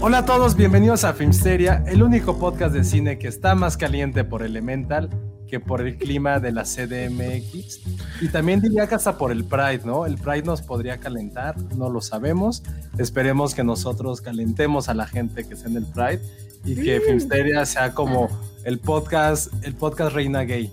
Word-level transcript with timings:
Hola 0.00 0.18
a 0.18 0.24
todos, 0.24 0.54
bienvenidos 0.54 1.02
a 1.02 1.12
Filmsteria, 1.12 1.82
el 1.88 2.04
único 2.04 2.38
podcast 2.38 2.72
de 2.72 2.84
cine 2.84 3.18
que 3.18 3.26
está 3.26 3.56
más 3.56 3.76
caliente 3.76 4.22
por 4.22 4.44
Elemental 4.44 5.10
que 5.48 5.58
por 5.58 5.80
el 5.80 5.96
clima 5.96 6.38
de 6.38 6.52
la 6.52 6.62
CDMX. 6.62 7.80
Y 8.20 8.28
también 8.28 8.60
diría 8.60 8.86
que 8.86 8.94
hasta 8.94 9.18
por 9.18 9.32
el 9.32 9.44
Pride, 9.44 9.80
¿no? 9.84 10.06
El 10.06 10.16
Pride 10.16 10.42
nos 10.42 10.62
podría 10.62 10.98
calentar, 10.98 11.58
no 11.74 11.90
lo 11.90 12.00
sabemos. 12.00 12.62
Esperemos 12.96 13.54
que 13.54 13.64
nosotros 13.64 14.20
calentemos 14.20 14.88
a 14.88 14.94
la 14.94 15.06
gente 15.06 15.48
que 15.48 15.54
está 15.54 15.68
en 15.68 15.78
el 15.78 15.86
Pride 15.86 16.20
y 16.64 16.76
que 16.76 17.00
Filmsteria 17.00 17.66
sea 17.66 17.92
como 17.92 18.28
el 18.62 18.78
podcast, 18.78 19.52
el 19.64 19.74
podcast 19.74 20.14
Reina 20.14 20.44
Gay. 20.44 20.72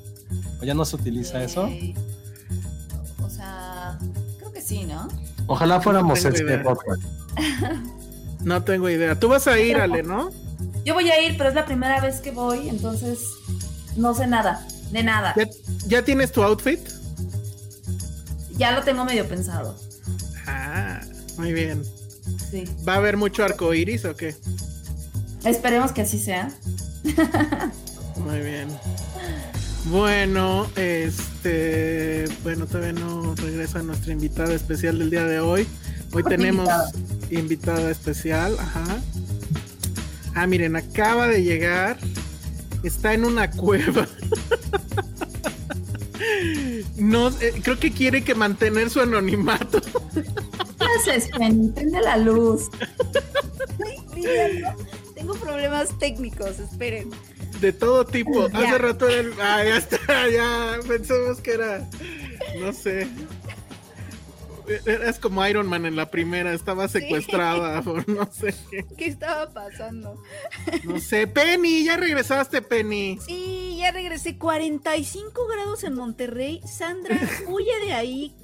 ¿O 0.61 0.65
ya 0.65 0.75
no 0.75 0.85
se 0.85 0.97
utiliza 0.97 1.43
eso? 1.43 1.67
O 3.23 3.29
sea, 3.29 3.97
creo 4.37 4.51
que 4.51 4.61
sí, 4.61 4.83
¿no? 4.83 5.07
Ojalá 5.47 5.81
fuéramos 5.81 6.23
este 6.23 6.59
podcast. 6.59 7.01
No 8.45 8.63
tengo 8.63 8.89
idea. 8.89 9.19
Tú 9.19 9.27
vas 9.27 9.47
a 9.47 9.59
ir, 9.59 9.75
Ale, 9.77 10.03
¿no? 10.03 10.29
Yo 10.85 10.93
voy 10.93 11.09
a 11.09 11.21
ir, 11.21 11.35
pero 11.35 11.49
es 11.49 11.55
la 11.55 11.65
primera 11.65 11.99
vez 11.99 12.21
que 12.21 12.29
voy, 12.31 12.69
entonces 12.69 13.19
no 13.97 14.13
sé 14.13 14.27
nada, 14.27 14.65
de 14.91 15.03
nada. 15.03 15.33
¿Ya, 15.35 15.49
ya 15.87 16.01
tienes 16.03 16.31
tu 16.31 16.43
outfit? 16.43 16.79
Ya 18.51 18.71
lo 18.71 18.83
tengo 18.83 19.03
medio 19.03 19.27
pensado. 19.27 19.75
Ah, 20.45 21.01
muy 21.37 21.53
bien. 21.53 21.83
Sí. 22.51 22.65
¿Va 22.87 22.93
a 22.93 22.97
haber 22.97 23.17
mucho 23.17 23.43
arco 23.43 23.73
iris 23.73 24.05
o 24.05 24.15
qué? 24.15 24.35
Esperemos 25.43 25.91
que 25.91 26.03
así 26.03 26.19
sea. 26.19 26.51
Muy 28.17 28.39
bien. 28.41 28.67
Bueno, 29.85 30.67
este. 30.75 32.25
Bueno, 32.43 32.67
todavía 32.67 32.93
no 32.93 33.33
regresa 33.35 33.81
nuestra 33.81 34.13
invitada 34.13 34.53
especial 34.53 34.99
del 34.99 35.09
día 35.09 35.25
de 35.25 35.39
hoy. 35.39 35.67
Hoy 36.15 36.23
tenemos 36.23 36.67
invitada. 36.67 36.91
invitada 37.29 37.91
especial, 37.91 38.57
ajá. 38.59 39.01
Ah, 40.33 40.47
miren, 40.47 40.75
acaba 40.75 41.27
de 41.27 41.43
llegar. 41.43 41.97
Está 42.83 43.13
en 43.13 43.25
una 43.25 43.51
cueva. 43.51 44.07
No, 46.97 47.27
eh, 47.39 47.53
creo 47.61 47.77
que 47.77 47.91
quiere 47.91 48.23
que 48.23 48.33
mantener 48.35 48.89
su 48.89 48.99
anonimato. 48.99 49.79
¿Qué 49.81 50.85
haces, 51.11 51.29
Penny? 51.37 51.69
Prende 51.69 52.01
la 52.01 52.17
luz. 52.17 52.69
Tengo 55.13 55.33
problemas 55.35 55.97
técnicos, 55.99 56.59
esperen. 56.59 57.09
De 57.61 57.73
todo 57.73 58.05
tipo. 58.05 58.49
Ya. 58.49 58.59
Hace 58.59 58.77
rato 58.77 59.07
era 59.09 59.19
el- 59.21 59.33
Ah, 59.41 59.63
ya 59.63 59.77
está, 59.77 60.29
ya. 60.29 60.79
Pensamos 60.87 61.41
que 61.41 61.51
era. 61.53 61.87
No 62.59 62.73
sé. 62.73 63.07
Eras 64.85 65.19
como 65.19 65.45
Iron 65.47 65.67
Man 65.67 65.85
en 65.85 65.95
la 65.95 66.09
primera, 66.09 66.53
estaba 66.53 66.87
secuestrada 66.87 67.81
por 67.83 68.07
no 68.09 68.29
sé 68.31 68.53
qué. 68.69 68.85
¿Qué 68.97 69.05
estaba 69.07 69.51
pasando? 69.51 70.21
No 70.83 70.99
sé. 70.99 71.27
Penny, 71.27 71.83
ya 71.85 71.97
regresaste, 71.97 72.61
Penny. 72.61 73.19
Sí, 73.25 73.77
ya 73.79 73.91
regresé. 73.91 74.37
45 74.37 75.47
grados 75.47 75.83
en 75.83 75.95
Monterrey. 75.95 76.61
Sandra, 76.65 77.19
huye 77.47 77.85
de 77.85 77.93
ahí. 77.93 78.35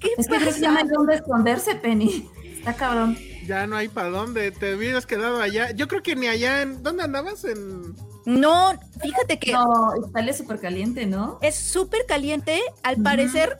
¿Qué 0.00 0.10
Es 0.18 0.26
que 0.28 0.36
creo 0.36 0.54
que 0.54 0.60
ya 0.60 0.70
no 0.70 0.78
hay 0.78 0.88
dónde 0.88 1.14
esconderse, 1.14 1.74
Penny. 1.76 2.28
Está 2.58 2.74
cabrón. 2.74 3.18
Ya 3.46 3.66
no 3.66 3.76
hay 3.76 3.88
para 3.88 4.08
dónde. 4.08 4.50
Te 4.50 4.74
hubieras 4.74 5.06
quedado 5.06 5.40
allá. 5.40 5.70
Yo 5.72 5.88
creo 5.88 6.02
que 6.02 6.16
ni 6.16 6.26
allá 6.28 6.62
en. 6.62 6.82
¿Dónde 6.82 7.04
andabas? 7.04 7.44
En. 7.44 7.94
No, 8.26 8.72
fíjate 9.02 9.38
que 9.38 9.52
No, 9.52 9.92
Italia 10.08 10.30
es 10.30 10.38
súper 10.38 10.58
caliente, 10.58 11.04
¿no? 11.04 11.38
es 11.42 11.54
súper 11.56 12.06
caliente. 12.06 12.60
Al 12.82 13.02
parecer, 13.02 13.58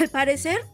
al 0.00 0.08
parecer, 0.08 0.64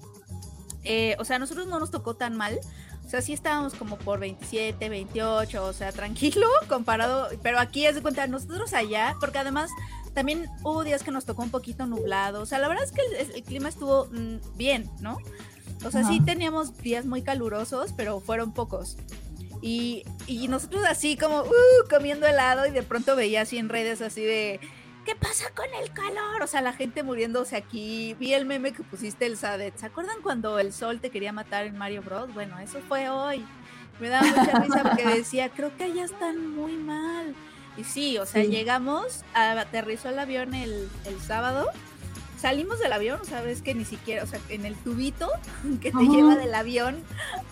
eh, 0.85 1.17
o 1.19 1.25
sea, 1.25 1.37
a 1.37 1.39
nosotros 1.39 1.67
no 1.67 1.79
nos 1.79 1.91
tocó 1.91 2.15
tan 2.15 2.37
mal. 2.37 2.59
O 3.05 3.09
sea, 3.09 3.21
sí 3.21 3.33
estábamos 3.33 3.75
como 3.75 3.99
por 3.99 4.21
27, 4.21 4.89
28, 4.89 5.65
o 5.65 5.73
sea, 5.73 5.93
tranquilo 5.93 6.47
comparado. 6.69 7.29
Pero 7.43 7.59
aquí 7.59 7.87
es 7.87 7.95
de 7.95 8.03
cuenta, 8.03 8.27
nosotros 8.27 8.73
allá, 8.73 9.17
porque 9.21 9.39
además 9.39 9.71
también 10.15 10.47
hubo 10.63 10.85
días 10.85 11.03
que 11.03 11.11
nos 11.11 11.25
tocó 11.25 11.43
un 11.43 11.51
poquito 11.51 11.87
nublado. 11.87 12.43
O 12.43 12.47
sea, 12.47 12.59
la 12.59 12.69
verdad 12.69 12.85
es 12.85 12.93
que 12.93 13.03
el, 13.03 13.31
el 13.35 13.43
clima 13.43 13.69
estuvo 13.69 14.07
mm, 14.07 14.57
bien, 14.57 14.91
¿no? 15.01 15.19
O 15.85 15.91
sea, 15.91 16.05
sí 16.05 16.21
teníamos 16.21 16.79
días 16.79 17.07
muy 17.07 17.23
calurosos, 17.23 17.93
pero 17.97 18.21
fueron 18.21 18.53
pocos. 18.53 18.97
Y, 19.61 20.05
y 20.27 20.49
nosotros 20.49 20.85
así 20.89 21.17
como 21.17 21.43
uh, 21.43 21.89
comiendo 21.91 22.27
helado 22.27 22.67
y 22.67 22.71
de 22.71 22.83
pronto 22.83 23.17
veía 23.17 23.43
así 23.43 23.59
en 23.59 23.69
redes 23.69 24.01
así 24.01 24.23
de, 24.23 24.61
¿qué 25.05 25.15
pasa 25.15 25.51
con 25.55 25.67
el 25.83 25.93
calor? 25.93 26.43
O 26.43 26.47
sea, 26.47 26.61
la 26.61 26.73
gente 26.73 27.03
muriéndose 27.03 27.57
aquí. 27.57 28.15
Vi 28.19 28.33
el 28.35 28.47
meme 28.47 28.73
que 28.73 28.83
pusiste 28.83 29.27
el 29.27 29.37
Sadet. 29.37 29.77
¿Se 29.77 29.87
acuerdan 29.87 30.17
cuando 30.23 30.59
el 30.59 30.73
sol 30.73 31.01
te 31.01 31.11
quería 31.11 31.33
matar 31.33 31.65
en 31.67 31.77
Mario 31.77 32.03
Bros? 32.03 32.33
Bueno, 32.35 32.59
eso 32.59 32.81
fue 32.89 33.09
hoy. 33.09 33.45
Me 34.01 34.09
daba 34.09 34.27
mucha 34.27 34.59
risa 34.61 34.83
porque 34.83 35.07
decía, 35.07 35.49
creo 35.51 35.77
que 35.77 35.85
allá 35.85 36.05
están 36.05 36.47
muy 36.55 36.73
mal. 36.77 37.35
Y 37.77 37.85
sí, 37.85 38.19
o 38.19 38.27
sea, 38.27 38.43
Sí. 38.43 38.49
llegamos, 38.51 39.25
aterrizó 39.35 40.11
el 40.11 40.19
avión 40.19 40.55
el, 40.55 40.89
el 41.07 41.21
sábado. 41.21 41.69
Salimos 42.43 42.81
del 42.81 42.93
avión, 42.93 43.21
o 43.23 43.25
sea, 43.25 43.41
ves 43.41 43.63
que 43.63 43.73
ni 43.73 43.85
siquiera, 43.85 44.25
o 44.25 44.27
sea, 44.27 44.41
en 44.49 44.67
el 44.67 44.75
tubito 44.75 45.31
que 45.81 45.93
te 45.93 45.97
Ajá. 45.97 46.11
lleva 46.11 46.35
del 46.35 46.53
avión 46.55 46.97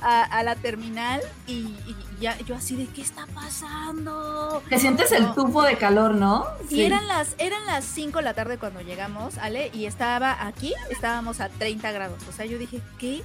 a, 0.03 0.23
a 0.25 0.43
la 0.43 0.57
terminal 0.57 1.21
y, 1.47 1.53
y 1.87 1.97
ya 2.21 2.37
yo 2.41 2.57
así 2.57 2.75
de, 2.75 2.87
¿qué 2.87 3.01
está 3.01 3.27
pasando? 3.33 4.63
Te 4.69 4.79
sientes 4.79 5.13
el 5.13 5.23
No. 5.23 5.35
tufo 5.35 5.63
de 5.63 5.77
calor, 5.77 6.15
¿no? 6.15 6.45
Y 6.69 6.83
eran 6.83 7.07
las 7.09 7.35
eran 7.39 7.65
las 7.67 7.85
5 7.85 8.19
de 8.19 8.25
la 8.25 8.35
tarde 8.35 8.59
cuando 8.59 8.81
llegamos, 8.81 9.39
Ale, 9.39 9.71
y 9.73 9.87
estaba 9.87 10.45
aquí, 10.47 10.75
estábamos 10.91 11.41
a 11.41 11.49
30 11.49 11.93
grados. 11.93 12.19
O 12.29 12.33
sea, 12.33 12.45
yo 12.47 12.59
dije, 12.59 12.81
¿qué? 12.99 13.23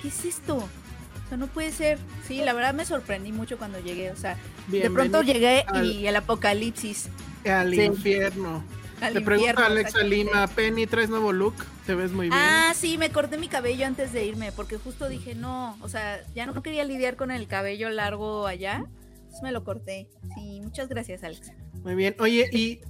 ¿Qué 0.00 0.08
es 0.08 0.24
esto? 0.24 0.56
O 0.56 1.28
sea, 1.28 1.36
no 1.38 1.46
puede 1.48 1.72
ser. 1.72 1.98
Sí, 2.26 2.38
la 2.44 2.52
verdad 2.52 2.72
me 2.74 2.84
sorprendí 2.84 3.32
mucho 3.32 3.58
cuando 3.58 3.78
llegué. 3.80 4.10
O 4.12 4.16
sea, 4.16 4.36
de 4.68 4.88
pronto 4.90 5.22
llegué 5.22 5.64
al- 5.66 5.86
y 5.86 6.06
el 6.06 6.16
apocalipsis. 6.16 7.08
Al 7.44 7.74
Sí. 7.74 7.82
infierno. 7.82 8.62
Al 9.00 9.12
Te 9.14 9.20
pregunta 9.20 9.66
Alexa. 9.66 10.02
Lima, 10.02 10.46
Penny, 10.48 10.86
¿traes 10.86 11.08
nuevo 11.10 11.32
look? 11.32 11.54
Te 11.86 11.94
ves 11.94 12.12
muy 12.12 12.28
bien. 12.28 12.38
Ah, 12.40 12.72
sí, 12.74 12.98
me 12.98 13.10
corté 13.10 13.38
mi 13.38 13.48
cabello 13.48 13.86
antes 13.86 14.12
de 14.12 14.24
irme, 14.26 14.52
porque 14.52 14.76
justo 14.78 15.08
dije, 15.08 15.34
no, 15.34 15.76
o 15.80 15.88
sea, 15.88 16.20
ya 16.34 16.46
no 16.46 16.62
quería 16.62 16.84
lidiar 16.84 17.16
con 17.16 17.30
el 17.30 17.46
cabello 17.46 17.88
largo 17.90 18.46
allá. 18.46 18.84
Entonces 19.14 19.42
me 19.42 19.52
lo 19.52 19.64
corté. 19.64 20.08
Sí, 20.34 20.60
muchas 20.60 20.88
gracias, 20.88 21.22
Alexa. 21.24 21.54
Muy 21.82 21.94
bien. 21.94 22.14
Oye, 22.18 22.48
y 22.52 22.80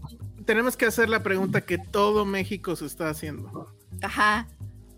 tenemos 0.45 0.77
que 0.77 0.87
hacer 0.87 1.09
la 1.09 1.23
pregunta 1.23 1.61
que 1.61 1.79
todo 1.79 2.25
México 2.25 2.75
se 2.77 2.87
está 2.87 3.09
haciendo. 3.11 3.73
Ajá. 4.03 4.49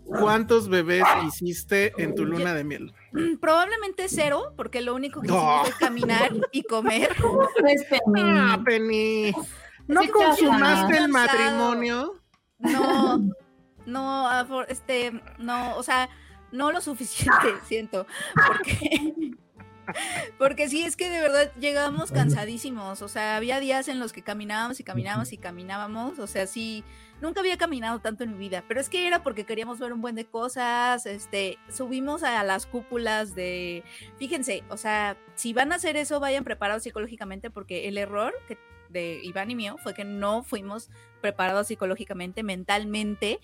¿Cuántos 0.05 0.67
bebés 0.67 1.03
hiciste 1.27 1.93
en 1.97 2.13
tu 2.13 2.25
luna 2.25 2.53
de 2.53 2.63
miel? 2.63 2.93
Probablemente 3.41 4.07
cero, 4.09 4.53
porque 4.57 4.81
lo 4.81 4.93
único 4.95 5.21
que 5.21 5.27
No. 5.27 5.35
hicimos 5.35 5.69
es 5.69 5.75
caminar 5.75 6.31
y 6.51 6.63
comer. 6.63 7.09
Es 7.67 7.83
Penny. 7.85 8.21
Ah, 8.21 8.61
Penny. 8.65 9.33
¿No 9.87 10.01
Sí, 10.01 10.09
consumaste 10.09 10.97
el 10.97 11.09
matrimonio? 11.09 12.13
No, 12.59 13.19
no, 13.85 14.63
este, 14.67 15.21
no, 15.37 15.75
o 15.75 15.83
sea, 15.83 16.09
no 16.51 16.71
lo 16.71 16.81
suficiente, 16.81 17.47
siento, 17.67 18.07
porque 18.47 19.33
Porque 20.37 20.69
sí, 20.69 20.83
es 20.83 20.95
que 20.95 21.09
de 21.09 21.21
verdad 21.21 21.51
llegábamos 21.59 22.11
cansadísimos. 22.11 23.01
O 23.01 23.07
sea, 23.07 23.35
había 23.35 23.59
días 23.59 23.87
en 23.87 23.99
los 23.99 24.13
que 24.13 24.21
caminábamos 24.21 24.79
y 24.79 24.83
caminábamos 24.83 25.31
y 25.33 25.37
caminábamos. 25.37 26.19
O 26.19 26.27
sea, 26.27 26.47
sí, 26.47 26.83
nunca 27.21 27.41
había 27.41 27.57
caminado 27.57 27.99
tanto 27.99 28.23
en 28.23 28.33
mi 28.33 28.37
vida. 28.37 28.63
Pero 28.67 28.79
es 28.79 28.89
que 28.89 29.07
era 29.07 29.23
porque 29.23 29.45
queríamos 29.45 29.79
ver 29.79 29.93
un 29.93 30.01
buen 30.01 30.15
de 30.15 30.25
cosas. 30.25 31.05
Este, 31.05 31.57
subimos 31.69 32.23
a 32.23 32.43
las 32.43 32.65
cúpulas 32.65 33.35
de. 33.35 33.83
Fíjense, 34.17 34.63
o 34.69 34.77
sea, 34.77 35.17
si 35.35 35.53
van 35.53 35.71
a 35.71 35.75
hacer 35.75 35.97
eso, 35.97 36.19
vayan 36.19 36.43
preparados 36.43 36.83
psicológicamente, 36.83 37.49
porque 37.49 37.87
el 37.87 37.97
error 37.97 38.33
que 38.47 38.57
de 38.93 39.19
Iván 39.23 39.51
y 39.51 39.55
mío 39.55 39.75
fue 39.83 39.93
que 39.93 40.05
no 40.05 40.43
fuimos 40.43 40.89
preparados 41.21 41.67
psicológicamente, 41.67 42.43
mentalmente, 42.43 43.39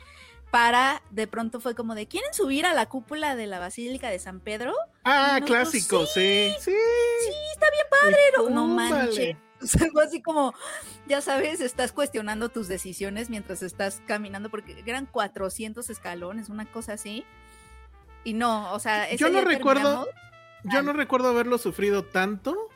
para 0.52 1.02
de 1.12 1.28
pronto 1.28 1.60
fue 1.60 1.76
como 1.76 1.96
de 1.96 2.08
¿quieren 2.08 2.34
subir 2.34 2.66
a 2.66 2.74
la 2.74 2.88
cúpula 2.88 3.36
de 3.36 3.48
la 3.48 3.60
Basílica 3.60 4.10
de 4.10 4.20
San 4.20 4.40
Pedro? 4.40 4.74
Ah, 5.04 5.40
clásico, 5.46 6.06
sí. 6.06 6.54
Sí. 6.60 6.72
Sí, 6.72 7.34
está 7.54 7.68
bien 7.72 7.86
padre, 7.90 8.20
no, 8.38 8.50
no 8.50 8.62
Túmbale. 8.62 8.90
manches. 8.90 9.38
O 9.62 9.66
sea, 9.68 9.88
algo 9.88 10.00
así 10.00 10.22
como, 10.22 10.54
ya 11.06 11.20
sabes, 11.20 11.60
estás 11.60 11.92
cuestionando 11.92 12.48
tus 12.48 12.70
decisiones 12.70 13.30
mientras 13.30 13.62
estás 13.62 14.02
caminando, 14.08 14.50
porque 14.50 14.82
eran 14.86 15.06
400 15.06 15.90
escalones, 15.90 16.48
una 16.48 16.66
cosa 16.66 16.94
así. 16.94 17.26
Y 18.24 18.36
no, 18.36 18.72
o 18.72 18.80
sea, 18.80 19.10
ese 19.10 19.18
Yo 19.18 19.30
no 19.30 19.42
recuerdo, 19.42 20.08
yo 20.64 20.82
no 20.82 20.94
recuerdo 20.94 21.28
haberlo 21.28 21.58
sufrido 21.58 22.06
tanto, 22.06 22.70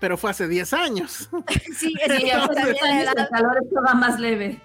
pero 0.00 0.16
fue 0.16 0.30
hace 0.30 0.46
10 0.48 0.72
años. 0.72 1.28
Sí, 1.76 1.94
es 2.02 2.16
Sí, 2.16 2.24
que 2.24 2.32
hace 2.32 2.54
también 2.54 2.76
10 2.80 2.82
años 2.82 3.02
era- 3.12 3.22
el 3.22 3.28
calor 3.28 3.56
estaba 3.62 3.94
más 3.94 4.18
leve. 4.20 4.60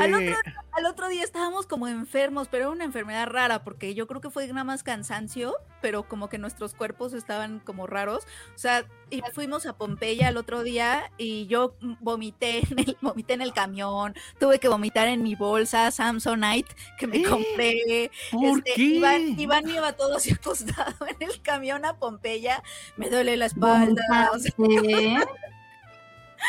Al 0.00 0.14
otro, 0.14 0.34
al 0.72 0.86
otro 0.86 1.08
día 1.08 1.22
estábamos 1.24 1.66
como 1.66 1.88
enfermos, 1.88 2.48
pero 2.48 2.64
era 2.64 2.70
una 2.72 2.84
enfermedad 2.84 3.26
rara, 3.26 3.62
porque 3.64 3.94
yo 3.94 4.06
creo 4.06 4.20
que 4.20 4.30
fue 4.30 4.46
nada 4.48 4.64
más 4.64 4.82
cansancio, 4.82 5.54
pero 5.82 6.08
como 6.08 6.28
que 6.28 6.38
nuestros 6.38 6.74
cuerpos 6.74 7.12
estaban 7.12 7.60
como 7.60 7.86
raros. 7.86 8.24
O 8.54 8.58
sea, 8.58 8.84
y 9.10 9.22
fuimos 9.34 9.66
a 9.66 9.76
Pompeya 9.76 10.28
el 10.28 10.36
otro 10.36 10.62
día 10.62 11.10
y 11.18 11.46
yo 11.48 11.74
vomité 12.00 12.60
en 12.70 12.78
el, 12.78 12.96
vomité 13.00 13.34
en 13.34 13.42
el 13.42 13.52
camión, 13.52 14.14
tuve 14.38 14.58
que 14.58 14.68
vomitar 14.68 15.08
en 15.08 15.22
mi 15.22 15.34
bolsa 15.34 15.90
Samsonite 15.90 16.74
que 16.98 17.06
me 17.06 17.18
¿Eh? 17.18 17.22
compré. 17.24 18.10
¿Por 18.30 18.58
Este, 18.58 18.72
qué? 18.74 18.82
Iván, 18.82 19.38
Iván 19.40 19.64
me 19.64 19.74
iba 19.74 19.92
todo 19.92 20.16
así 20.16 20.32
acostado 20.40 21.06
en 21.06 21.28
el 21.28 21.40
camión 21.42 21.84
a 21.84 21.96
Pompeya, 21.98 22.62
me 22.96 23.10
duele 23.10 23.36
la 23.36 23.46
espalda. 23.46 24.30
o 24.32 24.38
sea, 24.38 24.52
¿Vomitaste? 24.56 25.18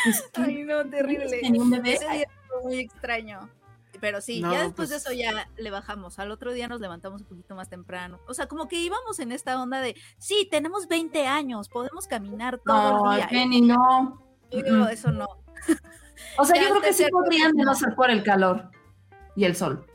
Es 0.06 0.22
que 0.32 0.42
ay, 0.42 0.62
no, 0.64 0.88
terrible. 0.88 1.38
tenía 1.42 1.60
un 1.62 1.70
bebé. 1.70 1.94
Ese 1.94 2.08
día 2.08 2.26
muy 2.62 2.78
extraño. 2.80 3.48
Pero 4.00 4.20
sí, 4.20 4.40
No, 4.40 4.50
ya 4.52 4.62
después 4.64 4.88
pues- 4.88 4.90
de 4.90 4.96
eso 4.96 5.12
ya 5.12 5.48
le 5.56 5.70
bajamos. 5.70 6.18
Al 6.18 6.30
otro 6.30 6.52
día 6.52 6.66
nos 6.66 6.80
levantamos 6.80 7.20
un 7.22 7.28
poquito 7.28 7.54
más 7.54 7.68
temprano. 7.68 8.18
O 8.26 8.34
sea, 8.34 8.46
como 8.46 8.66
que 8.66 8.76
íbamos 8.76 9.20
en 9.20 9.30
esta 9.32 9.60
onda 9.62 9.80
de, 9.80 9.94
sí, 10.18 10.48
tenemos 10.50 10.88
20 10.88 11.26
años, 11.26 11.68
podemos 11.68 12.06
caminar 12.08 12.58
todo 12.64 13.04
No, 13.04 13.12
el 13.12 13.18
día. 13.18 13.28
Penny, 13.28 13.60
no. 13.60 14.22
Yo 14.50 14.62
digo, 14.62 14.88
eso 14.88 15.12
no. 15.12 15.28
O 16.38 16.44
sea, 16.44 16.56
Ya 16.60 16.62
yo 16.62 16.70
creo 16.70 16.82
que 16.82 16.92
sí 16.92 17.04
podrían 17.10 17.52
de 17.52 17.64
no 17.64 17.74
ser 17.74 17.94
por 17.94 18.10
el 18.10 18.22
calor 18.22 18.70
y 19.36 19.44
el 19.44 19.54
sol. 19.56 19.86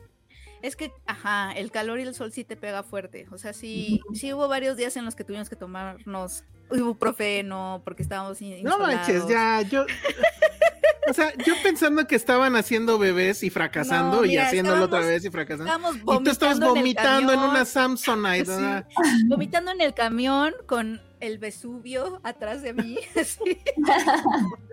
Es 0.62 0.74
que, 0.76 0.92
ajá, 1.06 1.52
el 1.52 1.70
calor 1.70 2.00
y 2.00 2.02
el 2.02 2.14
sol 2.14 2.32
sí 2.32 2.44
te 2.44 2.56
pega 2.56 2.82
fuerte. 2.82 3.26
O 3.30 3.38
sea, 3.38 3.52
sí, 3.52 4.00
sí 4.12 4.32
hubo 4.32 4.48
varios 4.48 4.76
días 4.76 4.96
en 4.96 5.04
los 5.04 5.14
que 5.14 5.22
tuvimos 5.24 5.48
que 5.48 5.56
tomarnos 5.56 6.44
ibuprofeno 6.72 7.80
porque 7.84 8.02
estábamos 8.02 8.40
in- 8.42 8.62
No 8.64 8.78
manches, 8.78 9.26
ya, 9.28 9.62
yo. 9.62 9.84
O 11.08 11.14
sea, 11.14 11.32
yo 11.46 11.54
pensando 11.62 12.06
que 12.06 12.16
estaban 12.16 12.54
haciendo 12.56 12.98
bebés 12.98 13.42
y 13.42 13.50
fracasando 13.50 14.18
No, 14.18 14.24
y 14.24 14.28
mira, 14.30 14.46
haciéndolo 14.46 14.84
otra 14.84 15.00
vez 15.00 15.24
y 15.24 15.30
fracasando. 15.30 15.92
Y 15.94 16.24
tú 16.24 16.30
estabas 16.30 16.60
vomitando 16.60 17.32
en 17.32 17.40
una 17.40 17.64
Samsonite, 17.64 18.44
Sí. 18.46 19.26
vomitando 19.28 19.70
en 19.70 19.80
el 19.80 19.94
camión 19.94 20.54
con 20.66 21.00
el 21.20 21.38
Vesubio 21.38 22.20
atrás 22.24 22.62
de 22.62 22.74
mí. 22.74 22.98
así. 23.20 23.58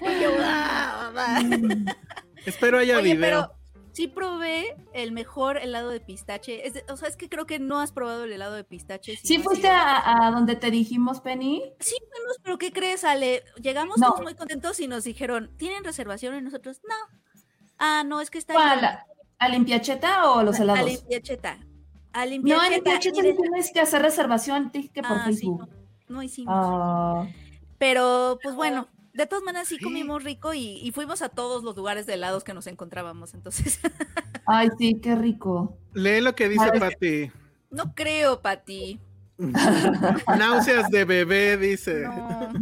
Y 0.00 0.22
yo, 0.22 0.30
"Ah, 0.40 1.10
mamá". 1.14 1.84
Espero 2.46 2.78
haya 2.78 2.96
Oye, 2.96 3.14
video. 3.14 3.20
pero 3.20 3.59
sí 4.00 4.08
probé 4.08 4.74
el 4.94 5.12
mejor 5.12 5.58
helado 5.58 5.90
de 5.90 6.00
pistache. 6.00 6.66
Es 6.66 6.82
o 6.88 6.96
sea, 6.96 7.08
es 7.08 7.16
que 7.16 7.28
creo 7.28 7.44
que 7.44 7.58
no 7.58 7.80
has 7.80 7.92
probado 7.92 8.24
el 8.24 8.32
helado 8.32 8.54
de 8.54 8.64
pistache. 8.64 9.16
si 9.16 9.26
¿Sí 9.26 9.38
no 9.38 9.44
fuiste 9.44 9.68
a, 9.68 10.26
a 10.26 10.30
donde 10.30 10.56
te 10.56 10.70
dijimos, 10.70 11.20
Penny? 11.20 11.62
Sí, 11.80 11.96
fuimos, 12.10 12.38
pero 12.42 12.56
¿qué 12.56 12.72
crees, 12.72 13.04
Ale? 13.04 13.44
Llegamos 13.60 13.98
No. 13.98 14.08
todos 14.08 14.22
muy 14.22 14.34
contentos 14.34 14.80
y 14.80 14.88
nos 14.88 15.04
dijeron, 15.04 15.50
¿tienen 15.58 15.84
reservación? 15.84 16.34
Y 16.36 16.40
nosotros, 16.40 16.80
no. 16.88 16.94
Ah, 17.78 18.02
no, 18.06 18.20
es 18.22 18.30
que 18.30 18.38
está 18.38 18.54
¿Cuál? 18.54 18.76
lleno". 18.80 18.88
¿A, 18.88 19.04
a 19.38 19.48
Limpiacheta 19.50 20.30
o 20.32 20.42
los 20.42 20.58
A 20.58 20.62
helados? 20.62 20.84
Limpiacheta. 20.90 21.58
A 22.12 22.24
No, 22.24 22.24
en 22.24 22.30
Limpiacheta 22.30 23.20
tienes 23.20 23.70
que 23.72 23.80
hacer 23.80 24.00
reservación, 24.02 24.70
te 24.72 24.78
dije 24.78 24.90
que 24.94 25.02
por 25.02 25.12
Ah, 25.18 25.24
sí, 25.26 25.32
Facebook. 25.34 25.68
no, 26.08 26.16
no 26.16 26.22
hicimos. 26.22 26.54
Ah, 26.56 27.26
Pero, 27.78 28.38
pues 28.42 28.54
bueno, 28.56 28.88
de 29.12 29.26
todas 29.26 29.42
maneras 29.44 29.68
sí 29.68 29.78
comimos 29.78 30.22
rico 30.24 30.54
y, 30.54 30.78
y 30.82 30.92
fuimos 30.92 31.22
a 31.22 31.28
todos 31.28 31.62
los 31.64 31.76
lugares 31.76 32.06
de 32.06 32.14
helados 32.14 32.44
que 32.44 32.54
nos 32.54 32.66
encontrábamos. 32.66 33.34
Entonces, 33.34 33.80
ay, 34.46 34.68
sí, 34.78 35.00
qué 35.02 35.14
rico. 35.16 35.76
Lee 35.94 36.20
lo 36.20 36.34
que 36.34 36.48
dice. 36.48 36.70
Pati. 36.78 37.30
no 37.70 37.94
creo, 37.94 38.40
Pati. 38.42 39.00
Náuseas 40.38 40.90
de 40.90 41.04
bebé, 41.04 41.56
dice. 41.56 42.02
No. 42.02 42.52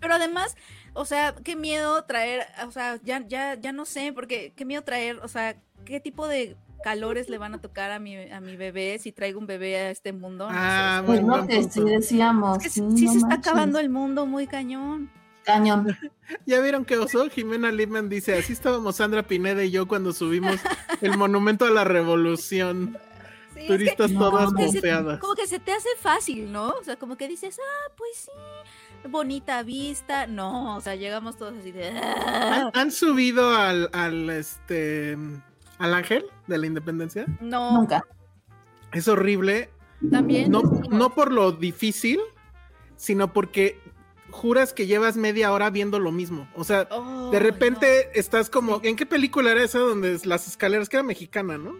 Pero 0.00 0.14
además, 0.14 0.56
o 0.94 1.04
sea, 1.04 1.34
qué 1.34 1.56
miedo 1.56 2.04
traer, 2.04 2.46
o 2.66 2.70
sea, 2.70 3.00
ya, 3.02 3.26
ya, 3.26 3.54
ya 3.54 3.72
no 3.72 3.84
sé, 3.84 4.12
porque 4.14 4.52
qué 4.56 4.64
miedo 4.64 4.82
traer, 4.82 5.18
o 5.22 5.28
sea, 5.28 5.56
qué 5.84 6.00
tipo 6.00 6.26
de 6.28 6.56
calores 6.84 7.28
le 7.28 7.36
van 7.38 7.54
a 7.54 7.60
tocar 7.60 7.90
a 7.90 7.98
mi, 7.98 8.16
a 8.16 8.40
mi 8.40 8.56
bebé 8.56 8.98
si 8.98 9.12
traigo 9.12 9.38
un 9.38 9.46
bebé 9.46 9.76
a 9.76 9.90
este 9.90 10.12
mundo. 10.12 10.46
No 10.46 10.52
sé, 10.52 10.58
Ah, 10.60 10.98
es- 11.00 11.06
Pues 11.06 11.22
no 11.22 11.46
te 11.46 11.62
sí 11.64 11.80
decíamos. 11.84 12.58
es 12.58 12.62
que 12.64 12.70
sí, 12.70 12.80
sí 12.96 13.04
no 13.06 13.12
se 13.12 13.18
está 13.18 13.34
acabando 13.34 13.78
el 13.78 13.90
mundo 13.90 14.24
muy 14.26 14.46
cañón. 14.46 15.10
Cañón. 15.44 15.96
¿Ya 16.46 16.60
vieron 16.60 16.84
qué 16.84 16.96
oso? 16.98 17.28
Jimena 17.30 17.70
Lipman 17.72 18.08
dice, 18.08 18.38
así 18.38 18.52
estábamos 18.52 18.96
Sandra 18.96 19.22
Pineda 19.24 19.64
y 19.64 19.70
yo 19.70 19.86
cuando 19.88 20.12
subimos 20.12 20.56
el 21.00 21.16
monumento 21.16 21.64
a 21.64 21.70
la 21.70 21.84
revolución. 21.84 22.96
Sí, 23.54 23.60
es 23.60 23.66
que 23.66 23.66
Turistas 23.66 24.12
todas 24.14 24.52
como 24.52 24.56
que 24.72 24.80
se- 24.80 25.18
como 25.20 25.34
que 25.34 25.46
se 25.46 25.58
te 25.58 25.72
hace 25.72 25.88
fácil, 25.98 26.52
¿no? 26.52 26.68
O 26.70 26.84
sea, 26.84 26.96
como 26.96 27.16
que 27.16 27.26
dices, 27.26 27.58
ah, 27.58 27.92
pues 27.96 28.10
sí, 28.26 29.08
bonita 29.08 29.62
vista. 29.64 30.26
No, 30.28 30.76
o 30.76 30.80
sea, 30.80 30.94
llegamos 30.94 31.36
todos 31.36 31.54
así 31.58 31.72
de. 31.72 31.88
"Ah". 31.90 32.70
¿Han, 32.72 32.80
han 32.80 32.90
subido 32.92 33.50
al, 33.54 33.90
al, 33.92 34.30
este 34.30 35.18
al 35.78 35.94
ángel 35.94 36.24
de 36.46 36.58
la 36.58 36.66
independencia? 36.66 37.26
No, 37.40 37.72
Nunca. 37.78 38.04
Es 38.92 39.08
horrible. 39.08 39.70
también. 40.10 40.50
No, 40.50 40.62
no 40.90 41.14
por 41.14 41.32
lo 41.32 41.50
difícil, 41.52 42.20
sino 42.96 43.32
porque 43.32 43.80
juras 44.30 44.72
que 44.72 44.86
llevas 44.86 45.16
media 45.16 45.52
hora 45.52 45.70
viendo 45.70 45.98
lo 45.98 46.12
mismo. 46.12 46.48
O 46.54 46.64
sea, 46.64 46.88
"Oh, 46.90 47.30
de 47.30 47.38
no". 47.38 47.44
repente 47.44 48.18
estás 48.18 48.50
como, 48.50 48.80
¿en 48.82 48.96
qué 48.96 49.06
película 49.06 49.50
era 49.52 49.62
esa 49.62 49.78
donde 49.78 50.18
las 50.24 50.46
escaleras, 50.48 50.88
que 50.88 50.96
era 50.96 51.02
mexicana, 51.02 51.58
¿no? 51.58 51.74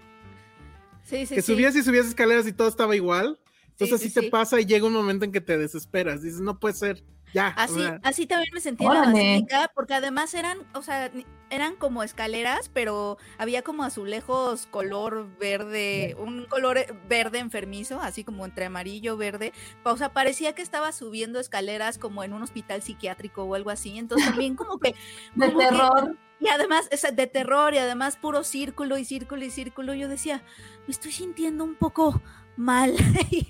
Sí, 1.05 1.27
sí, 1.27 1.35
que 1.35 1.43
sí. 1.43 1.53
subías 1.53 1.75
y 1.77 1.83
subías 1.83 2.07
escaleras 2.07 2.47
y 2.47 2.53
todo 2.53 2.69
estaba 2.69 2.95
igual. 2.95 3.39
Entonces 3.71 4.01
Sí, 4.01 4.07
así 4.09 4.15
sí, 4.15 4.21
te 4.21 4.31
pasa 4.31 4.61
y 4.61 4.67
llega 4.67 4.87
un 4.87 4.93
momento 4.93 5.25
en 5.25 5.33
que 5.33 5.41
te 5.41 5.57
desesperas. 5.59 6.23
Dices, 6.23 6.41
no 6.41 6.59
puede 6.61 6.75
ser, 6.75 7.03
ya. 7.33 7.55
o 7.57 7.61
Así, 7.61 7.75
sea, 7.75 7.99
así 8.03 8.27
también 8.27 8.51
me 8.55 8.61
sentí 8.61 8.85
en 8.85 8.95
la 8.95 9.01
basílica, 9.03 9.71
porque 9.75 9.95
además 9.95 10.35
eran, 10.35 10.59
o 10.75 10.83
sea, 10.83 11.11
eran 11.51 11.77
como 11.77 12.03
escaleras, 12.03 12.69
pero 12.69 13.19
había 13.39 13.63
como 13.63 13.83
azulejos 13.83 14.67
color 14.67 15.37
verde, 15.39 16.15
un 16.19 16.47
color 16.47 16.79
eh, 16.79 16.87
verde 17.09 17.39
enfermizo, 17.39 18.01
así 18.01 18.25
como 18.25 18.45
entre 18.45 18.67
amarillo, 18.67 19.17
verde. 19.17 19.53
O 19.85 19.97
sea, 19.97 20.13
parecía 20.13 20.55
que 20.55 20.63
estaba 20.63 20.93
subiendo 20.93 21.41
escaleras 21.41 21.99
como 21.99 22.23
en 22.25 22.33
un 22.33 22.43
hospital 22.43 22.83
psiquiátrico 22.83 23.43
o 23.45 23.55
algo 23.55 23.71
así. 23.71 23.99
Entonces 23.99 24.29
también 24.29 24.55
como 24.57 24.79
que... 24.79 24.95
De 25.35 25.49
que- 25.51 25.57
terror. 25.57 26.17
y 26.39 26.49
además, 26.49 26.89
es 26.91 27.03
de 27.15 27.27
terror 27.27 27.75
y 27.75 27.79
además 27.79 28.17
puro 28.17 28.45
círculo 28.45 28.97
y 28.99 29.05
círculo 29.05 29.45
y 29.45 29.51
círculo. 29.51 29.93
Yo 29.95 30.09
decía, 30.09 30.43
me 30.87 30.93
estoy 30.93 31.13
sintiendo 31.13 31.65
un 31.65 31.75
poco 31.75 32.23
mal. 32.57 32.95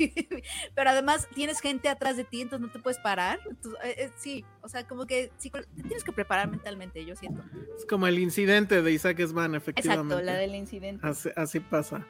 Pero 0.75 0.90
además 0.90 1.28
tienes 1.35 1.61
gente 1.61 1.88
atrás 1.88 2.16
de 2.16 2.25
ti, 2.25 2.42
entonces 2.42 2.66
no 2.66 2.73
te 2.73 2.78
puedes 2.78 2.99
parar. 2.99 3.38
Entonces, 3.49 3.80
eh, 3.85 3.95
eh, 3.99 4.11
sí, 4.16 4.45
o 4.62 4.69
sea, 4.69 4.87
como 4.87 5.07
que 5.07 5.30
sí, 5.38 5.50
te 5.50 5.83
tienes 5.83 6.04
que 6.04 6.12
preparar 6.12 6.50
mentalmente, 6.50 7.04
yo 7.04 7.16
siento. 7.16 7.42
es 7.76 7.85
como 7.87 8.07
el 8.07 8.19
incidente 8.19 8.83
de 8.83 8.92
Isaac 8.92 9.21
Exacto, 9.21 9.57
efectivamente. 9.57 10.25
la 10.25 10.35
del 10.35 10.54
incidente. 10.54 11.07
Así, 11.07 11.28
así 11.37 11.61
pasa. 11.61 12.07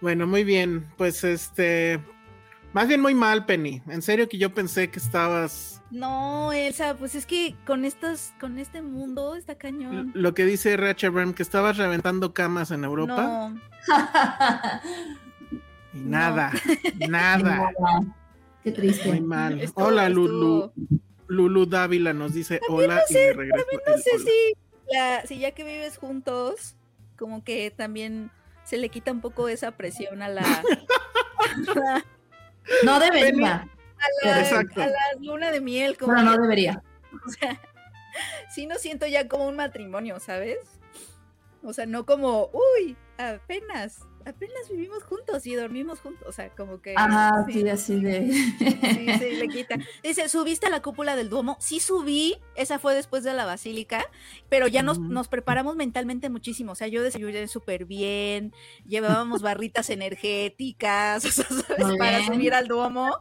Bueno, 0.00 0.26
muy 0.26 0.44
bien. 0.44 0.86
Pues 0.96 1.24
este. 1.24 2.00
Más 2.72 2.88
bien 2.88 3.00
muy 3.00 3.14
mal, 3.14 3.46
Penny. 3.46 3.80
En 3.88 4.02
serio 4.02 4.28
que 4.28 4.36
yo 4.36 4.52
pensé 4.52 4.90
que 4.90 4.98
estabas. 4.98 5.82
No, 5.90 6.52
Elsa, 6.52 6.94
pues 6.96 7.14
es 7.14 7.24
que 7.24 7.54
con 7.64 7.84
estos, 7.84 8.34
con 8.38 8.58
este 8.58 8.82
mundo 8.82 9.34
está 9.34 9.54
cañón. 9.54 10.10
Lo 10.14 10.34
que 10.34 10.44
dice 10.44 10.74
RH 10.74 11.08
Bram, 11.08 11.32
que 11.32 11.42
estabas 11.42 11.78
reventando 11.78 12.34
camas 12.34 12.70
en 12.72 12.84
Europa. 12.84 13.22
No, 13.22 13.60
Y 16.04 16.08
nada, 16.08 16.52
nada. 17.08 17.72
Qué 18.62 18.70
Muy 18.70 18.72
triste. 18.78 19.20
mal. 19.20 19.60
estuvo- 19.60 19.86
hola, 19.86 20.06
estuvo- 20.08 20.26
Lulu. 20.28 20.72
Lulu 21.28 21.66
Dávila 21.66 22.12
nos 22.12 22.32
dice 22.34 22.60
hola 22.68 23.02
y 23.10 23.14
me 23.14 23.32
regreso. 23.32 23.66
no 23.86 23.94
el 23.94 24.02
sé 24.02 24.10
hola. 24.14 24.24
si, 24.24 24.94
la- 24.94 25.22
si 25.26 25.38
ya 25.38 25.50
que 25.52 25.64
vives 25.64 25.98
juntos, 25.98 26.76
como 27.18 27.42
que 27.42 27.70
también 27.70 28.30
se 28.64 28.76
le 28.76 28.88
quita 28.88 29.10
un 29.12 29.20
poco 29.20 29.48
esa 29.48 29.72
presión 29.72 30.22
a 30.22 30.28
la... 30.28 30.42
No 32.84 32.98
debería. 32.98 33.68
a 34.24 34.26
la, 34.26 34.40
Exacto. 34.40 34.82
a 34.82 34.86
la 34.86 34.98
luna 35.20 35.50
de 35.50 35.60
miel. 35.60 35.96
Como 35.96 36.14
no 36.14 36.32
que- 36.34 36.40
debería. 36.42 36.82
O 37.26 37.30
sea, 37.30 37.60
sí 38.50 38.66
no 38.66 38.76
siento 38.76 39.06
ya 39.06 39.28
como 39.28 39.46
un 39.46 39.56
matrimonio, 39.56 40.18
¿sabes? 40.20 40.58
O 41.62 41.72
sea, 41.72 41.86
no 41.86 42.04
como, 42.06 42.50
uy, 42.52 42.96
apenas, 43.18 44.00
apenas 44.26 44.68
vivimos 44.68 45.02
juntos 45.04 45.46
y 45.46 45.54
dormimos 45.54 46.00
juntos. 46.00 46.26
O 46.28 46.32
sea, 46.32 46.50
como 46.50 46.82
que. 46.82 46.94
Ajá, 46.96 47.44
sí, 47.46 47.52
sí, 47.62 47.68
así 47.68 48.00
de. 48.00 48.30
sí, 48.30 49.08
sí, 49.18 49.36
le 49.36 49.48
quita. 49.48 49.76
Dice, 50.02 50.28
¿subiste 50.28 50.66
a 50.66 50.70
la 50.70 50.82
cúpula 50.82 51.16
del 51.16 51.28
Duomo? 51.28 51.56
Sí 51.60 51.80
subí, 51.80 52.38
esa 52.54 52.78
fue 52.78 52.94
después 52.94 53.24
de 53.24 53.32
la 53.32 53.44
basílica, 53.44 54.04
pero 54.48 54.66
ya 54.66 54.82
nos, 54.82 54.98
nos 54.98 55.28
preparamos 55.28 55.76
mentalmente 55.76 56.28
muchísimo. 56.28 56.72
O 56.72 56.74
sea, 56.74 56.88
yo 56.88 57.02
desayuné 57.02 57.48
súper 57.48 57.84
bien, 57.84 58.52
llevábamos 58.84 59.42
barritas 59.42 59.88
energéticas, 59.90 61.24
o 61.24 61.30
sea, 61.30 61.46
¿sabes? 61.46 61.86
Muy 61.86 61.98
Para 61.98 62.24
subir 62.26 62.54
al 62.54 62.66
Duomo. 62.66 63.16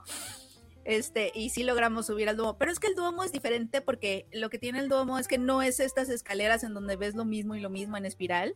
Este, 0.86 1.32
y 1.34 1.50
sí 1.50 1.64
logramos 1.64 2.06
subir 2.06 2.30
al 2.30 2.38
Duomo. 2.38 2.58
Pero 2.58 2.72
es 2.72 2.80
que 2.80 2.88
el 2.88 2.96
Duomo 2.96 3.24
es 3.24 3.32
diferente 3.32 3.82
porque 3.82 4.28
lo 4.32 4.52
que 4.52 4.60
tiene 4.60 4.80
el 4.80 4.88
Duomo 4.88 5.18
es 5.18 5.28
que 5.28 5.40
no 5.40 5.64
es 5.64 5.80
estas 5.80 6.10
escaleras 6.10 6.64
en 6.64 6.76
donde 6.76 6.96
ves 6.96 7.16
lo 7.16 7.26
mismo 7.26 7.56
y 7.56 7.60
lo 7.60 7.72
mismo 7.72 7.98
en 7.98 8.06
espiral, 8.06 8.54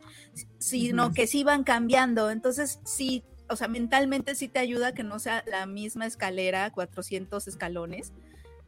sino 0.60 1.08
Ujú. 1.08 1.16
que 1.16 1.28
sí 1.28 1.44
van 1.44 1.64
cambiando. 1.64 2.30
Entonces, 2.30 2.80
sí, 2.86 3.24
o 3.50 3.56
sea, 3.56 3.68
mentalmente 3.68 4.36
sí 4.36 4.48
te 4.48 4.60
ayuda 4.60 4.94
que 4.94 5.04
no 5.04 5.18
sea 5.18 5.44
la 5.48 5.66
misma 5.66 6.06
escalera, 6.06 6.72
400 6.72 7.48
escalones 7.48 8.14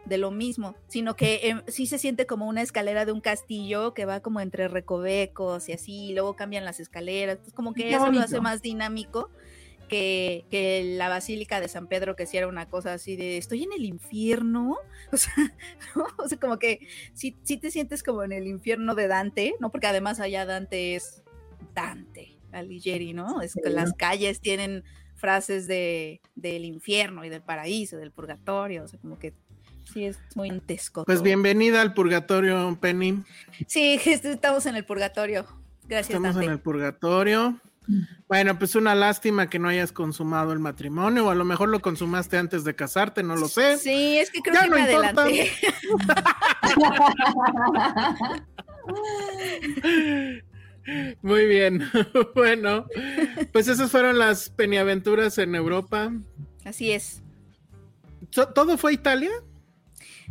de 0.05 0.17
lo 0.17 0.31
mismo, 0.31 0.75
sino 0.87 1.15
que 1.15 1.41
em, 1.43 1.61
sí 1.67 1.85
se 1.85 1.99
siente 1.99 2.25
como 2.25 2.47
una 2.47 2.63
escalera 2.63 3.05
de 3.05 3.11
un 3.11 3.21
castillo 3.21 3.93
que 3.93 4.05
va 4.05 4.19
como 4.19 4.39
entre 4.39 4.67
recovecos 4.67 5.69
y 5.69 5.73
así, 5.73 6.09
y 6.09 6.13
luego 6.13 6.35
cambian 6.35 6.65
las 6.65 6.79
escaleras, 6.79 7.33
entonces 7.33 7.53
como 7.53 7.73
que 7.73 7.83
Qué 7.83 7.93
eso 7.93 8.11
lo 8.11 8.19
hace 8.19 8.41
más 8.41 8.63
dinámico 8.63 9.29
que, 9.91 10.45
que 10.49 10.95
la 10.97 11.09
Basílica 11.09 11.59
de 11.59 11.67
San 11.67 11.87
Pedro, 11.87 12.15
que 12.15 12.25
sí 12.25 12.37
era 12.37 12.47
una 12.47 12.65
cosa 12.69 12.93
así 12.93 13.17
de, 13.17 13.37
estoy 13.37 13.63
en 13.63 13.73
el 13.73 13.83
infierno, 13.83 14.77
o 15.11 15.17
sea, 15.17 15.33
¿no? 15.95 16.05
O 16.17 16.29
sea, 16.29 16.39
como 16.39 16.57
que 16.57 16.87
sí, 17.13 17.35
sí 17.43 17.57
te 17.57 17.69
sientes 17.71 18.01
como 18.01 18.23
en 18.23 18.31
el 18.31 18.47
infierno 18.47 18.95
de 18.95 19.07
Dante, 19.09 19.53
¿no? 19.59 19.69
Porque 19.69 19.87
además 19.87 20.21
allá 20.21 20.45
Dante 20.45 20.95
es 20.95 21.21
Dante 21.75 22.37
Alighieri, 22.53 23.11
¿no? 23.13 23.41
Es 23.41 23.53
que 23.53 23.69
Sí. 23.69 23.75
las 23.75 23.91
calles 23.93 24.39
tienen 24.39 24.83
frases 25.15 25.67
de, 25.67 26.21
del 26.35 26.63
infierno 26.63 27.25
y 27.25 27.29
del 27.29 27.41
paraíso, 27.41 27.97
del 27.97 28.11
purgatorio, 28.11 28.85
o 28.85 28.87
sea, 28.87 28.97
como 28.99 29.19
que 29.19 29.33
sí 29.93 30.05
es 30.05 30.17
muy 30.35 30.49
antesco. 30.49 31.03
Pues 31.03 31.21
bienvenida 31.21 31.81
al 31.81 31.93
purgatorio, 31.93 32.77
Penny. 32.79 33.21
Sí, 33.67 33.99
estamos 34.05 34.65
en 34.67 34.77
el 34.77 34.85
purgatorio. 34.85 35.45
Gracias, 35.83 36.11
Estamos 36.15 36.35
Dante. 36.35 36.45
en 36.45 36.51
el 36.53 36.59
purgatorio. 36.59 37.59
Bueno, 38.27 38.57
pues 38.59 38.75
una 38.75 38.95
lástima 38.95 39.49
que 39.49 39.59
no 39.59 39.67
hayas 39.67 39.91
consumado 39.91 40.53
el 40.53 40.59
matrimonio, 40.59 41.25
o 41.25 41.29
a 41.29 41.35
lo 41.35 41.43
mejor 41.45 41.69
lo 41.69 41.81
consumaste 41.81 42.37
antes 42.37 42.63
de 42.63 42.75
casarte, 42.75 43.23
no 43.23 43.35
lo 43.35 43.47
sé. 43.47 43.77
Sí, 43.77 44.17
es 44.17 44.29
que 44.31 44.41
creo 44.41 44.55
Ya 44.55 44.63
que 44.63 44.69
no 44.69 44.75
me 44.75 44.81
adelanté. 44.83 45.51
Muy 51.21 51.45
bien. 51.45 51.89
bueno, 52.35 52.87
pues 53.51 53.67
esas 53.67 53.91
fueron 53.91 54.17
las 54.17 54.49
peniaventuras 54.49 55.37
en 55.37 55.55
Europa. 55.55 56.11
Así 56.65 56.91
es. 56.91 57.21
¿Todo 58.31 58.77
fue 58.77 58.93
Italia? 58.93 59.31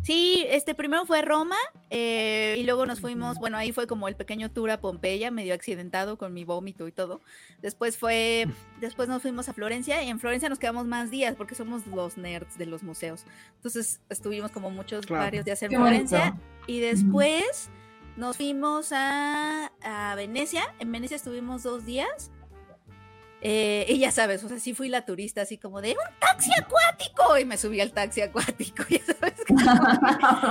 Sí, 0.02 0.45
este 0.49 0.75
primero 0.75 1.04
fue 1.04 1.21
Roma 1.23 1.57
eh, 1.90 2.57
y 2.59 2.64
luego 2.64 2.87
nos 2.87 3.00
fuimos, 3.00 3.38
bueno, 3.38 3.59
ahí 3.59 3.71
fue 3.71 3.87
como 3.87 4.09
el 4.09 4.16
pequeño 4.16 4.50
tour 4.50 4.71
a 4.71 4.80
Pompeya, 4.80 5.30
medio 5.30 5.52
accidentado 5.54 6.16
con 6.16 6.33
mi 6.33 6.45
vómito 6.45 6.88
y 6.88 6.92
todo. 6.92 7.21
Después 7.61 7.99
fue, 7.99 8.47
después 8.80 9.09
nos 9.09 9.21
fuimos 9.21 9.49
a 9.50 9.52
Florencia 9.52 10.02
y 10.02 10.09
en 10.09 10.19
Florencia 10.19 10.49
nos 10.49 10.59
quedamos 10.59 10.87
más 10.87 11.11
días 11.11 11.37
porque 11.37 11.54
somos 11.54 11.87
los 11.87 12.16
nerds 12.16 12.57
de 12.57 12.64
los 12.66 12.83
museos. 12.83 13.25
Entonces 13.57 14.00
estuvimos 14.09 14.50
como 14.50 14.71
muchos, 14.71 15.04
Claro. 15.04 15.25
varios 15.25 15.45
días 15.45 15.62
en 15.62 15.69
Qué 15.71 15.76
Florencia 15.76 16.30
bonito. 16.30 16.42
y 16.66 16.80
después 16.80 17.69
nos 18.16 18.37
fuimos 18.38 18.92
a, 18.92 19.71
a 19.83 20.14
Venecia. 20.14 20.62
En 20.78 20.90
Venecia 20.92 21.16
estuvimos 21.16 21.62
dos 21.62 21.85
días. 21.85 22.30
Eh, 23.43 23.87
y 23.89 23.99
ya 23.99 24.13
sabes, 24.13 24.45
o 24.45 24.49
sea, 24.49 24.59
sí 24.59 24.75
fui 24.75 24.89
la 24.89 25.07
turista 25.07 25.43
así 25.43 25.57
como 25.57 25.81
de 25.81 25.93
un 25.93 26.19
taxi 26.19 26.51
acuático 26.59 27.39
y 27.39 27.47
me 27.47 27.57
subí 27.57 27.81
al 27.81 27.93
taxi 27.93 28.21
acuático, 28.21 28.85
ya 28.91 29.01
sabes, 29.05 29.35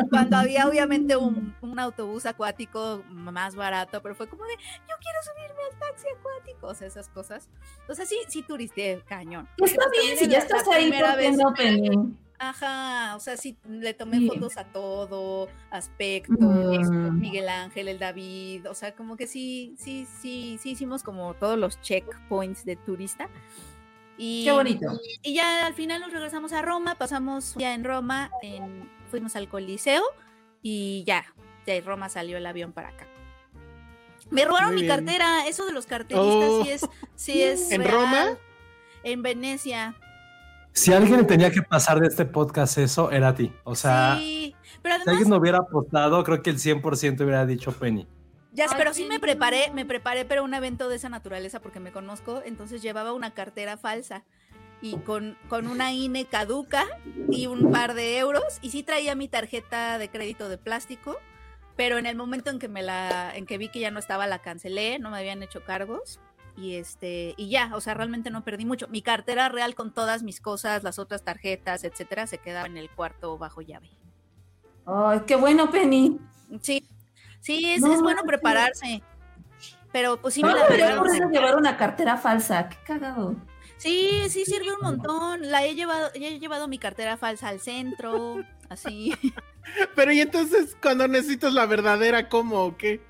cuando 0.10 0.38
había 0.38 0.68
obviamente 0.68 1.16
un, 1.16 1.56
un 1.62 1.80
autobús 1.80 2.26
acuático 2.26 3.04
más 3.10 3.56
barato, 3.56 4.02
pero 4.02 4.16
fue 4.16 4.28
como 4.28 4.44
de 4.46 4.56
yo 4.58 4.96
quiero 5.02 5.20
subirme 5.24 5.62
al 5.72 5.80
taxi 5.80 6.08
acuático, 6.18 6.68
o 6.68 6.74
sea, 6.74 6.88
esas 6.88 7.10
cosas. 7.10 7.48
O 7.88 7.94
sea, 7.94 8.08
sí, 8.08 8.18
sí 8.28 8.42
turisté 8.42 9.02
cañón. 9.08 9.48
Está 9.58 9.86
bien, 9.92 10.18
si 10.18 10.28
ya 10.28 10.40
estás 10.40 10.68
ahí, 10.68 10.90
primera 10.90 11.14
¿por 11.14 11.20
qué 11.20 11.72
vez-? 11.72 12.29
Ajá, 12.40 13.16
o 13.18 13.20
sea, 13.20 13.36
sí, 13.36 13.58
le 13.68 13.94
tomé 13.94 14.18
Sí. 14.20 14.28
fotos 14.30 14.56
a 14.58 14.64
todo, 14.64 15.50
aspectos, 15.72 16.38
Mm. 16.40 17.20
Miguel 17.20 17.50
Ángel, 17.50 17.90
el 17.90 18.00
David, 18.00 18.70
o 18.70 18.74
sea, 18.74 18.96
como 18.96 19.18
que 19.18 19.28
sí, 19.28 19.76
sí, 19.78 20.08
sí, 20.22 20.58
sí 20.62 20.72
hicimos 20.72 21.04
como 21.04 21.34
todos 21.34 21.58
los 21.60 21.82
checkpoints 21.82 22.64
de 22.64 22.78
turista. 22.78 23.30
Y, 24.18 24.46
Qué 24.46 24.52
bonito. 24.54 24.88
Y 25.22 25.34
ya 25.34 25.66
al 25.66 25.74
final 25.74 26.00
nos 26.02 26.12
regresamos 26.14 26.54
a 26.54 26.62
Roma, 26.62 26.96
pasamos 26.96 27.56
ya 27.58 27.74
en 27.74 27.84
Roma, 27.84 28.32
en- 28.42 28.90
fuimos 29.12 29.36
al 29.36 29.50
Coliseo 29.50 30.04
y 30.62 31.04
ya, 31.06 31.26
de 31.66 31.82
Roma 31.82 32.08
salió 32.10 32.38
el 32.38 32.46
avión 32.46 32.72
para 32.72 32.90
acá. 32.90 33.06
Me 34.30 34.46
robaron 34.46 34.70
Muy 34.70 34.82
mi 34.82 34.82
bien. 34.88 34.96
cartera, 34.96 35.48
eso 35.48 35.66
de 35.66 35.74
los 35.74 35.86
carteristas 35.88 36.50
Oh. 36.50 36.64
sí 36.64 36.70
es, 36.72 36.82
sí 37.16 37.42
es 37.42 37.72
¿En 37.72 37.82
real. 37.84 37.92
Roma? 37.94 38.38
En 39.04 39.24
Venecia. 39.24 39.96
Si 40.72 40.94
alguien 40.94 41.26
tenía 41.28 41.52
que 41.52 41.62
pasar 41.62 42.00
de 42.00 42.08
este 42.08 42.26
podcast 42.26 42.78
eso, 42.78 43.12
era 43.12 43.30
a 43.30 43.36
ti. 43.36 43.52
O 43.64 43.76
sea, 43.76 44.18
sí, 44.20 44.56
pero 44.82 44.96
si 45.04 45.10
alguien 45.10 45.30
no 45.30 45.38
hubiera 45.38 45.60
apostado, 45.60 46.24
creo 46.24 46.42
que 46.42 46.50
el 46.50 46.58
100% 46.58 47.22
hubiera 47.22 47.46
dicho 47.46 47.72
Penny. 47.72 48.08
Ya, 48.52 48.68
sé, 48.68 48.76
Ay, 48.76 48.80
pero 48.80 48.94
sí 48.94 49.06
me 49.06 49.20
preparé, 49.20 49.72
me 49.74 49.86
preparé 49.86 50.26
para 50.26 50.42
un 50.42 50.54
evento 50.54 50.90
de 50.90 50.96
esa 50.96 51.10
naturaleza 51.10 51.60
porque 51.60 51.80
me 51.80 51.92
conozco, 51.92 52.42
entonces 52.46 52.82
llevaba 52.82 53.14
una 53.14 53.34
cartera 53.34 53.78
falsa 53.78 54.24
y 54.82 54.96
con, 54.98 55.38
con 55.50 55.68
una 55.68 55.92
INE 55.92 56.26
caduca 56.26 56.86
y 57.30 57.48
un 57.48 57.72
par 57.72 57.94
de 57.94 58.18
euros 58.18 58.60
y 58.62 58.72
sí 58.72 58.82
traía 58.82 59.14
mi 59.14 59.28
tarjeta 59.28 59.98
de 59.98 60.10
crédito 60.10 60.50
de 60.50 60.58
plástico, 60.58 61.18
pero 61.76 61.98
en 61.98 62.06
el 62.06 62.16
momento 62.16 62.50
en 62.50 62.60
que 62.60 62.70
me 62.70 62.82
la, 62.82 63.36
en 63.36 63.46
que 63.46 63.58
vi 63.58 63.70
que 63.70 63.80
ya 63.80 63.92
no 63.92 64.00
estaba 64.00 64.26
la 64.26 64.40
cancelé, 64.40 64.98
no 64.98 65.12
me 65.12 65.20
habían 65.20 65.44
hecho 65.44 65.64
cargos 65.64 66.20
y 66.60 66.76
este 66.76 67.34
y 67.38 67.50
ya, 67.50 67.72
o 67.74 67.82
sea, 67.82 67.94
realmente 67.94 68.30
no 68.30 68.44
perdí 68.44 68.66
mucho. 68.66 68.88
Mi 68.90 69.02
cartera 69.02 69.50
real 69.50 69.76
con 69.76 69.94
todas 69.94 70.24
mis 70.24 70.42
cosas, 70.42 70.84
las 70.84 71.00
otras 71.00 71.24
tarjetas, 71.24 71.84
etcétera, 71.84 72.28
se 72.28 72.38
quedaba 72.38 72.68
en 72.68 72.78
el 72.78 72.90
cuarto 72.90 73.38
bajo 73.38 73.62
llave. 73.62 73.90
Ay, 74.86 75.22
qué 75.26 75.36
bueno, 75.36 75.70
Penny. 75.70 76.20
Sí, 76.62 76.88
sí, 77.40 77.72
es, 77.72 77.82
No 77.82 77.94
es 77.94 78.02
bueno 78.02 78.24
prepararse. 78.24 79.04
Pero 79.92 80.22
pues 80.22 80.34
sí 80.36 80.44
me 80.44 80.50
No 80.50 80.58
la 80.58 80.68
regalaron 80.68 81.32
llevar 81.32 81.56
una 81.56 81.78
cartera 81.78 82.18
falsa. 82.18 82.70
Qué 82.70 82.78
cagado. 82.86 83.36
Sí, 83.78 84.24
sí 84.30 84.46
sirve 84.46 84.74
un 84.74 84.82
montón. 84.82 85.50
La 85.50 85.66
he 85.66 85.74
llevado, 85.74 86.12
ya 86.14 86.28
he 86.28 86.40
llevado 86.40 86.68
mi 86.68 86.78
cartera 86.78 87.18
falsa 87.18 87.48
al 87.48 87.60
centro, 87.60 88.44
así. 88.68 89.14
Pero 89.96 90.12
y 90.12 90.22
entonces 90.22 90.76
cuando 90.82 91.08
necesitas 91.08 91.54
la 91.54 91.66
verdadera, 91.66 92.30
¿cómo 92.30 92.66
o 92.66 92.78
qué? 92.78 93.02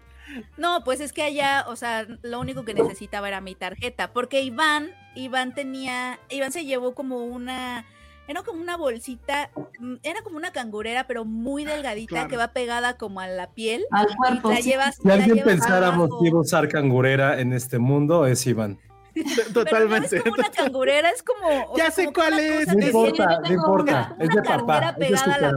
No, 0.57 0.83
pues 0.83 0.99
es 1.01 1.13
que 1.13 1.23
allá, 1.23 1.65
o 1.67 1.75
sea, 1.75 2.05
lo 2.21 2.39
único 2.39 2.63
que 2.65 2.73
necesitaba 2.73 3.27
era 3.27 3.41
mi 3.41 3.55
tarjeta, 3.55 4.11
porque 4.13 4.41
Iván, 4.41 4.91
Iván 5.15 5.53
tenía, 5.53 6.19
Iván 6.29 6.51
se 6.51 6.65
llevó 6.65 6.93
como 6.93 7.25
una, 7.25 7.85
era 8.27 8.43
como 8.43 8.61
una 8.61 8.77
bolsita, 8.77 9.49
mm, 9.79 9.95
era 10.03 10.21
como 10.21 10.37
una 10.37 10.51
cangurera, 10.51 11.07
pero 11.07 11.25
muy 11.25 11.65
delgadita 11.65 12.09
Claro. 12.15 12.29
que 12.29 12.37
va 12.37 12.49
pegada 12.53 12.97
como 12.97 13.21
a 13.21 13.27
la 13.27 13.47
piel. 13.51 13.83
Al 13.91 14.07
Y 14.11 14.15
cuerpo. 14.15 14.49
la 14.51 14.57
sí. 14.57 14.69
llevas, 14.69 14.95
Si 14.97 15.07
la 15.07 15.15
alguien 15.15 15.35
llevas 15.37 15.51
pensáramos 15.53 16.09
que 16.21 16.27
iba 16.27 16.37
a 16.37 16.41
usar 16.41 16.67
cangurera 16.69 17.39
en 17.39 17.53
este 17.53 17.79
mundo, 17.79 18.27
es 18.27 18.45
Iván. 18.45 18.77
Pero 19.15 19.51
Totalmente. 19.65 20.15
no 20.17 20.17
es 20.17 20.23
como 20.23 20.35
una 20.35 20.49
cangurera, 20.51 21.09
es 21.09 21.23
como. 21.23 21.75
Ya 21.75 21.89
sé 21.91 22.03
como 22.05 22.13
cuál 22.13 22.39
es. 22.39 22.67
No 22.67 22.85
importa, 22.85 23.39
no 23.41 23.51
importa. 23.53 24.13
una- 24.15 24.23
Es 24.23 24.29
de 24.29 24.41
papá, 24.43 24.89
es 24.91 24.95
de 24.95 25.05
pegada 25.07 25.51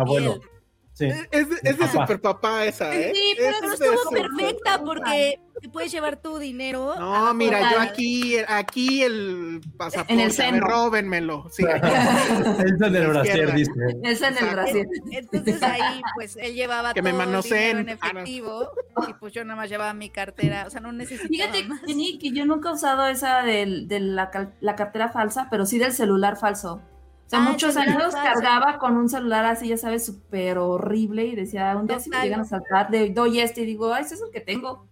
Sí. 1.11 1.21
Es, 1.30 1.49
de- 1.49 1.71
es 1.71 1.78
de 1.78 1.88
super 1.88 2.21
papá 2.21 2.64
esa, 2.66 2.94
¿eh? 2.94 3.12
Sí, 3.14 3.35
pero, 3.37 3.49
Es 3.50 3.56
pero 3.61 3.68
de 3.68 3.75
estuvo 3.75 4.02
super- 4.04 4.23
perfecta 4.37 4.82
porque 4.85 5.40
te 5.61 5.68
puedes 5.68 5.92
llevar 5.92 6.16
tu 6.21 6.38
dinero. 6.38 6.94
No, 6.99 7.32
mira, 7.35 7.59
de 7.59 7.64
yo 7.75 7.80
aquí, 7.80 8.37
aquí 8.49 9.02
el 9.02 9.61
pasaporte, 9.76 10.12
En 10.12 10.21
el 10.21 10.32
seno. 10.32 10.66
róbenmelo. 10.66 11.47
Sí. 11.50 11.64
Es 11.64 11.82
en 12.80 12.97
el 12.97 13.06
brasier, 13.09 13.54
dice. 13.54 13.71
Es 14.02 14.23
en 14.23 14.38
el. 14.38 14.50
Brasil. 14.54 14.87
Entonces 15.11 15.62
ahí, 15.62 16.00
pues 16.14 16.37
él 16.37 16.54
llevaba 16.54 16.92
Que 16.94 17.02
me 17.02 17.11
todo 17.11 17.21
el 17.23 17.26
manoseen. 17.28 17.78
dinero 17.78 17.92
en 17.92 17.99
Ah, 18.02 18.12
no. 18.12 18.21
efectivo 18.21 18.71
y 19.09 19.12
pues 19.14 19.32
yo 19.32 19.44
nada 19.44 19.56
más 19.56 19.68
llevaba 19.71 19.94
mi 19.94 20.11
cartera, 20.11 20.64
o 20.66 20.71
sea, 20.71 20.80
no 20.80 20.92
necesitaba 20.92 21.28
Fíjate, 21.28 21.64
más. 21.64 21.80
Que 21.82 22.30
yo 22.32 22.44
nunca 22.44 22.71
he 22.71 22.73
usado 22.73 23.06
esa 23.06 23.42
del- 23.42 23.88
de, 23.88 24.00
la, 24.00 24.30
cal- 24.30 24.54
la 24.61 24.75
cartera 24.76 25.09
falsa, 25.11 25.49
pero 25.50 25.66
sí 25.66 25.78
del 25.78 25.92
celular 25.92 26.37
falso. 26.37 26.82
Sea, 27.32 27.46
Ah, 27.46 27.50
muchos 27.50 27.76
años 27.78 28.12
cargaba 28.14 28.78
con 28.78 28.94
un 28.98 29.08
celular 29.08 29.46
así, 29.46 29.66
ya 29.68 29.78
sabes, 29.78 30.04
súper 30.04 30.58
horrible 30.58 31.24
y 31.24 31.34
decía, 31.34 31.74
un 31.78 31.86
día 31.86 31.98
si 31.98 32.10
me 32.10 32.20
llegan 32.22 32.40
a 32.40 32.44
saltar, 32.44 32.90
de, 32.90 33.08
doy 33.08 33.40
este 33.40 33.62
y 33.62 33.64
digo, 33.66 33.92
ay, 33.94 34.04
ese 34.04 34.16
es 34.16 34.20
el 34.20 34.30
que 34.30 34.40
tengo. 34.42 34.86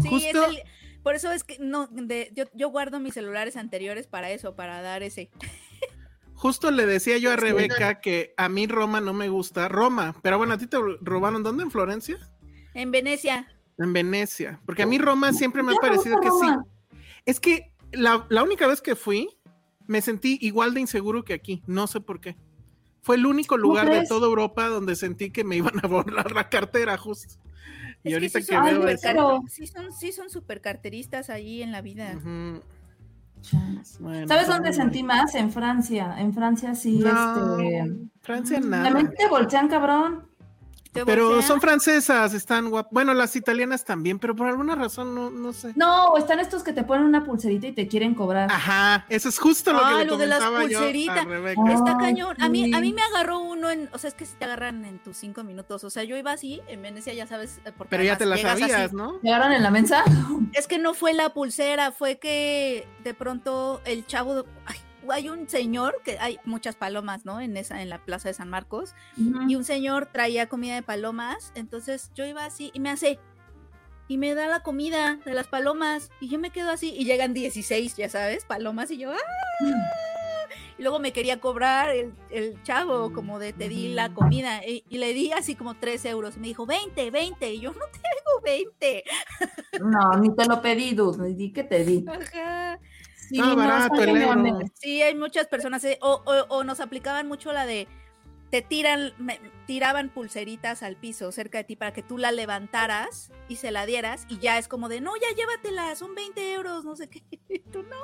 Sí, 0.00 0.08
es 0.08 0.10
Justo- 0.32 0.46
el- 0.46 0.62
por 1.02 1.14
eso 1.14 1.30
es 1.30 1.44
que 1.44 1.58
no, 1.58 1.86
de- 1.88 2.30
yo, 2.34 2.44
yo 2.54 2.70
guardo 2.70 3.00
mis 3.00 3.12
celulares 3.12 3.58
anteriores 3.58 4.06
para 4.06 4.30
eso, 4.30 4.56
para 4.56 4.80
dar 4.80 5.02
ese. 5.02 5.30
justo 6.34 6.70
le 6.70 6.86
decía 6.86 7.18
yo 7.18 7.30
a 7.32 7.36
Rebeca 7.36 8.00
que 8.00 8.32
a 8.38 8.48
mí 8.48 8.66
Roma 8.66 9.02
no 9.02 9.12
me 9.12 9.28
gusta. 9.28 9.68
Roma, 9.68 10.14
pero 10.22 10.38
bueno, 10.38 10.54
¿a 10.54 10.58
ti 10.58 10.66
te 10.66 10.78
robaron 11.02 11.42
dónde? 11.42 11.64
¿En 11.64 11.70
Florencia? 11.70 12.16
En 12.72 12.90
Venecia. 12.90 13.46
En 13.78 13.92
Venecia. 13.92 14.60
Porque 14.64 14.82
a 14.82 14.86
mí 14.86 14.96
Roma 14.98 15.32
siempre 15.34 15.62
me 15.62 15.72
ha 15.72 15.76
parecido 15.76 16.18
que 16.20 16.30
sí. 16.30 16.46
Es 17.26 17.40
que 17.40 17.72
la, 17.92 18.26
la 18.30 18.42
única 18.42 18.66
vez 18.66 18.80
que 18.80 18.96
fui, 18.96 19.28
me 19.86 20.00
sentí 20.02 20.38
igual 20.40 20.74
de 20.74 20.80
inseguro 20.80 21.24
que 21.24 21.34
aquí. 21.34 21.62
No 21.66 21.86
sé 21.86 22.00
por 22.00 22.20
qué. 22.20 22.36
Fue 23.02 23.16
el 23.16 23.26
único 23.26 23.56
lugar 23.58 23.90
de 23.90 24.06
toda 24.06 24.26
Europa 24.26 24.66
donde 24.68 24.96
sentí 24.96 25.30
que 25.30 25.44
me 25.44 25.56
iban 25.56 25.74
a 25.82 25.86
borrar 25.88 26.32
la 26.32 26.48
cartera, 26.48 26.96
justo. 26.96 27.34
Y 28.02 28.08
Es 28.08 28.14
ahorita 28.14 28.40
sí 28.40 28.46
que, 28.46 28.60
veo 28.60 28.88
eso. 28.88 29.02
car- 29.02 29.16
Sí 29.48 29.66
son, 29.66 29.92
sí 29.92 30.12
son 30.12 30.30
súper 30.30 30.60
carteristas 30.60 31.28
allí 31.30 31.62
en 31.62 31.70
la 31.72 31.80
vida. 31.82 32.12
Bueno, 32.22 32.62
¿Sabes 34.26 34.26
pues, 34.28 34.46
dónde 34.46 34.72
sentí 34.72 35.02
más? 35.02 35.34
En 35.34 35.50
Francia. 35.52 36.14
En 36.18 36.32
Francia 36.32 36.74
sí, 36.74 36.98
No, 36.98 37.58
este. 37.58 37.92
Francia 38.22 38.58
También 38.60 38.92
nada. 38.92 39.10
te 39.16 39.28
voltean, 39.28 39.68
cabrón. 39.68 40.26
Te 40.94 41.04
Pero 41.04 41.42
son 41.42 41.60
francesas, 41.60 42.32
están 42.34 42.70
guapas. 42.70 42.92
Bueno, 42.92 43.14
las 43.14 43.34
italianas 43.34 43.84
también, 43.84 44.20
pero 44.20 44.36
por 44.36 44.46
alguna 44.46 44.76
razón 44.76 45.12
no, 45.12 45.28
no 45.28 45.52
sé. 45.52 45.72
No, 45.74 46.16
están 46.16 46.38
estos 46.38 46.62
que 46.62 46.72
te 46.72 46.84
ponen 46.84 47.04
una 47.04 47.24
pulserita 47.24 47.66
y 47.66 47.72
te 47.72 47.88
quieren 47.88 48.14
cobrar. 48.14 48.48
Ajá, 48.50 49.04
eso 49.08 49.28
es 49.28 49.38
justo 49.40 49.72
lo 49.72 49.80
Ah, 49.84 49.90
que 49.98 49.98
le 49.98 50.04
lo 50.06 50.16
de 50.16 50.26
las 50.28 50.44
pulseritas. 50.44 51.26
Está 51.74 51.96
cañón. 51.98 52.36
A 52.40 52.48
mí, 52.48 52.72
a 52.72 52.80
mí 52.80 52.92
me 52.92 53.02
agarró 53.02 53.40
uno 53.40 53.70
en, 53.70 53.90
o 53.92 53.98
sea, 53.98 54.06
es 54.06 54.14
que 54.14 54.24
si 54.24 54.36
te 54.36 54.44
agarran 54.44 54.84
en 54.84 55.00
tus 55.00 55.16
cinco 55.16 55.42
minutos. 55.42 55.82
O 55.82 55.90
sea, 55.90 56.04
yo 56.04 56.16
iba 56.16 56.30
así 56.30 56.60
en 56.68 56.80
Venecia, 56.82 57.12
ya 57.12 57.26
sabes, 57.26 57.58
eh, 57.64 57.72
porque 57.76 57.90
Pero 57.90 58.04
ya 58.04 58.16
te 58.16 58.24
la 58.24 58.36
llegas 58.36 58.60
sabías, 58.60 58.80
así. 58.82 58.94
¿no? 58.94 59.18
¿Llegaron 59.20 59.50
en 59.50 59.62
la 59.64 59.70
mensa? 59.72 60.04
Es 60.52 60.68
que 60.68 60.78
no 60.78 60.94
fue 60.94 61.12
la 61.14 61.30
pulsera, 61.34 61.90
fue 61.90 62.18
que 62.18 62.86
de 63.02 63.14
pronto 63.14 63.80
el 63.84 64.06
chavo, 64.06 64.44
ay, 64.66 64.76
hay 65.12 65.28
un 65.28 65.48
señor 65.48 66.00
que 66.04 66.18
hay 66.18 66.38
muchas 66.44 66.76
palomas, 66.76 67.24
¿no? 67.24 67.40
En 67.40 67.56
esa, 67.56 67.82
en 67.82 67.88
la 67.88 68.04
plaza 68.04 68.28
de 68.28 68.34
San 68.34 68.48
Marcos, 68.48 68.94
y 69.16 69.54
un 69.54 69.64
señor 69.64 70.06
traía 70.06 70.48
comida 70.48 70.74
de 70.74 70.82
palomas, 70.82 71.52
entonces 71.54 72.10
yo 72.14 72.24
iba 72.24 72.44
así 72.44 72.70
y 72.74 72.80
me 72.80 72.90
hace 72.90 73.18
y 74.06 74.18
me 74.18 74.34
da 74.34 74.46
la 74.48 74.60
comida 74.60 75.18
de 75.24 75.32
las 75.32 75.46
palomas 75.46 76.10
y 76.20 76.28
yo 76.28 76.38
me 76.38 76.50
quedo 76.50 76.70
así 76.70 76.94
y 76.96 77.04
llegan 77.04 77.32
16, 77.32 77.96
ya 77.96 78.08
sabes, 78.08 78.44
palomas 78.44 78.90
y 78.90 78.98
yo 78.98 79.12
¡ah! 79.12 79.16
Y 80.76 80.82
luego 80.82 80.98
me 80.98 81.12
quería 81.12 81.40
cobrar 81.40 81.90
el, 81.90 82.12
el 82.30 82.60
chavo 82.64 83.12
como 83.12 83.38
de 83.38 83.52
te 83.52 83.68
di 83.68 83.94
la 83.94 84.12
comida 84.12 84.66
y, 84.66 84.84
y 84.88 84.98
le 84.98 85.14
di 85.14 85.30
así 85.30 85.54
como 85.54 85.74
3 85.74 86.04
euros. 86.06 86.36
Me 86.36 86.48
dijo 86.48 86.66
20, 86.66 87.10
20 87.12 87.54
y 87.54 87.60
yo 87.60 87.70
no 87.72 87.86
tengo 87.92 88.40
20. 88.42 89.04
No, 89.80 90.18
ni 90.18 90.34
te 90.34 90.46
lo 90.46 90.60
pedí, 90.60 90.94
dude. 90.94 91.28
Ni 91.28 91.34
di 91.34 91.52
que 91.52 91.62
te 91.62 91.84
di. 91.84 92.04
Ajá. 92.08 92.80
Sí, 93.28 93.38
Ah, 93.42 93.54
barato 93.54 93.96
son 93.96 94.08
el 94.08 94.22
euro. 94.22 94.58
Sí, 94.74 95.02
hay 95.02 95.14
muchas 95.14 95.46
personas, 95.46 95.84
eh, 95.84 95.98
o, 96.02 96.22
o- 96.24 96.46
o 96.56 96.64
nos 96.64 96.80
aplicaban 96.80 97.26
mucho 97.28 97.52
la 97.52 97.66
de, 97.66 97.88
te 98.50 98.62
tiran, 98.62 99.12
me- 99.18 99.40
tiraban 99.66 100.10
pulseritas 100.10 100.82
al 100.82 100.96
piso 100.96 101.32
cerca 101.32 101.58
de 101.58 101.64
ti 101.64 101.76
para 101.76 101.92
que 101.92 102.02
tú 102.02 102.18
la 102.18 102.30
levantaras 102.32 103.32
y 103.48 103.56
se 103.56 103.70
la 103.70 103.86
dieras 103.86 104.26
y 104.28 104.38
ya 104.38 104.58
es 104.58 104.68
como 104.68 104.88
de, 104.88 105.00
no, 105.00 105.12
ya 105.16 105.34
llévatela, 105.36 105.94
son 105.96 106.14
20 106.14 106.52
euros, 106.52 106.84
no 106.84 106.94
sé 106.96 107.08
qué, 107.08 107.22
y 107.48 107.58
tú 107.60 107.82
no. 107.82 107.96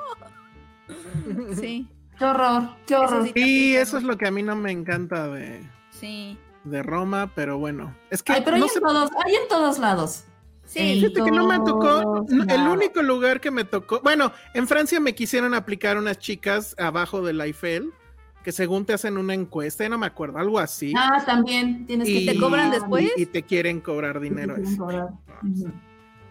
Sí, 1.55 1.87
Qué 2.17 2.25
horror, 2.25 2.75
qué 2.85 2.95
horror. 2.95 3.25
Eso 3.25 3.33
sí. 3.33 3.41
Y 3.71 3.75
eso 3.75 3.97
es 3.97 4.03
lo 4.03 4.17
que 4.17 4.27
a 4.27 4.31
mí 4.31 4.43
no 4.43 4.55
me 4.55 4.71
encanta 4.71 5.27
de, 5.29 5.61
sí, 5.91 6.37
de 6.65 6.83
Roma, 6.83 7.31
pero 7.33 7.57
bueno. 7.57 7.95
Es 8.11 8.21
que 8.21 8.33
Ay, 8.33 8.41
pero 8.45 8.57
no 8.57 8.65
hay, 8.65 8.71
en 8.75 8.81
todos, 8.81 9.09
hay 9.25 9.35
en 9.35 9.47
todos 9.47 9.79
lados. 9.79 10.25
Sí. 10.71 11.01
Fíjate 11.01 11.23
que 11.23 11.31
no 11.31 11.47
me 11.47 11.57
tocó, 11.59 12.25
el 12.29 12.61
único 12.67 13.01
lugar 13.01 13.39
que 13.41 13.51
me 13.51 13.63
tocó, 13.65 13.99
bueno, 14.01 14.31
en 14.53 14.67
Francia 14.67 14.99
me 14.99 15.13
quisieron 15.13 15.53
aplicar 15.53 15.97
unas 15.97 16.17
chicas 16.17 16.75
abajo 16.79 17.21
de 17.21 17.33
la 17.33 17.45
Eiffel, 17.45 17.91
que 18.43 18.51
según 18.51 18.85
te 18.85 18.93
hacen 18.93 19.17
una 19.17 19.33
encuesta, 19.33 19.83
ya 19.83 19.89
no 19.89 19.97
me 19.97 20.07
acuerdo, 20.07 20.39
algo 20.39 20.59
así. 20.59 20.93
Ah, 20.97 21.21
también 21.25 21.85
tienes 21.85 22.07
que 22.07 22.13
y, 22.13 22.25
te 22.25 22.37
cobran 22.37 22.71
después? 22.71 23.11
Y, 23.15 23.23
y 23.23 23.25
te 23.25 23.43
quieren 23.43 23.81
cobrar 23.81 24.19
dinero. 24.19 24.55
Quieren. 24.55 24.75
Ujú. 25.43 25.71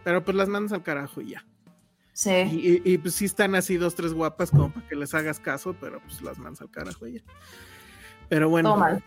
Pero 0.03 0.25
pues 0.25 0.37
las 0.37 0.49
mandas 0.49 0.73
al 0.73 0.83
carajo 0.83 1.21
y 1.21 1.31
ya. 1.31 1.45
Sí. 2.13 2.31
Y, 2.31 2.69
y- 2.69 2.83
y, 2.95 2.99
pues 2.99 3.15
sí 3.15 3.27
están 3.27 3.55
así 3.55 3.77
dos, 3.77 3.95
tres 3.95 4.13
guapas 4.13 4.51
como 4.51 4.71
para 4.73 4.87
que 4.89 4.97
les 4.97 5.15
hagas 5.15 5.39
caso, 5.39 5.77
pero 5.81 6.01
pues 6.01 6.21
las 6.23 6.39
mandas 6.39 6.61
al 6.63 6.71
carajo 6.71 7.07
y 7.07 7.15
ya. 7.15 7.21
Pero 8.29 8.49
bueno. 8.49 8.71
Todo 8.71 8.79
mal. 8.81 9.05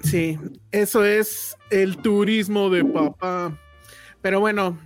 Sí, 0.00 0.38
eso 0.72 1.04
es 1.04 1.56
el 1.70 1.96
turismo 1.98 2.68
de 2.70 2.84
papá. 2.84 3.56
Pero 4.22 4.40
bueno, 4.40 4.78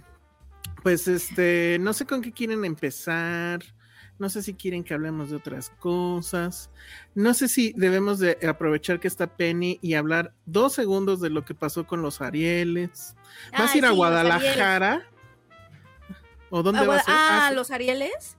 pues 0.82 1.06
este, 1.08 1.78
no 1.80 1.92
sé 1.92 2.06
con 2.06 2.22
qué 2.22 2.32
quieren 2.32 2.64
empezar. 2.64 3.60
No 4.18 4.30
sé 4.30 4.42
si 4.42 4.54
quieren 4.54 4.82
que 4.82 4.94
hablemos 4.94 5.28
de 5.28 5.36
otras 5.36 5.68
cosas. 5.78 6.70
No 7.14 7.34
sé 7.34 7.48
si 7.48 7.74
debemos 7.76 8.18
de 8.18 8.38
aprovechar 8.48 8.98
que 8.98 9.08
está 9.08 9.26
Penny 9.36 9.78
y 9.82 9.92
hablar 9.92 10.32
dos 10.46 10.72
segundos 10.72 11.20
de 11.20 11.28
lo 11.28 11.44
que 11.44 11.54
pasó 11.54 11.86
con 11.86 12.00
los 12.00 12.22
Arieles. 12.22 13.14
¿Vas 13.52 13.70
a 13.70 13.72
Ay, 13.74 13.78
ir 13.78 13.84
a 13.84 13.90
sí, 13.90 13.94
Guadalajara? 13.94 15.06
¿O 16.48 16.62
dónde 16.62 16.80
Ah, 16.80 16.84
vas 16.84 17.06
a 17.08 17.10
ir? 17.10 17.16
ah, 17.18 17.46
Ah, 17.48 17.52
los 17.52 17.70
Arieles. 17.70 18.38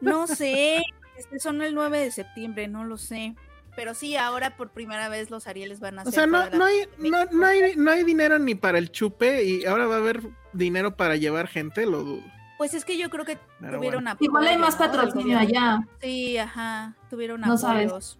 No 0.00 0.26
sé, 0.26 0.82
este 1.16 1.38
son 1.38 1.62
el 1.62 1.74
9 1.76 2.00
de 2.00 2.10
septiembre, 2.10 2.66
no 2.66 2.84
lo 2.84 2.98
sé. 2.98 3.36
Pero 3.78 3.94
sí, 3.94 4.16
ahora 4.16 4.56
por 4.56 4.70
primera 4.70 5.08
vez 5.08 5.30
los 5.30 5.46
Arieles 5.46 5.78
van 5.78 6.00
a 6.00 6.02
O 6.02 6.06
ser. 6.06 6.14
sea, 6.14 6.26
no, 6.26 6.50
no, 6.50 6.64
hay, 6.64 6.88
no, 6.98 7.26
no 7.30 7.46
hay, 7.46 7.76
no 7.76 7.92
hay 7.92 8.02
dinero 8.02 8.36
ni 8.40 8.56
para 8.56 8.76
el 8.78 8.90
chupe 8.90 9.44
y 9.44 9.64
ahora 9.66 9.86
va 9.86 9.94
a 9.94 9.98
haber 9.98 10.20
dinero 10.52 10.96
para 10.96 11.14
llevar 11.14 11.46
gente, 11.46 11.86
lo 11.86 12.02
dudo. 12.02 12.24
Pues 12.56 12.74
es 12.74 12.84
que 12.84 12.98
yo 12.98 13.08
creo 13.08 13.24
que 13.24 13.38
Pero 13.60 13.76
tuvieron 13.76 14.08
apoyo. 14.08 14.28
Igual 14.28 14.48
hay 14.48 14.58
más 14.58 14.74
patrocinio 14.74 15.38
allá. 15.38 15.86
Sí, 16.00 16.36
ajá, 16.38 16.96
tuvieron 17.08 17.40
No 17.40 17.56
sabes. 17.56 17.86
apoyos. 17.86 18.18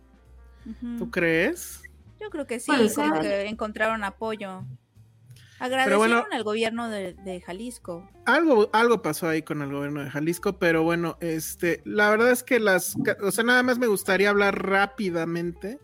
Ujú. 0.64 0.96
¿Tú 0.96 1.10
crees? 1.10 1.82
Yo 2.20 2.30
creo 2.30 2.46
que 2.46 2.60
sí, 2.60 2.70
Puede 2.70 2.94
como 2.94 3.20
que 3.20 3.46
encontraron 3.48 4.04
apoyo. 4.04 4.62
Agradecieron 5.60 5.98
bueno- 5.98 6.24
al 6.30 6.44
gobierno 6.44 6.88
de, 6.88 7.14
de 7.14 7.40
Jalisco. 7.40 8.08
Algo, 8.26 8.70
algo 8.72 9.02
pasó 9.02 9.28
ahí 9.28 9.42
con 9.42 9.60
el 9.62 9.72
gobierno 9.72 10.04
de 10.04 10.10
Jalisco, 10.10 10.58
pero 10.58 10.82
bueno, 10.82 11.16
este, 11.20 11.82
la 11.84 12.10
verdad 12.10 12.30
es 12.30 12.42
que 12.42 12.60
las, 12.60 12.96
o 13.22 13.30
sea, 13.30 13.44
nada 13.44 13.62
más 13.62 13.78
me 13.78 13.86
gustaría 13.86 14.30
hablar 14.30 14.64
rápidamente 14.66 15.78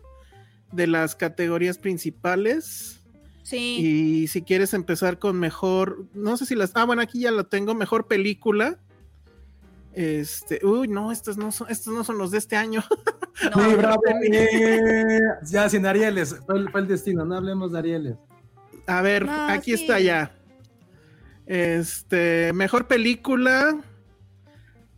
de 0.71 0.87
las 0.87 1.15
categorías 1.15 1.77
principales. 1.77 3.01
Sí, 3.43 3.77
Y 4.23 4.27
si 4.27 4.41
quieres 4.41 4.73
empezar 4.73 5.19
con 5.19 5.39
mejor, 5.39 6.05
no 6.13 6.35
sé 6.37 6.45
si 6.45 6.55
las, 6.55 6.71
ah, 6.75 6.85
bueno, 6.85 7.01
aquí 7.01 7.19
ya 7.21 7.31
lo 7.31 7.45
tengo, 7.45 7.75
mejor 7.75 8.07
película. 8.07 8.79
Este, 9.93 10.59
uy, 10.65 10.87
no, 10.87 11.11
estos 11.11 11.37
no 11.37 11.51
son, 11.51 11.67
estos 11.69 11.93
no 11.93 12.03
son 12.03 12.17
los 12.17 12.31
de 12.31 12.37
este 12.39 12.55
año. 12.57 12.83
no, 13.55 13.69
Sí, 13.69 13.75
bravo. 13.75 14.01
Eh, 14.31 15.19
ya, 15.43 15.69
sin 15.69 15.85
Arieles. 15.85 16.35
Fue 16.45 16.57
el, 16.57 16.69
fue 16.69 16.81
el 16.81 16.87
destino, 16.87 17.23
no 17.23 17.35
hablemos 17.37 17.71
de 17.71 17.79
Arieles. 17.79 18.15
A 18.87 19.01
ver, 19.01 19.25
No, 19.25 19.47
aquí 19.49 19.75
sí. 19.75 19.81
está 19.83 19.99
ya. 19.99 20.31
Este, 21.45 22.51
mejor 22.53 22.87
película. 22.87 23.77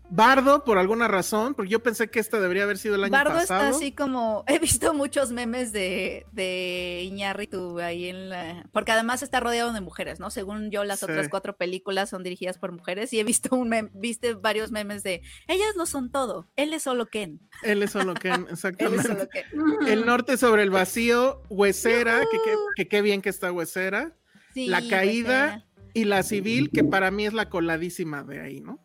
Bardo, 0.10 0.64
por 0.64 0.78
alguna 0.78 1.08
razón, 1.10 1.54
porque 1.54 1.70
yo 1.72 1.84
pensé 1.84 2.10
que 2.10 2.20
esta 2.20 2.40
debería 2.40 2.64
haber 2.64 2.78
sido 2.78 2.96
el 2.96 3.04
año 3.04 3.12
Bardo 3.12 3.34
pasado. 3.34 3.64
está 3.66 3.76
así 3.78 3.92
como, 3.92 4.46
he 4.48 4.58
visto 4.58 4.94
muchos 4.94 5.32
memes 5.32 5.74
de, 5.74 6.26
de 6.32 7.02
Iñárritu 7.04 7.80
ahí 7.80 8.08
en 8.08 8.30
la, 8.30 8.66
porque 8.72 8.94
además 8.94 9.22
está 9.22 9.42
rodeado 9.42 9.74
de 9.74 9.82
mujeres, 9.82 10.20
¿no? 10.22 10.30
Según 10.30 10.72
yo, 10.72 10.86
las 10.86 11.00
Sí. 11.00 11.06
otras 11.06 11.28
cuatro 11.28 11.58
películas 11.58 12.10
son 12.10 12.24
dirigidas 12.24 12.58
por 12.58 12.72
mujeres 12.72 13.12
y 13.12 13.20
he 13.20 13.24
visto 13.26 13.54
un 13.56 13.70
mem- 13.70 13.92
viste 13.94 14.34
varios 14.34 14.72
memes 14.72 15.04
de, 15.04 15.22
ellas 15.48 15.76
lo 15.76 15.86
son 15.86 16.10
todo, 16.10 16.48
él 16.56 16.74
es 16.74 16.84
solo 16.84 17.08
Ken, 17.08 17.42
Él 17.64 17.84
es 17.84 17.92
solo 17.92 18.14
Ken, 18.14 18.34
él 18.34 18.46
es 18.46 18.52
exactamente. 18.54 19.04
solo 19.08 19.28
Ken. 19.30 19.46
El 19.88 20.06
norte 20.06 20.38
sobre 20.38 20.64
el 20.64 20.70
vacío, 20.70 21.42
Huesera, 21.50 22.22
que, 22.32 22.38
que, 22.46 22.56
que 22.78 22.88
qué 22.88 23.02
bien 23.02 23.22
que 23.22 23.30
está 23.30 23.52
Huesera. 23.52 24.16
Sí, 24.54 24.68
La 24.68 24.82
caída 24.88 25.66
y 25.94 26.06
la 26.06 26.24
civil, 26.24 26.72
que 26.72 26.84
para 26.84 27.12
mí 27.12 27.26
es 27.26 27.34
la 27.34 27.50
coladísima 27.50 28.24
de 28.24 28.40
ahí, 28.42 28.62
¿no? 28.62 28.80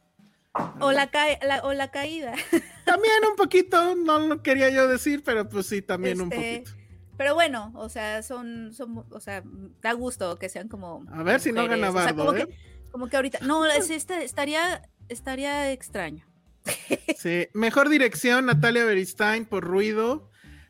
O 0.81 0.93
la, 0.93 1.11
ca- 1.11 1.39
la- 1.47 1.63
o 1.63 1.73
la 1.73 1.91
caída. 1.91 2.33
También 2.85 3.15
un 3.31 3.37
poquito, 3.37 3.95
no 3.95 4.19
lo 4.19 4.43
quería 4.43 4.69
yo 4.71 4.87
decir, 4.89 5.23
pero 5.25 5.49
pues 5.49 5.67
sí, 5.67 5.81
también 5.83 6.21
un 6.21 6.33
Este, 6.33 6.59
poquito. 6.65 6.83
Pero 7.17 7.35
bueno, 7.35 7.73
o 7.75 7.89
sea, 7.89 8.23
son, 8.23 8.73
son, 8.75 9.05
o 9.11 9.21
sea, 9.21 9.43
da 9.81 9.93
gusto 9.93 10.39
que 10.39 10.49
sean 10.49 10.69
como. 10.69 11.05
A 11.13 11.23
ver 11.23 11.41
si 11.41 11.53
no 11.53 11.67
gana 11.69 11.89
o 11.91 11.93
sea, 11.93 12.13
Bardo, 12.13 12.27
como, 12.27 12.37
¿eh? 12.37 12.47
que, 12.47 12.91
como 12.91 13.09
que 13.09 13.17
ahorita. 13.17 13.39
No, 13.43 13.65
es 13.67 13.91
esta, 13.91 14.21
estaría, 14.23 14.83
estaría 15.09 15.71
extraño. 15.73 16.27
Sí, 17.17 17.47
mejor 17.55 17.89
dirección, 17.89 18.47
Natalia 18.47 18.85
Beristain 18.85 19.45
por 19.47 19.63
Ruido, 19.65 20.29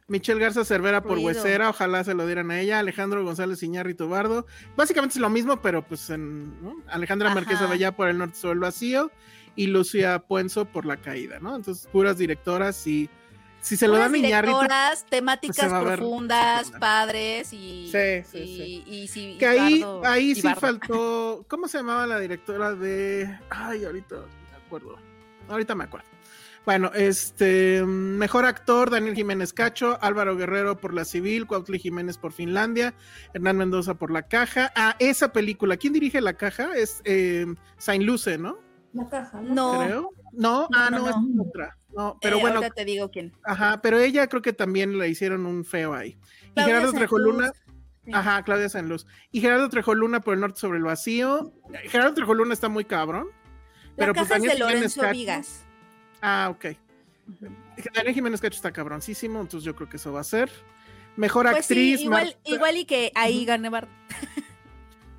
Michelle 0.09 0.41
Garza 0.41 0.65
Cervera 0.67 1.03
por 1.03 1.13
Ruido. 1.15 1.29
Huesera, 1.29 1.71
ojalá 1.71 2.05
se 2.05 2.13
lo 2.15 2.27
dieran 2.27 2.51
a 2.51 2.61
ella, 2.61 2.79
Alejandro 2.79 3.25
González 3.25 3.63
Iñárritu 3.63 4.09
Bardo, 4.09 4.47
básicamente 4.77 5.15
es 5.15 5.21
lo 5.21 5.31
mismo, 5.31 5.63
pero 5.63 5.83
pues 5.87 6.11
en 6.11 6.63
¿no? 6.63 6.75
Alejandra 6.89 7.29
Ajá. 7.29 7.37
Marquesa 7.37 7.67
Bellá 7.67 7.93
por 7.97 8.09
El 8.09 8.19
Norte 8.19 8.37
sobre 8.37 8.55
el 8.55 8.59
Vacío 8.61 9.11
y 9.57 9.67
Lucia 9.67 10.19
Puenzo 10.21 10.65
por 10.65 10.87
La 10.87 10.97
Caída, 10.97 11.39
¿no? 11.41 11.57
Entonces, 11.57 11.89
puras 11.93 12.19
directoras 12.19 12.87
y 12.87 13.09
si 13.61 13.77
se 13.77 13.87
lo 13.87 13.97
dan 13.97 14.15
Iñárritu, 14.17 14.57
directoras, 14.57 15.07
temáticas 15.09 15.71
pues, 15.71 15.85
ver 15.85 15.99
profundas, 15.99 16.71
padres 16.81 17.53
y. 17.53 17.91
Sí, 17.93 18.25
sí, 18.31 18.39
y, 18.39 18.57
sí. 18.57 18.85
y 18.87 19.09
sí, 19.09 19.37
que 19.39 19.47
ahí, 19.47 19.81
Bardo- 19.83 20.03
ahí 20.05 20.35
sí 20.35 20.43
Bardo. 20.43 20.61
faltó, 20.61 21.45
¿cómo 21.49 21.69
se 21.69 21.79
llamaba 21.79 22.07
la 22.09 22.19
directora 22.19 22.75
de, 22.75 23.39
ay, 23.51 23.85
ahorita 23.85 24.17
me 24.17 24.57
acuerdo. 24.67 24.97
ahorita 25.49 25.75
me 25.77 25.85
acuerdo. 25.85 26.07
Bueno, 26.65 26.93
este 26.95 27.85
mejor 27.85 28.45
actor, 28.47 28.89
Daniel 28.91 29.17
Jiménez 29.17 29.53
Cacho, 29.53 29.99
Álvaro 30.01 30.37
Guerrero 30.37 30.77
por 30.77 30.95
La 30.95 31.05
Civil, 31.05 31.47
Cuautli 31.47 31.81
Jiménez 31.81 32.19
por 32.19 32.33
Finlandia, 32.33 32.95
Hernán 33.35 33.57
Mendoza 33.57 33.95
por 33.95 34.13
La 34.13 34.23
Caja. 34.23 34.73
Ah, 34.77 34.95
esa 35.01 35.33
película, 35.33 35.77
¿quién 35.77 35.93
dirige 35.93 36.21
La 36.21 36.35
Caja? 36.35 36.71
Es 36.77 37.01
eh, 37.05 37.47
Saint 37.79 38.05
Luce, 38.05 38.39
¿no? 38.39 38.59
La 38.93 39.09
caja. 39.09 39.41
No. 39.41 39.79
Creo. 39.85 40.11
No, 40.33 40.63
No, 40.63 40.69
ah, 40.75 40.89
no, 40.91 40.99
no, 40.99 41.09
es 41.11 41.17
no. 41.35 41.43
otra. 41.45 41.77
No, 41.95 42.19
pero 42.21 42.39
Eh, 42.39 42.41
bueno, 42.41 42.57
ahorita 42.59 42.75
te 42.75 42.85
digo 42.85 43.11
quién. 43.11 43.33
ajá, 43.45 43.81
pero 43.83 43.99
ella 43.99 44.27
creo 44.27 44.41
que 44.43 44.53
también 44.53 44.99
le 44.99 45.09
hicieron 45.09 45.45
un 45.47 45.65
feo 45.65 45.93
ahí. 45.95 46.11
Y 46.11 46.55
Claudia 46.55 46.65
Gerardo 46.67 46.87
Sanluz. 46.89 46.99
Trejoluna, 46.99 47.53
Sí. 48.05 48.11
ajá, 48.15 48.43
Claudia 48.43 48.69
Sanluz. 48.69 49.07
Y 49.31 49.41
Gerardo 49.41 49.69
Trejoluna 49.69 50.21
por 50.21 50.35
el 50.35 50.41
norte 50.41 50.59
sobre 50.61 50.79
el 50.79 50.85
vacío. 50.85 51.53
Gerardo 51.85 52.15
Trejoluna 52.15 52.53
está 52.55 52.69
muy 52.69 52.85
cabrón. 52.85 53.29
La 53.91 53.97
Pero 53.97 54.15
pues 54.15 54.29
caja 54.29 54.41
es 54.45 54.53
de 54.53 54.59
Lorenzo 54.59 55.01
Cacho- 55.03 55.13
Vigas. 55.13 55.65
Ah, 56.23 56.49
ok. 56.51 56.77
Daniel 57.95 58.15
Jiménez 58.15 58.41
Cacho 58.41 58.57
está 58.57 58.73
cabroncísimo, 58.73 59.41
entonces 59.41 59.65
yo 59.65 59.75
creo 59.77 59.89
que 59.89 59.97
eso 59.99 60.13
va 60.13 60.21
a 60.21 60.25
ser. 60.25 60.51
Mejor 61.17 61.45
Pues 61.51 61.67
sí, 61.67 61.75
actriz. 61.75 62.01
igual, 62.01 62.37
igual 62.45 62.77
y 62.79 62.85
que 62.87 63.13
ahí 63.15 63.45
gane 63.45 63.69
Bart. 63.69 63.89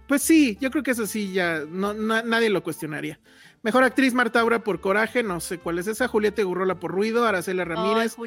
Pues 0.07 0.21
sí, 0.21 0.57
yo 0.59 0.69
creo 0.69 0.83
que 0.83 0.91
eso 0.91 1.07
sí 1.07 1.31
ya 1.33 1.63
no, 1.69 1.93
na- 1.93 2.23
nadie 2.23 2.49
lo 2.49 2.61
cuestionaría. 2.63 3.19
Mejor 3.63 3.83
actriz 3.85 4.13
Marta 4.13 4.41
Aura 4.41 4.59
por 4.59 4.81
Coraje, 4.81 5.23
no 5.23 5.39
sé 5.39 5.57
cuál 5.57 5.79
es 5.79 5.87
esa. 5.87 6.07
Julieta 6.09 6.43
Gurrola 6.43 6.75
por 6.75 6.91
Ruido, 6.91 7.25
Araceli 7.25 7.61
Ay, 7.61 7.65
Ramírez. 7.65 8.17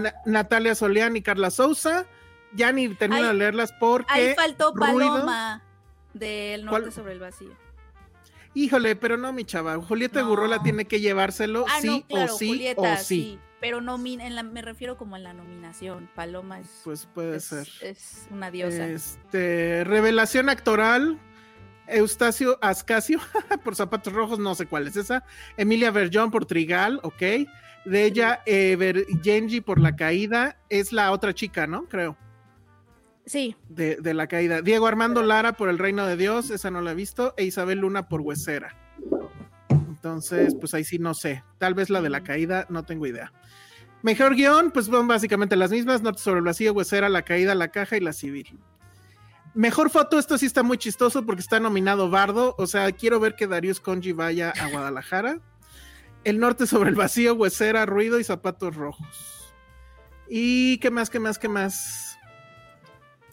Na- 0.00 0.14
Natalia 0.24 0.74
Soleán 0.74 1.16
y 1.16 1.22
Carla 1.22 1.50
Souza. 1.50 2.06
Ya 2.54 2.72
ni 2.72 2.88
termino 2.94 3.28
de 3.28 3.34
leerlas 3.34 3.72
porque. 3.78 4.12
Ahí 4.12 4.34
faltó 4.34 4.72
Ruido- 4.74 5.08
Paloma 5.12 5.62
del 6.14 6.64
norte 6.64 6.80
¿Cuál? 6.80 6.92
sobre 6.92 7.12
el 7.12 7.20
vacío. 7.20 7.50
Híjole, 8.54 8.96
pero 8.96 9.16
no, 9.16 9.32
mi 9.32 9.44
chava. 9.44 9.76
Julieta 9.76 10.22
No. 10.22 10.28
Gurrola 10.30 10.62
tiene 10.62 10.86
que 10.86 10.98
llevárselo, 11.00 11.66
Ah, 11.68 11.78
sí 11.80 11.86
no, 11.86 12.06
claro, 12.08 12.34
o 12.34 12.38
sí 12.38 12.48
Julieta, 12.48 12.80
o 12.80 12.96
sí. 12.96 13.04
sí. 13.04 13.38
Pero 13.60 13.82
nomin 13.82 14.22
en 14.22 14.34
la, 14.34 14.42
me 14.42 14.62
refiero 14.62 14.96
como 14.96 15.16
en 15.16 15.22
la 15.22 15.34
nominación. 15.34 16.08
Paloma 16.16 16.58
es, 16.60 16.80
Pues 16.82 17.06
puede 17.14 17.36
es, 17.36 17.44
ser. 17.44 17.68
es 17.82 18.26
una 18.30 18.50
diosa. 18.50 18.86
Este, 18.88 19.84
revelación 19.84 20.48
actoral. 20.48 21.18
Eustacio 21.90 22.58
Ascasio 22.60 23.20
por 23.64 23.76
Zapatos 23.76 24.12
Rojos, 24.12 24.38
no 24.38 24.54
sé 24.54 24.66
cuál 24.66 24.86
es 24.86 24.96
esa. 24.96 25.24
Emilia 25.56 25.90
Verjón 25.90 26.30
por 26.30 26.46
Trigal, 26.46 27.00
ok. 27.02 27.22
De 27.84 28.04
ella, 28.04 28.42
eh, 28.46 29.04
Genji 29.22 29.60
por 29.60 29.80
La 29.80 29.96
Caída. 29.96 30.58
Es 30.68 30.92
la 30.92 31.12
otra 31.12 31.34
chica, 31.34 31.66
¿no? 31.66 31.84
Creo. 31.84 32.16
Sí, 33.26 33.56
De, 33.68 33.96
de 33.96 34.14
La 34.14 34.26
Caída. 34.26 34.62
Diego 34.62 34.86
Armando 34.86 35.22
Lara 35.22 35.52
por 35.52 35.68
El 35.68 35.78
Reino 35.78 36.06
de 36.06 36.16
Dios, 36.16 36.50
esa 36.50 36.70
no 36.70 36.80
la 36.80 36.92
he 36.92 36.94
visto. 36.94 37.34
E 37.36 37.44
Isabel 37.44 37.78
Luna 37.78 38.08
por 38.08 38.20
Huesera. 38.20 38.76
Entonces, 39.70 40.54
pues 40.58 40.74
ahí 40.74 40.84
sí 40.84 40.98
no 40.98 41.14
sé. 41.14 41.44
Tal 41.58 41.74
vez 41.74 41.90
la 41.90 42.00
de 42.00 42.10
La 42.10 42.22
Caída, 42.22 42.66
no 42.70 42.84
tengo 42.84 43.06
idea. 43.06 43.32
Mejor 44.02 44.34
guion, 44.34 44.70
pues 44.70 44.86
son 44.86 45.06
básicamente 45.06 45.56
las 45.56 45.70
mismas. 45.70 46.02
Norte 46.02 46.22
sobre 46.22 46.38
el 46.38 46.44
vacío, 46.44 46.72
Huesera, 46.72 47.08
La 47.08 47.22
Caída, 47.22 47.54
La 47.54 47.68
Caja 47.68 47.96
y 47.96 48.00
La 48.00 48.12
Civil. 48.12 48.58
Mejor 49.54 49.90
foto, 49.90 50.18
esto 50.18 50.38
sí 50.38 50.46
está 50.46 50.62
muy 50.62 50.78
chistoso 50.78 51.26
porque 51.26 51.40
está 51.40 51.58
nominado 51.58 52.10
Bardo. 52.10 52.54
O 52.58 52.66
sea, 52.66 52.92
quiero 52.92 53.18
ver 53.18 53.34
que 53.34 53.46
Darius 53.46 53.80
Conji 53.80 54.12
vaya 54.12 54.50
a 54.50 54.68
Guadalajara. 54.68 55.40
El 56.22 56.38
norte 56.38 56.66
sobre 56.66 56.90
el 56.90 56.96
vacío, 56.96 57.34
Huesera, 57.34 57.86
Ruido 57.86 58.20
y 58.20 58.24
Zapatos 58.24 58.76
Rojos. 58.76 59.54
¿Y 60.28 60.78
qué 60.78 60.90
más, 60.90 61.10
qué 61.10 61.18
más, 61.18 61.38
qué 61.38 61.48
más? 61.48 62.09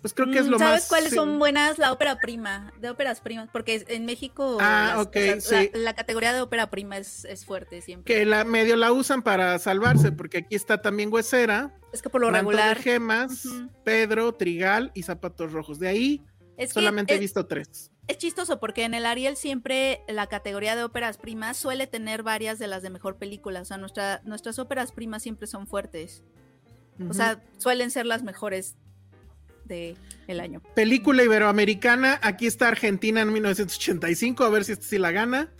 Pues 0.01 0.13
creo 0.13 0.29
que 0.31 0.39
es 0.39 0.45
Mm, 0.47 0.49
lo 0.51 0.59
¿Sabes 0.59 0.81
más. 0.81 0.87
cuáles 0.89 1.09
sí. 1.09 1.15
son 1.15 1.39
buenas? 1.39 1.77
La 1.77 1.91
ópera 1.91 2.19
prima, 2.19 2.71
de 2.79 2.89
óperas 2.89 3.21
primas, 3.21 3.49
porque 3.51 3.83
en 3.87 4.05
México 4.05 4.57
Ah, 4.61 4.93
las- 4.97 5.05
ok, 5.07 5.15
o 5.37 5.41
sea, 5.41 5.61
sí. 5.61 5.69
la, 5.73 5.79
la 5.79 5.93
categoría 5.95 6.33
de 6.33 6.41
ópera 6.41 6.69
prima 6.69 6.97
es, 6.97 7.25
es 7.25 7.45
fuerte 7.45 7.81
siempre. 7.81 8.13
Que 8.13 8.25
la 8.25 8.43
medio 8.43 8.75
la 8.75 8.91
usan 8.91 9.21
para 9.21 9.57
salvarse, 9.59 10.11
porque 10.11 10.39
aquí 10.39 10.55
está 10.55 10.81
también 10.81 11.11
Huesera, 11.11 11.73
Es 11.93 12.01
que 12.01 12.09
por 12.09 12.21
lo 12.21 12.31
Manto 12.31 12.49
de 12.51 12.55
regular 12.57 12.77
Gemas, 12.79 13.45
Ujú. 13.45 13.69
Pedro, 13.83 14.33
Trigal 14.35 14.91
y 14.93 15.03
Zapatos 15.03 15.51
Rojos. 15.51 15.79
De 15.79 15.87
ahí 15.87 16.21
es, 16.57 16.71
solamente 16.73 17.13
he 17.15 17.19
visto 17.19 17.45
tres. 17.45 17.91
es 18.07 18.17
chistoso 18.17 18.59
porque 18.59 18.83
en 18.85 18.93
el 18.93 19.05
Ariel 19.05 19.35
siempre 19.35 20.01
la 20.07 20.27
categoría 20.27 20.75
de 20.75 20.83
óperas 20.83 21.17
primas 21.17 21.57
suele 21.57 21.87
tener 21.87 22.23
varias 22.23 22.57
de 22.59 22.67
las 22.67 22.81
de 22.83 22.89
mejor 22.89 23.17
película. 23.17 23.61
O 23.61 23.65
sea, 23.65 23.77
nuestra, 23.77 24.21
nuestras 24.25 24.57
óperas 24.59 24.91
primas 24.91 25.23
siempre 25.23 25.45
son 25.47 25.67
fuertes. 25.67 26.23
O 27.09 27.13
sea, 27.13 27.43
suelen 27.57 27.91
ser 27.91 28.05
las 28.07 28.23
mejores 28.23 28.75
de 29.67 29.95
el 30.27 30.39
año. 30.39 30.61
Película 30.75 31.23
iberoamericana, 31.23 32.19
aquí 32.23 32.47
está 32.47 32.67
Argentina 32.67 33.21
en 33.21 33.31
1985, 33.33 34.43
a 34.43 34.49
ver 34.49 34.63
si 34.63 34.73
esta 34.73 34.85
sí 34.85 34.97
la 34.97 35.11
gana. 35.11 35.51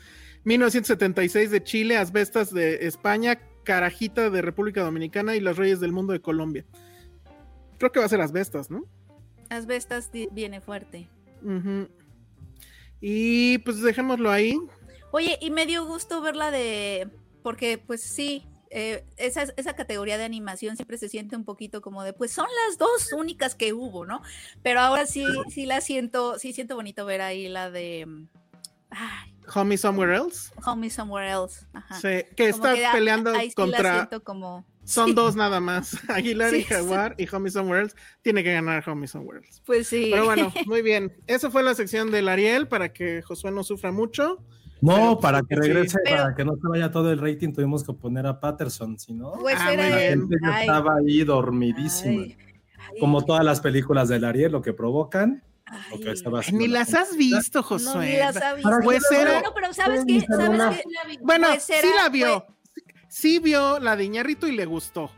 1976 0.43 1.52
de 1.52 1.63
Chile, 1.63 1.98
Asbestas 1.98 2.54
de 2.54 2.88
España, 2.88 3.39
Carajita 3.63 4.30
de 4.30 4.41
República 4.41 4.82
Dominicana 4.82 5.36
y 5.36 5.41
Los 5.41 5.58
Reyes 5.58 5.80
del 5.80 5.91
Mundo 5.91 6.13
de 6.13 6.22
Colombia. 6.22 6.65
Creo 7.78 7.91
que 7.91 8.00
va 8.00 8.06
a 8.06 8.10
ser 8.10 8.22
Asbestas, 8.22 8.72
¿no? 8.72 8.86
Asbestas 9.50 10.10
viene 10.32 10.62
fuerte. 10.62 11.10
Y 13.02 13.58
pues 13.60 13.82
dejémoslo 13.82 14.32
ahí. 14.32 14.58
Oye, 15.12 15.38
y 15.41 15.52
me 15.52 15.65
dio 15.65 15.86
gusto 15.86 16.22
verla 16.22 16.52
de. 16.52 17.10
Porque, 17.43 17.78
pues 17.78 18.02
sí, 18.02 18.46
eh, 18.71 19.06
esa, 19.17 19.43
esa 19.58 19.73
categoría 19.75 20.17
de 20.17 20.23
animación 20.25 20.75
siempre 20.75 20.97
se 20.97 21.10
siente 21.10 21.36
un 21.36 21.45
poquito 21.45 21.82
como 21.82 22.03
de, 22.03 22.13
pues 22.13 22.32
son 22.32 22.47
las 22.67 22.77
dos 22.77 23.12
únicas 23.13 23.56
que 23.56 23.73
hubo, 23.73 24.06
¿no? 24.06 24.21
Pero 24.63 24.80
ahora 24.82 25.06
sí, 25.06 25.25
sí 25.49 25.65
la 25.65 25.82
siento, 25.82 26.38
sí 26.39 26.53
siento 26.53 26.75
bonito 26.75 27.06
ver 27.06 27.21
ahí 27.21 27.47
la 27.47 27.69
de. 27.71 28.06
mm, 28.08 28.27
Ay, 28.89 29.34
Homie 29.53 29.77
Somewhere 29.77 30.15
Else. 30.15 30.51
Homie 30.65 30.89
Somewhere 30.89 31.30
Else. 31.30 31.65
Ajá. 31.73 31.95
Sí, 31.95 32.25
que 32.36 32.51
Como 32.51 32.67
está 32.67 32.73
que 32.75 32.97
peleando 32.97 33.32
ahí 33.32 33.49
sí 33.49 33.56
la 33.58 33.63
contra. 34.08 34.10
como. 34.23 34.65
Son 34.84 35.08
sí, 35.08 35.13
dos 35.13 35.36
nada 35.36 35.60
más. 35.60 35.97
Aguilar 36.10 36.53
y 36.53 36.62
Sí. 36.62 36.63
Jaguar 36.63 37.13
y 37.17 37.27
Homie 37.34 37.51
Somewhere 37.51 37.82
Else. 37.84 37.95
Tiene 38.21 38.43
que 38.43 38.53
ganar 38.53 38.88
Homie 38.89 39.08
Somewhere 39.08 39.39
Else. 39.45 39.62
Pues 39.65 39.88
sí. 39.88 40.10
Pero 40.12 40.23
bueno, 40.25 40.53
muy 40.65 40.82
bien. 40.82 41.13
Eso 41.27 41.51
fue 41.51 41.63
la 41.63 41.75
sección 41.75 42.12
del 42.12 42.30
Ariel 42.30 42.67
para 42.69 42.93
que 42.93 43.21
Josué 43.21 43.51
no 43.51 43.63
sufra 43.65 43.91
mucho. 43.91 44.41
No, 44.82 44.94
Pero, 44.96 45.20
para 45.20 45.40
pues, 45.40 45.50
que 45.50 45.56
sí. 45.56 45.62
regrese, 45.74 45.98
Pero- 46.04 46.18
para 46.24 46.36
que 46.36 46.46
no 46.46 46.54
se 46.56 46.68
vaya 46.68 46.92
todo 46.92 47.12
el 47.12 47.20
rating, 47.20 47.52
tuvimos 47.54 47.84
que 47.84 47.94
poner 47.94 48.28
a 48.28 48.40
Patterson, 48.40 48.98
si 49.00 49.13
no, 49.13 49.32
Pues 49.34 49.56
Ah, 49.60 49.74
era 49.74 49.90
la 49.90 49.98
gente 49.98 50.36
ya 50.44 50.62
estaba 50.62 50.96
ahí 50.98 51.24
dormidísima. 51.24 52.22
ay, 52.24 52.38
ay, 52.94 53.00
Como 53.00 53.24
todas 53.26 53.44
las 53.44 53.60
películas 53.60 54.08
del 54.10 54.24
Ariel, 54.26 54.52
lo 54.52 54.62
que 54.62 54.74
provocan. 54.74 55.44
ay. 55.66 56.00
lo 56.24 56.40
que 56.40 56.52
ni 56.54 56.68
la 56.70 56.80
las 56.80 56.94
has 56.94 57.18
visto, 57.18 57.60
No, 57.60 57.63
Josué. 57.63 58.06
ni 58.12 58.18
las 58.18 58.38
ha 58.38 58.54
visto. 58.54 58.70
Pues 58.84 59.04
era- 59.12 59.34
Bueno, 59.34 59.50
pero 59.54 59.74
¿sabes 59.74 60.06
qué? 60.08 60.22
¿Sabes 60.22 60.82
qué? 61.08 61.18
Bueno, 61.22 61.48
Pues 61.50 61.63
sí 61.63 61.88
la 61.96 62.08
vio. 62.10 62.46
Sí 63.10 63.40
vio 63.40 63.80
la 63.80 63.96
de 63.96 64.04
Iñárritu 64.06 64.48
y 64.48 64.56
le 64.56 64.66
gustó. 64.66 65.10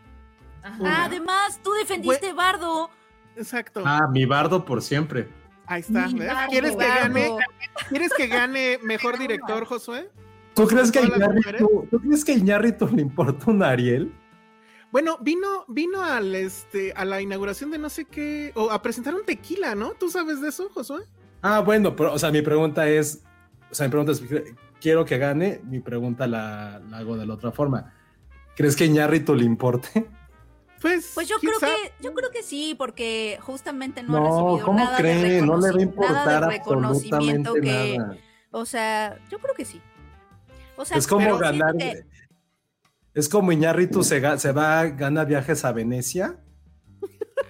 Una. 0.80 1.06
Además, 1.06 1.60
tú 1.64 1.72
defendiste 1.74 2.34
Bardo. 2.34 2.90
Exacto. 3.36 3.82
Ah, 3.86 4.08
mi 4.12 4.26
bardo 4.26 4.66
por 4.66 4.82
siempre. 4.82 5.30
Ahí 5.70 5.82
está. 5.82 6.08
¿Quieres 6.50 6.76
que 6.76 6.88
gane? 6.88 7.30
¿Quieres 7.90 8.12
que 8.18 8.26
gane 8.26 8.80
mejor 8.82 9.20
director, 9.20 9.66
Josué? 9.66 10.10
¿Tú 10.56 10.66
crees, 10.66 10.92
que 10.92 11.00
Iñárritu, 11.00 11.88
¿Tú 11.92 12.00
crees 12.02 12.26
que 12.26 12.34
a 12.34 12.60
le 12.60 13.02
importa 13.04 13.52
un 13.52 13.62
Ariel? 13.62 14.12
Bueno, 14.92 15.20
vino, 15.22 15.66
vino 15.68 16.02
al 16.04 16.34
este, 16.34 16.92
a 16.94 17.06
la 17.06 17.22
inauguración 17.22 17.70
de 17.70 17.78
no 17.78 17.90
sé 17.90 18.06
qué, 18.06 18.52
o 18.56 18.72
a 18.72 18.82
presentar 18.82 19.14
un 19.14 19.24
tequila, 19.24 19.76
¿no? 19.76 19.92
¿Tú 19.92 20.10
sabes 20.10 20.42
de 20.42 20.50
eso, 20.50 20.70
Josué? 20.74 21.04
Ah, 21.44 21.60
bueno, 21.60 21.96
pero, 21.96 22.14
o 22.14 22.20
sea, 22.20 22.32
mi 22.32 22.42
pregunta 22.42 22.90
es, 22.90 23.24
o 23.70 23.76
sea, 23.76 23.86
mi 23.86 23.92
pregunta 23.92 24.12
es, 24.14 24.24
quiero 24.82 25.06
que 25.06 25.20
gane, 25.20 25.62
mi 25.66 25.82
pregunta 25.82 26.26
la, 26.26 26.82
la 26.90 26.98
hago 26.98 27.16
de 27.16 27.28
la 27.28 27.36
otra 27.36 27.52
forma. 27.52 27.94
¿Crees 28.58 28.76
que 28.76 28.86
Iñárritu 28.86 29.36
le 29.36 29.46
importe? 29.46 30.08
Pues, 30.82 31.12
Pues 31.14 31.28
yo 31.28 31.38
¿quién 31.40 31.52
creo 31.60 31.72
que, 31.76 31.92
yo 32.02 32.14
creo 32.14 32.32
que 32.32 32.42
sí, 32.44 32.74
porque 32.78 33.38
justamente 33.42 34.02
no, 34.04 34.16
ha 34.18 34.20
No, 34.20 34.26
recibido 34.26 34.66
¿cómo 34.66 34.80
nada 34.80 34.96
de 34.98 35.02
cree? 35.04 35.42
No 35.42 35.58
le 35.60 35.72
va 35.72 35.78
a 35.78 35.82
importar 35.82 36.14
nada 36.26 36.40
de 36.48 36.58
reconocimiento 36.58 37.50
absolutamente 37.52 37.62
que, 37.92 37.98
nada. 37.98 38.18
o 38.52 38.66
sea, 38.66 39.18
yo 39.30 39.40
creo 39.40 39.54
que 39.56 39.66
sí. 39.66 39.82
O 40.78 40.86
sea, 40.86 40.98
Es 40.98 41.06
como 41.08 41.26
pero 41.26 41.38
ganar. 41.38 41.76
que- 41.76 42.06
Es 43.14 43.28
como 43.28 43.52
Iñárritu 43.52 44.04
se, 44.04 44.38
se 44.40 44.52
va, 44.54 44.86
gana 44.86 45.26
viajes 45.26 45.66
a 45.66 45.72
Venecia. 45.74 46.38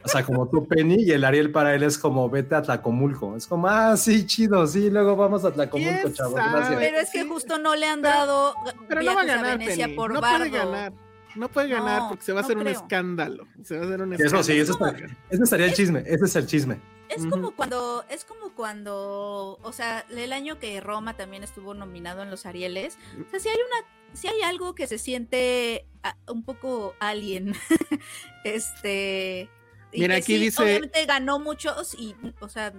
O 0.03 0.07
sea, 0.07 0.23
como 0.25 0.47
tú, 0.49 0.65
Penny, 0.67 0.95
y 1.03 1.11
el 1.11 1.23
Ariel 1.25 1.51
para 1.51 1.75
él 1.75 1.83
es 1.83 1.97
como 1.97 2.29
vete 2.29 2.55
a 2.55 2.61
Tlacomulco. 2.63 3.35
Es 3.35 3.45
como, 3.45 3.67
ah, 3.67 3.95
sí, 3.97 4.25
chido, 4.25 4.65
sí, 4.65 4.89
luego 4.89 5.15
vamos 5.15 5.43
a 5.45 5.51
Tlacomulco, 5.51 5.99
¿Quién 6.01 6.13
chavos. 6.13 6.33
Gracias. 6.35 6.79
pero 6.79 6.97
es 6.97 7.11
que 7.11 7.25
justo 7.25 7.59
no 7.59 7.75
le 7.75 7.85
han 7.85 8.01
Pero- 8.01 8.13
dado 8.15 8.55
Pero 8.87 9.03
no 9.03 9.13
va 9.13 9.21
a 9.21 9.25
ganar, 9.25 9.57
Venecia 9.59 9.85
Penny. 9.85 9.95
por 9.97 10.13
No 10.13 10.21
Bardo. 10.21 10.37
puede 10.45 10.49
ganar. 10.51 10.93
No 11.39 11.49
puede 11.49 11.69
ganar 11.69 12.01
No, 12.03 12.09
porque 12.09 12.23
se 12.23 12.33
va 12.33 12.39
a 12.39 12.41
no 12.41 12.45
hacer 12.47 12.57
un 12.57 12.63
creo. 12.63 12.75
escándalo. 12.75 13.47
Se 13.63 13.75
va 13.77 13.81
a 13.81 13.85
hacer 13.85 14.01
un 14.01 14.13
escándalo. 14.13 14.39
Eso 14.41 14.51
sí, 14.51 14.59
eso 14.59 14.71
está, 14.73 14.95
ese 15.29 15.43
estaría 15.43 15.65
el 15.67 15.73
chisme, 15.73 16.03
ese 16.05 16.25
es 16.25 16.35
el 16.35 16.45
chisme. 16.45 16.79
Es 17.09 17.25
como 17.25 17.51
cuando, 17.55 18.05
es 18.09 18.23
como 18.23 18.51
cuando, 18.53 19.57
o 19.63 19.71
sea, 19.73 20.05
el 20.11 20.31
año 20.31 20.59
que 20.59 20.79
Roma 20.79 21.15
también 21.17 21.43
estuvo 21.43 21.73
nominado 21.73 22.21
en 22.21 22.29
los 22.29 22.45
Arieles. 22.45 22.99
O 23.25 23.29
sea, 23.31 23.39
si 23.39 23.49
hay 23.49 23.55
una, 23.55 23.87
si 24.13 24.27
hay 24.27 24.41
algo 24.43 24.75
que 24.75 24.85
se 24.85 24.99
siente 24.99 25.87
ah, 26.03 26.15
un 26.27 26.43
poco 26.43 26.93
alien, 26.99 27.55
este. 28.43 29.49
y 29.91 30.01
Mira, 30.01 30.15
que 30.15 30.21
aquí 30.21 30.33
sí, 30.35 30.39
dice- 30.39 30.63
Obviamente 30.63 31.05
ganó 31.05 31.39
muchos 31.39 31.95
y, 31.97 32.15
o 32.41 32.49
sea, 32.49 32.73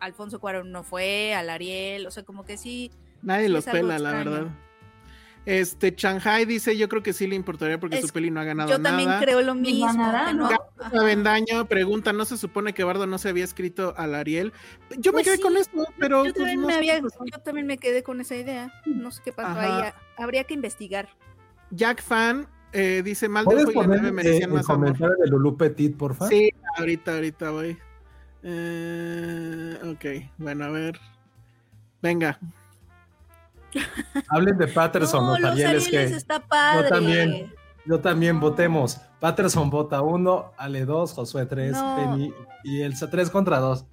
Alfonso 0.00 0.40
Cuarón 0.40 0.72
no 0.72 0.82
fue, 0.82 1.34
al 1.34 1.50
Ariel, 1.50 2.06
o 2.06 2.10
sea, 2.10 2.22
como 2.24 2.44
que 2.44 2.56
sí. 2.56 2.90
Nadie 3.22 3.46
Sí, 3.46 3.52
los 3.52 3.66
es 3.66 3.72
pela, 3.72 3.98
la 3.98 4.12
verdad. 4.12 4.46
Este, 5.46 5.94
Shanghai 5.96 6.44
dice, 6.44 6.76
yo 6.76 6.88
creo 6.88 7.02
que 7.02 7.12
sí 7.14 7.26
le 7.26 7.34
importaría 7.34 7.80
porque 7.80 7.96
Es- 7.98 8.06
su 8.06 8.12
peli 8.12 8.30
no 8.30 8.40
ha 8.40 8.44
ganado 8.44 8.68
Yo 8.70 8.78
nada. 8.78 8.96
también 8.96 9.18
creo 9.20 9.40
lo 9.40 9.54
mismo. 9.54 9.90
¿no? 9.92 10.32
no- 10.34 10.46
Ajá. 10.46 11.00
Avendaño 11.00 11.64
pregunta, 11.66 12.12
¿no 12.12 12.24
se 12.26 12.36
supone 12.36 12.74
que 12.74 12.84
Bardo 12.84 13.06
no 13.06 13.16
se 13.18 13.30
había 13.30 13.44
escrito 13.44 13.94
al 13.96 14.14
Ariel? 14.14 14.52
Yo 14.98 15.12
me 15.12 15.16
Pues 15.16 15.24
quedé 15.24 15.36
sí, 15.36 15.42
con 15.42 15.56
eso, 15.56 15.70
pero 15.98 16.18
Yo 16.26 16.32
pues, 16.32 16.34
también, 16.34 16.60
no 16.60 16.66
me 16.66 16.74
había- 16.74 17.00
yo 17.00 17.38
también 17.42 17.66
me 17.66 17.78
quedé 17.78 18.02
con 18.02 18.20
esa 18.20 18.36
idea. 18.36 18.70
No 18.84 19.10
sé 19.10 19.22
qué 19.24 19.32
pasó 19.32 19.58
Ajá. 19.58 19.86
ahí. 19.86 19.92
Habría 20.18 20.44
que 20.44 20.54
investigar. 20.54 21.08
Jack 21.70 22.02
Fan 22.02 22.46
eh, 22.72 23.02
dice, 23.04 23.28
mal 23.28 23.44
de 23.46 23.50
¿Puedes 23.56 23.68
ojo 23.76 23.82
y 23.94 23.96
eh, 23.96 24.12
merecían 24.12 24.50
el 24.50 24.56
más 24.56 24.66
comentario 24.66 25.16
de 25.18 25.28
Lulu 25.28 25.56
Petit, 25.56 25.96
porfa? 25.96 26.28
Sí, 26.28 26.50
ahorita, 26.76 27.14
ahorita 27.14 27.50
voy. 27.50 27.76
Eh, 28.44 29.78
ok, 29.84 30.30
bueno, 30.38 30.64
a 30.66 30.68
ver. 30.70 31.00
Venga, 32.02 32.38
Hablen 34.28 34.58
de 34.58 34.68
Patterson, 34.68 35.24
no, 35.26 35.38
los 35.38 35.50
Arieles 35.52 35.88
que 35.88 36.04
está 36.04 36.40
padre. 36.40 36.88
también. 36.88 37.54
yo 37.86 38.00
también 38.00 38.40
votemos. 38.40 38.98
Patterson 39.20 39.68
vota 39.70 40.00
1, 40.02 40.52
Ale 40.56 40.84
2, 40.84 41.12
Josué 41.12 41.46
3, 41.46 41.72
No. 41.72 41.96
Penny 41.96 42.34
y 42.64 42.82
Elsa 42.82 43.08
3 43.10 43.30
contra 43.30 43.58
2. 43.58 43.84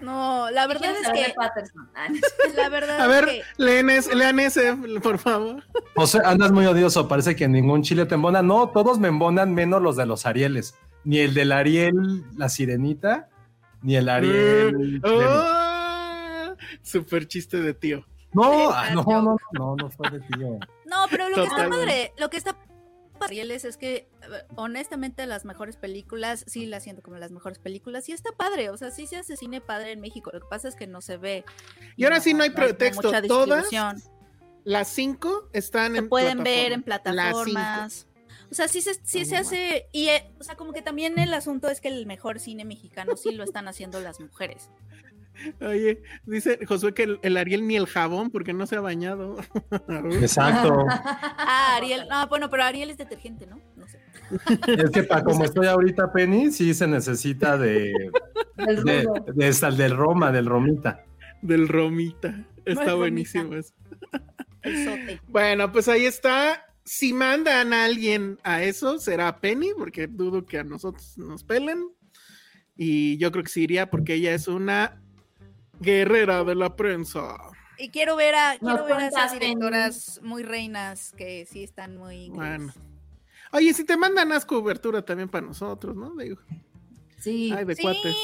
No, 0.00 0.50
la 0.50 0.66
verdad 0.66 0.90
¿Quién 1.12 1.16
es 1.16 1.26
que 1.28 1.34
Patterson? 1.34 1.88
Ah, 1.94 2.08
la 2.56 2.68
verdad 2.68 3.00
a 3.00 3.04
es 3.04 3.08
ver, 3.08 3.24
que 3.26 3.42
lean, 3.58 3.88
ese, 3.90 4.14
lean 4.16 4.40
ese, 4.40 4.74
por 5.00 5.18
favor. 5.18 5.62
José, 5.94 6.20
andas 6.24 6.50
muy 6.50 6.66
odioso, 6.66 7.06
parece 7.06 7.36
que 7.36 7.46
ningún 7.46 7.82
chile 7.82 8.04
te 8.06 8.16
embona. 8.16 8.42
No, 8.42 8.68
todos 8.70 8.98
me 8.98 9.08
embonan 9.08 9.54
menos 9.54 9.80
los 9.80 9.96
de 9.96 10.06
los 10.06 10.26
Arieles. 10.26 10.74
Ni 11.04 11.18
el 11.18 11.34
del 11.34 11.52
Ariel, 11.52 12.24
la 12.36 12.48
sirenita, 12.48 13.28
ni 13.82 13.94
el 13.96 14.08
Ariel. 14.08 15.00
de- 15.00 15.08
Oh, 15.08 16.56
super 16.82 17.26
chiste 17.28 17.60
de 17.60 17.74
tío. 17.74 18.04
No, 18.32 18.70
ah, 18.70 18.90
no, 18.94 19.02
no, 19.04 19.36
no, 19.52 19.76
no 19.76 19.90
fue 19.90 20.10
de 20.10 20.20
tío. 20.20 20.58
No, 20.86 21.06
pero 21.10 21.28
lo 21.28 21.36
que 21.36 21.42
está 21.44 21.68
padre, 21.68 22.12
lo 22.18 22.30
que 22.30 22.36
está 22.36 22.52
padre, 22.54 22.72
Arieles, 23.20 23.64
es 23.64 23.76
que 23.76 23.94
eh, 23.94 24.08
honestamente 24.56 25.26
las 25.26 25.44
mejores 25.44 25.76
películas, 25.76 26.44
sí 26.46 26.66
las 26.66 26.82
siento 26.82 27.02
como 27.02 27.18
las 27.18 27.30
mejores 27.30 27.58
películas, 27.58 28.08
y 28.08 28.12
está 28.12 28.32
padre, 28.32 28.70
o 28.70 28.76
sea, 28.76 28.90
sí 28.90 29.06
se 29.06 29.16
hace 29.16 29.36
cine 29.36 29.60
padre 29.60 29.92
en 29.92 30.00
México, 30.00 30.30
lo 30.32 30.40
que 30.40 30.46
pasa 30.48 30.68
es 30.68 30.76
que 30.76 30.86
no 30.86 31.00
se 31.00 31.18
ve. 31.18 31.44
Y 31.96 32.04
ahora 32.04 32.20
sí 32.20 32.34
no 32.34 32.42
hay 32.42 32.50
pretexto, 32.50 33.08
mucha 33.08 33.22
todas 33.22 33.68
distribución. 33.68 34.02
Las 34.64 34.88
cinco 34.88 35.48
están 35.52 35.92
se 35.92 35.98
en 35.98 36.08
pueden 36.08 36.42
ver 36.42 36.72
en 36.72 36.82
plataformas. 36.82 38.06
O 38.50 38.54
sea, 38.54 38.68
sí 38.68 38.82
se, 38.82 38.94
sí 39.02 39.24
se 39.24 39.36
hace, 39.36 39.88
y 39.92 40.08
eh, 40.08 40.30
o 40.38 40.44
sea, 40.44 40.56
como 40.56 40.72
que 40.72 40.82
también 40.82 41.18
el 41.18 41.32
asunto 41.32 41.68
es 41.68 41.80
que 41.80 41.88
el 41.88 42.06
mejor 42.06 42.38
cine 42.38 42.66
mexicano 42.66 43.16
sí 43.16 43.32
lo 43.32 43.44
están 43.44 43.66
haciendo 43.66 43.98
las 44.00 44.20
mujeres. 44.20 44.68
Oye, 45.60 46.02
dice 46.24 46.58
Josué 46.66 46.94
que 46.94 47.04
el, 47.04 47.18
el 47.22 47.36
Ariel 47.36 47.66
ni 47.66 47.76
el 47.76 47.86
jabón 47.86 48.30
porque 48.30 48.52
no 48.52 48.66
se 48.66 48.76
ha 48.76 48.80
bañado. 48.80 49.36
Exacto. 50.20 50.86
Ah, 50.88 51.74
Ariel, 51.76 52.06
no, 52.08 52.26
bueno, 52.28 52.50
pero 52.50 52.64
Ariel 52.64 52.90
es 52.90 52.98
detergente, 52.98 53.46
¿no? 53.46 53.60
No 53.76 53.86
sé. 53.88 53.98
Es 54.66 54.90
que 54.90 55.02
para 55.02 55.24
como 55.24 55.44
estoy 55.44 55.66
ahorita, 55.66 56.12
Penny, 56.12 56.50
sí 56.50 56.74
se 56.74 56.86
necesita 56.86 57.56
de, 57.58 57.92
El 58.56 58.84
de, 58.84 59.06
de 59.34 59.76
del 59.76 59.96
Roma, 59.96 60.30
del 60.32 60.46
Romita. 60.46 61.04
Del 61.40 61.68
Romita. 61.68 62.46
Está 62.64 62.94
buenísimo 62.94 63.54
eso. 63.54 63.74
Bueno, 65.26 65.72
pues 65.72 65.88
ahí 65.88 66.04
está. 66.04 66.66
Si 66.84 67.12
mandan 67.12 67.72
a 67.72 67.84
alguien 67.84 68.38
a 68.42 68.62
eso, 68.62 68.98
será 68.98 69.40
Penny, 69.40 69.70
porque 69.76 70.06
dudo 70.06 70.46
que 70.46 70.58
a 70.58 70.64
nosotros 70.64 71.16
nos 71.18 71.44
pelen. 71.44 71.88
Y 72.76 73.16
yo 73.18 73.30
creo 73.32 73.44
que 73.44 73.50
sí 73.50 73.62
iría 73.62 73.90
porque 73.90 74.14
ella 74.14 74.34
es 74.34 74.48
una 74.48 75.00
guerrera 75.82 76.44
de 76.44 76.54
la 76.54 76.74
prensa. 76.76 77.36
Y 77.78 77.88
quiero 77.90 78.16
ver 78.16 78.34
a, 78.34 78.56
quiero 78.58 78.84
ver 78.84 78.94
a 78.94 79.06
esas 79.08 79.32
directoras 79.32 80.20
muy 80.22 80.42
reinas 80.42 81.12
que 81.16 81.46
sí 81.50 81.64
están 81.64 81.96
muy. 81.96 82.30
Bueno. 82.30 82.72
Oye, 83.52 83.74
si 83.74 83.84
te 83.84 83.96
mandan, 83.96 84.32
haz 84.32 84.46
cobertura 84.46 85.04
también 85.04 85.28
para 85.28 85.46
nosotros, 85.46 85.94
¿no? 85.96 86.14
Digo, 86.16 86.36
Sí. 87.18 87.52
ay, 87.56 87.64
de 87.64 87.74
Sí, 87.76 87.82
cuates. 87.82 88.16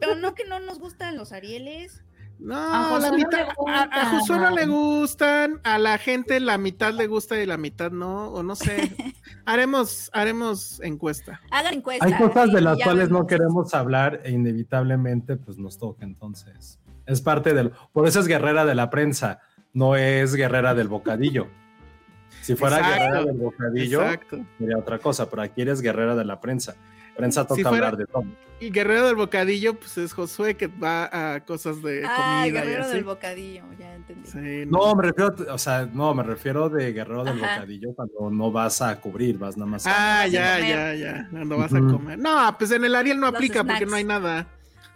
pero 0.00 0.14
no 0.14 0.34
que 0.34 0.44
no 0.44 0.60
nos 0.60 0.78
gustan 0.78 1.16
los 1.16 1.32
Arieles. 1.32 2.02
No, 2.38 2.54
A 2.94 2.98
la 2.98 3.10
no 3.10 3.16
mitad. 3.16 3.46
le 3.66 3.72
a, 3.72 3.82
a 3.82 3.86
gustan. 3.86 4.18
Josué 4.20 4.38
no 4.38 4.50
le 4.50 4.66
gustan, 4.66 5.60
a 5.64 5.78
la 5.78 5.96
gente 5.98 6.38
la 6.38 6.58
mitad 6.58 6.92
le 6.92 7.06
gusta 7.06 7.40
y 7.40 7.46
la 7.46 7.56
mitad 7.56 7.90
no, 7.90 8.28
o 8.28 8.42
no 8.42 8.54
sé. 8.54 8.94
haremos, 9.46 10.10
haremos 10.12 10.80
encuesta. 10.82 11.40
Hagan 11.50 11.74
encuesta. 11.74 12.04
Hay 12.04 12.12
cosas 12.14 12.52
de 12.52 12.60
las 12.60 12.78
cuales 12.82 13.08
no 13.08 13.26
queremos 13.26 13.72
hablar 13.74 14.20
e 14.24 14.32
inevitablemente 14.32 15.36
pues 15.36 15.56
nos 15.58 15.78
toca 15.78 16.04
entonces. 16.04 16.78
Es 17.06 17.20
parte 17.20 17.54
del... 17.54 17.72
Por 17.92 18.06
eso 18.06 18.20
es 18.20 18.26
guerrera 18.26 18.64
de 18.64 18.74
la 18.74 18.90
prensa, 18.90 19.40
no 19.72 19.96
es 19.96 20.34
guerrera 20.34 20.74
del 20.74 20.88
bocadillo. 20.88 21.48
Si 22.42 22.54
fuera 22.56 22.78
Exacto, 22.78 23.00
guerrera 23.02 23.24
del 23.24 23.36
bocadillo, 23.38 24.02
Exacto. 24.02 24.38
sería 24.58 24.78
otra 24.78 24.98
cosa, 24.98 25.28
pero 25.30 25.42
aquí 25.42 25.62
eres 25.62 25.80
guerrera 25.80 26.14
de 26.14 26.24
la 26.24 26.40
prensa. 26.40 26.74
Prensa 27.16 27.44
toca 27.44 27.54
Si 27.56 27.62
fuera- 27.62 27.86
hablar 27.88 27.96
de 27.96 28.06
todo. 28.06 28.24
Y 28.58 28.70
Guerrero 28.70 29.06
del 29.06 29.16
Bocadillo, 29.16 29.74
pues 29.74 29.98
es 29.98 30.14
Josué 30.14 30.54
que 30.56 30.66
va 30.66 31.34
a 31.34 31.40
cosas 31.44 31.82
de 31.82 32.02
Ah, 32.06 32.14
comida 32.16 32.46
y 32.46 32.50
guerrero 32.52 32.84
así. 32.84 32.94
del 32.94 33.04
bocadillo, 33.04 33.64
ya 33.78 33.94
entendí. 33.94 34.26
Sí, 34.30 34.64
No, 34.70 34.94
me 34.94 35.02
refiero, 35.02 35.34
o 35.52 35.58
sea, 35.58 35.86
no, 35.92 36.14
me 36.14 36.22
refiero 36.22 36.70
de 36.70 36.90
guerrero 36.94 37.22
del 37.24 37.42
Ajá. 37.42 37.54
bocadillo 37.56 37.94
cuando 37.94 38.30
no 38.30 38.50
vas 38.50 38.80
a 38.80 38.98
cubrir, 38.98 39.36
vas 39.36 39.58
nada 39.58 39.70
más 39.70 39.86
a... 39.86 39.90
Ah, 39.90 40.20
a 40.22 40.26
ya, 40.26 40.54
comer. 40.56 40.68
ya, 40.70 40.94
ya. 40.94 41.28
Cuando 41.30 41.58
vas 41.58 41.74
a 41.74 41.78
comer. 41.80 42.18
No, 42.18 42.56
pues 42.58 42.70
en 42.70 42.84
el 42.86 42.94
Ariel 42.94 43.18
no 43.20 43.26
Los 43.26 43.34
aplica 43.34 43.62
porque 43.62 43.84
no 43.84 43.94
hay 43.96 44.04
nada. 44.04 44.46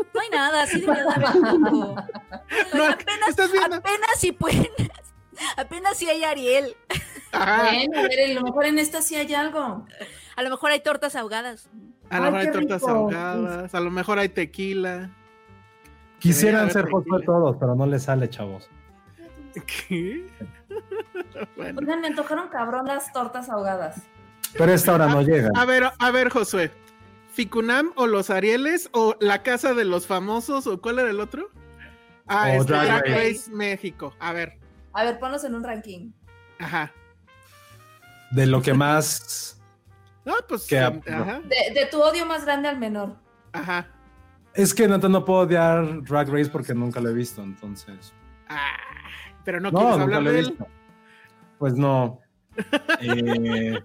No 0.14 0.20
hay 0.20 0.28
nada, 0.30 0.66
sí 0.66 0.80
debería 0.80 1.04
de 1.04 1.10
haber. 1.10 1.28
No, 2.74 2.84
apenas, 2.86 3.28
¿estás 3.28 3.52
viendo? 3.52 3.76
apenas 3.76 4.10
si 4.18 4.32
pueden. 4.32 4.68
Apenas 5.56 5.96
si 5.96 6.08
hay 6.08 6.24
Ariel. 6.24 6.76
Ajá. 7.32 7.62
Bueno, 7.70 7.98
a 7.98 8.02
ver, 8.02 8.30
a 8.30 8.34
lo 8.34 8.42
mejor 8.42 8.66
en 8.66 8.78
esta 8.78 9.02
sí 9.02 9.14
hay 9.16 9.32
algo. 9.34 9.86
A 10.36 10.42
lo 10.42 10.50
mejor 10.50 10.70
hay 10.72 10.80
tortas 10.80 11.14
ahogadas. 11.16 11.68
A 12.10 12.18
lo 12.18 12.24
Ay, 12.24 12.32
mejor 12.32 12.40
hay 12.40 12.52
tortas 12.52 12.80
rico. 12.82 12.90
ahogadas, 12.90 13.74
a 13.74 13.80
lo 13.80 13.90
mejor 13.90 14.18
hay 14.18 14.28
tequila. 14.30 15.10
Quisieran 16.18 16.70
ser 16.70 16.90
Josué 16.90 17.22
todos, 17.24 17.56
pero 17.58 17.74
no 17.74 17.86
les 17.86 18.02
sale, 18.02 18.28
chavos. 18.28 18.68
¿Qué? 19.88 20.26
bueno. 21.56 21.78
Oigan, 21.80 22.00
me 22.00 22.08
antojaron 22.08 22.48
cabrón 22.48 22.86
las 22.86 23.12
tortas 23.12 23.48
ahogadas. 23.48 24.02
Pero 24.58 24.72
esta 24.72 24.92
hora 24.94 25.06
no 25.06 25.22
llega. 25.22 25.48
A 25.54 25.64
ver, 25.64 25.90
a 25.98 26.10
ver, 26.10 26.28
Josué. 26.30 26.70
¿Ficunam 27.32 27.92
o 27.96 28.06
los 28.06 28.30
Arieles 28.30 28.88
o 28.92 29.16
la 29.20 29.42
casa 29.42 29.72
de 29.74 29.84
los 29.84 30.06
famosos 30.06 30.66
o 30.66 30.80
cuál 30.80 30.98
era 30.98 31.10
el 31.10 31.20
otro? 31.20 31.48
Ah, 32.26 32.46
O 32.50 32.60
este, 32.60 32.72
Drag 32.72 32.86
Drag 32.86 33.02
Race. 33.04 33.14
Race 33.30 33.50
México. 33.50 34.14
A 34.20 34.32
ver, 34.32 34.58
A 34.92 35.04
ver, 35.04 35.18
ponlos 35.18 35.44
en 35.44 35.54
un 35.54 35.64
ranking. 35.64 36.12
ajá. 36.58 36.92
De 38.32 38.46
lo 38.46 38.62
que 38.62 38.74
más... 38.74 39.56
Ah, 40.26 40.34
pues, 40.46 40.66
Que- 40.66 40.78
em, 40.78 41.00
ajá, 41.08 41.40
De, 41.40 41.72
de 41.80 41.86
tu 41.90 42.00
odio 42.00 42.26
más 42.26 42.44
grande 42.44 42.68
al 42.68 42.78
menor. 42.78 43.16
ajá. 43.52 43.88
Es 44.52 44.74
que 44.74 44.86
no, 44.86 44.98
no 44.98 45.24
puedo 45.24 45.40
odiar 45.40 46.02
Drag 46.02 46.28
Race 46.28 46.50
porque 46.50 46.74
nunca 46.74 47.00
lo 47.00 47.08
he 47.08 47.14
visto, 47.14 47.42
entonces... 47.42 48.12
Ah, 48.48 48.76
pero 49.44 49.60
no, 49.60 49.70
No, 49.70 49.78
quieres 49.78 49.98
nunca 49.98 50.16
hablar 50.16 50.22
lo 50.22 50.30
he 50.30 50.32
de 50.34 50.38
él. 50.40 50.48
visto. 50.50 50.66
Pues 51.58 51.74
no. 51.74 52.20
Eh, 53.00 53.82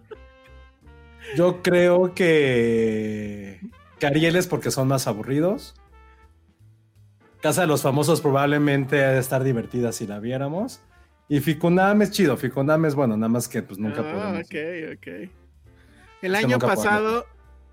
yo 1.36 1.62
creo 1.62 2.14
que... 2.14 3.60
que 4.00 4.08
Ariel 4.08 4.36
es 4.36 4.48
porque 4.48 4.72
son 4.72 4.88
más 4.88 5.08
aburridos. 5.08 5.76
Casa 7.42 7.62
de 7.62 7.68
los 7.68 7.82
Famosos 7.82 8.22
probablemente 8.22 9.04
ha 9.04 9.12
de 9.12 9.20
estar 9.20 9.44
divertida 9.44 9.92
si 9.92 10.08
la 10.08 10.20
viéramos. 10.20 10.82
Y 11.28 11.40
Ficunam 11.40 12.02
es 12.02 12.12
chido, 12.12 12.38
Ficunam 12.38 12.86
es 12.86 12.96
bueno, 12.96 13.18
nada 13.18 13.30
más 13.30 13.48
que 13.48 13.62
pues 13.64 13.80
nunca 13.80 14.02
ah, 14.02 14.14
podemos. 14.14 14.46
ok, 14.46 14.98
ok. 14.98 15.32
El 16.22 16.32
que 16.32 16.38
año 16.38 16.60
podemos. 16.60 16.86
pasado 16.86 17.26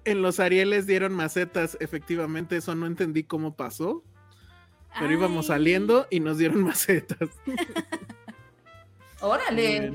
en 0.04 0.22
los 0.22 0.40
Arieles 0.40 0.86
dieron 0.86 1.12
macetas, 1.12 1.76
efectivamente, 1.80 2.56
eso 2.56 2.74
no 2.74 2.86
entendí 2.86 3.24
cómo 3.24 3.54
pasó, 3.54 4.02
pero 4.98 5.12
íbamos 5.12 5.46
saliendo 5.46 6.06
y 6.10 6.20
nos 6.20 6.38
dieron 6.38 6.62
macetas. 6.64 7.30
Órale. 9.20 9.92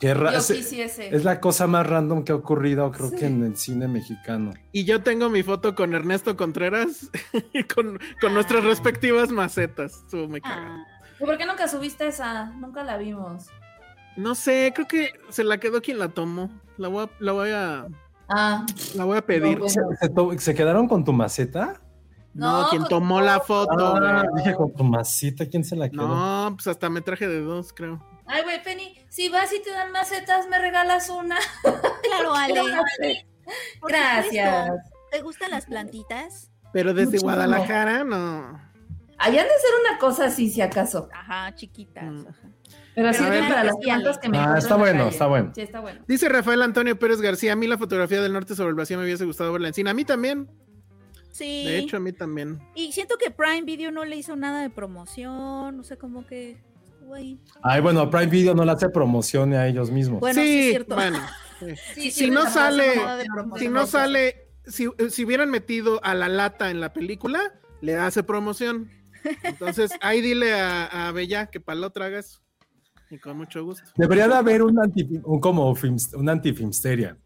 Qué 0.00 0.14
ra- 0.14 0.32
Yo 0.32 0.38
es, 0.38 0.46
quisiese. 0.50 1.14
es 1.14 1.24
la 1.24 1.40
cosa 1.40 1.66
más 1.66 1.86
random 1.86 2.24
que 2.24 2.32
ha 2.32 2.34
ocurrido, 2.34 2.90
creo 2.90 3.10
Sí. 3.10 3.16
que 3.16 3.26
en 3.26 3.44
el 3.44 3.56
cine 3.56 3.86
mexicano. 3.86 4.52
Y 4.72 4.84
yo 4.84 5.02
tengo 5.02 5.28
mi 5.28 5.42
foto 5.42 5.74
con 5.74 5.94
Ernesto 5.94 6.36
Contreras 6.38 7.10
y 7.52 7.64
con, 7.64 7.98
con 8.20 8.32
nuestras 8.34 8.64
Ah. 8.64 8.68
respectivas 8.68 9.30
macetas. 9.30 9.92
Estuvo 10.04 10.26
muy 10.28 10.40
cagado. 10.40 10.62
Ah, 10.78 10.86
¿Y 11.20 11.24
¿Por 11.26 11.36
qué 11.36 11.44
nunca 11.44 11.68
subiste 11.68 12.06
esa? 12.08 12.46
Nunca 12.52 12.82
la 12.82 12.96
vimos. 12.96 13.48
No 14.16 14.34
sé, 14.34 14.72
creo 14.74 14.88
que 14.88 15.12
se 15.28 15.44
la 15.44 15.58
quedó 15.58 15.82
quien 15.82 15.98
la 15.98 16.08
tomó. 16.08 16.50
La 16.78 16.88
voy 16.88 17.04
a, 17.04 17.10
la 17.20 17.32
voy 17.32 17.50
a, 17.50 17.86
Ah, 18.28 18.64
la 18.94 19.04
voy 19.04 19.18
a 19.18 19.26
pedir. 19.26 19.58
No, 19.58 19.68
¿Se, 19.68 19.80
se 20.00 20.08
to- 20.08 20.32
se 20.38 20.54
quedaron 20.54 20.88
con 20.88 21.04
tu 21.04 21.12
maceta? 21.12 21.80
No, 22.32 22.62
No, 22.62 22.68
quien 22.70 22.82
con- 22.82 22.88
tomó 22.88 23.20
la 23.20 23.40
foto. 23.40 23.96
Ah, 23.96 24.22
dije 24.36 24.54
con 24.54 24.72
tu 24.72 24.84
maceta, 24.84 25.46
¿quién 25.46 25.64
se 25.64 25.74
la 25.76 25.88
quedó? 25.90 26.06
no, 26.08 26.54
pues 26.56 26.68
hasta 26.68 26.88
me 26.88 27.00
traje 27.02 27.26
de 27.28 27.40
dos, 27.40 27.72
creo. 27.72 28.02
Ay, 28.26 28.42
güey, 28.44 28.62
Penny, 28.62 28.99
si 29.20 29.28
vas 29.28 29.52
y 29.52 29.60
te 29.60 29.70
dan 29.70 29.92
macetas, 29.92 30.48
me 30.48 30.58
regalas 30.58 31.10
una. 31.10 31.36
claro, 32.02 32.34
Ale. 32.34 32.62
Gracias. 33.86 34.66
supuesto. 34.66 34.90
¿Te 35.12 35.20
gustan 35.20 35.50
las 35.50 35.66
plantitas? 35.66 36.50
Pero 36.72 36.94
desde. 36.94 37.18
Guadalajara, 37.18 38.02
no. 38.02 38.58
Ahí 39.18 39.36
han 39.36 39.44
de 39.46 39.52
ser 39.52 39.70
una 39.86 39.98
cosa 39.98 40.24
así, 40.26 40.48
si 40.48 40.62
acaso. 40.62 41.10
Ajá, 41.12 41.54
chiquitas. 41.54 42.04
Mm. 42.04 42.26
ajá. 42.28 42.48
Pero 42.94 43.08
así 43.10 43.22
Pero 43.22 43.44
a 43.44 43.48
para 43.48 43.64
las 43.64 43.76
plantas 43.76 44.18
que 44.18 44.28
me 44.30 44.38
Ah, 44.38 44.54
está 44.56 44.76
bueno, 44.76 45.00
calle. 45.00 45.10
está 45.10 45.26
bueno. 45.26 45.52
Sí, 45.54 45.60
está 45.60 45.80
bueno. 45.80 46.00
Dice 46.08 46.28
Rafael 46.30 46.62
Antonio 46.62 46.98
Pérez 46.98 47.20
García, 47.20 47.52
a 47.52 47.56
mí 47.56 47.66
la 47.66 47.76
fotografía 47.76 48.22
del 48.22 48.32
norte 48.32 48.54
sobre 48.54 48.70
el 48.70 48.74
vacío 48.74 48.96
me 48.96 49.04
hubiese 49.04 49.26
gustado 49.26 49.52
verla 49.52 49.68
en 49.68 49.74
cine. 49.74 49.90
A 49.90 49.94
mí 49.94 50.06
también. 50.06 50.48
Sí. 51.30 51.64
De 51.66 51.78
hecho, 51.78 51.98
a 51.98 52.00
mí 52.00 52.12
también. 52.12 52.58
Y 52.74 52.92
siento 52.92 53.16
que 53.18 53.30
Prime 53.30 53.62
Video 53.62 53.90
no 53.90 54.06
le 54.06 54.16
hizo 54.16 54.34
nada 54.34 54.62
de 54.62 54.70
promoción, 54.70 55.76
no 55.76 55.82
sé 55.82 55.98
cómo 55.98 56.26
que 56.26 56.56
Ay, 57.62 57.80
bueno, 57.80 58.08
Prime 58.10 58.26
Video 58.26 58.54
no 58.54 58.64
le 58.64 58.72
hace 58.72 58.88
promoción 58.88 59.52
a 59.54 59.66
ellos 59.66 59.90
mismos. 59.90 60.20
Bueno, 60.20 60.40
sí, 60.40 60.60
es 60.60 60.70
cierto. 60.70 60.94
bueno. 60.94 61.18
sí. 61.60 61.66
Sí, 61.94 62.10
si 62.10 62.24
sí, 62.26 62.30
no 62.30 62.44
le 62.44 62.50
sale-. 62.50 62.94
Si 63.58 63.68
no 63.68 63.86
sale, 63.86 64.48
si, 64.66 64.88
si 65.10 65.24
hubieran 65.24 65.50
metido 65.50 66.02
a 66.04 66.14
la 66.14 66.28
lata 66.28 66.70
en 66.70 66.80
la 66.80 66.92
película, 66.92 67.40
le 67.80 67.96
hace 67.96 68.22
promoción. 68.22 68.90
Entonces, 69.42 69.90
ahí 70.00 70.20
dile 70.20 70.54
a, 70.54 71.08
a 71.08 71.12
Bella 71.12 71.46
que 71.46 71.60
para 71.60 71.78
la 71.78 71.86
otra 71.88 72.06
hagas. 72.06 72.40
Y 73.10 73.18
con 73.18 73.36
mucho 73.36 73.64
gusto. 73.64 73.90
Debería 73.96 74.28
de 74.28 74.34
haber 74.34 74.62
un, 74.62 74.78
anti, 74.78 75.06
un 75.24 75.40
como 75.40 75.74
film, 75.74 75.96
un 76.14 76.28
antifilmsteria. 76.28 77.16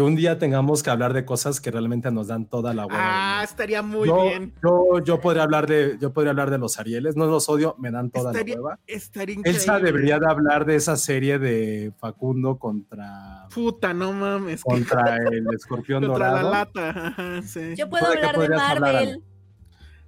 Que 0.00 0.04
un 0.06 0.16
día 0.16 0.38
tengamos 0.38 0.82
que 0.82 0.88
hablar 0.88 1.12
de 1.12 1.26
cosas 1.26 1.60
que 1.60 1.70
realmente 1.70 2.10
nos 2.10 2.28
dan 2.28 2.46
toda 2.46 2.72
la 2.72 2.86
hueva. 2.86 2.98
Ah, 3.40 3.44
estaría 3.44 3.82
muy 3.82 4.08
yo, 4.08 4.22
bien. 4.22 4.54
Yo, 4.64 4.98
yo 5.04 5.20
podría 5.20 5.42
hablar 5.42 5.66
de, 5.66 5.98
yo 6.00 6.10
podría 6.14 6.30
hablar 6.30 6.48
de 6.50 6.56
los 6.56 6.78
Arieles, 6.78 7.16
no 7.16 7.26
los 7.26 7.50
odio, 7.50 7.76
me 7.78 7.90
dan 7.90 8.08
toda 8.10 8.30
Estaría, 8.30 8.54
la 8.54 8.60
hueva. 8.62 8.78
estaría 8.86 9.34
increíble. 9.34 9.60
Elsa 9.60 9.78
debería 9.78 10.18
de 10.18 10.26
hablar 10.26 10.64
de 10.64 10.76
esa 10.76 10.96
serie 10.96 11.38
de 11.38 11.92
Facundo 11.98 12.56
contra, 12.58 13.46
Puta, 13.54 13.92
no 13.92 14.14
mames. 14.14 14.62
contra 14.64 15.16
el 15.30 15.46
escorpión 15.52 16.02
Contra 16.06 16.32
la 16.32 16.42
dorado. 16.44 16.50
lata. 16.50 16.90
Ajá, 17.08 17.42
sí. 17.42 17.74
Yo 17.76 17.90
puedo 17.90 18.08
¿De 18.08 18.20
qué 18.20 18.24
hablar 18.26 18.38
de 18.38 18.44
hablar, 18.54 18.80
Marvel? 18.80 19.22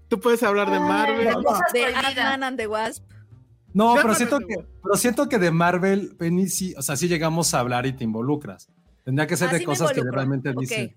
Tú 0.09 0.20
puedes 0.20 0.42
hablar 0.42 0.70
de 0.70 0.76
Ay, 0.76 0.81
Marvel. 0.88 1.35
de. 1.74 1.85
Ant-Man 1.85 2.42
and 2.44 2.57
the 2.57 2.66
Wasp. 2.66 3.05
No, 3.74 3.94
pero 4.00 4.14
siento, 4.14 4.38
que, 4.38 4.55
pero 4.83 4.96
siento 4.96 5.28
que 5.28 5.38
de 5.38 5.50
Marvel, 5.50 6.16
Penny, 6.18 6.46
sí, 6.48 6.72
o 6.78 6.81
sea, 6.83 6.96
sí 6.96 7.09
llegamos 7.09 7.52
a 7.52 7.61
hablar 7.61 7.85
y 7.85 7.92
te 7.92 8.05
involucras. 8.05 8.70
Tendría 9.05 9.27
que 9.27 9.37
ser 9.37 9.49
Ah, 9.49 9.53
de 9.53 9.59
sí 9.59 9.65
cosas 9.65 9.93
que 9.93 10.01
realmente 10.03 10.51
Ok. 10.51 10.61
dicen. 10.61 10.95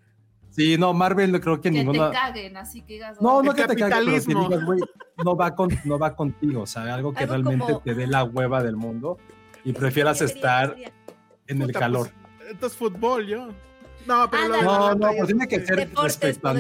Sí, 0.50 0.78
no, 0.78 0.94
Marvel 0.94 1.32
no 1.34 1.42
creo 1.42 1.58
que, 1.58 1.64
Que 1.64 1.72
ninguna. 1.72 2.10
te 2.12 2.16
caguen, 2.16 2.56
así 2.58 2.82
que 2.82 2.94
digas. 2.94 3.20
No, 3.22 3.42
no 3.44 3.52
El 3.52 3.58
que 3.58 3.64
te 3.68 3.76
caiga, 3.76 3.98
pero 4.00 4.06
que 4.06 4.20
digas, 4.20 4.64
güey, 4.66 4.80
no 5.24 5.36
va, 5.36 5.54
con, 5.54 5.70
no 5.84 6.00
va 6.00 6.16
contigo, 6.16 6.62
o 6.62 6.66
sea, 6.66 6.94
algo 6.94 7.14
que 7.14 7.24
Algo 7.24 7.34
realmente 7.34 7.66
como- 7.66 7.80
te 7.82 7.94
dé 7.94 8.08
la 8.08 8.24
hueva 8.24 8.64
del 8.64 8.78
mundo 8.78 9.18
y 9.66 9.74
prefieras 9.74 10.20
¿Qué 10.20 10.28
sería? 10.30 10.36
estar 10.42 10.70
¿Qué 10.76 10.84
sería? 10.84 10.94
en 11.48 11.62
el 11.62 11.68
Puta, 11.68 11.80
calor. 11.80 12.10
pues, 12.38 12.52
entonces, 12.52 12.78
fútbol, 12.78 13.28
yo. 13.28 13.50
No, 14.08 14.30
pero 14.30 14.48
la 14.48 14.62
No, 14.62 14.96
no, 14.96 15.12
ya 15.12 15.18
pues 15.18 15.28
tiene 15.28 15.48
que 15.48 15.66
ser 15.66 15.90
respecto 16.02 16.54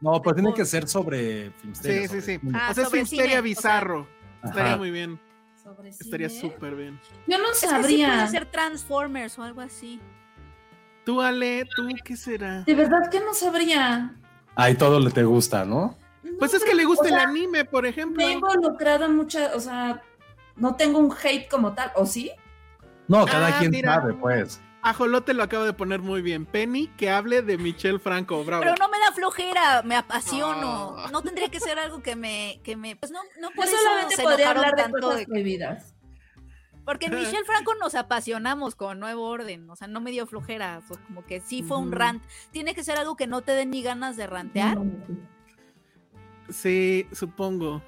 No, 0.00 0.22
pues 0.22 0.34
tiene 0.36 0.54
que 0.54 0.64
ser 0.64 0.88
sobre 0.88 1.50
Filmsteria. 1.60 2.08
Sí, 2.08 2.20
sí, 2.22 2.38
sí. 2.40 2.48
Ah, 2.54 2.68
o 2.70 2.74
sea, 2.74 2.84
es 2.84 2.90
Filmsteria 2.90 3.40
bizarro. 3.42 4.06
Estaría 4.42 4.68
Ajá. 4.70 4.76
muy 4.78 4.90
bien. 4.92 5.20
Sobre 5.62 5.90
Estaría 5.90 6.30
súper 6.30 6.74
bien. 6.74 6.98
Yo 7.26 7.38
no 7.38 7.50
Es 7.52 7.60
que 7.60 7.66
sí 7.66 7.72
sabría. 7.72 8.14
puede 8.14 8.28
ser 8.28 8.46
Transformers 8.46 9.38
o 9.38 9.42
algo 9.42 9.60
así. 9.60 10.00
Tú, 11.04 11.20
Ale, 11.20 11.66
¿tú 11.74 11.88
qué 12.04 12.16
será? 12.16 12.62
De 12.62 12.74
verdad 12.74 13.10
que 13.10 13.20
no 13.20 13.34
sabría. 13.34 14.14
Ahí 14.54 14.74
todo 14.76 15.00
le 15.00 15.10
te 15.10 15.24
gusta, 15.24 15.64
¿no? 15.64 15.96
No, 16.22 16.38
Pues 16.38 16.54
es 16.54 16.62
que 16.64 16.74
le 16.74 16.84
gusta 16.84 17.06
o 17.06 17.08
sea, 17.08 17.22
el 17.22 17.28
anime, 17.28 17.64
por 17.64 17.86
ejemplo. 17.86 18.16
Me 18.24 18.30
he 18.30 18.32
involucrado 18.34 19.06
en 19.06 19.16
muchas, 19.16 19.54
o 19.54 19.60
sea, 19.60 20.02
no 20.56 20.76
tengo 20.76 20.98
un 20.98 21.12
hate 21.12 21.48
como 21.48 21.72
tal, 21.74 21.90
¿o 21.96 22.06
sí? 22.06 22.30
No, 23.08 23.26
cada 23.26 23.48
Ah, 23.48 23.58
quien 23.58 23.70
mira. 23.72 23.94
sabe, 23.94 24.14
pues. 24.14 24.60
Ajolote 24.84 25.32
lo 25.32 25.44
acaba 25.44 25.64
de 25.64 25.72
poner 25.72 26.00
muy 26.00 26.22
bien. 26.22 26.44
Penny, 26.44 26.88
que 26.96 27.08
hable 27.10 27.42
de 27.42 27.56
Michelle 27.56 27.98
Franco, 28.00 28.44
bravo. 28.44 28.62
Pero 28.62 28.74
no 28.80 28.88
me 28.88 28.98
da 28.98 29.12
flojera, 29.12 29.82
me 29.84 29.94
apasiono. 29.96 30.96
Ah. 30.98 31.08
No 31.12 31.22
tendría 31.22 31.48
que 31.50 31.60
ser 31.60 31.78
algo 31.78 32.02
que 32.02 32.16
me, 32.16 32.60
que 32.64 32.76
me, 32.76 32.96
pues 32.96 33.12
no, 33.12 33.20
no 33.40 33.50
Yo 33.50 33.54
por 33.56 33.64
eso 33.64 33.76
solamente 33.76 34.16
se 34.16 34.22
podría 34.22 34.50
hablar 34.50 34.74
de 34.76 34.82
tanto 34.82 34.98
cosas 35.00 35.18
de- 35.20 35.26
prohibidas. 35.26 35.91
Porque 36.84 37.06
en 37.06 37.14
Michelle 37.14 37.44
Franco 37.46 37.74
nos 37.80 37.94
apasionamos 37.94 38.74
con 38.74 38.98
Nuevo 39.00 39.28
Orden, 39.28 39.68
o 39.70 39.76
sea, 39.76 39.88
no 39.88 40.00
me 40.00 40.10
dio 40.10 40.26
flojera, 40.26 40.80
fue 40.82 40.96
como 41.06 41.24
que 41.24 41.40
sí 41.40 41.62
fue 41.62 41.78
un 41.78 41.92
rant. 41.92 42.22
Tiene 42.50 42.74
que 42.74 42.84
ser 42.84 42.96
algo 42.98 43.16
que 43.16 43.26
no 43.26 43.42
te 43.42 43.52
den 43.52 43.70
ni 43.70 43.82
ganas 43.82 44.16
de 44.16 44.26
rantear. 44.26 44.78
Sí, 46.48 47.06
supongo. 47.12 47.82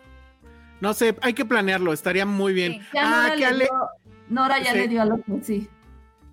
No 0.81 0.93
sé, 0.95 1.17
hay 1.23 1.35
que 1.35 1.45
planearlo, 1.45 1.93
estaría 1.93 2.27
muy 2.27 2.53
bien. 2.53 2.73
Sí. 2.73 2.81
Ya 2.95 3.03
Ah, 3.05 3.23
Nora, 3.29 3.31
que 3.35 3.41
le 3.41 3.47
Ale, 3.47 3.65
dio, 3.65 3.89
Nora 4.29 4.59
ya 4.59 4.73
Sí. 4.73 4.79
le 4.79 4.89
dio 4.89 5.03
a 5.03 5.05
lo 5.05 5.17
que 5.23 5.43
sí. 5.43 5.69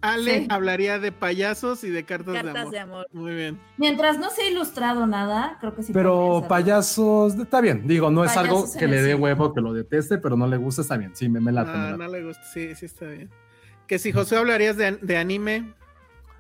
Ale 0.02 0.40
sí. 0.40 0.48
hablaría 0.50 0.98
de 1.00 1.12
payasos 1.12 1.84
y 1.84 1.90
de 1.90 2.04
cartas, 2.04 2.34
de 2.34 2.42
Cartas 2.42 2.62
amor. 2.62 2.72
de 2.74 2.80
amor. 2.80 3.08
Muy 3.14 3.36
bien. 3.36 3.60
Mientras 3.78 4.18
no 4.18 4.30
sea 4.32 4.50
ilustrado 4.50 5.06
nada, 5.06 5.58
creo 5.60 5.76
que 5.76 5.84
sí. 5.84 5.94
Pero 5.94 6.46
payasos, 6.48 7.36
está 7.36 7.62
bien. 7.62 7.88
Digo, 7.88 8.10
no 8.10 8.24
es 8.26 8.36
algo 8.36 8.66
que 8.78 8.88
le 8.88 9.02
dé 9.02 9.14
huevo, 9.16 9.54
que 9.54 9.62
lo 9.62 9.74
deteste, 9.74 10.18
pero 10.18 10.36
no 10.36 10.48
le 10.48 10.58
gusta, 10.58 10.82
está 10.82 10.98
bien. 10.98 11.16
Sí, 11.16 11.30
me, 11.30 11.40
me 11.40 11.52
late. 11.52 11.72
Ah, 11.72 11.92
late. 11.92 11.98
no 11.98 12.08
le 12.08 12.24
gusta, 12.24 12.44
sí, 12.44 12.74
sí 12.76 12.86
está 12.86 13.06
bien. 13.06 13.30
Que 13.88 14.00
si 14.00 14.12
José 14.12 14.38
hablarías 14.38 14.78
de, 14.78 14.94
de 14.94 15.18
anime, 15.18 15.74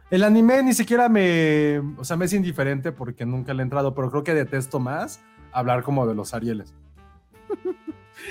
El 0.10 0.24
anime 0.24 0.64
ni 0.64 0.74
siquiera 0.74 1.08
me, 1.10 1.80
o 1.98 2.04
sea, 2.04 2.18
me 2.18 2.26
es 2.26 2.34
indiferente 2.34 2.92
porque 2.92 3.26
nunca 3.26 3.54
le 3.54 3.62
he 3.62 3.64
entrado, 3.64 3.94
pero 3.94 4.10
creo 4.10 4.24
que 4.24 4.34
detesto 4.34 4.80
más 4.80 5.22
hablar 5.52 5.84
como 5.84 6.08
de 6.08 6.16
los 6.16 6.34
Arieles. 6.34 6.74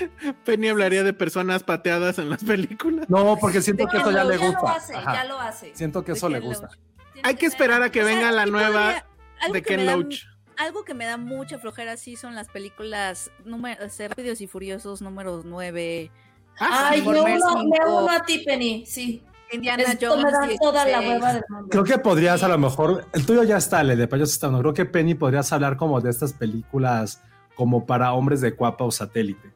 Penny 0.45 0.69
hablaría 0.69 1.03
de 1.03 1.13
personas 1.13 1.63
pateadas 1.63 2.17
en 2.19 2.29
las 2.29 2.43
películas. 2.43 3.09
No, 3.09 3.37
porque 3.39 3.61
siento 3.61 3.87
que 3.87 3.97
eso 3.97 4.11
ya 4.11 4.23
le 4.23 4.37
gusta. 4.37 4.61
lo 4.61 4.67
hace, 4.67 4.95
Ajá. 4.95 5.13
ya 5.13 5.23
lo 5.25 5.39
hace. 5.39 5.75
Siento 5.75 6.03
que 6.03 6.13
eso 6.13 6.29
le 6.29 6.39
gusta. 6.39 6.67
Loach. 6.67 6.77
Hay 7.23 7.35
que 7.35 7.45
esperar 7.45 7.81
a 7.83 7.91
que 7.91 8.01
O 8.01 8.05
sea, 8.05 8.15
venga 8.15 8.31
la 8.31 8.45
nueva 8.45 9.03
podría- 9.41 9.53
de 9.53 9.61
que 9.61 9.77
me 9.77 9.77
Ken 9.83 9.85
da- 9.85 9.95
Loach. 9.95 10.15
Algo 10.57 10.83
que 10.83 10.93
me 10.93 11.05
da 11.05 11.17
mucha 11.17 11.57
flojera 11.59 11.97
sí 11.97 12.15
son 12.15 12.35
las 12.35 12.47
películas 12.49 13.31
número, 13.45 13.81
Rápidos 14.09 14.41
y 14.41 14.47
Furiosos 14.47 15.01
números 15.01 15.43
9, 15.45 16.11
Ah, 16.59 16.89
Ay, 16.91 17.01
Transformers 17.01 17.43
uno, 17.45 18.01
uno 18.03 18.11
a 18.11 18.23
Tiffany, 18.23 18.85
sí. 18.85 19.23
Indiana 19.53 19.83
Esto 19.83 20.09
Jones. 20.11 20.25
me 20.25 20.31
da 20.31 20.47
toda 20.61 20.85
la 20.85 20.99
16. 20.99 21.09
hueva 21.13 21.33
del 21.33 21.43
mundo. 21.49 21.67
Creo 21.69 21.83
que 21.83 21.97
podrías 21.97 22.43
a 22.43 22.47
lo 22.47 22.57
mejor, 22.57 23.05
el 23.13 23.25
tuyo 23.25 23.43
ya 23.43 23.57
está, 23.57 23.81
el 23.81 23.97
de 23.97 24.07
payasos 24.07 24.33
está, 24.33 24.49
no 24.49 24.59
creo 24.59 24.73
que 24.73 24.85
Penny 24.85 25.15
podrías 25.15 25.51
hablar 25.51 25.75
como 25.77 25.99
de 25.99 26.09
estas 26.09 26.33
películas 26.33 27.21
como 27.55 27.85
para 27.85 28.13
hombres 28.13 28.39
de 28.41 28.55
cuapa 28.55 28.83
o 28.85 28.91
satélite. 28.91 29.51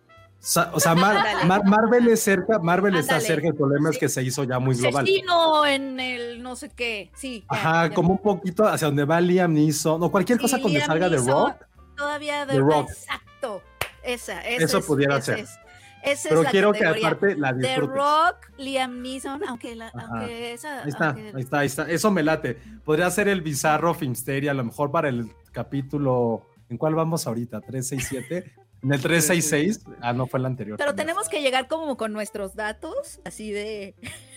O 0.74 0.80
sea, 0.80 0.94
Mar- 0.96 1.18
Ándale. 1.18 1.46
Mar- 1.46 1.66
Marvel 1.66 2.08
es 2.08 2.22
cerca, 2.22 2.60
Marvel 2.60 2.96
está 2.96 3.20
cerca, 3.20 3.48
el 3.48 3.56
problema 3.56 3.90
es 3.90 3.98
que 3.98 4.08
se 4.10 4.22
hizo 4.22 4.44
ya 4.44 4.60
muy 4.60 4.76
global. 4.76 5.04
Asesino 5.04 5.66
en 5.66 6.00
el 6.00 6.44
no 6.44 6.56
sé 6.56 6.70
qué. 6.70 7.10
Sí. 7.16 7.44
Ajá, 7.48 7.88
ya. 7.88 7.94
como 7.96 8.12
un 8.14 8.20
poquito 8.20 8.68
hacia 8.68 8.88
donde 8.88 9.06
va 9.06 9.20
Liam 9.22 9.54
Neeson, 9.54 10.02
o 10.04 10.12
cualquier 10.12 10.40
cosa 10.40 10.58
cuando 10.60 10.78
Liam 10.78 10.86
salga 10.88 11.10
de 11.10 11.18
Rock, 11.18 11.56
Todavía 11.98 12.46
de 12.46 12.54
The 12.54 12.60
Rock. 12.60 12.90
Exacto. 12.92 13.62
Esa, 14.04 14.42
esa 14.42 14.64
Eso 14.66 14.78
es- 14.80 14.86
pudiera 14.86 15.18
esa 15.18 15.26
ser. 15.26 15.40
es- 15.40 15.60
esa 16.04 16.30
pero 16.30 16.42
es 16.42 16.46
la 16.46 16.52
quiero 16.52 16.72
que 16.74 16.86
aparte 16.86 17.36
la 17.36 17.52
The 17.52 17.60
disfrutes. 17.68 17.96
Rock, 17.96 18.36
Liam 18.60 19.02
Neeson, 19.02 19.42
aunque, 19.48 19.76
la, 19.76 19.88
aunque 19.96 20.54
esa. 20.54 20.84
Ahí 20.84 20.90
está, 20.90 21.06
aunque- 21.08 21.32
ahí 21.36 21.42
está, 21.42 21.60
ahí 21.60 21.66
está. 21.66 21.90
Eso 21.90 22.12
me 22.12 22.22
late. 22.22 22.60
Podría 22.84 23.10
ser 23.10 23.28
el 23.30 23.42
bizarro 23.42 23.96
Filmsteria, 23.96 24.52
a 24.52 24.54
lo 24.54 24.64
mejor 24.64 24.92
para 24.92 25.10
el 25.10 25.32
capítulo. 25.52 26.46
¿En 26.70 26.78
cuál 26.78 26.94
vamos 26.94 27.26
ahorita? 27.26 27.62
¿367? 27.62 28.54
En 28.86 28.94
el 28.94 29.02
366. 29.02 29.84
Ah, 30.00 30.14
no 30.14 30.28
fue 30.28 30.40
el 30.40 30.46
anterior. 30.46 30.78
Pero 30.78 30.94
tenemos 30.94 31.28
que 31.28 31.42
llegar 31.42 31.68
como 31.68 31.98
con 31.98 32.14
nuestros 32.14 32.56
datos, 32.56 33.20
así 33.26 33.52
de. 33.52 33.96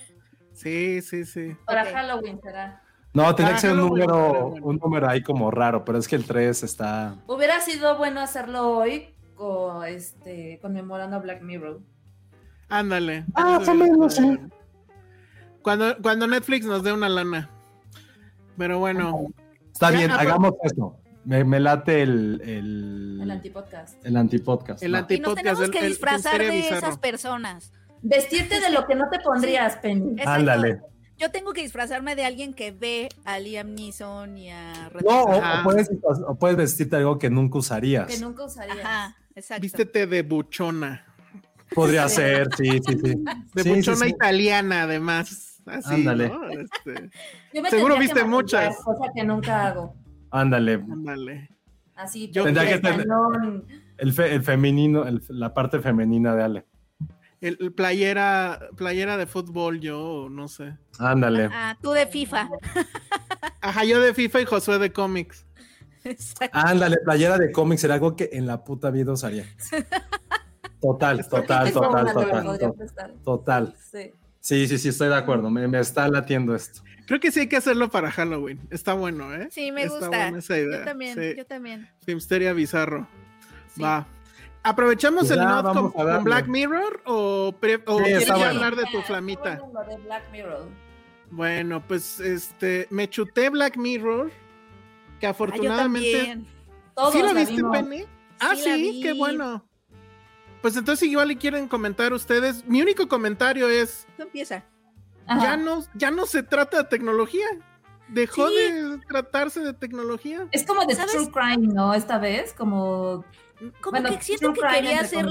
Sí, 0.54 1.02
sí, 1.02 1.24
sí. 1.24 1.56
Para. 1.66 1.84
Halloween 1.84 2.40
será. 2.42 2.82
No, 3.14 3.32
tendría 3.32 3.54
que 3.54 3.60
ser 3.60 3.70
un 3.74 3.76
no, 3.76 3.86
número, 3.86 4.48
un 4.60 4.76
número 4.78 5.08
ahí 5.08 5.22
como 5.22 5.52
raro, 5.52 5.84
pero 5.84 5.98
es 5.98 6.08
que 6.08 6.16
el 6.16 6.24
3 6.24 6.64
está. 6.64 7.14
Hubiera 7.28 7.60
sido 7.60 7.96
bueno 7.96 8.20
hacerlo 8.20 8.68
hoy 8.76 9.14
con, 9.36 9.86
este, 9.86 10.58
conmemorando 10.60 11.14
a 11.14 11.20
Black 11.20 11.42
Mirror. 11.42 11.80
Ándale. 12.68 13.24
Ah, 13.34 13.60
Eso 13.60 13.60
más 13.60 13.68
o 13.68 13.72
hubiera 13.72 13.92
menos, 13.92 14.12
estado 14.14 14.32
sí. 14.32 14.36
bueno. 14.36 14.54
Cuando, 15.62 16.02
cuando 16.02 16.26
Netflix 16.26 16.66
nos 16.66 16.82
dé 16.82 16.92
una 16.92 17.08
lana. 17.08 17.50
Pero 18.56 18.80
bueno, 18.80 19.28
Está 19.72 19.92
bien, 19.92 20.10
ah, 20.10 20.16
hagamos 20.18 20.54
esto. 20.64 20.96
Me, 21.28 21.44
me 21.44 21.60
late 21.60 22.00
el, 22.02 22.40
el, 22.42 23.18
El 23.22 23.30
antipodcast. 23.30 24.02
el 24.06 24.16
antipodcast. 24.16 24.82
El 24.82 24.94
anti- 24.94 25.16
Y 25.16 25.20
nos 25.20 25.34
tenemos 25.34 25.68
que 25.68 25.78
el 25.80 25.88
disfrazar 25.88 26.38
de 26.40 26.50
bizarro. 26.50 26.76
esas 26.78 26.98
personas. 26.98 27.70
Vestirte 28.00 28.60
de 28.60 28.70
lo 28.70 28.86
que 28.86 28.94
no 28.94 29.10
te 29.10 29.18
pondrías, 29.20 29.76
Penny. 29.76 30.12
Exacto. 30.12 30.30
Ándale. 30.30 30.80
Yo 31.18 31.30
tengo 31.30 31.52
que 31.52 31.60
disfrazarme 31.60 32.16
de 32.16 32.24
alguien 32.24 32.54
que 32.54 32.70
ve 32.70 33.08
a 33.26 33.38
Liam 33.40 33.74
Neeson 33.74 34.38
y 34.38 34.50
a 34.50 34.88
Red 34.88 35.02
No, 35.04 35.22
o, 35.24 35.62
puedes, 35.64 35.90
o 36.26 36.34
puedes 36.38 36.56
vestirte 36.56 36.96
algo 36.96 37.18
que 37.18 37.28
nunca 37.28 37.58
usarías. 37.58 38.06
Que 38.06 38.18
nunca 38.18 38.44
usarías. 38.44 38.78
Ajá, 38.78 39.16
exacto. 39.34 39.60
vístete 39.62 40.06
de 40.06 40.22
buchona. 40.22 41.04
Podría 41.74 42.08
ser, 42.08 42.48
sí, 42.56 42.70
sí, 42.86 42.98
sí. 43.04 43.14
De 43.54 43.62
Sí, 43.64 43.68
sí, 43.68 43.74
buchona 43.74 44.06
sí. 44.06 44.10
italiana, 44.12 44.82
además. 44.84 45.60
Así, 45.66 45.92
Ándale. 45.96 46.28
¿no? 46.30 46.48
Este, 46.48 47.10
Yo 47.52 47.60
me 47.62 47.68
Seguro 47.68 47.98
viste 47.98 48.24
muchas. 48.24 48.76
Cosa 48.82 49.10
que 49.14 49.24
nunca 49.24 49.66
hago. 49.66 49.94
Ándale. 50.30 50.74
ándale. 50.74 51.50
Así, 51.96 52.30
Yo- 52.30 52.44
Tendría 52.44 52.80
que. 52.80 53.04
El, 53.98 54.12
fe- 54.12 54.34
el 54.34 54.42
femenino, 54.42 55.04
el- 55.06 55.22
la 55.28 55.52
parte 55.54 55.80
femenina 55.80 56.34
de 56.36 56.42
Ale. 56.42 56.66
El, 57.40 57.56
el 57.60 57.72
playera, 57.72 58.68
playera 58.76 59.16
de 59.16 59.26
fútbol, 59.26 59.80
yo, 59.80 60.28
no 60.30 60.48
sé. 60.48 60.76
Ándale. 60.98 61.48
Ah, 61.52 61.76
tú 61.80 61.90
de 61.92 62.06
FIFA. 62.06 62.48
Ajá, 63.60 63.84
yo 63.84 64.00
de 64.00 64.14
FIFA 64.14 64.40
y 64.40 64.44
Josué 64.44 64.78
de 64.78 64.92
cómics. 64.92 65.46
Exacto. 66.04 66.56
Ándale, 66.58 66.96
playera 67.04 67.36
de 67.38 67.50
cómics 67.52 67.82
era 67.84 67.94
algo 67.94 68.14
que 68.16 68.30
en 68.32 68.46
la 68.46 68.62
puta 68.64 68.90
vida 68.90 69.12
usaría. 69.12 69.44
Total, 70.80 71.28
total, 71.28 71.72
total, 71.72 72.12
total, 72.12 73.14
total. 73.24 73.74
Sí. 73.90 74.12
Sí, 74.40 74.68
sí, 74.68 74.78
sí, 74.78 74.88
estoy 74.90 75.08
de 75.08 75.16
acuerdo. 75.16 75.50
Me, 75.50 75.66
me 75.66 75.80
está 75.80 76.08
latiendo 76.08 76.54
esto. 76.54 76.82
Creo 77.08 77.18
que 77.20 77.32
sí 77.32 77.40
hay 77.40 77.48
que 77.48 77.56
hacerlo 77.56 77.88
para 77.90 78.10
Halloween. 78.12 78.60
Está 78.70 78.92
bueno, 78.92 79.34
¿eh? 79.34 79.48
Sí, 79.50 79.72
me 79.72 79.82
Está 79.82 79.94
gusta. 79.94 80.08
buena 80.08 80.38
esa 80.38 80.56
idea. 80.58 80.78
Yo 80.80 80.84
también, 80.84 81.14
Sí. 81.14 81.34
yo 81.36 81.46
también. 81.46 81.90
Filmsteria 82.04 82.52
bizarro. 82.52 83.08
Sí. 83.74 83.82
Va. 83.82 84.06
¿Aprovechamos 84.62 85.28
Pues 85.28 85.30
el 85.32 85.44
not 85.44 85.72
con. 85.94 86.24
Black 86.24 86.46
Mirror 86.48 87.02
o, 87.06 87.54
pre- 87.58 87.82
o 87.86 87.98
Sí, 87.98 88.04
quieres 88.04 88.28
bueno. 88.28 88.44
hablar 88.44 88.76
de 88.76 88.84
tu 88.92 88.98
Ah, 88.98 89.02
flamita? 89.02 89.56
bueno 89.56 89.80
lo 89.82 89.88
de 89.88 89.96
Black 90.02 90.30
Mirror. 90.30 90.68
Bueno, 91.30 91.82
pues 91.88 92.20
este, 92.20 92.86
me 92.90 93.08
chuté 93.08 93.48
Black 93.50 93.76
Mirror, 93.76 94.30
que 95.18 95.26
Ah, 95.26 95.30
yo 95.30 95.30
afortunadamente... 95.30 96.12
también. 96.12 96.46
Todos 96.94 97.12
¿Sí 97.14 97.22
lo 97.22 97.32
viste, 97.34 97.54
vimos. 97.54 97.76
Penny? 97.76 98.04
Ah, 98.40 98.54
Sí 98.54 98.62
sí, 98.64 99.00
qué 99.02 99.12
bueno. 99.14 99.64
Pues 100.60 100.76
entonces 100.76 101.08
igual 101.08 101.30
y 101.30 101.36
quieren 101.36 101.68
comentar 101.68 102.12
ustedes. 102.12 102.66
Mi 102.66 102.82
único 102.82 103.08
comentario 103.08 103.68
es, 103.70 104.06
Tú 104.16 104.24
empieza. 104.24 104.64
Ajá. 105.28 105.42
ya 105.42 105.56
no, 105.56 105.84
ya 105.94 106.10
no 106.10 106.26
se 106.26 106.42
trata 106.42 106.78
de 106.78 106.84
tecnología. 106.84 107.46
Dejó 108.08 108.48
Sí. 108.48 108.54
de 108.54 108.98
tratarse 109.06 109.60
de 109.60 109.74
tecnología. 109.74 110.48
Es 110.52 110.64
como 110.64 110.84
de 110.86 110.94
¿Sabes? 110.94 111.12
True 111.12 111.30
Crime, 111.30 111.72
¿no? 111.74 111.92
Esta 111.94 112.18
vez, 112.18 112.52
como... 112.54 113.24
Como 113.80 114.00
bueno, 114.00 114.10
que 114.16 114.22
siento 114.22 114.52
que 114.52 114.60
quería 114.60 115.00
hacer, 115.00 115.26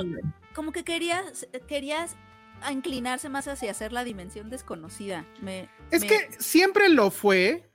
como 0.53 0.71
que 0.73 0.83
querías, 0.83 1.47
querías 1.67 2.15
a 2.61 2.71
inclinarse 2.73 3.29
más 3.29 3.47
hacia 3.47 3.71
hacer 3.71 3.93
la 3.93 4.03
dimensión 4.03 4.49
desconocida. 4.49 5.25
Me, 5.41 5.69
Es 5.91 6.01
me- 6.01 6.07
que 6.07 6.29
siempre 6.37 6.89
lo 6.89 7.09
fue, 7.09 7.69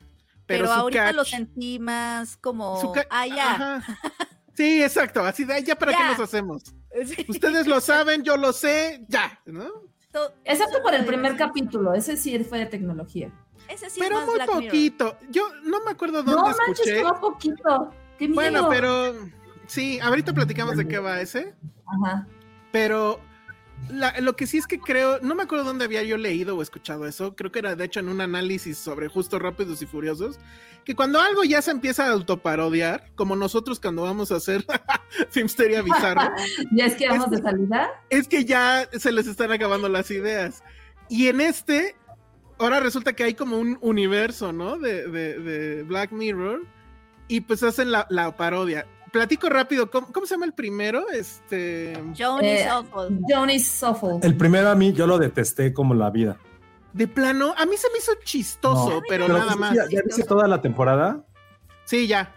pero, 0.47 0.65
pero, 0.65 0.73
ahorita 0.73 1.11
catch- 1.11 1.15
lo 1.15 1.25
sentí 1.25 1.79
más 1.79 2.37
como, 2.37 2.93
ah, 3.11 3.27
ya. 3.27 3.83
Sí, 4.55 4.83
exacto. 4.83 5.21
Así 5.25 5.45
de, 5.45 5.55
"Ay, 5.55 5.65
ya 5.65 5.75
para 5.77 5.93
qué 5.93 5.99
Ya. 5.99 6.11
nos 6.11 6.21
hacemos. 6.21 6.63
Sí. 7.07 7.25
Ustedes 7.27 7.67
lo 7.67 7.81
saben, 7.81 8.23
yo 8.23 8.37
lo 8.37 8.53
sé, 8.53 9.07
ya, 9.09 9.41
¿no? 9.47 9.65
To- 10.13 10.33
Excepto 10.45 10.83
por 10.83 10.95
el 10.95 11.05
primer 11.05 11.37
capítulo, 11.37 11.95
ese 11.95 12.17
sí 12.17 12.39
fue 12.45 12.59
de 12.59 12.67
tecnología. 12.67 13.31
Ese 13.69 13.89
sí 13.89 14.01
pero 14.01 14.17
es 14.17 14.21
más 14.21 14.27
muy 14.27 14.35
Black 14.37 14.49
Mirror. 14.49 14.65
poquito. 14.65 15.17
Yo 15.31 15.43
no 15.65 15.83
me 15.85 15.91
acuerdo 15.93 16.23
No 16.23 16.33
dónde 16.33 16.51
manches, 16.59 16.87
escuché. 16.87 17.03
va 17.03 17.19
poquito. 17.21 17.91
Qué 18.19 18.27
miedo. 18.29 18.35
Bueno, 18.35 18.69
pero 18.69 19.15
sí, 19.67 19.99
ahorita 20.01 20.33
platicamos 20.35 20.77
de 20.77 20.87
qué 20.87 20.99
va 20.99 21.21
ese. 21.21 21.55
Ajá. 21.87 22.27
Pero 22.73 23.21
la- 23.91 24.19
lo 24.21 24.35
que 24.37 24.47
sí 24.47 24.59
es 24.59 24.67
que 24.67 24.79
creo, 24.79 25.19
no 25.21 25.35
me 25.35 25.43
acuerdo 25.43 25.65
dónde 25.65 25.85
había 25.85 26.03
yo 26.03 26.17
leído 26.17 26.57
o 26.57 26.63
escuchado 26.63 27.07
eso, 27.07 27.35
creo 27.37 27.51
que 27.53 27.59
era 27.59 27.75
de 27.77 27.85
hecho 27.85 28.01
en 28.01 28.09
un 28.09 28.21
análisis 28.21 28.79
sobre 28.79 29.09
justo 29.09 29.39
Rápidos 29.39 29.83
y 29.83 29.87
Furiosos, 29.87 30.39
que 30.85 30.95
cuando 30.97 31.21
algo 31.21 31.45
ya 31.45 31.63
se 31.63 31.71
empieza 31.71 32.07
a 32.07 32.11
autoparodiar, 32.13 33.11
como 33.15 33.37
nosotros 33.37 33.79
cuando 33.81 34.03
vamos 34.03 34.33
a 34.33 34.37
hacer 34.37 34.65
Filmsteria 35.31 35.83
Bizarro, 35.83 36.31
Ya 36.73 36.87
es 36.87 36.95
que 36.95 37.09
vamos 37.09 37.31
de 37.31 37.39
salida. 37.39 37.91
es 38.11 38.29
que 38.29 38.45
ya 38.45 38.89
se 38.99 39.13
les 39.13 39.27
están 39.27 39.53
acabando 39.53 39.89
las 39.89 40.11
ideas. 40.11 40.63
Y 41.09 41.29
en 41.29 41.41
este, 41.41 41.95
ahora 42.59 42.81
resulta 42.81 43.13
que 43.13 43.25
hay 43.25 43.35
como 43.35 43.59
un 43.59 43.79
universo, 43.83 44.53
¿no? 44.53 44.79
De, 44.79 45.07
de- 45.09 45.39
de 45.39 45.83
Black 45.83 46.13
Mirror, 46.13 46.63
y 47.29 47.41
pues 47.43 47.63
hacen 47.63 47.91
la, 47.93 48.07
la 48.11 48.37
parodia. 48.37 48.87
Platico 49.13 49.49
rápido, 49.51 49.91
¿cómo, 49.91 50.11
cómo 50.11 50.25
se 50.27 50.35
llama 50.35 50.47
el 50.47 50.55
primero? 50.55 51.09
Este... 51.11 51.93
Johnny 52.19 52.49
Eh, 52.49 52.67
Awful. 52.69 53.21
Johnny 53.29 53.59
Soffle. 53.61 54.19
El 54.23 54.37
primero 54.37 54.71
a 54.71 54.75
mí 54.75 54.93
yo 54.95 55.07
lo 55.07 55.19
detesté 55.19 55.73
como 55.75 55.93
la 55.95 56.11
vida. 56.11 56.39
De 56.95 57.07
plano, 57.07 57.55
a 57.59 57.67
mí 57.67 57.77
se 57.77 57.91
me 57.91 57.99
hizo 57.99 58.13
chistoso, 58.25 58.89
No, 58.91 59.01
pero, 59.09 59.27
Pero 59.27 59.39
nada 59.39 59.53
sí, 59.53 59.59
más. 59.59 59.75
¿Ya, 59.75 59.85
ya 59.91 60.01
viste 60.05 60.25
toda 60.25 60.49
la 60.49 60.61
temporada? 60.63 61.23
Sí, 61.85 62.07
ya. 62.07 62.35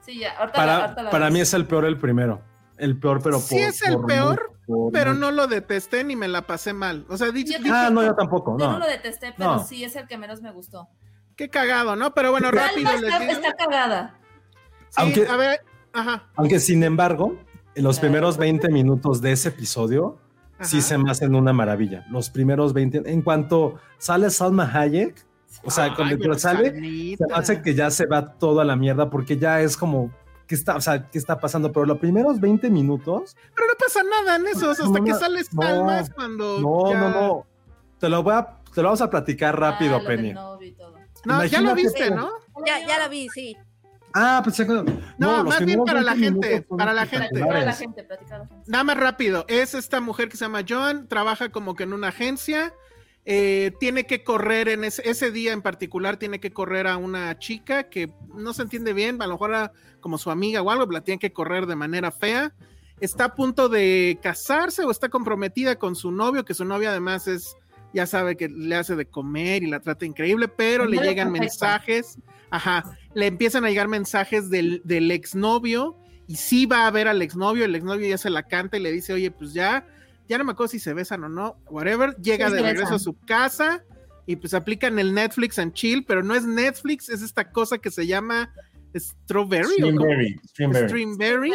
Sí, 0.00 0.18
ya. 0.18 0.32
Ahorita 0.38 0.58
la- 0.58 0.64
Para, 0.72 0.84
ahorita 0.84 1.02
la 1.04 1.10
para 1.10 1.30
mí 1.30 1.40
es 1.40 1.54
el 1.54 1.66
peor 1.66 1.84
el 1.84 1.98
primero. 1.98 2.42
El 2.76 2.98
peor, 2.98 3.22
pero 3.22 3.38
Sí 3.38 3.54
por- 3.56 3.64
es 3.64 3.82
el 3.82 3.94
por 3.94 4.06
peor, 4.06 4.52
por 4.66 4.92
Pero 4.92 5.14
no 5.14 5.30
lo 5.30 5.46
detesté 5.46 6.02
ni 6.04 6.14
me 6.16 6.26
la 6.28 6.42
pasé 6.42 6.72
mal. 6.72 7.06
O 7.08 7.16
sea, 7.16 7.30
dije, 7.30 7.56
Ah, 7.70 7.88
no, 7.90 8.02
yo 8.04 8.14
tampoco, 8.14 8.56
Yo 8.58 8.66
no 8.66 8.72
no. 8.72 8.78
lo 8.80 8.86
detesté, 8.86 9.32
pero 9.36 9.54
No. 9.56 9.64
sí 9.64 9.82
es 9.84 9.94
el 9.96 10.06
que 10.08 10.18
menos 10.18 10.42
me 10.42 10.50
gustó. 10.50 10.88
qué 11.36 11.48
cagado, 11.50 11.94
¿no? 11.96 12.14
Pero 12.14 12.30
bueno, 12.32 12.50
rápido 12.50 12.90
les 12.92 13.02
está, 13.02 13.18
digo. 13.20 13.32
está 13.32 13.54
cagada. 13.54 14.14
Sí, 14.88 14.94
Aunque- 14.96 15.26
a 15.28 15.36
ver, 15.36 15.60
ajá. 15.96 16.24
Aunque 16.36 16.60
sin 16.60 16.82
embargo, 16.82 17.36
en 17.74 17.84
los 17.84 17.98
primeros 17.98 18.36
20 18.36 18.68
minutos 18.68 19.20
de 19.20 19.32
ese 19.32 19.48
episodio, 19.50 20.18
sí 20.60 20.78
ajá. 20.78 20.86
se 20.86 20.98
me 20.98 21.10
hacen 21.10 21.34
una 21.34 21.52
maravilla. 21.52 22.04
Los 22.10 22.30
primeros 22.30 22.72
20, 22.72 23.02
en 23.10 23.22
cuanto 23.22 23.74
sale 23.98 24.30
Salma 24.30 24.70
Hayek, 24.72 25.24
o 25.64 25.70
sea, 25.70 25.84
Ay, 25.84 25.90
cuando 25.96 26.34
sale, 26.38 27.16
se 27.16 27.24
hace 27.34 27.62
que 27.62 27.74
ya 27.74 27.90
se 27.90 28.06
va 28.06 28.32
toda 28.34 28.64
la 28.64 28.76
mierda 28.76 29.10
porque 29.10 29.36
ya 29.36 29.60
es 29.60 29.76
como, 29.76 30.10
¿qué 30.46 30.54
está, 30.54 30.76
o 30.76 30.80
sea, 30.80 31.08
¿qué 31.10 31.18
está 31.18 31.38
pasando? 31.40 31.72
Pero 31.72 31.86
los 31.86 31.98
primeros 31.98 32.40
20 32.40 32.70
minutos, 32.70 33.36
Pero 33.54 33.66
no 33.68 33.74
pasa 33.78 34.00
nada 34.02 34.36
en 34.36 34.46
esos, 34.48 34.78
hasta 34.80 34.98
No, 34.98 35.04
que 35.04 35.10
no, 35.12 35.18
sale 35.18 35.40
no, 35.52 35.62
Salma 35.62 36.00
es 36.00 36.10
cuando. 36.10 36.60
no, 36.60 36.90
ya- 36.92 37.00
no, 37.00 37.10
no. 37.10 37.46
Te 37.98 38.08
lo 38.08 38.22
voy 38.22 38.34
a, 38.34 38.58
te 38.74 38.82
lo 38.82 38.88
vamos 38.88 39.00
a 39.00 39.08
platicar 39.10 39.58
rápido, 39.58 39.96
Ah, 39.96 40.02
lo 40.02 40.08
del 40.08 40.16
Penny. 40.18 40.32
No, 41.24 41.44
ya 41.44 41.60
lo 41.60 41.74
viste. 41.74 42.10
¿no? 42.10 42.30
Ya, 42.64 42.86
ya 42.86 42.98
la 42.98 43.08
vi, 43.08 43.28
sí. 43.30 43.56
Ah, 44.18 44.40
pues 44.42 44.58
No, 45.18 45.42
los 45.42 45.44
más 45.44 45.64
bien 45.64 45.84
para 45.84 46.00
la 46.00 46.14
20 46.14 46.48
gente, 46.48 46.66
para 46.74 46.94
la 46.94 47.04
gente. 47.04 47.28
Platica 47.28 47.60
a 47.60 47.64
la 47.64 47.72
gente, 47.74 48.02
platica 48.02 48.36
a 48.36 48.38
la 48.38 48.46
gente. 48.46 48.62
Nada 48.66 48.84
más 48.84 48.96
rápido. 48.96 49.44
Es 49.46 49.74
esta 49.74 50.00
mujer 50.00 50.30
que 50.30 50.38
se 50.38 50.46
llama 50.46 50.64
Joan, 50.66 51.06
trabaja 51.06 51.50
como 51.50 51.74
que 51.74 51.82
en 51.82 51.92
una 51.92 52.08
agencia. 52.08 52.72
eh, 53.26 53.72
tiene 53.80 54.06
que 54.06 54.22
correr 54.22 54.68
en 54.68 54.84
ese, 54.84 55.02
ese 55.08 55.32
día 55.32 55.52
en 55.52 55.60
particular, 55.60 56.16
tiene 56.16 56.38
que 56.38 56.52
correr 56.52 56.86
a 56.86 56.96
una 56.96 57.36
chica 57.38 57.90
que 57.90 58.08
no 58.34 58.54
se 58.54 58.62
entiende 58.62 58.92
bien, 58.92 59.20
a 59.20 59.26
lo 59.26 59.32
mejor 59.34 59.50
era 59.50 59.72
como 60.00 60.16
su 60.16 60.30
amiga 60.30 60.62
o 60.62 60.70
algo, 60.70 60.86
la 60.86 61.02
tiene 61.02 61.18
que 61.18 61.32
correr 61.32 61.66
de 61.66 61.74
manera 61.74 62.12
fea. 62.12 62.54
Está 63.00 63.24
a 63.24 63.34
punto 63.34 63.68
de 63.68 64.18
casarse 64.22 64.84
o 64.84 64.90
está 64.92 65.08
comprometida 65.08 65.76
con 65.76 65.96
su 65.96 66.12
novio, 66.12 66.44
que 66.44 66.54
su 66.54 66.64
novio 66.64 66.88
además 66.88 67.26
es, 67.26 67.56
ya 67.92 68.06
sabe 68.06 68.36
que 68.36 68.48
le 68.48 68.76
hace 68.76 68.94
de 68.94 69.06
comer 69.06 69.64
y 69.64 69.66
la 69.66 69.80
trata 69.80 70.06
increíble, 70.06 70.46
pero 70.46 70.86
le 70.86 70.96
llegan 70.98 71.32
perfecto. 71.32 71.40
mensajes, 71.40 72.18
ajá, 72.48 72.96
le 73.16 73.26
empiezan 73.26 73.64
a 73.64 73.70
llegar 73.70 73.88
mensajes 73.88 74.50
del, 74.50 74.82
del 74.84 75.10
exnovio 75.10 75.96
y 76.26 76.36
sí 76.36 76.66
va 76.66 76.86
a 76.86 76.90
ver 76.90 77.08
al 77.08 77.22
exnovio, 77.22 77.64
el 77.64 77.74
exnovio 77.74 78.06
ya 78.06 78.18
se 78.18 78.28
la 78.28 78.42
canta 78.42 78.76
y 78.76 78.80
le 78.80 78.92
dice, 78.92 79.14
oye, 79.14 79.30
pues 79.30 79.54
ya, 79.54 79.86
ya 80.28 80.36
no 80.36 80.44
me 80.44 80.52
acuerdo 80.52 80.72
si 80.72 80.78
se 80.78 80.92
besan 80.92 81.24
o 81.24 81.28
no, 81.30 81.56
whatever, 81.70 82.14
llega 82.16 82.50
Sí, 82.50 82.56
de 82.56 82.60
regreso 82.60 82.96
a 82.96 82.98
su 82.98 83.18
casa 83.20 83.82
y 84.26 84.36
pues 84.36 84.52
aplican 84.52 84.98
el 84.98 85.14
Netflix 85.14 85.58
and 85.58 85.72
chill, 85.72 86.04
pero 86.04 86.22
no 86.22 86.34
es 86.34 86.44
Netflix, 86.44 87.08
es 87.08 87.22
esta 87.22 87.50
cosa 87.50 87.78
que 87.78 87.90
se 87.90 88.06
llama 88.06 88.52
Strawberry 88.94 89.82
o 89.82 89.88
Streamberry. 89.88 90.36
Streamberry. 90.86 91.52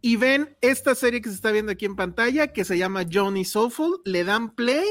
Y 0.00 0.16
ven 0.16 0.56
esta 0.60 0.96
serie 0.96 1.20
que 1.20 1.28
se 1.28 1.36
está 1.36 1.52
viendo 1.52 1.70
aquí 1.70 1.84
en 1.84 1.94
pantalla, 1.94 2.48
que 2.48 2.64
se 2.64 2.76
llama 2.76 3.04
Johnny 3.08 3.44
Soulful, 3.44 4.00
le 4.04 4.24
dan 4.24 4.56
play 4.56 4.88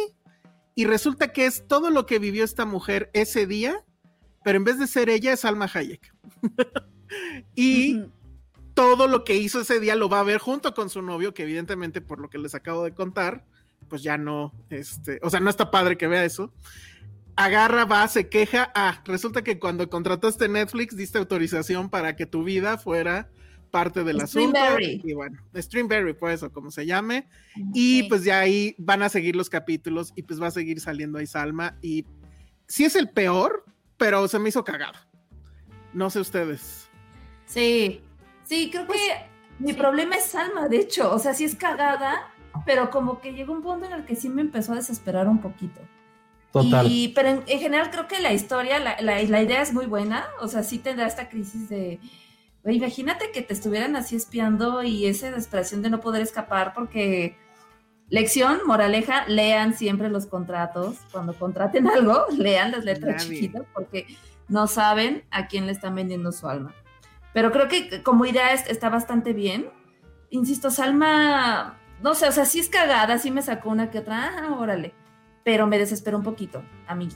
y 0.75 0.85
resulta 0.85 1.33
que 1.33 1.45
es 1.45 1.67
todo 1.67 1.89
lo 1.89 2.05
que 2.05 2.19
vivió 2.19 2.45
esta 2.45 2.63
mujer 2.63 3.09
ese 3.11 3.45
día, 3.45 3.83
pero 4.49 4.57
en 4.57 4.63
vez 4.63 4.79
de 4.79 4.87
ser 4.87 5.11
ella 5.11 5.31
es 5.31 5.45
Alma 5.45 5.69
Hayek. 5.71 6.11
y 7.55 7.99
Ujú. 7.99 8.11
todo 8.73 9.07
lo 9.07 9.23
que 9.23 9.35
hizo 9.35 9.61
ese 9.61 9.79
día 9.79 9.93
lo 9.95 10.09
va 10.09 10.21
a 10.21 10.23
ver 10.23 10.39
junto 10.39 10.73
con 10.73 10.89
su 10.89 11.03
novio, 11.03 11.35
que 11.35 11.43
evidentemente 11.43 12.01
por 12.01 12.19
lo 12.19 12.31
que 12.31 12.39
les 12.39 12.55
acabo 12.55 12.83
de 12.83 12.95
contar, 12.95 13.45
pues 13.89 14.01
ya 14.01 14.17
no, 14.17 14.51
este, 14.71 15.19
o 15.21 15.29
sea, 15.29 15.39
no 15.39 15.51
está 15.51 15.69
padre 15.69 15.99
que 15.99 16.07
vea 16.07 16.25
eso. 16.25 16.51
Agarra, 17.35 17.85
va, 17.85 18.07
se 18.07 18.27
queja. 18.27 18.71
Ah, 18.73 19.03
resulta 19.05 19.43
que 19.43 19.59
cuando 19.59 19.87
contrataste 19.87 20.47
Netflix 20.49 20.95
diste 20.97 21.19
autorización 21.19 21.91
para 21.91 22.15
que 22.15 22.25
tu 22.25 22.43
vida 22.43 22.79
fuera 22.79 23.29
parte 23.69 24.03
del 24.03 24.19
asunto. 24.19 24.57
Streamberry. 24.57 24.99
Y 25.03 25.13
bueno, 25.13 25.37
Streamberry, 25.55 26.13
por 26.15 26.31
eso, 26.31 26.51
como 26.51 26.71
se 26.71 26.87
llame. 26.87 27.29
Y 27.75 28.01
Sí. 28.01 28.05
pues 28.09 28.23
ya 28.23 28.39
ahí 28.39 28.73
van 28.79 29.03
a 29.03 29.09
seguir 29.09 29.35
los 29.35 29.47
capítulos 29.47 30.11
y 30.15 30.23
pues 30.23 30.41
va 30.41 30.47
a 30.47 30.51
seguir 30.51 30.79
saliendo 30.79 31.19
ahí 31.19 31.27
Salma. 31.27 31.77
Y 31.83 32.07
sí 32.67 32.85
es 32.85 32.95
el 32.95 33.09
peor, 33.11 33.63
pero 33.99 34.27
se 34.27 34.39
me 34.39 34.49
hizo 34.49 34.63
cagado. 34.63 34.97
No 35.93 36.09
sé 36.09 36.19
ustedes. 36.19 36.89
Sí, 37.45 38.01
sí, 38.45 38.69
creo 38.71 38.87
que 38.87 38.97
mi 39.59 39.73
problema 39.73 40.15
es 40.15 40.25
Salma, 40.25 40.67
de 40.67 40.77
hecho, 40.77 41.13
o 41.13 41.19
sea, 41.19 41.33
sí 41.35 41.43
es 41.43 41.53
cagada, 41.55 42.31
pero 42.65 42.89
como 42.89 43.19
que 43.21 43.33
llegó 43.33 43.53
un 43.53 43.61
punto 43.61 43.85
en 43.85 43.91
el 43.93 44.05
que 44.05 44.15
sí 44.15 44.29
me 44.29 44.41
empezó 44.41 44.73
a 44.73 44.77
desesperar 44.77 45.27
un 45.27 45.39
poquito. 45.39 45.81
Total. 46.51 46.87
Y, 46.89 47.09
pero 47.09 47.29
en, 47.29 47.43
en 47.45 47.59
general 47.59 47.91
creo 47.91 48.07
que 48.07 48.19
la 48.21 48.33
historia, 48.33 48.79
la, 48.79 48.99
la- 49.01 49.21
la 49.21 49.41
idea 49.43 49.61
es 49.61 49.71
muy 49.73 49.85
buena, 49.85 50.25
o 50.41 50.47
sea, 50.47 50.63
sí 50.63 50.79
tendrá 50.79 51.05
esta 51.05 51.29
crisis 51.29 51.69
de, 51.69 51.99
imagínate 52.65 53.31
que 53.31 53.41
te 53.43 53.53
estuvieran 53.53 53.95
así 53.95 54.15
espiando 54.15 54.81
y 54.83 55.05
esa 55.05 55.27
desesperación 55.29 55.81
de 55.83 55.89
no 55.91 55.99
poder 55.99 56.21
escapar 56.23 56.73
porque... 56.73 57.37
Lección, 58.09 58.59
moraleja, 58.65 59.25
lean 59.27 59.73
siempre 59.73 60.09
los 60.09 60.25
contratos. 60.25 60.97
Cuando 61.11 61.33
contraten 61.33 61.87
algo, 61.95 62.25
lean 62.37 62.71
las 62.71 62.85
letras 62.85 63.23
Nadie. 63.25 63.35
chiquitas 63.41 63.63
porque 63.73 64.07
no 64.47 64.67
saben 64.67 65.23
a 65.31 65.47
quién 65.47 65.65
le 65.67 65.71
están 65.71 65.95
vendiendo 65.95 66.31
su 66.31 66.47
alma. 66.47 66.73
Pero 67.33 67.51
creo 67.51 67.67
que 67.67 68.01
como 68.01 68.25
idea 68.25 68.53
es- 68.53 68.67
está 68.67 68.89
bastante 68.89 69.33
bien. 69.33 69.69
Insisto, 70.31 70.71
Salma, 70.71 71.77
no 72.01 72.13
sé, 72.15 72.27
o 72.27 72.31
sea, 72.31 72.45
sí 72.45 72.59
es 72.59 72.69
cagada, 72.69 73.17
sí 73.19 73.29
me 73.31 73.41
sacó 73.41 73.69
una 73.69 73.91
que 73.91 73.99
otra, 73.99 74.31
ah, 74.39 74.55
órale. 74.59 74.93
Pero 75.43 75.67
me 75.67 75.77
desesperó 75.77 76.17
un 76.17 76.23
poquito, 76.23 76.63
a 76.87 76.95
mí. 76.95 77.09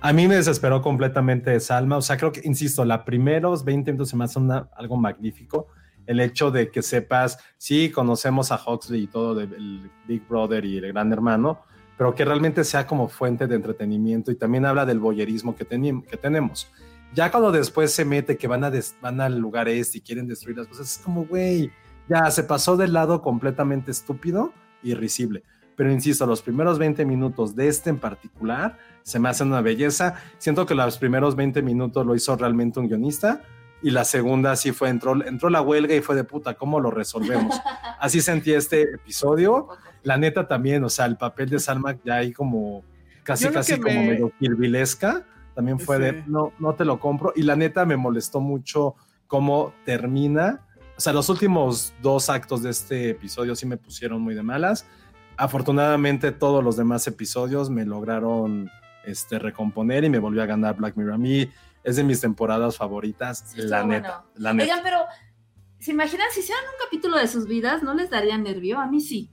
A 0.00 0.12
mí 0.12 0.26
me 0.28 0.34
desesperó 0.36 0.80
completamente 0.82 1.58
Salma. 1.60 1.96
O 1.98 2.02
sea, 2.02 2.16
creo 2.16 2.32
que, 2.32 2.40
insisto, 2.44 2.84
la 2.84 3.04
primeros 3.04 3.64
20 3.64 3.92
minutos 3.92 4.08
se 4.10 4.16
me 4.16 4.24
hace 4.24 4.38
una- 4.38 4.68
algo 4.76 4.96
magnífico. 4.96 5.68
El 6.10 6.18
hecho 6.18 6.50
de 6.50 6.72
que 6.72 6.82
sepas, 6.82 7.38
sí, 7.56 7.88
conocemos 7.88 8.50
a 8.50 8.60
Huxley 8.66 9.04
y 9.04 9.06
todo, 9.06 9.36
de, 9.36 9.44
el 9.44 9.88
Big 10.08 10.26
Brother 10.26 10.64
y 10.64 10.78
el 10.78 10.88
Gran 10.88 11.12
Hermano, 11.12 11.60
pero 11.96 12.16
que 12.16 12.24
realmente 12.24 12.64
sea 12.64 12.84
como 12.84 13.06
fuente 13.06 13.46
de 13.46 13.54
entretenimiento 13.54 14.32
y 14.32 14.34
también 14.34 14.66
habla 14.66 14.84
del 14.84 14.98
boyerismo 14.98 15.54
que, 15.54 15.64
que 15.64 16.16
tenemos. 16.16 16.68
Ya 17.14 17.30
cuando 17.30 17.52
después 17.52 17.92
se 17.92 18.04
mete 18.04 18.36
que 18.36 18.48
van, 18.48 18.64
a 18.64 18.72
van 19.00 19.20
al 19.20 19.38
lugar 19.38 19.68
este 19.68 19.98
y 19.98 20.00
quieren 20.00 20.26
destruir 20.26 20.58
las 20.58 20.66
cosas, 20.66 20.96
es 20.96 20.98
como, 20.98 21.26
güey, 21.26 21.70
ya 22.08 22.28
se 22.32 22.42
pasó 22.42 22.76
del 22.76 22.92
lado 22.92 23.22
completamente 23.22 23.92
estúpido 23.92 24.52
y 24.82 24.94
risible. 24.94 25.44
Pero 25.76 25.92
insisto, 25.92 26.26
los 26.26 26.42
primeros 26.42 26.80
20 26.80 27.04
minutos 27.04 27.54
de 27.54 27.68
este 27.68 27.88
en 27.88 28.00
particular 28.00 28.76
se 29.04 29.20
me 29.20 29.28
hacen 29.28 29.46
una 29.46 29.60
belleza. 29.60 30.16
Siento 30.38 30.66
que 30.66 30.74
los 30.74 30.98
primeros 30.98 31.36
20 31.36 31.62
minutos 31.62 32.04
lo 32.04 32.16
hizo 32.16 32.34
realmente 32.34 32.80
un 32.80 32.88
guionista 32.88 33.42
y 33.82 33.90
la 33.90 34.04
segunda 34.04 34.56
sí 34.56 34.72
fue, 34.72 34.88
entró, 34.88 35.24
entró 35.24 35.48
la 35.50 35.62
huelga 35.62 35.94
y 35.94 36.00
fue 36.00 36.14
de 36.14 36.24
puta, 36.24 36.54
¿cómo 36.54 36.80
lo 36.80 36.90
resolvemos? 36.90 37.60
Así 37.98 38.20
sentí 38.20 38.52
este 38.52 38.82
episodio. 38.82 39.68
La 40.02 40.16
neta 40.16 40.46
también, 40.46 40.84
o 40.84 40.88
sea, 40.88 41.06
el 41.06 41.16
papel 41.16 41.48
de 41.48 41.58
Salma 41.58 41.96
ya 42.04 42.16
ahí 42.16 42.32
como 42.32 42.82
casi, 43.22 43.48
casi 43.48 43.78
como 43.78 44.02
medio 44.02 44.32
kirvilesca, 44.38 45.26
también 45.54 45.78
fue 45.78 45.98
de, 45.98 46.24
no, 46.26 46.52
no 46.58 46.74
te 46.74 46.84
lo 46.84 47.00
compro. 47.00 47.32
Y 47.36 47.42
la 47.42 47.56
neta 47.56 47.84
me 47.84 47.96
molestó 47.96 48.40
mucho 48.40 48.96
cómo 49.26 49.72
termina. 49.84 50.66
O 50.96 51.00
sea, 51.00 51.12
los 51.12 51.28
últimos 51.28 51.94
dos 52.02 52.28
actos 52.28 52.62
de 52.62 52.70
este 52.70 53.10
episodio 53.10 53.54
sí 53.54 53.66
me 53.66 53.76
pusieron 53.76 54.20
muy 54.20 54.34
de 54.34 54.42
malas. 54.42 54.86
Afortunadamente 55.36 56.32
todos 56.32 56.62
los 56.62 56.76
demás 56.76 57.06
episodios 57.06 57.70
me 57.70 57.86
lograron 57.86 58.70
este, 59.04 59.38
recomponer 59.38 60.04
y 60.04 60.10
me 60.10 60.18
volvió 60.18 60.42
a 60.42 60.46
ganar 60.46 60.76
Black 60.76 60.96
Mirror. 60.96 61.14
A 61.14 61.18
mí 61.18 61.48
es 61.84 61.96
de 61.96 62.04
mis 62.04 62.20
temporadas 62.20 62.76
favoritas, 62.76 63.52
la, 63.56 63.84
neta, 63.84 64.24
la 64.34 64.52
neta. 64.52 64.72
Oigan, 64.72 64.84
pero 64.84 64.98
¿se 65.78 65.92
imaginan 65.92 66.26
si 66.32 66.40
hicieran 66.40 66.64
un 66.64 66.84
capítulo 66.84 67.16
de 67.18 67.28
sus 67.28 67.46
vidas? 67.46 67.82
¿No 67.82 67.94
les 67.94 68.10
daría 68.10 68.36
nervio? 68.38 68.78
A 68.78 68.86
mí 68.86 69.00
sí. 69.00 69.30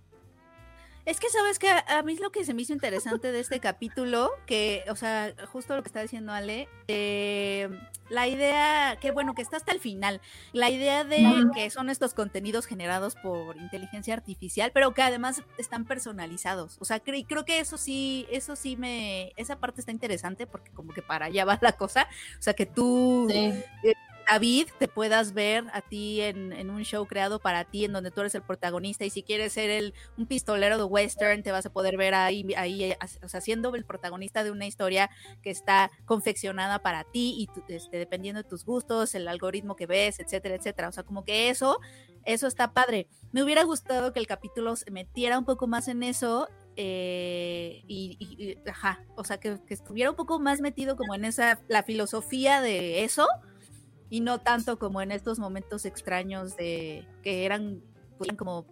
Es 1.08 1.22
que 1.22 1.30
sabes 1.30 1.58
que 1.58 1.70
a 1.70 2.04
mí 2.04 2.12
es 2.12 2.20
lo 2.20 2.32
que 2.32 2.44
se 2.44 2.54
me 2.54 2.64
hizo 2.64 2.74
interesante 2.74 3.32
de 3.32 3.40
este 3.40 3.62
capítulo, 3.62 4.30
que, 4.46 4.84
o 4.90 4.96
sea, 4.98 5.34
justo 5.54 5.74
lo 5.74 5.82
que 5.82 5.88
está 5.88 6.02
diciendo 6.02 6.34
Ale, 6.34 6.68
eh, 6.90 7.70
la 8.10 8.28
idea, 8.28 8.98
que 9.00 9.12
bueno, 9.12 9.34
que 9.34 9.42
está 9.42 9.56
hasta 9.56 9.72
el 9.72 9.80
final, 9.80 10.20
la 10.52 10.70
idea 10.70 11.06
de 11.06 11.46
que 11.56 11.70
son 11.70 11.90
estos 11.90 12.14
contenidos 12.14 12.66
generados 12.66 13.16
por 13.16 13.56
inteligencia 13.56 14.16
artificial, 14.16 14.72
pero 14.74 14.94
que 14.94 15.02
además 15.02 15.44
están 15.58 15.86
personalizados. 15.86 16.76
O 16.82 16.84
sea, 16.84 17.00
creo 17.00 17.46
que 17.46 17.60
eso 17.62 17.78
sí, 17.78 18.28
eso 18.30 18.58
sí 18.58 18.76
me, 18.76 19.32
esa 19.38 19.62
parte 19.62 19.80
está 19.80 19.94
interesante 19.94 20.46
porque 20.46 20.72
como 20.72 20.94
que 20.94 21.02
para 21.02 21.28
allá 21.28 21.46
va 21.46 21.58
la 21.62 21.72
cosa. 21.72 22.10
O 22.38 22.42
sea, 22.42 22.54
que 22.54 22.66
tú... 22.66 23.30
Eh, 23.30 23.64
David 24.30 24.68
te 24.78 24.88
puedas 24.88 25.34
ver 25.34 25.66
a 25.72 25.82
ti 25.82 26.22
en, 26.22 26.70
un 26.70 26.84
show 26.84 27.06
creado 27.06 27.40
para 27.40 27.64
ti, 27.64 27.86
en 27.86 27.94
donde 27.94 28.12
tú 28.12 28.22
eres 28.22 28.36
el 28.36 28.42
protagonista, 28.42 29.06
y 29.06 29.10
si 29.10 29.24
quieres 29.24 29.54
ser 29.54 29.70
el, 29.70 29.94
un 30.18 30.26
pistolero 30.26 30.78
de 30.78 30.84
western, 30.84 31.44
te 31.44 31.52
vas 31.52 31.66
a 31.66 31.72
poder 31.72 31.98
ver 31.98 32.14
ahí, 32.14 32.46
ahí 32.56 32.94
o 33.24 33.30
sea, 33.30 33.42
siendo 33.42 33.74
el 33.76 33.86
protagonista 33.86 34.44
de 34.44 34.52
una 34.52 34.66
historia 34.66 35.10
que 35.42 35.50
está 35.50 35.92
confeccionada 36.06 36.80
para 36.80 37.04
ti 37.06 37.48
y 37.68 37.74
este, 37.74 37.98
dependiendo 37.98 38.44
de 38.44 38.50
tus 38.50 38.66
gustos, 38.66 39.16
el 39.16 39.28
algoritmo 39.28 39.76
que 39.76 39.86
ves, 39.86 40.20
etcétera, 40.20 40.56
etcétera. 40.56 40.90
O 40.90 40.92
sea, 40.92 41.04
como 41.04 41.24
que 41.24 41.50
eso, 41.50 41.80
eso 42.26 42.48
está 42.48 42.74
padre. 42.74 43.08
Me 43.32 43.44
hubiera 43.44 43.64
gustado 43.64 44.12
que 44.12 44.20
el 44.20 44.28
capítulo 44.28 44.76
se 44.76 44.92
metiera 44.92 45.40
un 45.40 45.46
poco 45.46 45.68
más 45.68 45.88
en 45.88 46.04
eso 46.04 46.50
eh, 46.76 47.82
y, 47.88 48.58
ajá, 48.70 49.04
o 49.16 49.24
sea, 49.24 49.40
que, 49.40 49.58
que, 49.66 49.74
estuviera 49.74 50.12
un 50.12 50.16
poco 50.16 50.40
más 50.40 50.62
metido 50.62 50.96
como 50.96 51.16
en 51.16 51.26
esa, 51.26 51.60
la 51.68 51.82
filosofía 51.82 52.62
de 52.62 53.04
eso, 53.04 53.28
y 54.10 54.22
no 54.22 54.40
tanto 54.40 54.80
como 54.80 55.02
en 55.02 55.12
estos 55.12 55.40
momentos 55.40 55.86
extraños 55.86 56.56
de 56.56 57.06
que 57.24 57.46
eran, 57.46 57.82
pues, 58.18 58.32
como 58.38 58.66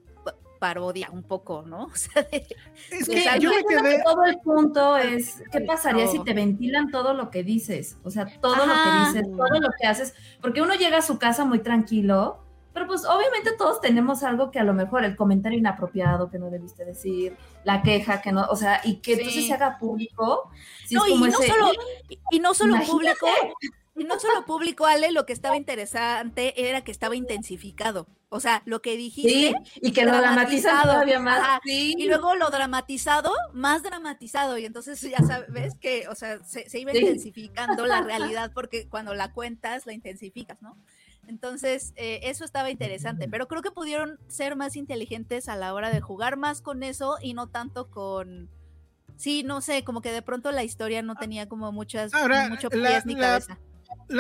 parodia 0.59 1.09
un 1.11 1.23
poco, 1.23 1.63
¿no? 1.63 1.85
O 1.91 1.95
sea, 1.95 2.27
es 2.31 3.07
que 3.07 3.39
yo 3.39 3.51
me 3.51 3.63
quedé... 3.63 4.01
todo 4.03 4.23
el 4.25 4.39
punto 4.39 4.97
es 4.97 5.43
qué 5.51 5.61
pasaría 5.61 6.07
si 6.07 6.23
te 6.23 6.33
ventilan 6.33 6.91
todo 6.91 7.13
lo 7.13 7.29
que 7.29 7.43
dices, 7.43 7.97
o 8.03 8.09
sea, 8.09 8.25
todo 8.41 8.55
lo 8.55 8.73
que 8.73 9.19
dices, 9.19 9.31
todo 9.31 9.59
lo 9.59 9.69
que 9.79 9.87
haces, 9.87 10.13
porque 10.41 10.61
uno 10.61 10.75
llega 10.75 10.97
a 10.97 11.01
su 11.01 11.19
casa 11.19 11.45
muy 11.45 11.59
tranquilo, 11.59 12.45
pero 12.73 12.87
pues 12.87 13.05
obviamente 13.05 13.53
todos 13.57 13.79
tenemos 13.79 14.23
algo 14.23 14.51
que 14.51 14.59
a 14.59 14.63
lo 14.63 14.73
mejor 14.73 15.05
el 15.05 15.15
comentario 15.15 15.57
inapropiado 15.57 16.29
que 16.29 16.39
no 16.39 16.49
debiste 16.49 16.83
decir, 16.83 17.37
la 17.63 17.81
queja 17.81 18.21
que 18.21 18.33
no, 18.33 18.45
o 18.49 18.55
sea, 18.55 18.81
y 18.83 18.97
que 18.97 19.13
entonces 19.13 19.47
se 19.47 19.53
haga 19.53 19.77
público. 19.77 20.51
no, 20.91 21.07
y, 21.07 21.17
no 21.17 21.31
solo, 21.31 21.71
y, 22.31 22.39
no 22.39 22.53
solo, 22.53 22.75
público, 22.85 23.27
y 23.97 24.03
no 24.03 24.19
solo 24.19 24.45
público, 24.45 24.85
Ale, 24.85 25.11
lo 25.11 25.25
que 25.25 25.31
estaba 25.31 25.55
interesante 25.55 26.67
era 26.69 26.83
que 26.83 26.91
estaba 26.91 27.15
intensificado. 27.15 28.07
O 28.27 28.41
sea, 28.41 28.61
lo 28.65 28.81
que 28.81 28.97
dijiste. 28.97 29.55
Sí, 29.63 29.79
y 29.81 29.93
que 29.93 30.03
lo 30.03 30.11
dramatizado 30.11 30.91
todavía 30.91 31.19
más. 31.19 31.61
Y 31.63 32.05
luego 32.05 32.35
lo 32.35 32.49
dramatizado, 32.49 33.31
más 33.53 33.83
dramatizado. 33.83 34.57
Y 34.57 34.65
entonces 34.65 34.99
ya 34.99 35.19
sabes 35.19 35.75
que, 35.75 36.09
o 36.09 36.15
sea, 36.15 36.43
se, 36.43 36.67
iba 36.77 36.93
intensificando 36.93 37.85
la 37.85 38.01
realidad 38.01 38.51
porque 38.53 38.89
cuando 38.89 39.13
la 39.13 39.31
cuentas, 39.31 39.85
la 39.85 39.93
intensificas, 39.93 40.61
¿no? 40.61 40.77
Entonces, 41.27 41.93
eh, 41.95 42.19
eso 42.23 42.43
estaba 42.43 42.69
interesante, 42.69 43.29
pero 43.29 43.47
creo 43.47 43.61
que 43.61 43.71
pudieron 43.71 44.19
ser 44.27 44.57
más 44.57 44.75
inteligentes 44.75 45.47
a 45.47 45.55
la 45.55 45.73
hora 45.73 45.89
de 45.89 46.01
jugar 46.01 46.35
más 46.35 46.61
con 46.61 46.83
eso 46.83 47.15
y 47.21 47.33
no 47.33 47.47
tanto 47.47 47.89
con... 47.89 48.49
Sí, 49.15 49.43
no 49.43 49.61
sé, 49.61 49.85
como 49.85 50.01
que 50.01 50.11
de 50.11 50.21
pronto 50.21 50.51
la 50.51 50.65
historia 50.65 51.01
no 51.01 51.15
tenía 51.15 51.47
como 51.47 51.71
muchas, 51.71 52.11
mucho 52.49 52.69
pies 52.69 53.05
ni 53.05 53.15
cabeza 53.15 53.57
la 53.57 53.74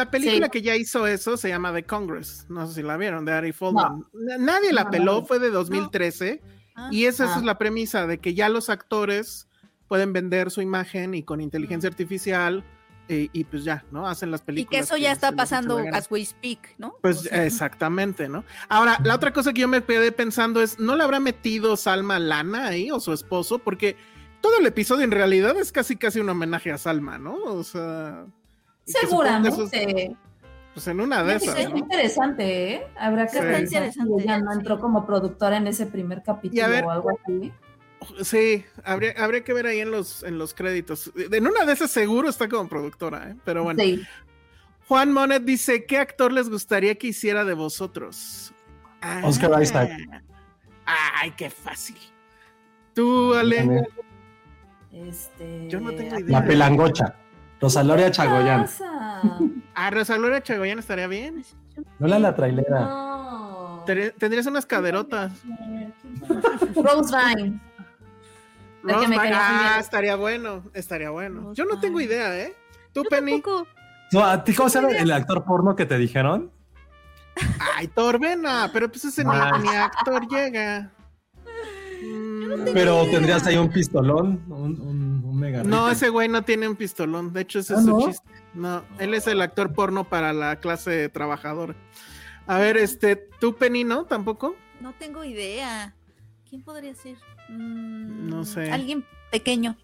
película 0.09 0.49
que 0.49 0.61
ya 0.61 0.75
hizo 0.75 1.07
eso 1.07 1.37
se 1.37 1.49
llama 1.49 1.73
The 1.73 1.83
Congress. 1.83 2.45
No 2.49 2.67
sé 2.67 2.75
si 2.75 2.81
la 2.81 2.97
vieron, 2.97 3.25
de 3.25 3.33
Ari 3.33 3.51
Folman. 3.51 4.05
Nadie 4.39 4.73
la 4.73 4.89
peló, 4.89 5.25
fue 5.25 5.39
de 5.39 5.49
2013. 5.49 6.41
Ah. 6.77 6.89
y 6.91 7.05
esa, 7.05 7.23
es 7.23 7.31
ah. 7.31 7.41
la 7.41 7.57
premisa 7.57 8.05
de 8.05 8.17
que 8.17 8.33
ya 8.33 8.49
los 8.49 8.69
actores 8.69 9.47
pueden 9.87 10.11
vender 10.11 10.51
su 10.51 10.61
imagen 10.61 11.13
y 11.13 11.23
con 11.23 11.39
inteligencia 11.39 11.89
artificial 11.89 12.65
eh, 13.07 13.29
y, 13.31 13.43
pues 13.43 13.63
ya, 13.63 13.85
¿no? 13.91 14.07
Hacen 14.07 14.31
las 14.31 14.41
películas. 14.41 14.73
Y 14.73 14.75
que 14.75 14.83
eso 14.83 14.97
ya 14.97 15.11
está 15.11 15.31
pasando 15.31 15.77
as 15.93 16.09
we 16.09 16.25
speak, 16.25 16.73
¿no? 16.79 16.95
Pues 17.01 17.25
exactamente, 17.31 18.27
¿no? 18.27 18.43
Ahora, 18.67 18.99
la 19.03 19.15
otra 19.15 19.31
cosa 19.31 19.53
que 19.53 19.61
yo 19.61 19.67
me 19.67 19.83
quedé 19.83 20.11
pensando 20.11 20.61
es, 20.61 20.79
¿no 20.79 20.95
le 20.95 21.03
habrá 21.03 21.19
metido 21.19 21.77
Salma 21.77 22.17
Lana 22.17 22.67
ahí 22.67 22.89
o 22.89 22.99
su 22.99 23.13
esposo? 23.13 23.59
Porque 23.59 23.95
todo 24.41 24.57
el 24.59 24.65
episodio 24.65 25.03
en 25.03 25.11
realidad 25.11 25.55
es 25.57 25.71
casi 25.71 25.95
casi 25.95 26.19
un 26.19 26.29
homenaje 26.29 26.71
a 26.71 26.77
Salma, 26.77 27.17
¿no? 27.17 27.35
O 27.35 27.63
sea... 27.63 28.25
Seguramente. 28.85 30.15
pues 30.73 30.87
en 30.87 31.01
una 31.01 31.23
de 31.23 31.35
esas. 31.35 31.57
Es 31.57 31.69
interesante, 31.69 32.73
¿eh? 32.73 32.87
Habrá 32.97 33.27
que 33.27 33.41
ver 33.41 33.63
interesante. 33.63 34.23
Ya 34.25 34.39
no 34.39 34.53
entró 34.53 34.79
como 34.79 35.05
productora 35.05 35.57
en 35.57 35.67
ese 35.67 35.85
primer 35.85 36.23
capítulo 36.23 36.87
o 36.87 36.91
algo 36.91 37.09
así. 37.09 37.51
Sí, 38.21 38.63
habría, 38.83 39.13
habría 39.17 39.43
que 39.43 39.53
ver 39.53 39.65
ahí 39.65 39.79
en 39.79 39.89
los, 39.89 40.21
en 40.23 40.37
los 40.37 40.53
créditos. 40.53 41.11
En 41.15 41.47
una 41.47 41.65
de 41.65 41.73
esas 41.73 41.89
seguro 41.89 42.29
está 42.29 42.47
como 42.47 42.69
productora, 42.69 43.31
¿eh? 43.31 43.35
Pero 43.43 43.63
bueno. 43.63 43.81
Juan 44.87 45.11
Monet 45.11 45.43
dice, 45.43 45.85
¿qué 45.85 45.97
actor 45.97 46.31
les 46.31 46.47
gustaría 46.47 46.93
que 46.95 47.07
hiciera 47.07 47.43
de 47.43 47.55
vosotros? 47.55 48.53
Oscar 49.23 49.61
Isaac. 49.61 49.91
Ay, 50.85 51.31
qué 51.31 51.49
fácil. 51.49 51.97
Tú, 52.93 53.33
Ale. 53.33 53.87
Este... 54.91 55.67
Yo 55.67 55.79
no 55.79 55.91
tengo 55.91 56.19
idea. 56.19 56.39
La 56.39 56.45
pelangocha. 56.45 57.15
Rosaloria 57.65 58.11
Chagoyán. 58.11 58.67
Ah, 59.77 59.89
Rosaloria 59.89 60.41
Chagoyán 60.41 60.79
estaría 60.79 61.07
bien. 61.07 61.43
No 61.99 62.07
la 62.07 62.17
la 62.17 62.33
trailera. 62.33 62.79
No. 62.79 63.83
Tendrías 63.85 64.45
unas 64.45 64.65
caderotas. 64.65 65.33
Rose 66.75 67.13
Vine. 67.13 67.59
ah, 68.87 69.77
estaría 69.79 70.15
bueno, 70.15 70.63
estaría 70.73 71.09
bueno. 71.09 71.53
Yo 71.53 71.65
no 71.65 71.77
tengo 71.81 71.99
idea, 71.99 72.37
¿eh? 72.37 72.55
¿Tú, 72.93 73.03
Penny? 73.09 73.43
No, 74.13 74.23
¿a 74.23 74.43
ti 74.45 74.53
cómo 74.53 74.69
se 74.69 74.79
llama 74.79 74.93
el 74.95 75.11
actor 75.11 75.43
porno 75.43 75.75
que 75.75 75.85
te 75.85 75.97
dijeron? 75.97 76.51
Ay, 77.75 77.87
Torbena, 77.87 78.69
pero 78.71 78.89
pues 78.89 79.03
ese 79.03 79.25
ni, 79.25 79.31
actor 79.75 80.25
llega. 80.29 80.89
Pero 82.73 83.05
tendrías 83.09 83.45
ahí 83.45 83.57
un 83.57 83.69
pistolón, 83.69 84.43
un, 84.47 84.81
un, 84.81 85.39
mega. 85.39 85.63
No, 85.63 85.89
ese 85.89 86.09
güey 86.09 86.27
no 86.27 86.43
tiene 86.43 86.67
un 86.67 86.75
pistolón. 86.75 87.33
De 87.33 87.41
hecho, 87.41 87.59
ese 87.59 87.73
es 87.73 87.79
¿Ah, 87.79 87.83
su 87.83 88.07
chiste. 88.07 88.29
No, 88.53 88.83
él 88.99 89.13
es 89.13 89.27
el 89.27 89.41
actor 89.41 89.73
porno 89.73 90.07
para 90.07 90.33
la 90.33 90.59
clase 90.59 91.09
trabajadora. 91.09 91.75
A 92.47 92.59
ver, 92.59 92.77
este, 92.77 93.15
¿tú, 93.15 93.55
Penny, 93.55 93.83
no? 93.83 94.05
¿Tampoco? 94.05 94.55
No 94.79 94.93
tengo 94.93 95.23
idea. 95.23 95.95
¿Quién 96.49 96.61
podría 96.61 96.93
ser? 96.95 97.17
Mm, 97.49 98.29
no 98.29 98.45
sé. 98.45 98.71
Alguien 98.71 99.05
pequeño. 99.31 99.75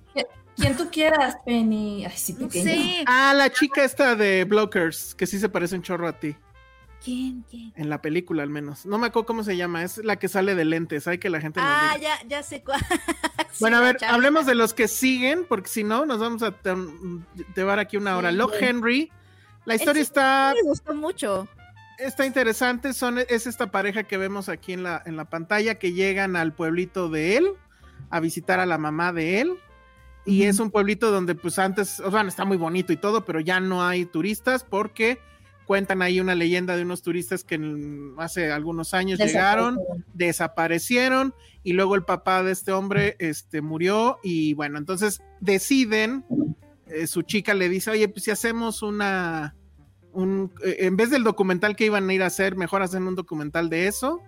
Quien 0.55 0.78
tú 0.78 0.89
quieras, 0.91 1.38
Penny. 1.45 2.05
Ay, 2.05 2.14
sí, 2.16 2.34
pequeño. 2.34 3.03
Ah, 3.07 3.34
la 3.36 3.49
chica 3.51 3.84
esta 3.84 4.16
de 4.16 4.43
Blockers, 4.43 5.16
que 5.16 5.26
sí 5.26 5.39
se 5.39 5.49
parece 5.49 5.76
un 5.76 5.82
chorro 5.82 6.07
a 6.07 6.20
ti. 6.20 6.36
¿Quién? 7.04 7.43
¿Quién? 7.49 7.74
En 7.76 7.89
la 7.89 8.02
película, 8.02 8.43
al 8.43 8.49
menos. 8.49 8.86
No 8.86 8.97
me 8.97 9.08
acuerdo 9.08 9.26
cómo 9.26 9.43
se 9.43 9.58
llama. 9.58 9.84
Es 9.84 9.97
la 9.97 10.18
que 10.18 10.28
sale 10.28 10.54
de 10.54 10.66
lentes. 10.66 11.08
Hay 11.08 11.18
que 11.18 11.30
la 11.30 11.41
gente. 11.41 11.60
Ah, 11.62 11.97
ya, 11.99 12.20
ya 12.28 12.43
sé 12.43 12.64
cuál. 12.64 12.80
bueno, 13.60 13.78
a 13.78 13.82
ver, 13.82 13.97
hablemos 14.08 14.45
de 14.45 14.56
los 14.56 14.74
que 14.74 14.88
siguen, 14.88 15.45
porque 15.47 15.68
si 15.68 15.84
no, 15.84 16.06
nos 16.06 16.20
vamos 16.20 16.43
a 16.43 16.54
llevar 17.56 17.80
aquí 17.80 17.97
una 17.97 18.18
hora. 18.18 18.32
Locke 18.32 18.62
Henry. 18.62 19.12
La 19.66 19.76
historia 19.76 20.02
está. 20.02 20.54
Me 20.56 20.62
gustó 20.62 20.93
mucho. 20.93 21.47
está 21.97 22.26
interesante, 22.26 22.93
son, 22.93 23.18
es 23.18 23.47
esta 23.47 23.72
pareja 23.72 24.04
que 24.04 24.18
vemos 24.18 24.47
aquí 24.49 24.74
en 24.74 24.84
la, 24.84 25.02
en 25.06 25.18
la 25.18 25.26
pantalla 25.26 25.76
que 25.76 25.93
llegan 25.93 26.36
al 26.36 26.54
pueblito 26.54 27.10
de 27.10 27.38
él 27.38 27.47
a 28.10 28.20
visitar 28.20 28.60
a 28.60 28.66
la 28.66 28.78
mamá 28.78 29.12
de 29.12 29.41
él. 29.41 29.54
Y 30.24 30.43
es 30.43 30.60
un 30.60 30.70
pueblito 30.70 31.12
donde 31.12 31.34
pues 31.34 31.58
antes, 31.58 31.99
o 31.99 32.12
sea, 32.12 32.22
está 32.22 32.45
muy 32.45 32.58
bonito 32.58 32.93
y 32.93 32.97
todo, 32.97 33.26
pero 33.26 33.39
ya 33.39 33.60
no 33.60 33.84
hay 33.84 34.06
turistas 34.06 34.64
porque 34.64 35.20
cuentan 35.72 36.01
ahí 36.01 36.19
una 36.19 36.36
leyenda 36.36 36.76
de 36.76 36.84
unos 36.84 37.01
turistas 37.01 37.45
que 37.45 37.57
hace 38.17 38.51
algunos 38.51 38.93
años 38.93 39.17
llegaron, 39.17 39.80
desaparecieron 40.13 41.34
y 41.63 41.72
luego 41.72 41.95
el 41.95 42.03
papá 42.03 42.43
de 42.43 42.51
este 42.51 42.74
hombre 42.74 43.15
este, 43.19 43.61
murió 43.61 44.19
y 44.22 44.53
bueno, 44.53 44.78
entonces 44.78 45.22
deciden, 45.39 46.26
eh, 46.88 47.07
su 47.07 47.22
chica 47.22 47.53
le 47.53 47.69
dice, 47.69 47.89
oye, 47.89 48.09
pues 48.09 48.26
si 48.26 48.32
hacemos 48.32 48.82
una, 48.82 49.55
un, 50.11 50.51
eh, 50.61 50.76
en 50.80 50.97
vez 50.97 51.09
del 51.09 51.24
documental 51.24 51.78
que 51.78 51.86
iban 51.86 52.09
a 52.09 52.13
ir 52.13 52.22
a 52.22 52.26
hacer, 52.26 52.57
mejor 52.57 52.82
hacen 52.82 53.07
un 53.07 53.15
documental 53.15 53.69
de 53.69 53.88
eso. 53.88 54.19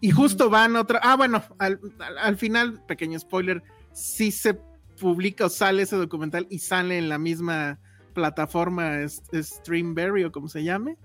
Y 0.00 0.12
justo 0.12 0.48
van 0.48 0.76
otra, 0.76 0.98
ah, 1.02 1.16
bueno, 1.16 1.42
al, 1.58 1.78
al 2.18 2.38
final, 2.38 2.82
pequeño 2.86 3.18
spoiler, 3.18 3.62
sí 3.92 4.30
se 4.32 4.58
publica 4.98 5.44
o 5.44 5.50
sale 5.50 5.82
ese 5.82 5.96
documental 5.96 6.46
y 6.48 6.60
sale 6.60 6.96
en 6.96 7.10
la 7.10 7.18
misma 7.18 7.80
plataforma 8.16 8.96
Streamberry 9.06 10.24
o 10.24 10.32
como 10.32 10.48
se 10.48 10.64
llame. 10.64 10.96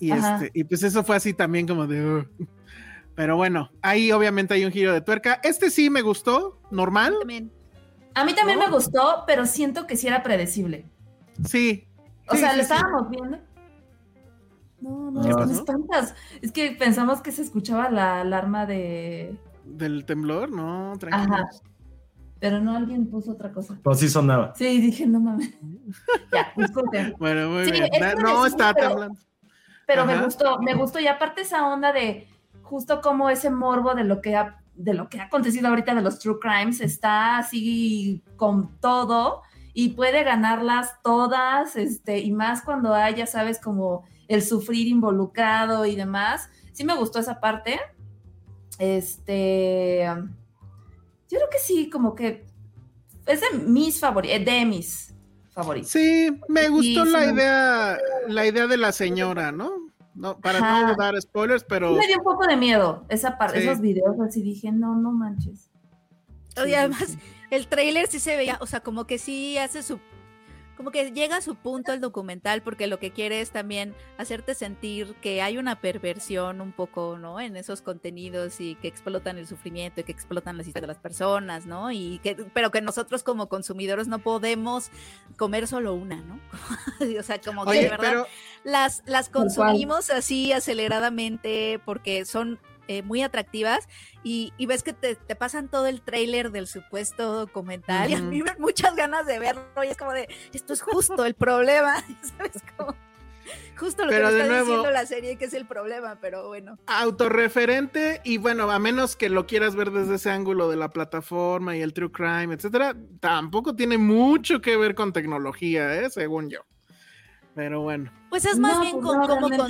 Y, 0.00 0.10
este, 0.10 0.50
y 0.52 0.64
pues 0.64 0.82
eso 0.82 1.04
fue 1.04 1.16
así 1.16 1.32
también 1.32 1.66
como 1.66 1.86
de... 1.86 2.28
Pero 3.14 3.36
bueno, 3.36 3.70
ahí 3.80 4.12
obviamente 4.12 4.54
hay 4.54 4.64
un 4.64 4.70
giro 4.70 4.92
de 4.92 5.00
tuerca. 5.00 5.40
Este 5.42 5.70
sí 5.70 5.90
me 5.90 6.02
gustó, 6.02 6.60
normal. 6.70 7.14
A 8.14 8.24
mí 8.24 8.34
también 8.34 8.58
me 8.58 8.68
gustó, 8.68 9.24
pero 9.26 9.46
siento 9.46 9.86
que 9.86 9.96
sí 9.96 10.06
era 10.06 10.22
predecible. 10.22 10.84
Sí. 11.44 11.88
O 12.28 12.36
sea, 12.36 12.54
lo 12.54 12.62
estábamos 12.62 13.10
viendo. 13.10 13.38
No, 14.80 15.10
no, 15.10 15.20
no 15.22 15.52
espantas. 15.52 16.14
Es 16.42 16.52
que 16.52 16.70
pensamos 16.72 17.20
que 17.20 17.32
se 17.32 17.42
escuchaba 17.42 17.90
la 17.90 18.20
alarma 18.20 18.66
de. 18.66 19.36
¿Del 19.64 20.04
temblor? 20.04 20.52
No, 20.52 20.92
tranquilo. 20.98 21.36
Pero 22.40 22.60
no, 22.60 22.76
alguien 22.76 23.06
puso 23.06 23.32
otra 23.32 23.52
cosa. 23.52 23.78
Pues 23.82 23.98
sí 23.98 24.08
sonaba. 24.08 24.54
Sí, 24.54 24.80
dije, 24.80 25.06
no 25.06 25.20
mames. 25.20 25.50
ya, 26.32 26.52
disculpen. 26.56 27.14
Bueno, 27.18 27.50
muy 27.50 27.70
bien. 27.70 27.88
No, 28.22 28.46
está 28.46 28.72
temblando. 28.72 29.18
Pero 29.86 30.04
me 30.04 30.22
gustó, 30.22 30.58
me 30.60 30.74
gustó. 30.74 31.00
Y 31.00 31.06
aparte 31.06 31.40
esa 31.40 31.66
onda 31.66 31.92
de 31.92 32.28
justo 32.62 33.00
como 33.00 33.30
ese 33.30 33.50
morbo 33.50 33.94
de 33.94 34.04
lo 34.04 34.20
que 34.20 34.36
ha, 34.36 34.60
de 34.74 34.94
lo 34.94 35.08
que 35.08 35.18
ha 35.18 35.24
acontecido 35.24 35.68
ahorita 35.68 35.94
de 35.94 36.02
los 36.02 36.18
true 36.18 36.38
crimes 36.38 36.80
está 36.80 37.38
así 37.38 38.22
con 38.36 38.78
todo 38.80 39.42
y 39.72 39.90
puede 39.90 40.24
ganarlas 40.24 41.00
todas, 41.02 41.76
este, 41.76 42.18
y 42.18 42.32
más 42.32 42.62
cuando 42.62 42.94
hay, 42.94 43.14
ya 43.14 43.26
sabes, 43.26 43.60
como 43.60 44.04
el 44.26 44.42
sufrir 44.42 44.86
involucrado 44.88 45.86
y 45.86 45.96
demás. 45.96 46.50
Sí 46.72 46.84
me 46.84 46.96
gustó 46.96 47.18
esa 47.18 47.40
parte. 47.40 47.80
Este 48.78 50.06
yo 51.28 51.38
creo 51.38 51.50
que 51.50 51.58
sí, 51.58 51.90
como 51.90 52.14
que 52.14 52.46
es 53.26 53.40
de 53.40 53.58
mis 53.58 54.00
favoritos, 54.00 54.36
eh, 54.36 54.44
de 54.44 54.64
mis 54.64 55.14
favoritos. 55.50 55.90
Sí, 55.90 56.30
me 56.48 56.68
gustó 56.68 57.04
la 57.04 57.26
idea, 57.26 57.98
la 58.26 58.46
idea 58.46 58.66
de 58.66 58.76
la 58.76 58.92
señora, 58.92 59.52
¿no? 59.52 59.88
No, 60.14 60.40
para 60.40 60.58
no 60.58 60.96
dar 60.96 61.20
spoilers, 61.20 61.62
pero. 61.62 61.92
Me 61.94 62.06
dio 62.06 62.18
un 62.18 62.24
poco 62.24 62.46
de 62.46 62.56
miedo 62.56 63.04
esa 63.08 63.38
parte, 63.38 63.62
esos 63.62 63.80
videos 63.80 64.18
así 64.20 64.42
dije, 64.42 64.72
no, 64.72 64.96
no 64.96 65.12
manches. 65.12 65.70
Y 66.66 66.74
además, 66.74 67.16
el 67.50 67.68
trailer 67.68 68.08
sí 68.08 68.18
se 68.18 68.36
veía, 68.36 68.58
o 68.60 68.66
sea, 68.66 68.80
como 68.80 69.06
que 69.06 69.18
sí 69.18 69.58
hace 69.58 69.82
su 69.82 70.00
como 70.78 70.92
que 70.92 71.10
llega 71.10 71.38
a 71.38 71.40
su 71.40 71.56
punto 71.56 71.92
el 71.92 72.00
documental 72.00 72.62
porque 72.62 72.86
lo 72.86 73.00
que 73.00 73.10
quiere 73.10 73.40
es 73.40 73.50
también 73.50 73.96
hacerte 74.16 74.54
sentir 74.54 75.16
que 75.16 75.42
hay 75.42 75.58
una 75.58 75.80
perversión 75.80 76.60
un 76.60 76.70
poco, 76.70 77.18
¿no? 77.18 77.40
En 77.40 77.56
esos 77.56 77.82
contenidos 77.82 78.60
y 78.60 78.76
que 78.76 78.86
explotan 78.86 79.38
el 79.38 79.48
sufrimiento 79.48 80.00
y 80.00 80.04
que 80.04 80.12
explotan 80.12 80.56
las 80.56 80.68
historias 80.68 80.82
de 80.82 80.94
las 80.94 81.02
personas, 81.02 81.66
¿no? 81.66 81.90
Y 81.90 82.20
que, 82.22 82.36
pero 82.54 82.70
que 82.70 82.80
nosotros 82.80 83.24
como 83.24 83.48
consumidores 83.48 84.06
no 84.06 84.20
podemos 84.20 84.90
comer 85.36 85.66
solo 85.66 85.94
una, 85.94 86.22
¿no? 86.22 86.38
o 87.18 87.22
sea, 87.24 87.40
como 87.40 87.66
que 87.66 87.82
de 87.82 87.88
verdad 87.90 88.28
las, 88.62 89.02
las 89.04 89.28
consumimos 89.30 90.10
así 90.10 90.52
aceleradamente 90.52 91.80
porque 91.84 92.24
son 92.24 92.60
eh, 92.88 93.02
muy 93.02 93.22
atractivas 93.22 93.86
y, 94.22 94.52
ves 94.66 94.82
que 94.82 94.92
te, 94.92 95.16
pasan 95.36 95.68
todo 95.68 95.86
el 95.86 96.00
trailer 96.00 96.50
del 96.50 96.66
supuesto 96.66 97.34
documental 97.34 98.10
y 98.10 98.14
a 98.14 98.22
mí 98.22 98.42
me 98.42 98.54
muchas 98.58 98.96
ganas 98.96 99.26
de 99.26 99.38
verlo 99.38 99.62
y 99.84 99.88
es 99.88 99.96
como 99.96 100.12
de, 100.12 100.28
esto 100.52 100.72
es 100.72 100.80
justo 100.80 101.24
el 101.24 101.34
problema, 101.34 102.02
¿sabes? 102.38 102.62
Como, 102.76 102.94
justo 103.76 104.04
lo 104.04 104.10
que 104.10 104.16
está 104.16 104.60
diciendo 104.60 104.90
la 104.90 105.06
serie 105.06 105.36
que 105.36 105.44
es 105.44 105.54
el 105.54 105.66
problema, 105.66 106.18
pero 106.20 106.48
bueno. 106.48 106.78
Autorreferente 106.86 108.20
y 108.24 108.38
bueno, 108.38 108.70
a 108.70 108.78
menos 108.78 109.16
que 109.16 109.28
lo 109.28 109.46
quieras 109.46 109.74
ver 109.74 109.90
desde 109.90 110.16
ese 110.16 110.30
ángulo 110.30 110.68
de 110.68 110.76
la 110.76 110.90
plataforma 110.90 111.76
y 111.76 111.82
el 111.82 111.92
true 111.92 112.10
crime, 112.10 112.54
etcétera, 112.54 112.96
tampoco 113.20 113.74
tiene 113.76 113.98
mucho 113.98 114.60
que 114.60 114.76
ver 114.76 114.94
con 114.94 115.12
tecnología, 115.12 115.94
¿eh? 115.94 116.10
según 116.10 116.50
yo. 116.50 116.60
Pero 117.54 117.82
bueno. 117.82 118.12
Pues 118.30 118.44
es 118.44 118.58
más 118.58 118.80
bien 118.80 119.00
pues 119.00 119.06
con, 119.06 119.26
como 119.26 119.48
con, 119.50 119.68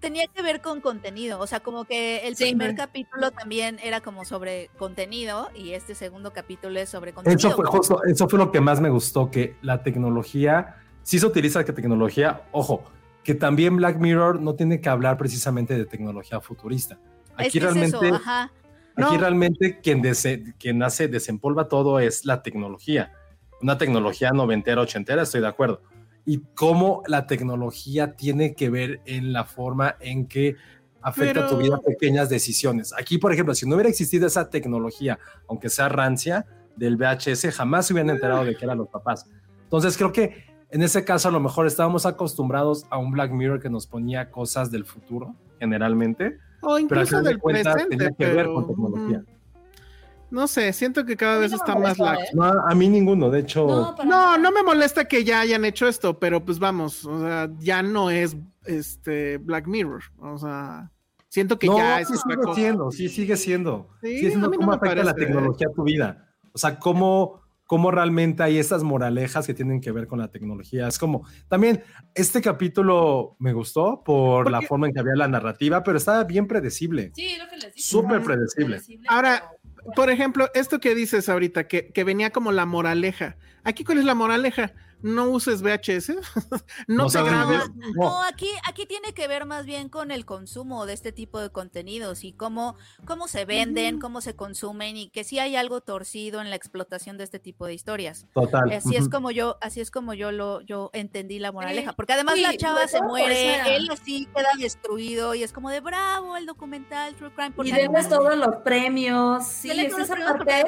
tenía 0.00 0.26
que 0.26 0.42
ver 0.42 0.60
con 0.60 0.80
contenido, 0.80 1.38
o 1.38 1.46
sea, 1.46 1.60
como 1.60 1.84
que 1.84 2.26
el 2.26 2.34
primer 2.34 2.74
capítulo 2.74 3.30
también 3.30 3.78
era 3.82 4.00
como 4.00 4.24
sobre 4.24 4.70
contenido 4.78 5.50
y 5.54 5.72
este 5.72 5.94
segundo 5.94 6.32
capítulo 6.32 6.80
es 6.80 6.88
sobre 6.88 7.12
contenido. 7.12 7.48
Eso 7.48 7.56
fue, 7.56 7.66
justo, 7.66 8.02
eso 8.04 8.28
fue 8.28 8.38
lo 8.38 8.50
que 8.50 8.60
más 8.60 8.80
me 8.80 8.88
gustó, 8.88 9.30
que 9.30 9.56
la 9.62 9.82
tecnología, 9.82 10.76
sí 11.02 11.18
se 11.18 11.26
utiliza 11.26 11.64
que 11.64 11.72
tecnología, 11.72 12.42
ojo, 12.52 12.82
que 13.22 13.34
también 13.34 13.76
Black 13.76 13.98
Mirror 13.98 14.40
no 14.40 14.54
tiene 14.54 14.80
que 14.80 14.88
hablar 14.88 15.18
precisamente 15.18 15.76
de 15.76 15.84
tecnología 15.84 16.40
futurista. 16.40 16.98
Aquí 17.36 17.58
realmente, 17.58 18.10
aquí 18.96 19.16
realmente 19.18 19.80
quien, 19.80 20.02
quien 20.58 20.82
hace, 20.82 21.08
desempolva 21.08 21.68
todo 21.68 22.00
es 22.00 22.24
la 22.24 22.42
tecnología. 22.42 23.12
Una 23.60 23.76
tecnología 23.76 24.30
noventera, 24.30 24.80
ochentera, 24.80 25.22
estoy 25.22 25.42
de 25.42 25.48
acuerdo 25.48 25.82
y 26.24 26.42
cómo 26.54 27.02
la 27.06 27.26
tecnología 27.26 28.14
tiene 28.14 28.54
que 28.54 28.70
ver 28.70 29.00
en 29.06 29.32
la 29.32 29.44
forma 29.44 29.96
en 30.00 30.26
que 30.26 30.56
afecta 31.02 31.48
tu 31.48 31.56
vida 31.56 31.78
pequeñas 31.78 32.28
decisiones. 32.28 32.92
Aquí, 32.98 33.18
por 33.18 33.32
ejemplo, 33.32 33.54
si 33.54 33.66
no 33.66 33.74
hubiera 33.74 33.88
existido 33.88 34.26
esa 34.26 34.50
tecnología, 34.50 35.18
aunque 35.48 35.68
sea 35.68 35.88
rancia, 35.88 36.46
del 36.76 36.96
VHS, 36.96 37.54
jamás 37.54 37.86
se 37.86 37.92
hubieran 37.92 38.10
enterado 38.10 38.44
de 38.44 38.56
que 38.56 38.64
eran 38.64 38.78
los 38.78 38.88
papás. 38.88 39.26
Entonces, 39.64 39.96
creo 39.96 40.12
que 40.12 40.44
en 40.70 40.82
ese 40.82 41.04
caso 41.04 41.28
a 41.28 41.32
lo 41.32 41.40
mejor 41.40 41.66
estábamos 41.66 42.06
acostumbrados 42.06 42.86
a 42.90 42.98
un 42.98 43.10
Black 43.10 43.32
Mirror 43.32 43.60
que 43.60 43.68
nos 43.68 43.86
ponía 43.86 44.30
cosas 44.30 44.70
del 44.70 44.84
futuro, 44.84 45.34
generalmente. 45.58 46.38
O 46.62 46.78
incluso 46.78 47.20
del 47.22 47.38
presente, 47.38 47.86
tenía 47.86 48.10
que 48.12 48.26
ver 48.26 48.46
con 48.46 48.66
tecnología. 48.66 49.22
No 50.30 50.46
sé, 50.46 50.72
siento 50.72 51.04
que 51.04 51.16
cada 51.16 51.38
vez 51.38 51.52
está 51.52 51.74
más 51.74 51.98
lax. 51.98 52.20
¿eh? 52.20 52.30
No, 52.34 52.44
a 52.44 52.74
mí 52.74 52.88
ninguno, 52.88 53.30
de 53.30 53.40
hecho. 53.40 53.94
No, 54.04 54.38
no, 54.38 54.52
me 54.52 54.62
molesta 54.62 55.06
que 55.06 55.24
ya 55.24 55.40
hayan 55.40 55.64
hecho 55.64 55.88
esto, 55.88 56.18
pero 56.18 56.44
pues 56.44 56.58
vamos, 56.58 57.04
o 57.04 57.20
sea, 57.20 57.50
ya 57.58 57.82
no 57.82 58.10
es 58.10 58.36
este 58.64 59.38
Black 59.38 59.66
Mirror. 59.66 60.02
O 60.18 60.38
sea, 60.38 60.90
siento 61.28 61.58
que 61.58 61.66
ya 61.66 62.00
es 62.00 62.08
sí 62.08 62.14
sigue 62.16 62.54
siendo, 62.54 62.90
sí 62.90 63.08
sigue 63.08 63.36
siendo. 63.36 63.88
Sí, 64.00 64.18
sigue 64.18 64.30
siendo 64.30 64.50
cómo 64.50 64.72
afecta 64.72 65.02
la 65.02 65.14
tecnología 65.14 65.66
a 65.70 65.74
tu 65.74 65.82
vida. 65.82 66.28
O 66.52 66.58
sea, 66.58 66.78
cómo, 66.78 67.42
cómo 67.64 67.90
realmente 67.90 68.42
hay 68.42 68.58
esas 68.58 68.82
moralejas 68.82 69.46
que 69.46 69.54
tienen 69.54 69.80
que 69.80 69.92
ver 69.92 70.06
con 70.06 70.18
la 70.18 70.28
tecnología. 70.28 70.88
Es 70.88 70.98
como, 70.98 71.26
también, 71.48 71.82
este 72.14 72.40
capítulo 72.40 73.36
me 73.38 73.52
gustó 73.52 74.02
por 74.04 74.50
la 74.50 74.60
forma 74.62 74.88
en 74.88 74.92
que 74.92 75.00
había 75.00 75.14
la 75.14 75.28
narrativa, 75.28 75.82
pero 75.82 75.96
estaba 75.96 76.24
bien 76.24 76.46
predecible. 76.46 77.12
Sí, 77.14 77.36
lo 77.38 77.48
que 77.48 77.56
les 77.56 77.74
dije. 77.74 77.88
Súper 77.88 78.22
predecible. 78.22 78.80
Ahora, 79.08 79.50
por 79.96 80.10
ejemplo, 80.10 80.48
esto 80.54 80.80
que 80.80 80.94
dices 80.94 81.28
ahorita, 81.28 81.68
que, 81.68 81.88
que, 81.88 82.04
venía 82.04 82.30
como 82.30 82.52
la 82.52 82.66
moraleja. 82.66 83.36
Aquí, 83.64 83.84
¿cuál 83.84 83.98
es 83.98 84.04
la 84.04 84.14
moraleja? 84.14 84.72
No 85.02 85.30
uses 85.30 85.62
VHS, 85.62 86.12
no, 86.88 87.06
te 87.06 87.22
grabes. 87.22 87.70
No, 87.94 88.22
aquí, 88.22 88.48
aquí 88.66 88.86
tiene 88.86 89.12
que 89.14 89.28
ver 89.28 89.46
más 89.46 89.66
bien 89.66 89.88
con 89.88 90.10
el 90.10 90.24
consumo 90.24 90.86
de 90.86 90.92
este 90.92 91.12
tipo 91.12 91.40
de 91.40 91.50
contenidos 91.50 92.24
y 92.24 92.32
cómo, 92.32 92.76
cómo 93.06 93.28
se 93.28 93.44
venden, 93.44 93.98
cómo 93.98 94.20
se 94.20 94.36
consumen 94.36 94.96
y 94.96 95.10
que 95.10 95.24
sí 95.24 95.38
hay 95.38 95.56
algo 95.56 95.80
torcido 95.80 96.40
en 96.40 96.50
la 96.50 96.56
explotación 96.56 97.18
de 97.18 97.24
este 97.24 97.38
tipo 97.38 97.66
de 97.66 97.74
historias. 97.74 98.26
Total. 98.34 98.70
Así 98.72 98.96
es 98.96 99.08
como 99.08 99.30
yo, 99.30 99.58
así 99.60 99.80
es 99.80 99.90
como 99.90 100.14
yo 100.14 100.32
lo, 100.32 100.60
yo 100.62 100.90
entendí 100.92 101.38
la 101.38 101.52
moraleja, 101.52 101.92
porque 101.92 102.12
además 102.12 102.38
la 102.38 102.56
chava 102.56 102.86
se 102.88 103.02
muere, 103.02 103.76
él 103.76 103.88
así 103.90 104.26
queda 104.34 104.50
destruido 104.58 105.34
y 105.34 105.42
es 105.42 105.52
como 105.52 105.70
de 105.70 105.80
bravo 105.80 106.36
el 106.36 106.46
documental 106.46 107.14
True 107.14 107.32
Crime. 107.34 107.54
y 107.64 107.72
vemos 107.72 108.08
todos 108.08 108.36
los 108.36 108.56
premios, 108.56 109.46
sí, 109.46 109.70
es 109.70 109.96
esa 109.96 110.14
parte 110.16 110.64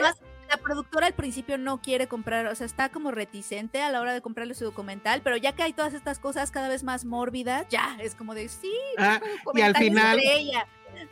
la 0.53 0.63
productora 0.63 1.07
al 1.07 1.15
principio 1.15 1.57
no 1.57 1.81
quiere 1.81 2.09
comprar, 2.09 2.47
o 2.47 2.55
sea, 2.55 2.67
está 2.67 2.91
como 2.91 3.11
reticente 3.11 3.81
a 3.81 3.91
la 3.91 4.01
hora 4.01 4.13
de 4.13 4.21
comprarle 4.21 4.55
su 4.55 4.65
documental, 4.65 5.23
pero 5.23 5.37
ya 5.37 5.53
que 5.53 5.63
hay 5.63 5.73
todas 5.73 5.95
estas 5.95 6.19
cosas 6.19 6.51
cada 6.51 6.69
vez 6.69 6.85
más 6.85 7.05
mórbidas, 7.05 7.67
ya 7.71 7.97
es 8.01 8.15
como 8.15 8.35
de 8.35 8.49
sí. 8.49 8.73
Ah, 8.99 9.21
y 9.55 9.61
al 9.63 9.77
final. 9.77 10.21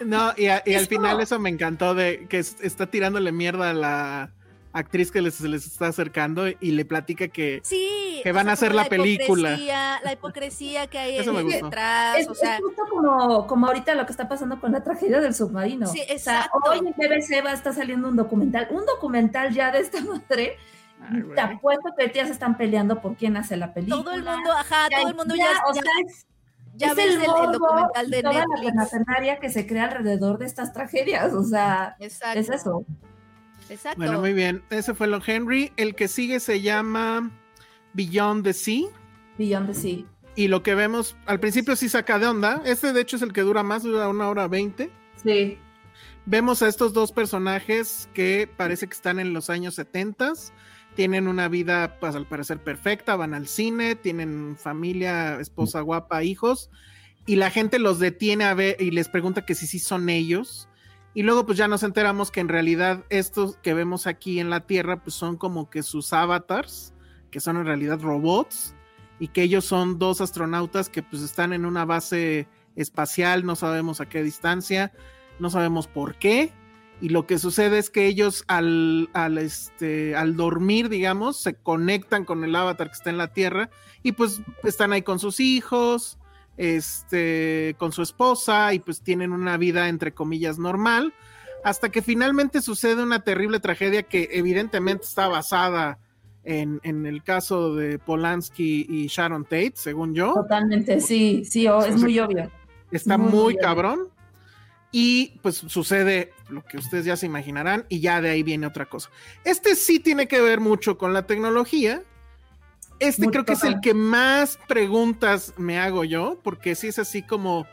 No, 0.04 0.32
y, 0.36 0.46
al 0.48 0.86
final 0.86 1.20
eso 1.20 1.38
me 1.38 1.48
encantó 1.48 1.94
de 1.94 2.26
que 2.28 2.38
está 2.38 2.86
tirándole 2.86 3.32
mierda 3.32 3.70
a 3.70 3.74
la 3.74 4.32
actriz 4.72 5.10
que 5.10 5.20
les, 5.20 5.34
se 5.34 5.48
les 5.48 5.66
está 5.66 5.88
acercando 5.88 6.46
y 6.48 6.70
le 6.72 6.84
platica 6.84 7.28
que, 7.28 7.60
sí, 7.64 8.20
que 8.22 8.32
van 8.32 8.48
a 8.48 8.52
hacer 8.52 8.74
la, 8.74 8.84
película. 8.84 9.56
La 10.02 10.12
hipocresía 10.12 10.86
que 10.86 10.98
hay 10.98 11.16
Eso 11.18 11.32
me 11.32 11.42
gustó. 11.42 11.66
detrás. 11.66 12.18
Es, 12.18 12.28
o 12.28 12.34
sea, 12.34 12.56
es 12.56 12.62
justo 12.62 12.82
como, 12.88 13.46
como 13.46 13.66
ahorita 13.66 13.94
lo 13.94 14.06
que 14.06 14.12
está 14.12 14.28
pasando 14.28 14.60
con 14.60 14.72
la 14.72 14.82
tragedia 14.84 15.20
del 15.20 15.34
submarino. 15.34 15.86
Sí, 15.86 16.00
O 16.02 16.04
sea, 16.04 16.14
exacto. 16.44 16.58
hoy 16.70 16.78
en 16.78 16.84
BBC 16.92 17.44
va 17.44 17.50
a 17.50 17.54
estar 17.54 17.74
saliendo 17.74 18.08
un 18.08 18.16
documental, 18.16 18.68
un 18.70 18.86
documental 18.86 19.52
ya 19.52 19.70
de 19.72 19.80
esta 19.80 20.00
madre. 20.04 20.56
Ay. 21.02 21.22
Te 21.34 21.40
apuesto 21.40 21.90
que 21.98 22.12
ya 22.14 22.26
se 22.26 22.32
están 22.32 22.56
peleando 22.56 23.00
por 23.00 23.16
quién 23.16 23.36
hace 23.36 23.56
la 23.56 23.72
película. 23.72 24.02
todo 24.04 24.12
el 24.14 24.22
mundo, 24.22 24.52
ajá, 24.52 24.88
todo 24.90 25.08
el 25.08 25.14
mundo 25.16 25.34
ya, 25.34 25.46
o 25.66 25.74
ya- 25.74 25.80
sea, 25.82 25.92
es, 26.06 26.26
ya 26.76 26.88
es 26.90 26.94
ves 26.96 27.06
el, 27.06 27.12
el, 27.14 27.20
el 27.22 27.26
morbo 27.28 27.52
documental 27.52 28.10
de 28.10 28.22
toda 28.22 28.34
la 28.34 28.40
Netflix. 28.46 29.40
que 29.40 29.48
se 29.50 29.66
crea 29.66 29.84
alrededor 29.86 30.38
de 30.38 30.46
estas 30.46 30.72
tragedias. 30.72 31.32
O 31.32 31.42
sea, 31.42 31.96
Exacto. 31.98 32.38
es 32.38 32.50
eso. 32.50 32.84
Exacto. 33.70 33.98
Bueno, 33.98 34.20
muy 34.20 34.32
bien. 34.32 34.62
Ese 34.70 34.94
fue 34.94 35.06
lo 35.06 35.20
Henry. 35.24 35.72
El 35.76 35.94
que 35.94 36.08
sigue 36.08 36.40
se 36.40 36.60
llama 36.60 37.30
Beyond 37.94 38.44
the 38.44 38.52
Sea. 38.52 38.88
Beyond 39.38 39.68
the 39.68 39.74
Sea. 39.74 40.04
Y 40.34 40.48
lo 40.48 40.62
que 40.62 40.74
vemos 40.74 41.16
al 41.26 41.40
principio 41.40 41.76
sí 41.76 41.88
saca 41.88 42.18
de 42.18 42.26
onda. 42.26 42.62
Este 42.64 42.92
de 42.92 43.00
hecho 43.00 43.16
es 43.16 43.22
el 43.22 43.32
que 43.32 43.42
dura 43.42 43.62
más, 43.62 43.82
dura 43.82 44.08
una 44.08 44.28
hora 44.28 44.48
veinte. 44.48 44.90
Sí. 45.22 45.58
Vemos 46.26 46.62
a 46.62 46.68
estos 46.68 46.92
dos 46.92 47.12
personajes 47.12 48.08
que 48.12 48.48
parece 48.56 48.86
que 48.86 48.94
están 48.94 49.20
en 49.20 49.32
los 49.32 49.50
años 49.50 49.74
70. 49.74 50.32
Tienen 50.94 51.28
una 51.28 51.48
vida, 51.48 51.98
pues 52.00 52.14
al 52.14 52.26
parecer 52.26 52.58
perfecta, 52.58 53.16
van 53.16 53.34
al 53.34 53.46
cine, 53.46 53.94
tienen 53.94 54.56
familia, 54.56 55.38
esposa 55.40 55.80
guapa, 55.80 56.24
hijos. 56.24 56.70
Y 57.26 57.36
la 57.36 57.50
gente 57.50 57.78
los 57.78 57.98
detiene 58.00 58.44
a 58.44 58.54
ver 58.54 58.76
y 58.80 58.90
les 58.90 59.08
pregunta 59.08 59.44
que 59.44 59.54
si 59.54 59.66
sí 59.66 59.78
son 59.78 60.08
ellos. 60.08 60.68
Y 61.14 61.22
luego 61.22 61.44
pues 61.44 61.58
ya 61.58 61.68
nos 61.68 61.82
enteramos 61.82 62.30
que 62.30 62.40
en 62.40 62.48
realidad 62.48 63.04
estos 63.08 63.56
que 63.58 63.74
vemos 63.74 64.06
aquí 64.06 64.38
en 64.38 64.50
la 64.50 64.60
Tierra 64.60 65.02
pues 65.02 65.14
son 65.14 65.36
como 65.36 65.68
que 65.68 65.82
sus 65.82 66.12
avatars, 66.12 66.94
que 67.30 67.40
son 67.40 67.56
en 67.56 67.66
realidad 67.66 68.00
robots. 68.00 68.74
Y 69.18 69.28
que 69.28 69.42
ellos 69.42 69.66
son 69.66 69.98
dos 69.98 70.22
astronautas 70.22 70.88
que 70.88 71.02
pues 71.02 71.22
están 71.22 71.52
en 71.52 71.66
una 71.66 71.84
base 71.84 72.48
espacial, 72.74 73.44
no 73.44 73.54
sabemos 73.54 74.00
a 74.00 74.08
qué 74.08 74.22
distancia 74.22 74.92
no 75.40 75.50
sabemos 75.50 75.88
por 75.88 76.14
qué. 76.16 76.52
Y 77.00 77.08
lo 77.08 77.26
que 77.26 77.38
sucede 77.38 77.78
es 77.78 77.88
que 77.88 78.06
ellos 78.06 78.44
al, 78.46 79.08
al, 79.14 79.38
este, 79.38 80.14
al 80.14 80.36
dormir, 80.36 80.90
digamos, 80.90 81.40
se 81.40 81.54
conectan 81.54 82.26
con 82.26 82.44
el 82.44 82.54
avatar 82.54 82.88
que 82.88 82.96
está 82.96 83.08
en 83.08 83.16
la 83.16 83.32
Tierra 83.32 83.70
y 84.02 84.12
pues 84.12 84.42
están 84.64 84.92
ahí 84.92 85.00
con 85.00 85.18
sus 85.18 85.40
hijos, 85.40 86.18
este, 86.56 87.74
con 87.78 87.92
su 87.92 88.02
esposa 88.02 88.74
y 88.74 88.78
pues 88.80 89.00
tienen 89.00 89.32
una 89.32 89.56
vida 89.56 89.88
entre 89.88 90.12
comillas 90.12 90.58
normal, 90.58 91.14
hasta 91.64 91.90
que 91.90 92.02
finalmente 92.02 92.62
sucede 92.62 93.02
una 93.02 93.22
terrible 93.24 93.60
tragedia 93.60 94.02
que 94.02 94.28
evidentemente 94.32 95.04
está 95.04 95.28
basada 95.28 95.98
en, 96.44 96.80
en 96.84 97.04
el 97.06 97.22
caso 97.22 97.74
de 97.74 97.98
Polanski 97.98 98.86
y 98.88 99.06
Sharon 99.08 99.44
Tate, 99.44 99.72
según 99.74 100.14
yo. 100.14 100.32
Totalmente, 100.34 101.00
sí, 101.00 101.44
sí, 101.44 101.66
o- 101.68 101.84
es 101.84 101.96
muy 101.96 102.18
obvio. 102.18 102.50
Está 102.90 103.18
Muy 103.18 103.30
muy, 103.30 103.56
cabrón. 103.56 104.08
Y 104.92 105.38
pues 105.42 105.54
sucede 105.56 106.32
lo 106.48 106.64
que 106.64 106.76
ustedes 106.78 107.04
ya 107.04 107.16
se 107.16 107.26
imaginarán 107.26 107.86
y 107.88 108.00
ya 108.00 108.20
de 108.20 108.30
ahí 108.30 108.42
viene 108.42 108.66
otra 108.66 108.86
cosa. 108.86 109.08
Este 109.44 109.76
sí 109.76 110.00
tiene 110.00 110.26
que 110.26 110.40
ver 110.40 110.58
mucho 110.58 110.98
con 110.98 111.12
la 111.12 111.26
tecnología. 111.26 112.02
Este 113.00 113.22
Mucho 113.22 113.30
creo 113.32 113.44
que 113.46 113.52
es 113.54 113.64
el 113.64 113.80
que 113.80 113.94
más 113.94 114.58
preguntas 114.68 115.54
me 115.56 115.78
hago 115.78 116.04
yo, 116.04 116.38
porque 116.42 116.74
sí 116.74 116.88
es 116.88 116.98
así 116.98 117.22
como, 117.22 117.66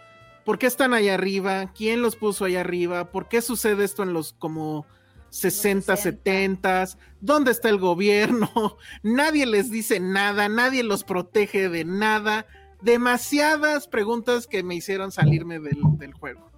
¿por 0.46 0.58
qué 0.58 0.68
están 0.68 0.94
allá 0.94 1.16
arriba? 1.16 1.72
¿Quién 1.74 2.02
los 2.02 2.16
puso 2.16 2.46
allá 2.46 2.62
arriba? 2.62 3.12
¿Por 3.12 3.28
qué 3.28 3.42
sucede 3.42 3.84
esto 3.84 4.04
en 4.04 4.14
los 4.14 4.32
como 4.32 4.86
60, 5.30 5.98
60. 5.98 5.98
70? 5.98 6.86
¿Dónde 7.20 7.52
está 7.52 7.68
el 7.68 7.78
gobierno? 7.78 8.50
Nadie 9.04 9.46
les 9.46 9.70
dice 9.70 10.00
nada, 10.00 10.48
nadie 10.48 10.84
los 10.84 11.04
protege 11.04 11.68
de 11.70 11.84
nada. 11.84 12.46
Demasiadas 12.82 13.88
preguntas 13.88 14.48
que 14.48 14.64
me 14.64 14.76
hicieron 14.76 15.12
salirme 15.12 15.60
del, 15.60 15.80
del 15.98 16.14
juego. 16.14 16.52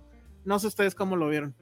No 0.46 0.60
sé 0.60 0.68
ustedes 0.68 0.94
cómo 0.94 1.16
lo 1.16 1.28
vieron. 1.30 1.56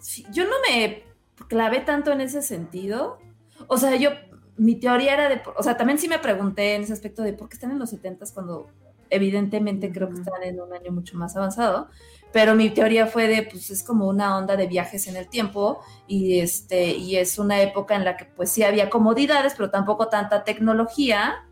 Sí, 0.00 0.26
yo 0.32 0.44
no 0.44 0.54
me 0.68 1.04
clavé 1.48 1.80
tanto 1.80 2.12
en 2.12 2.20
ese 2.20 2.42
sentido. 2.42 3.18
O 3.66 3.78
sea, 3.78 3.96
yo, 3.96 4.10
mi 4.58 4.76
teoría 4.76 5.14
era 5.14 5.28
de, 5.28 5.40
o 5.56 5.62
sea, 5.62 5.76
también 5.76 5.98
sí 5.98 6.08
me 6.08 6.18
pregunté 6.18 6.74
en 6.74 6.82
ese 6.82 6.92
aspecto 6.92 7.22
de 7.22 7.32
por 7.32 7.48
qué 7.48 7.54
están 7.54 7.70
en 7.70 7.78
los 7.78 7.90
70 7.90 8.26
cuando 8.34 8.68
evidentemente 9.10 9.90
creo 9.90 10.08
que 10.08 10.14
están 10.16 10.42
en 10.42 10.60
un 10.60 10.72
año 10.72 10.92
mucho 10.92 11.16
más 11.16 11.36
avanzado. 11.36 11.88
Pero 12.30 12.54
mi 12.54 12.68
teoría 12.68 13.06
fue 13.06 13.26
de, 13.26 13.42
pues 13.44 13.70
es 13.70 13.82
como 13.82 14.06
una 14.06 14.36
onda 14.36 14.54
de 14.56 14.66
viajes 14.66 15.06
en 15.06 15.16
el 15.16 15.28
tiempo 15.28 15.80
y 16.06 16.40
este, 16.40 16.88
y 16.90 17.16
es 17.16 17.38
una 17.38 17.62
época 17.62 17.94
en 17.96 18.04
la 18.04 18.18
que 18.18 18.26
pues 18.26 18.50
sí 18.52 18.62
había 18.62 18.90
comodidades, 18.90 19.54
pero 19.56 19.70
tampoco 19.70 20.08
tanta 20.08 20.44
tecnología 20.44 21.46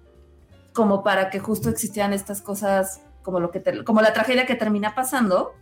como 0.74 1.02
para 1.02 1.30
que 1.30 1.38
justo 1.38 1.70
existieran 1.70 2.12
estas 2.12 2.42
cosas 2.42 3.00
como 3.22 3.40
lo 3.40 3.50
que 3.50 3.60
te- 3.60 3.84
como 3.84 4.02
la 4.02 4.12
tragedia 4.12 4.44
que 4.44 4.54
termina 4.54 4.94
pasando, 4.94 5.54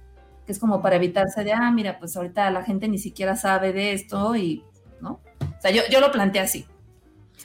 que 0.46 0.50
es 0.52 0.58
como 0.58 0.82
para 0.82 0.96
evitarse 0.96 1.44
de, 1.44 1.52
ah, 1.52 1.70
mira, 1.70 1.98
pues 2.00 2.16
ahorita 2.16 2.50
la 2.50 2.64
gente 2.64 2.88
ni 2.88 2.98
siquiera 2.98 3.36
sabe 3.36 3.72
de 3.72 3.92
esto 3.92 4.34
y, 4.34 4.64
¿no? 5.00 5.20
O 5.40 5.60
sea, 5.60 5.70
yo, 5.70 5.82
yo 5.90 6.00
lo 6.00 6.10
planteé 6.10 6.42
así. 6.42 6.66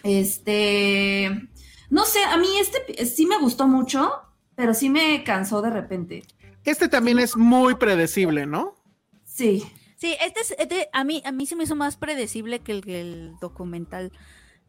Este, 0.03 1.49
no 1.89 2.05
sé, 2.05 2.23
a 2.23 2.37
mí 2.37 2.47
este 2.59 3.05
sí 3.05 3.25
me 3.25 3.39
gustó 3.39 3.67
mucho, 3.67 4.11
pero 4.55 4.73
sí 4.73 4.89
me 4.89 5.23
cansó 5.23 5.61
de 5.61 5.69
repente. 5.69 6.23
Este 6.63 6.87
también 6.87 7.19
es 7.19 7.35
muy 7.37 7.75
predecible, 7.75 8.45
¿no? 8.45 8.75
Sí, 9.23 9.63
Sí, 9.97 10.15
este, 10.25 10.39
es, 10.39 10.55
este 10.57 10.89
a 10.93 11.03
mí 11.03 11.21
a 11.25 11.33
mí 11.33 11.45
se 11.45 11.57
me 11.57 11.65
hizo 11.65 11.75
más 11.75 11.97
predecible 11.97 12.59
que 12.59 12.71
el, 12.71 12.81
que 12.85 13.01
el 13.01 13.33
documental. 13.41 14.13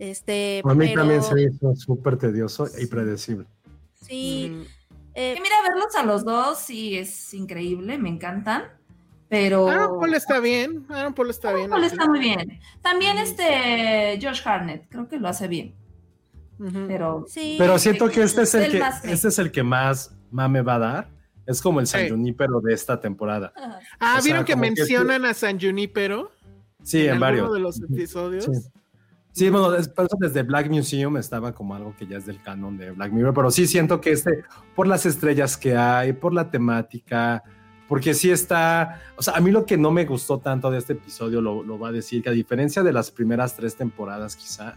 Este, 0.00 0.60
A 0.64 0.74
mí 0.74 0.86
pero 0.88 1.02
también 1.02 1.22
se 1.22 1.34
me 1.34 1.42
hizo 1.42 1.76
súper 1.76 2.16
tedioso 2.16 2.66
y 2.80 2.86
predecible. 2.86 3.46
sí, 3.94 4.48
Mm. 4.50 4.62
eh, 5.14 5.34
Que 5.36 5.40
mira, 5.40 5.54
verlos 5.68 5.94
a 5.94 6.02
los 6.04 6.24
dos 6.24 6.58
sí 6.58 6.96
es 6.96 7.32
increíble, 7.34 7.96
me 7.98 8.08
encantan, 8.08 8.64
pero... 9.30 9.70
Aaron 9.70 9.98
Paul 9.98 10.12
está 10.14 10.38
bien. 10.40 10.84
Aaron 10.90 11.14
Paul 11.14 11.30
está 11.30 11.54
bien. 11.54 11.70
Paul 11.70 11.84
está 11.84 12.06
muy 12.06 12.20
bien. 12.20 12.60
También 12.82 13.16
Ujú. 13.16 13.24
este 13.24 14.18
Josh 14.20 14.42
Harnett, 14.44 14.86
creo 14.90 15.08
que 15.08 15.18
lo 15.18 15.28
hace 15.28 15.48
bien, 15.48 15.74
pero... 16.86 17.24
sí, 17.26 17.56
Pero 17.58 17.78
siento 17.78 18.10
que 18.10 18.22
este 18.22 18.42
es 18.42 18.54
el 18.54 18.64
El 18.64 18.72
que 18.72 18.78
más 18.80 19.04
me. 19.04 19.12
este 19.12 19.28
es 19.28 19.38
el 19.38 19.50
que 19.50 19.62
más 19.62 20.14
mame 20.30 20.60
va 20.60 20.74
a 20.74 20.78
dar. 20.78 21.08
Es 21.46 21.62
como 21.62 21.80
el 21.80 21.86
San 21.86 22.02
Sí. 22.02 22.10
Junípero 22.10 22.60
de 22.60 22.74
esta 22.74 23.00
temporada. 23.00 23.52
Ah, 23.98 24.16
o 24.18 24.20
sea, 24.20 24.20
¿vieron 24.22 24.44
que 24.44 24.54
mencionan 24.54 25.24
a 25.24 25.32
San 25.34 25.58
Junipero? 25.58 26.30
Sí, 26.82 27.00
en, 27.06 27.10
alguno 27.14 27.20
varios. 27.20 27.52
de 27.54 27.60
los 27.60 27.80
episodios. 27.82 28.44
Sí. 28.44 28.52
Sí, 29.32 29.48
bueno, 29.48 29.70
desde 29.70 30.42
Black 30.42 30.68
Museum 30.68 31.16
estaba 31.16 31.54
como 31.54 31.74
algo 31.74 31.94
que 31.96 32.06
ya 32.06 32.18
es 32.18 32.26
del 32.26 32.42
canon 32.42 32.76
de 32.76 32.90
Black 32.90 33.12
Mirror, 33.12 33.32
pero 33.32 33.50
sí 33.50 33.66
siento 33.66 34.00
que 34.00 34.10
este, 34.10 34.42
por 34.74 34.88
las 34.88 35.06
estrellas 35.06 35.56
que 35.56 35.76
hay, 35.76 36.12
por 36.12 36.34
la 36.34 36.50
temática, 36.50 37.42
porque 37.90 38.14
sí 38.14 38.30
está, 38.30 39.02
o 39.16 39.22
sea, 39.22 39.34
a 39.34 39.40
mí 39.40 39.50
lo 39.50 39.66
que 39.66 39.76
no 39.76 39.90
me 39.90 40.04
gustó 40.04 40.38
tanto 40.38 40.70
de 40.70 40.78
este 40.78 40.92
episodio 40.92 41.40
lo, 41.40 41.64
lo 41.64 41.76
va 41.76 41.88
a 41.88 41.92
decir, 41.92 42.22
que 42.22 42.28
a 42.28 42.32
diferencia 42.32 42.84
de 42.84 42.92
las 42.92 43.10
primeras 43.10 43.56
tres 43.56 43.74
temporadas 43.74 44.36
quizá, 44.36 44.76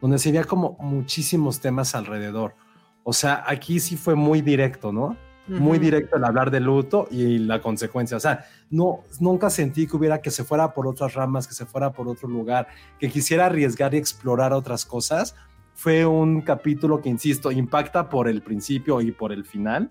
donde 0.00 0.20
se 0.20 0.30
veía 0.30 0.44
como 0.44 0.76
muchísimos 0.78 1.58
temas 1.58 1.96
alrededor, 1.96 2.54
o 3.02 3.12
sea, 3.12 3.42
aquí 3.44 3.80
sí 3.80 3.96
fue 3.96 4.14
muy 4.14 4.40
directo, 4.40 4.92
¿no? 4.92 5.16
muy 5.48 5.80
directo 5.80 6.16
el 6.16 6.24
hablar 6.24 6.52
de 6.52 6.60
luto 6.60 7.08
y 7.10 7.38
la 7.38 7.60
consecuencia. 7.60 8.16
O 8.16 8.20
sea, 8.20 8.46
no, 8.70 9.00
nunca 9.18 9.50
sentí 9.50 9.88
que 9.88 9.96
hubiera 9.96 10.22
que 10.22 10.30
se 10.30 10.44
fuera 10.44 10.72
por 10.72 10.86
otras 10.86 11.12
ramas, 11.14 11.48
que 11.48 11.54
se 11.54 11.66
fuera 11.66 11.92
por 11.92 12.06
otro 12.08 12.28
lugar, 12.28 12.68
que 13.00 13.10
quisiera 13.10 13.46
arriesgar 13.46 13.94
y 13.94 13.98
explorar 13.98 14.52
otras 14.52 14.84
cosas. 14.84 15.34
Fue 15.74 16.06
un 16.06 16.40
capítulo 16.40 17.02
que, 17.02 17.08
insisto, 17.08 17.50
impacta 17.50 18.08
por 18.08 18.28
el 18.28 18.42
principio 18.42 19.00
y 19.00 19.10
por 19.10 19.32
el 19.32 19.44
final, 19.44 19.90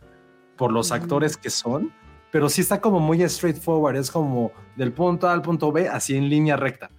por 0.57 0.72
los 0.72 0.88
Ujú. 0.88 0.95
actores 0.95 1.38
que 1.38 1.49
son, 1.49 1.91
pero 2.34 2.50
sí 2.50 2.62
está 2.62 2.82
como 2.82 3.00
muy 3.00 3.22
straightforward, 3.30 3.96
es 3.96 4.10
como 4.10 4.52
del 4.76 4.92
punto 4.92 5.30
A 5.30 5.34
al 5.34 5.44
punto 5.44 5.72
B, 5.72 5.88
así 5.88 6.16
en 6.18 6.30
línea 6.30 6.58
recta. 6.58 6.90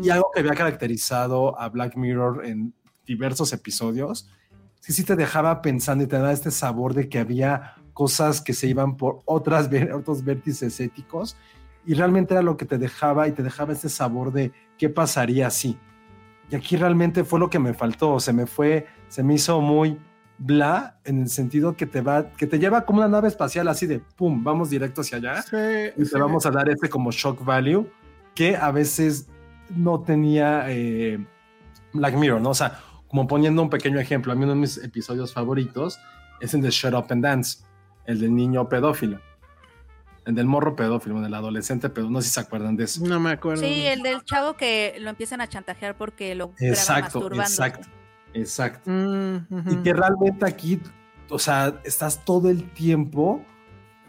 Y 0.00 0.10
algo 0.10 0.30
que 0.32 0.38
había 0.38 0.54
caracterizado 0.54 1.58
a 1.60 1.68
Black 1.68 1.96
Mirror 1.96 2.46
en 2.46 2.72
diversos 3.04 3.52
episodios, 3.52 4.30
que 4.86 4.92
sí 4.92 5.02
te 5.02 5.16
dejaba 5.16 5.60
pensando 5.60 6.04
y 6.04 6.06
te 6.06 6.14
daba 6.14 6.30
este 6.30 6.52
sabor 6.52 6.94
de 6.94 7.08
que 7.08 7.18
había 7.18 7.74
cosas 7.94 8.40
que 8.40 8.52
se 8.52 8.68
iban 8.68 8.96
por 8.96 9.22
otras, 9.24 9.68
otros 9.92 10.22
vértices 10.22 10.78
éticos 10.78 11.36
y 11.84 11.94
realmente 11.94 12.34
era 12.34 12.42
lo 12.44 12.56
que 12.56 12.64
te 12.64 12.78
dejaba 12.78 13.26
y 13.26 13.32
te 13.32 13.42
dejaba 13.42 13.72
ese 13.72 13.88
sabor 13.88 14.32
de 14.32 14.52
qué 14.78 14.88
pasaría 14.88 15.50
si. 15.50 15.76
Y 16.48 16.54
aquí 16.54 16.76
realmente 16.76 17.24
fue 17.24 17.40
lo 17.40 17.50
que 17.50 17.58
me 17.58 17.74
faltó, 17.74 18.20
se 18.20 18.32
me 18.32 18.46
fue, 18.46 18.86
se 19.08 19.24
me 19.24 19.34
hizo 19.34 19.60
muy 19.60 19.98
bla 20.38 20.98
en 21.04 21.22
el 21.22 21.28
sentido 21.28 21.76
que 21.76 21.86
te 21.86 22.00
va, 22.00 22.30
que 22.30 22.46
te 22.46 22.58
lleva 22.58 22.84
como 22.84 22.98
una 22.98 23.08
nave 23.08 23.28
espacial 23.28 23.68
así 23.68 23.86
de 23.86 24.00
pum, 24.00 24.42
vamos 24.42 24.70
directo 24.70 25.02
hacia 25.02 25.18
allá 25.18 25.42
Sí, 25.42 25.56
y 25.96 26.04
sí. 26.04 26.12
te 26.12 26.18
vamos 26.18 26.44
a 26.46 26.50
dar 26.50 26.68
ese 26.68 26.88
como 26.88 27.12
shock 27.12 27.44
value 27.44 27.88
que 28.34 28.56
a 28.56 28.70
veces 28.72 29.28
no 29.70 30.00
tenía 30.02 30.64
eh, 30.68 31.24
Black 31.92 32.14
Mirror, 32.16 32.40
¿no? 32.40 32.50
O 32.50 32.54
sea, 32.54 32.80
como 33.06 33.26
poniendo 33.26 33.62
un 33.62 33.70
pequeño 33.70 34.00
ejemplo, 34.00 34.32
a 34.32 34.34
mí 34.34 34.42
uno 34.42 34.54
de 34.54 34.58
mis 34.58 34.76
episodios 34.78 35.32
favoritos 35.32 35.98
es 36.40 36.52
el 36.52 36.62
de 36.62 36.70
Shut 36.70 36.94
Up 36.94 37.06
and 37.10 37.22
Dance, 37.22 37.64
el 38.06 38.20
del 38.20 38.34
niño 38.34 38.68
pedófilo. 38.68 39.20
El 40.26 40.34
del 40.34 40.46
morro 40.46 40.74
pedófilo, 40.74 41.20
del 41.20 41.34
adolescente 41.34 41.90
pero 41.90 42.08
no 42.08 42.20
sé 42.20 42.28
si 42.28 42.34
se 42.34 42.40
acuerdan 42.40 42.76
de 42.76 42.84
eso. 42.84 43.06
No 43.06 43.20
me 43.20 43.30
acuerdo. 43.32 43.62
Sí, 43.62 43.86
el 43.86 44.02
del 44.02 44.24
chavo 44.24 44.54
que 44.56 44.96
lo 44.98 45.10
empiezan 45.10 45.40
a 45.42 45.48
chantajear 45.48 45.96
porque 45.96 46.34
lo 46.34 46.52
exacto, 46.58 47.20
masturbando. 47.20 47.42
Exacto, 47.44 47.88
exacto. 48.34 48.90
Mm. 48.90 49.46
Y 49.70 49.76
que 49.82 49.92
realmente 49.92 50.44
aquí, 50.46 50.80
o 51.30 51.38
sea, 51.38 51.80
estás 51.84 52.24
todo 52.24 52.50
el 52.50 52.70
tiempo, 52.72 53.42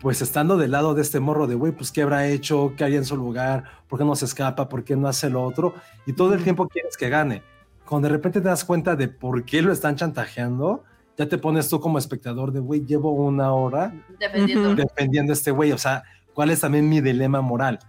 pues 0.01 0.21
estando 0.21 0.57
del 0.57 0.71
lado 0.71 0.93
de 0.93 1.01
este 1.01 1.19
morro 1.19 1.47
de, 1.47 1.55
güey, 1.55 1.71
pues 1.71 1.91
qué 1.91 2.01
habrá 2.03 2.27
hecho, 2.27 2.73
qué 2.77 2.83
haría 2.83 2.97
en 2.97 3.05
su 3.05 3.15
lugar, 3.17 3.63
por 3.87 3.97
qué 3.99 4.05
no 4.05 4.15
se 4.15 4.25
escapa, 4.25 4.67
por 4.69 4.83
qué 4.83 4.95
no 4.95 5.07
hace 5.07 5.29
lo 5.29 5.43
otro, 5.43 5.73
y 6.05 6.13
todo 6.13 6.33
el 6.33 6.43
tiempo 6.43 6.67
quieres 6.67 6.97
que 6.97 7.09
gane. 7.09 7.41
Cuando 7.85 8.07
de 8.07 8.13
repente 8.15 8.41
te 8.41 8.47
das 8.49 8.65
cuenta 8.65 8.95
de 8.95 9.07
por 9.07 9.45
qué 9.45 9.61
lo 9.61 9.71
están 9.71 9.95
chantajeando, 9.95 10.83
ya 11.17 11.29
te 11.29 11.37
pones 11.37 11.69
tú 11.69 11.79
como 11.79 11.97
espectador 11.97 12.51
de, 12.51 12.59
güey, 12.59 12.85
llevo 12.85 13.11
una 13.11 13.53
hora 13.53 13.93
Defendiendo. 14.19 14.69
Ujú. 14.71 14.75
defendiendo 14.75 15.31
a 15.31 15.35
este 15.35 15.51
güey, 15.51 15.71
o 15.71 15.77
sea, 15.77 16.03
¿cuál 16.33 16.49
es 16.49 16.59
también 16.59 16.89
mi 16.89 16.99
dilema 16.99 17.39
moral? 17.41 17.79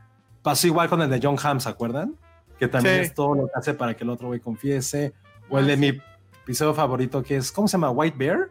Pasó 0.42 0.68
igual 0.68 0.88
con 0.88 1.02
el 1.02 1.10
de 1.10 1.18
John 1.20 1.36
Hamm, 1.42 1.58
¿se 1.58 1.68
acuerdan? 1.68 2.14
Que 2.58 2.68
también 2.68 2.96
Sí. 2.96 3.00
es 3.06 3.14
todo 3.14 3.34
lo 3.34 3.46
que 3.46 3.52
hace 3.56 3.74
para 3.74 3.96
que 3.96 4.04
el 4.04 4.10
otro 4.10 4.28
güey 4.28 4.38
confiese, 4.38 5.12
o 5.50 5.58
el 5.58 5.66
de 5.66 5.76
mi 5.76 5.98
episodio 6.46 6.74
favorito 6.74 7.24
que 7.24 7.36
es, 7.38 7.50
¿cómo 7.50 7.66
se 7.66 7.72
llama? 7.72 7.90
White 7.90 8.16
Bear, 8.16 8.50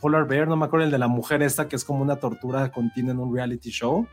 Polar 0.00 0.24
Bear, 0.28 0.46
no 0.46 0.54
me 0.54 0.66
acuerdo 0.66 0.84
el 0.86 0.92
de 0.92 0.98
la 0.98 1.08
mujer 1.08 1.42
esta 1.42 1.66
que 1.66 1.74
es 1.74 1.84
como 1.84 2.00
una 2.00 2.14
tortura 2.14 2.70
continua 2.70 3.10
en 3.10 3.18
un 3.18 3.34
reality 3.34 3.70
show 3.70 4.06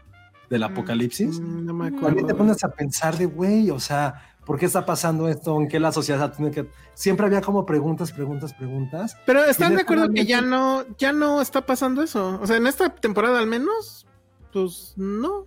del 0.50 0.64
apocalipsis. 0.64 1.40
Mm, 1.40 1.66
No 1.68 1.74
me 1.76 1.88
acuerdo. 1.90 2.08
También 2.08 2.26
te 2.28 2.34
pones 2.34 2.64
a 2.64 2.70
pensar 2.70 3.16
de, 3.20 3.28
güey, 3.28 3.70
o 3.70 3.80
sea, 3.80 4.16
¿por 4.44 4.58
qué 4.58 4.66
está 4.66 4.88
pasando 4.88 5.28
esto? 5.30 5.56
¿En 5.62 5.68
qué 5.68 5.80
la 5.80 5.92
sociedad 5.92 6.34
tiene 6.36 6.50
que...? 6.50 6.68
Siempre 6.96 7.28
había 7.28 7.42
como 7.42 7.64
preguntas, 7.64 8.12
preguntas, 8.12 8.56
preguntas. 8.56 9.16
Pero 9.28 9.44
están 9.46 9.76
de 9.76 9.84
acuerdo 9.84 10.10
que 10.10 10.26
ya 10.26 10.42
no, 10.42 10.84
ya 10.98 11.14
no 11.14 11.42
está 11.44 11.64
pasando 11.64 12.02
eso. 12.02 12.40
O 12.42 12.48
sea, 12.48 12.58
en 12.58 12.66
esta 12.66 12.90
temporada 12.90 13.38
al 13.38 13.46
menos, 13.46 14.08
pues 14.52 14.96
no. 14.98 15.46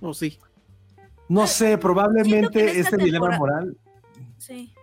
O 0.00 0.12
sí. 0.14 0.36
No 1.28 1.46
sé, 1.46 1.78
probablemente 1.78 2.80
este 2.80 2.96
dilema 2.96 3.38
moral, 3.38 3.76
Sí. 4.36 4.74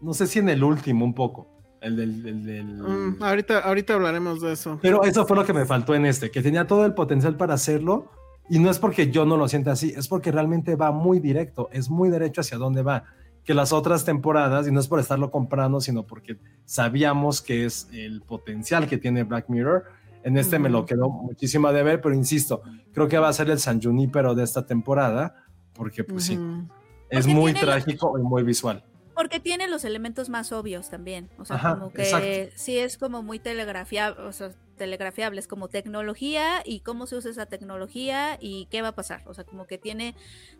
No 0.00 0.14
sé 0.14 0.26
si 0.26 0.38
en 0.38 0.48
el 0.48 0.62
último 0.64 1.04
un 1.04 1.14
poco, 1.14 1.48
el 1.80 1.96
del... 1.96 2.26
el 2.26 2.44
del- 2.44 2.66
Mm, 2.82 3.22
ahorita, 3.22 3.58
ahorita 3.60 3.94
hablaremos 3.94 4.40
de 4.40 4.52
eso. 4.52 4.78
Pero 4.82 5.04
eso 5.04 5.26
fue 5.26 5.36
lo 5.36 5.44
que 5.44 5.52
me 5.52 5.64
faltó 5.66 5.94
en 5.94 6.06
este, 6.06 6.30
que 6.30 6.42
tenía 6.42 6.66
todo 6.66 6.84
el 6.86 6.94
potencial 6.94 7.36
para 7.36 7.54
hacerlo 7.54 8.10
y 8.48 8.58
no 8.58 8.70
es 8.70 8.78
porque 8.78 9.10
yo 9.10 9.24
no 9.26 9.36
lo 9.36 9.48
sienta 9.48 9.72
así, 9.72 9.92
es 9.96 10.08
porque 10.08 10.32
realmente 10.32 10.74
va 10.76 10.90
muy 10.92 11.20
directo, 11.20 11.68
es 11.72 11.88
muy 11.88 12.08
derecho 12.10 12.40
hacia 12.40 12.58
dónde 12.58 12.82
va. 12.82 13.04
Que 13.44 13.54
las 13.54 13.72
otras 13.72 14.04
temporadas, 14.04 14.68
y 14.68 14.72
no 14.72 14.80
es 14.80 14.88
por 14.88 15.00
estarlo 15.00 15.30
comprando, 15.30 15.80
sino 15.80 16.06
porque 16.06 16.36
sabíamos 16.66 17.40
que 17.42 17.64
es 17.64 17.88
el 17.92 18.22
potencial 18.22 18.86
que 18.86 18.98
tiene 18.98 19.24
Black 19.24 19.48
Mirror. 19.48 19.84
En 20.22 20.36
este 20.36 20.58
me 20.58 20.68
lo 20.68 20.84
quedó 20.84 21.08
muchísimo 21.08 21.72
de 21.72 21.82
ver, 21.82 22.00
pero 22.02 22.14
insisto, 22.14 22.60
creo 22.92 23.08
que 23.08 23.18
va 23.18 23.28
a 23.28 23.32
ser 23.32 23.48
el 23.50 23.58
San 23.58 23.80
Junípero 23.80 24.34
de 24.34 24.44
esta 24.44 24.66
temporada, 24.66 25.46
porque 25.72 26.04
pues 26.04 26.24
sí, 26.24 26.34
es 27.08 27.24
Porque 27.26 27.34
muy 27.34 27.52
la- 27.54 27.60
trágico 27.60 28.18
y 28.18 28.22
muy 28.22 28.42
visual. 28.42 28.84
Porque 29.20 29.38
tiene 29.38 29.68
los 29.68 29.84
elementos 29.84 30.30
más 30.30 30.50
obvios 30.50 30.88
también. 30.88 31.28
O 31.36 31.44
sea, 31.44 31.56
Ajá, 31.56 31.74
como 31.74 31.92
que 31.92 32.04
exacto. 32.04 32.56
sí 32.56 32.78
es 32.78 32.96
como 32.96 33.22
muy 33.22 33.38
telegrafiable, 33.38 34.22
o 34.22 34.32
sea, 34.32 34.52
telegrafiables, 34.78 35.46
como 35.46 35.68
tecnología 35.68 36.62
y 36.64 36.80
cómo 36.80 37.06
se 37.06 37.16
usa 37.16 37.30
esa 37.30 37.44
tecnología 37.44 38.38
y 38.40 38.66
qué 38.70 38.80
va 38.80 38.88
a 38.88 38.94
pasar. 38.94 39.22
O 39.26 39.34
sea, 39.34 39.44
como 39.44 39.66
que 39.66 39.76
tiene, 39.76 40.14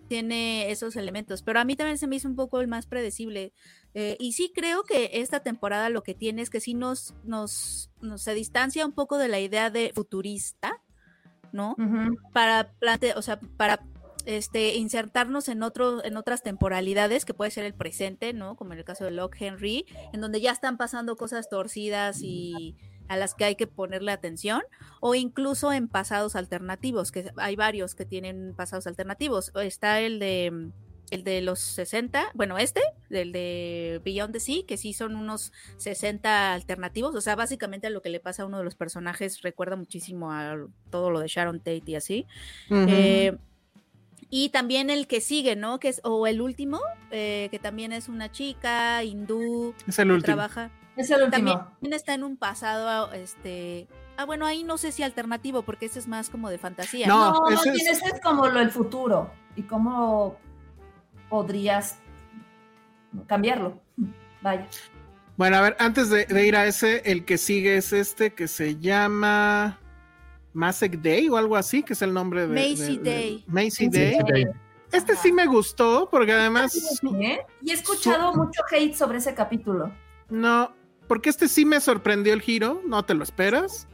tiene 0.09 0.71
esos 0.71 0.95
elementos. 0.97 1.41
Pero 1.41 1.59
a 1.59 1.65
mí 1.65 1.75
también 1.75 1.97
se 1.97 2.07
me 2.07 2.17
hizo 2.17 2.29
un 2.29 2.37
poco 2.37 2.61
el 2.61 2.69
más 2.69 2.85
predecible. 2.85 3.55
Eh, 3.95 4.19
y 4.21 4.35
sí 4.35 4.53
creo 4.55 4.83
que 4.83 5.09
esta 5.15 5.41
temporada 5.41 5.89
lo 5.89 6.03
que 6.03 6.13
tiene 6.13 6.43
es 6.43 6.51
que 6.51 6.61
sí 6.61 6.75
nos, 6.75 7.15
nos, 7.25 7.91
nos 8.03 8.21
se 8.21 8.35
distancia 8.35 8.85
un 8.85 8.93
poco 8.93 9.17
de 9.17 9.29
la 9.29 9.41
idea 9.41 9.71
de 9.71 9.91
futurista, 9.95 10.83
¿no? 11.51 11.77
Para 12.35 12.75
plante 12.79 13.15
o 13.17 13.23
sea, 13.23 13.41
para 13.57 13.87
este 14.27 14.77
insertarnos 14.77 15.49
en 15.49 15.63
otro, 15.63 16.05
en 16.05 16.17
otras 16.17 16.43
temporalidades, 16.43 17.25
que 17.25 17.35
puede 17.35 17.51
ser 17.51 17.65
el 17.65 17.75
presente, 17.75 18.33
¿no? 18.33 18.57
Como 18.57 18.73
en 18.73 18.79
el 18.79 18.85
caso 18.85 19.05
de 19.05 19.11
Locke 19.11 19.41
Henry, 19.41 19.87
en 20.13 20.21
donde 20.21 20.41
ya 20.41 20.53
están 20.53 20.77
pasando 20.77 21.17
cosas 21.17 21.49
torcidas 21.49 22.21
y 22.23 22.77
a 23.09 23.17
las 23.17 23.35
que 23.35 23.45
hay 23.45 23.57
que 23.57 23.67
ponerle 23.67 24.13
atención, 24.13 24.63
o 25.01 25.15
incluso 25.15 25.73
en 25.73 25.89
pasados 25.89 26.37
alternativos, 26.37 27.11
que 27.11 27.33
hay 27.37 27.57
varios 27.57 27.95
que 27.95 28.05
tienen 28.05 28.55
pasados 28.55 28.87
alternativos. 28.87 29.53
Está 29.57 30.01
el 30.01 30.21
de 30.21 30.71
el 31.11 31.25
de 31.25 31.41
los 31.41 31.59
60, 31.59 32.31
bueno, 32.35 32.57
este, 32.57 32.81
el 33.11 33.33
de 33.33 34.01
Beyond 34.05 34.33
the 34.33 34.41
Sea, 34.41 34.63
que 34.67 34.77
sí 34.77 34.93
son 34.93 35.17
unos 35.17 35.53
60 35.77 36.53
alternativos, 36.53 37.15
o 37.15 37.21
sea, 37.21 37.35
básicamente 37.37 37.89
a 37.89 37.91
lo 37.91 38.01
que 38.01 38.11
le 38.11 38.21
pasa 38.21 38.45
a 38.45 38.47
uno 38.47 38.59
de 38.59 38.65
los 38.65 38.77
personajes 38.77 39.43
recuerda 39.43 39.77
muchísimo 39.77 40.33
a 40.33 40.57
todo 40.91 41.11
lo 41.11 41.21
de 41.21 41.29
Sharon 41.29 41.59
Tate 41.59 41.83
y 41.87 41.95
así. 41.97 42.27
Eh, 42.71 43.37
y 44.31 44.49
también 44.51 44.89
el 44.91 45.07
que 45.07 45.21
sigue, 45.21 45.57
¿no? 45.57 45.79
Que 45.81 45.89
es, 45.89 46.01
o 46.05 46.27
el 46.27 46.41
último, 46.41 46.81
eh, 47.11 47.49
que 47.51 47.59
también 47.59 47.93
es 47.93 48.09
una 48.09 48.31
chica 48.31 49.03
hindú 49.05 49.75
es 49.87 49.99
el 49.99 50.09
que 50.09 50.15
último. 50.15 50.25
trabaja. 50.37 50.71
Es 50.97 51.11
el 51.11 51.23
último. 51.25 51.53
También 51.55 51.93
está 51.93 52.15
en 52.15 52.25
un 52.25 52.37
pasado, 52.37 53.13
este. 53.13 53.87
Ah, 54.17 54.25
bueno, 54.27 54.45
ahí 54.47 54.65
no 54.65 54.77
sé 54.77 54.93
si 54.93 55.03
alternativo, 55.03 55.63
porque 55.63 55.87
ese 55.87 55.99
es 55.99 56.07
más 56.09 56.29
como 56.31 56.51
de 56.51 56.59
fantasía. 56.59 57.07
No, 57.07 57.33
No, 57.33 57.49
ese 57.51 57.71
no, 57.71 57.75
es- 57.77 57.87
ese 57.87 58.07
es 58.07 58.21
como 58.21 58.47
lo 58.49 58.59
del 58.61 58.71
futuro 58.71 59.31
y 59.57 59.63
cómo 59.63 60.37
podrías 61.29 61.99
cambiarlo. 63.27 63.81
Vaya. 64.43 64.67
Bueno, 65.37 65.57
a 65.57 65.61
ver, 65.63 65.77
antes 65.79 66.11
de, 66.11 66.27
de 66.27 66.47
ir 66.47 66.55
a 66.57 66.67
ese, 66.67 67.03
el 67.11 67.25
que 67.25 67.39
sigue 67.39 67.77
es 67.77 67.93
este 67.93 68.35
que 68.35 68.47
se 68.47 68.77
llama 68.79 69.79
Masek 70.53 71.01
Day 71.01 71.29
o 71.29 71.37
algo 71.37 71.57
así, 71.57 71.83
que 71.83 71.93
es 71.93 72.03
el 72.03 72.13
nombre 72.13 72.47
de. 72.47 72.55
Macy 72.55 72.97
de- 72.99 73.03
de- 73.03 73.11
Day. 73.11 73.45
Macy 73.47 73.71
Sí, 73.71 73.89
Day. 73.89 74.17
sí. 74.35 74.45
Este 74.93 75.15
sí 75.17 75.31
me 75.33 75.47
gustó, 75.47 76.09
porque 76.11 76.33
además. 76.33 76.75
¿Eh? 77.21 77.39
Y 77.63 77.71
he 77.71 77.75
escuchado 77.75 78.35
mucho 78.35 78.61
hate 78.73 78.95
sobre 78.95 79.19
ese 79.19 79.35
capítulo. 79.35 79.93
No, 80.29 80.73
porque 81.07 81.31
este 81.31 81.47
sí 81.49 81.65
me 81.65 81.81
sorprendió 81.81 82.33
el 82.35 82.41
giro, 82.43 82.83
no 82.85 83.05
te 83.05 83.15
lo 83.15 83.23
esperas. 83.23 83.87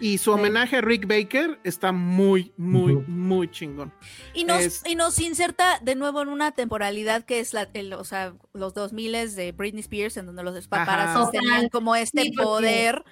Y 0.00 0.18
su 0.18 0.32
homenaje 0.32 0.78
a 0.78 0.80
Rick 0.80 1.06
Baker 1.06 1.60
está 1.62 1.92
muy, 1.92 2.52
muy, 2.56 2.96
muy 3.06 3.48
chingón. 3.48 3.92
Y 4.34 4.42
nos, 4.44 4.60
Es- 4.60 4.82
y 4.84 4.96
nos 4.96 5.20
inserta 5.20 5.78
de 5.80 5.94
nuevo 5.94 6.20
en 6.22 6.28
una 6.28 6.50
temporalidad 6.50 7.24
que 7.24 7.38
es 7.38 7.54
la, 7.54 7.68
el- 7.72 7.92
o 7.92 8.02
sea, 8.02 8.34
los 8.52 8.74
2000 8.74 9.36
de 9.36 9.52
Britney 9.52 9.80
Spears, 9.80 10.16
en 10.16 10.26
donde 10.26 10.42
los 10.42 10.66
paparazzi 10.66 11.30
tenían 11.30 11.68
como 11.68 11.94
este 11.94 12.22
Sí, 12.22 12.32
porque- 12.32 12.42
poder 12.44 13.04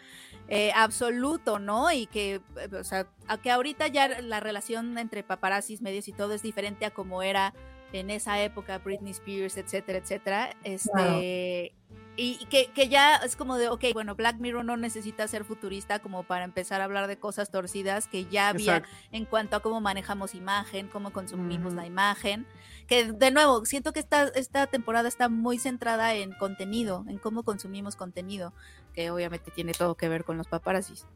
eh, 0.50 0.72
absoluto, 0.74 1.58
¿no? 1.58 1.92
Y 1.92 2.06
que, 2.06 2.34
eh, 2.56 2.76
o 2.78 2.84
sea, 2.84 3.06
a 3.28 3.38
que 3.38 3.50
ahorita 3.50 3.86
ya 3.86 4.20
la 4.20 4.40
relación 4.40 4.98
entre 4.98 5.22
paparazzis, 5.22 5.80
medios 5.80 6.08
y 6.08 6.12
todo 6.12 6.34
es 6.34 6.42
diferente 6.42 6.84
a 6.84 6.90
como 6.90 7.22
era 7.22 7.54
en 7.92 8.10
esa 8.10 8.42
época, 8.42 8.78
Britney 8.78 9.12
Spears, 9.12 9.56
etcétera, 9.56 9.98
etcétera. 9.98 10.56
Este. 10.64 11.72
Y 12.16 12.38
y 12.40 12.44
que, 12.46 12.66
que 12.66 12.88
ya 12.88 13.16
es 13.16 13.34
como 13.34 13.56
de, 13.56 13.68
ok, 13.68 13.82
bueno, 13.94 14.14
Black 14.14 14.36
Mirror 14.40 14.64
no 14.64 14.76
necesita 14.76 15.26
ser 15.26 15.44
futurista 15.44 16.00
como 16.00 16.22
para 16.24 16.44
empezar 16.44 16.80
a 16.80 16.84
hablar 16.84 17.06
de 17.06 17.18
cosas 17.18 17.50
torcidas 17.50 18.08
que 18.08 18.26
ya 18.26 18.48
había 18.48 18.78
Exacto. 18.78 18.96
en 19.12 19.24
cuanto 19.24 19.56
a 19.56 19.60
cómo 19.60 19.80
manejamos 19.80 20.34
imagen, 20.34 20.88
cómo 20.88 21.12
consumimos 21.12 21.72
la 21.72 21.86
imagen. 21.86 22.46
Que 22.86 23.12
de 23.12 23.30
nuevo, 23.30 23.64
siento 23.64 23.92
que 23.92 24.00
esta, 24.00 24.24
esta 24.28 24.66
temporada 24.66 25.08
está 25.08 25.30
muy 25.30 25.58
centrada 25.58 26.14
en 26.14 26.32
contenido, 26.32 27.06
en 27.08 27.18
cómo 27.18 27.42
consumimos 27.42 27.96
contenido, 27.96 28.52
que 28.92 29.10
obviamente 29.10 29.50
tiene 29.50 29.72
todo 29.72 29.94
que 29.94 30.08
ver 30.08 30.24
con 30.24 30.36
los 30.36 30.46
paparazzis. 30.48 31.06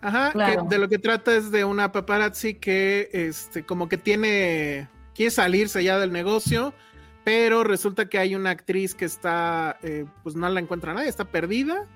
Ajá, 0.00 0.32
Claro. 0.32 0.62
que 0.68 0.74
de 0.74 0.80
lo 0.80 0.88
que 0.88 0.98
trata 0.98 1.34
es 1.36 1.50
de 1.50 1.64
una 1.64 1.92
paparazzi 1.92 2.54
que, 2.54 3.10
este, 3.12 3.64
como 3.64 3.88
que 3.88 3.98
tiene, 3.98 4.88
quiere 5.14 5.30
salirse 5.30 5.84
ya 5.84 5.98
del 5.98 6.10
negocio, 6.12 6.72
pero 7.24 7.64
resulta 7.64 8.08
que 8.08 8.18
hay 8.18 8.34
una 8.34 8.50
actriz 8.50 8.94
que 8.94 9.04
está, 9.04 9.78
eh, 9.82 10.06
pues 10.22 10.36
no 10.36 10.48
la 10.48 10.60
encuentra 10.60 10.94
nadie, 10.94 11.08
está 11.08 11.26
perdida 11.26 11.86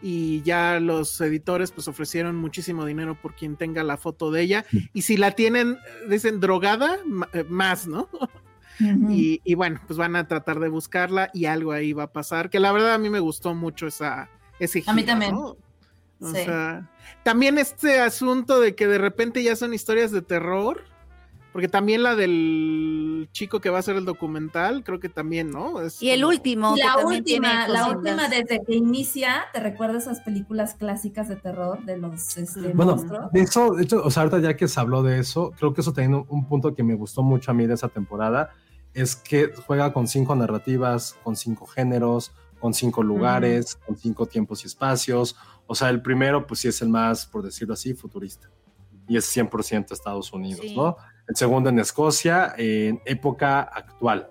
y 0.00 0.42
ya 0.42 0.78
los 0.80 1.20
editores 1.20 1.72
pues 1.72 1.88
ofrecieron 1.88 2.36
muchísimo 2.36 2.86
dinero 2.86 3.16
por 3.20 3.34
quien 3.34 3.56
tenga 3.56 3.82
la 3.82 3.96
foto 3.96 4.30
de 4.30 4.42
ella 4.42 4.64
y 4.94 5.02
si 5.02 5.16
la 5.16 5.32
tienen, 5.32 5.76
dicen 6.08 6.38
drogada, 6.40 6.98
eh, 7.32 7.44
más, 7.48 7.86
¿no? 7.88 8.08
Y, 9.10 9.42
y 9.44 9.54
bueno, 9.56 9.78
pues 9.86 9.98
van 9.98 10.16
a 10.16 10.26
tratar 10.26 10.58
de 10.58 10.70
buscarla 10.70 11.30
y 11.34 11.44
algo 11.44 11.72
ahí 11.72 11.92
va 11.92 12.04
a 12.04 12.12
pasar. 12.12 12.48
Que 12.48 12.60
la 12.60 12.72
verdad 12.72 12.94
a 12.94 12.98
mí 12.98 13.10
me 13.10 13.20
gustó 13.20 13.54
mucho 13.54 13.86
esa, 13.86 14.30
ese 14.60 14.84
A 14.86 14.92
mí 14.92 15.02
giro, 15.02 15.12
también. 15.12 15.32
¿no? 15.32 15.40
O 16.22 16.26
Sí. 16.32 16.44
sea, 16.44 16.88
también 17.24 17.58
este 17.58 17.98
asunto 18.00 18.60
de 18.60 18.74
que 18.76 18.86
de 18.86 18.98
repente 18.98 19.42
ya 19.42 19.56
son 19.56 19.74
historias 19.74 20.12
de 20.12 20.22
terror. 20.22 20.84
Porque 21.52 21.66
también 21.66 22.04
la 22.04 22.14
del 22.14 23.28
chico 23.32 23.60
que 23.60 23.70
va 23.70 23.78
a 23.78 23.80
hacer 23.80 23.96
el 23.96 24.04
documental, 24.04 24.84
creo 24.84 25.00
que 25.00 25.08
también, 25.08 25.50
¿no? 25.50 25.80
Es 25.80 26.00
Y 26.00 26.10
el 26.10 26.20
como- 26.20 26.28
último, 26.32 26.76
La 26.76 27.04
última, 27.04 27.66
la 27.66 27.88
última 27.88 28.28
desde 28.28 28.62
que 28.64 28.76
inicia, 28.76 29.46
¿te 29.52 29.58
recuerdas 29.58 30.04
esas 30.04 30.20
películas 30.20 30.74
clásicas 30.74 31.28
de 31.28 31.34
terror 31.34 31.84
de 31.84 31.96
los 31.98 32.36
este, 32.36 32.68
Bueno, 32.72 32.92
monstruos? 32.92 33.32
de 33.32 33.40
eso, 33.40 33.74
de 33.74 33.82
hecho, 33.82 34.00
o 34.00 34.10
sea, 34.12 34.22
ahorita 34.22 34.38
ya 34.38 34.56
que 34.56 34.68
se 34.68 34.78
habló 34.78 35.02
de 35.02 35.18
eso, 35.18 35.52
creo 35.58 35.74
que 35.74 35.80
eso 35.80 35.92
también 35.92 36.14
un, 36.14 36.24
un 36.28 36.44
punto 36.46 36.72
que 36.72 36.84
me 36.84 36.94
gustó 36.94 37.24
mucho 37.24 37.50
a 37.50 37.54
mí 37.54 37.66
de 37.66 37.74
esa 37.74 37.88
temporada 37.88 38.50
es 38.94 39.16
que 39.16 39.50
juega 39.66 39.92
con 39.92 40.06
cinco 40.06 40.36
narrativas, 40.36 41.16
con 41.24 41.34
cinco 41.34 41.66
géneros, 41.66 42.30
con 42.60 42.74
cinco 42.74 43.02
lugares, 43.02 43.74
con 43.74 43.96
cinco 43.96 44.26
tiempos 44.26 44.62
y 44.62 44.66
espacios. 44.66 45.36
O 45.66 45.74
sea, 45.74 45.88
el 45.88 46.02
primero, 46.02 46.46
pues 46.46 46.60
sí 46.60 46.68
es 46.68 46.82
el 46.82 46.88
más, 46.88 47.26
por 47.26 47.42
decirlo 47.42 47.74
así, 47.74 47.94
futurista. 47.94 48.50
y 49.08 49.16
es 49.16 49.36
100% 49.36 49.90
Estados 49.90 50.32
Unidos, 50.32 50.66
¿no? 50.76 50.96
El 51.26 51.34
segundo 51.34 51.68
en 51.70 51.80
Escocia, 51.80 52.54
en 52.56 53.00
época 53.04 53.60
actual. 53.62 54.30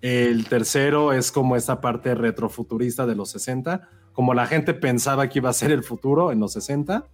El 0.00 0.46
tercero 0.46 1.12
es 1.12 1.30
como 1.30 1.54
esta 1.54 1.80
parte 1.80 2.14
retrofuturista 2.14 3.06
de 3.06 3.14
los 3.14 3.30
60, 3.30 3.88
como 4.12 4.34
la 4.34 4.46
gente 4.46 4.74
pensaba 4.74 5.28
que 5.28 5.38
iba 5.38 5.50
a 5.50 5.52
ser 5.52 5.70
el 5.70 5.84
futuro 5.84 6.32
en 6.32 6.40
los 6.40 6.54
60. 6.54 7.06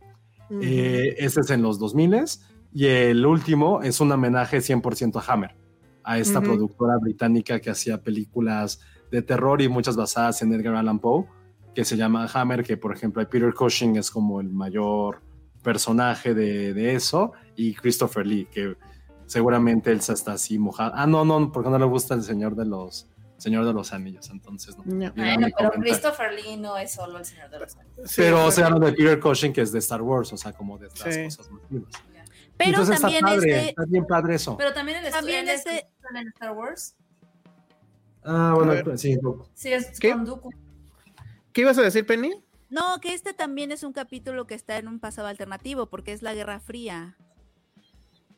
Eh, 0.62 1.16
ese 1.18 1.40
es 1.40 1.50
en 1.50 1.60
los 1.62 1.78
2000 1.78 2.24
y 2.72 2.86
el 2.86 3.26
último 3.26 3.82
es 3.82 4.00
un 4.00 4.12
homenaje 4.12 4.58
100% 4.58 5.20
a 5.20 5.32
Hammer, 5.32 5.56
a 6.04 6.18
esta 6.18 6.40
productora 6.40 6.98
británica 7.00 7.58
que 7.58 7.70
hacía 7.70 8.02
películas 8.02 8.80
de 9.10 9.22
terror 9.22 9.62
y 9.62 9.68
muchas 9.68 9.96
basadas 9.96 10.42
en 10.42 10.52
Edgar 10.52 10.74
Allan 10.74 10.98
Poe, 10.98 11.26
que 11.74 11.84
se 11.84 11.96
llama 11.96 12.28
Hammer, 12.32 12.64
que 12.64 12.76
por 12.76 12.94
ejemplo 12.94 13.26
Peter 13.28 13.52
Cushing 13.52 13.96
es 13.96 14.10
como 14.10 14.40
el 14.40 14.50
mayor 14.50 15.22
personaje 15.62 16.34
de, 16.34 16.72
de 16.72 16.94
eso, 16.94 17.32
y 17.54 17.74
Christopher 17.74 18.26
Lee, 18.26 18.46
que 18.50 18.76
seguramente 19.26 19.90
él 19.90 20.00
se 20.00 20.12
está 20.12 20.32
así 20.32 20.58
mojado. 20.58 20.92
Ah, 20.94 21.06
no, 21.06 21.24
no, 21.24 21.52
porque 21.52 21.68
no 21.68 21.78
le 21.78 21.84
gusta 21.84 22.14
el 22.14 22.22
Señor 22.22 22.54
de 22.54 22.64
los 22.64 23.08
Señor 23.36 23.66
de 23.66 23.74
los 23.74 23.92
Anillos, 23.92 24.30
entonces 24.30 24.76
no. 24.78 25.12
pero 25.14 25.70
Christopher 25.72 26.32
Lee 26.32 26.56
no 26.56 26.78
es 26.78 26.94
solo 26.94 27.18
el 27.18 27.24
Señor 27.24 27.50
de 27.50 27.60
los 27.60 27.76
Anillos. 27.76 28.12
pero 28.16 28.46
o 28.46 28.50
sea, 28.50 28.70
de 28.70 28.92
Peter 28.92 29.20
Cushing 29.20 29.52
que 29.52 29.60
es 29.60 29.72
de 29.72 29.78
Star 29.78 30.00
Wars, 30.00 30.32
o 30.32 30.36
sea, 30.38 30.52
como 30.52 30.78
de 30.78 30.86
estas 30.86 31.18
cosas 31.18 31.50
Pero 31.68 32.70
entonces, 32.70 33.00
también 33.00 33.26
está, 33.26 33.34
este... 33.36 33.68
está 33.68 33.84
bien 33.84 34.06
padre 34.06 34.34
eso. 34.36 34.56
Pero 34.56 34.72
también 34.72 35.04
el 35.04 35.12
también 35.12 35.48
este... 35.48 35.86
en 36.14 36.28
Star 36.28 36.52
Wars. 36.52 36.96
Ah, 38.26 38.52
bueno, 38.54 38.74
sí. 38.96 39.16
Sí, 39.54 39.72
es 39.72 39.98
¿Qué? 40.00 40.12
con 40.12 40.24
Dooku. 40.24 40.50
¿Qué 41.52 41.60
ibas 41.62 41.78
a 41.78 41.82
decir, 41.82 42.04
Penny? 42.04 42.32
No, 42.68 43.00
que 43.00 43.14
este 43.14 43.32
también 43.32 43.70
es 43.70 43.84
un 43.84 43.92
capítulo 43.92 44.46
que 44.46 44.54
está 44.54 44.76
en 44.78 44.88
un 44.88 44.98
pasado 44.98 45.28
alternativo, 45.28 45.86
porque 45.86 46.12
es 46.12 46.22
la 46.22 46.34
Guerra 46.34 46.58
Fría. 46.58 47.16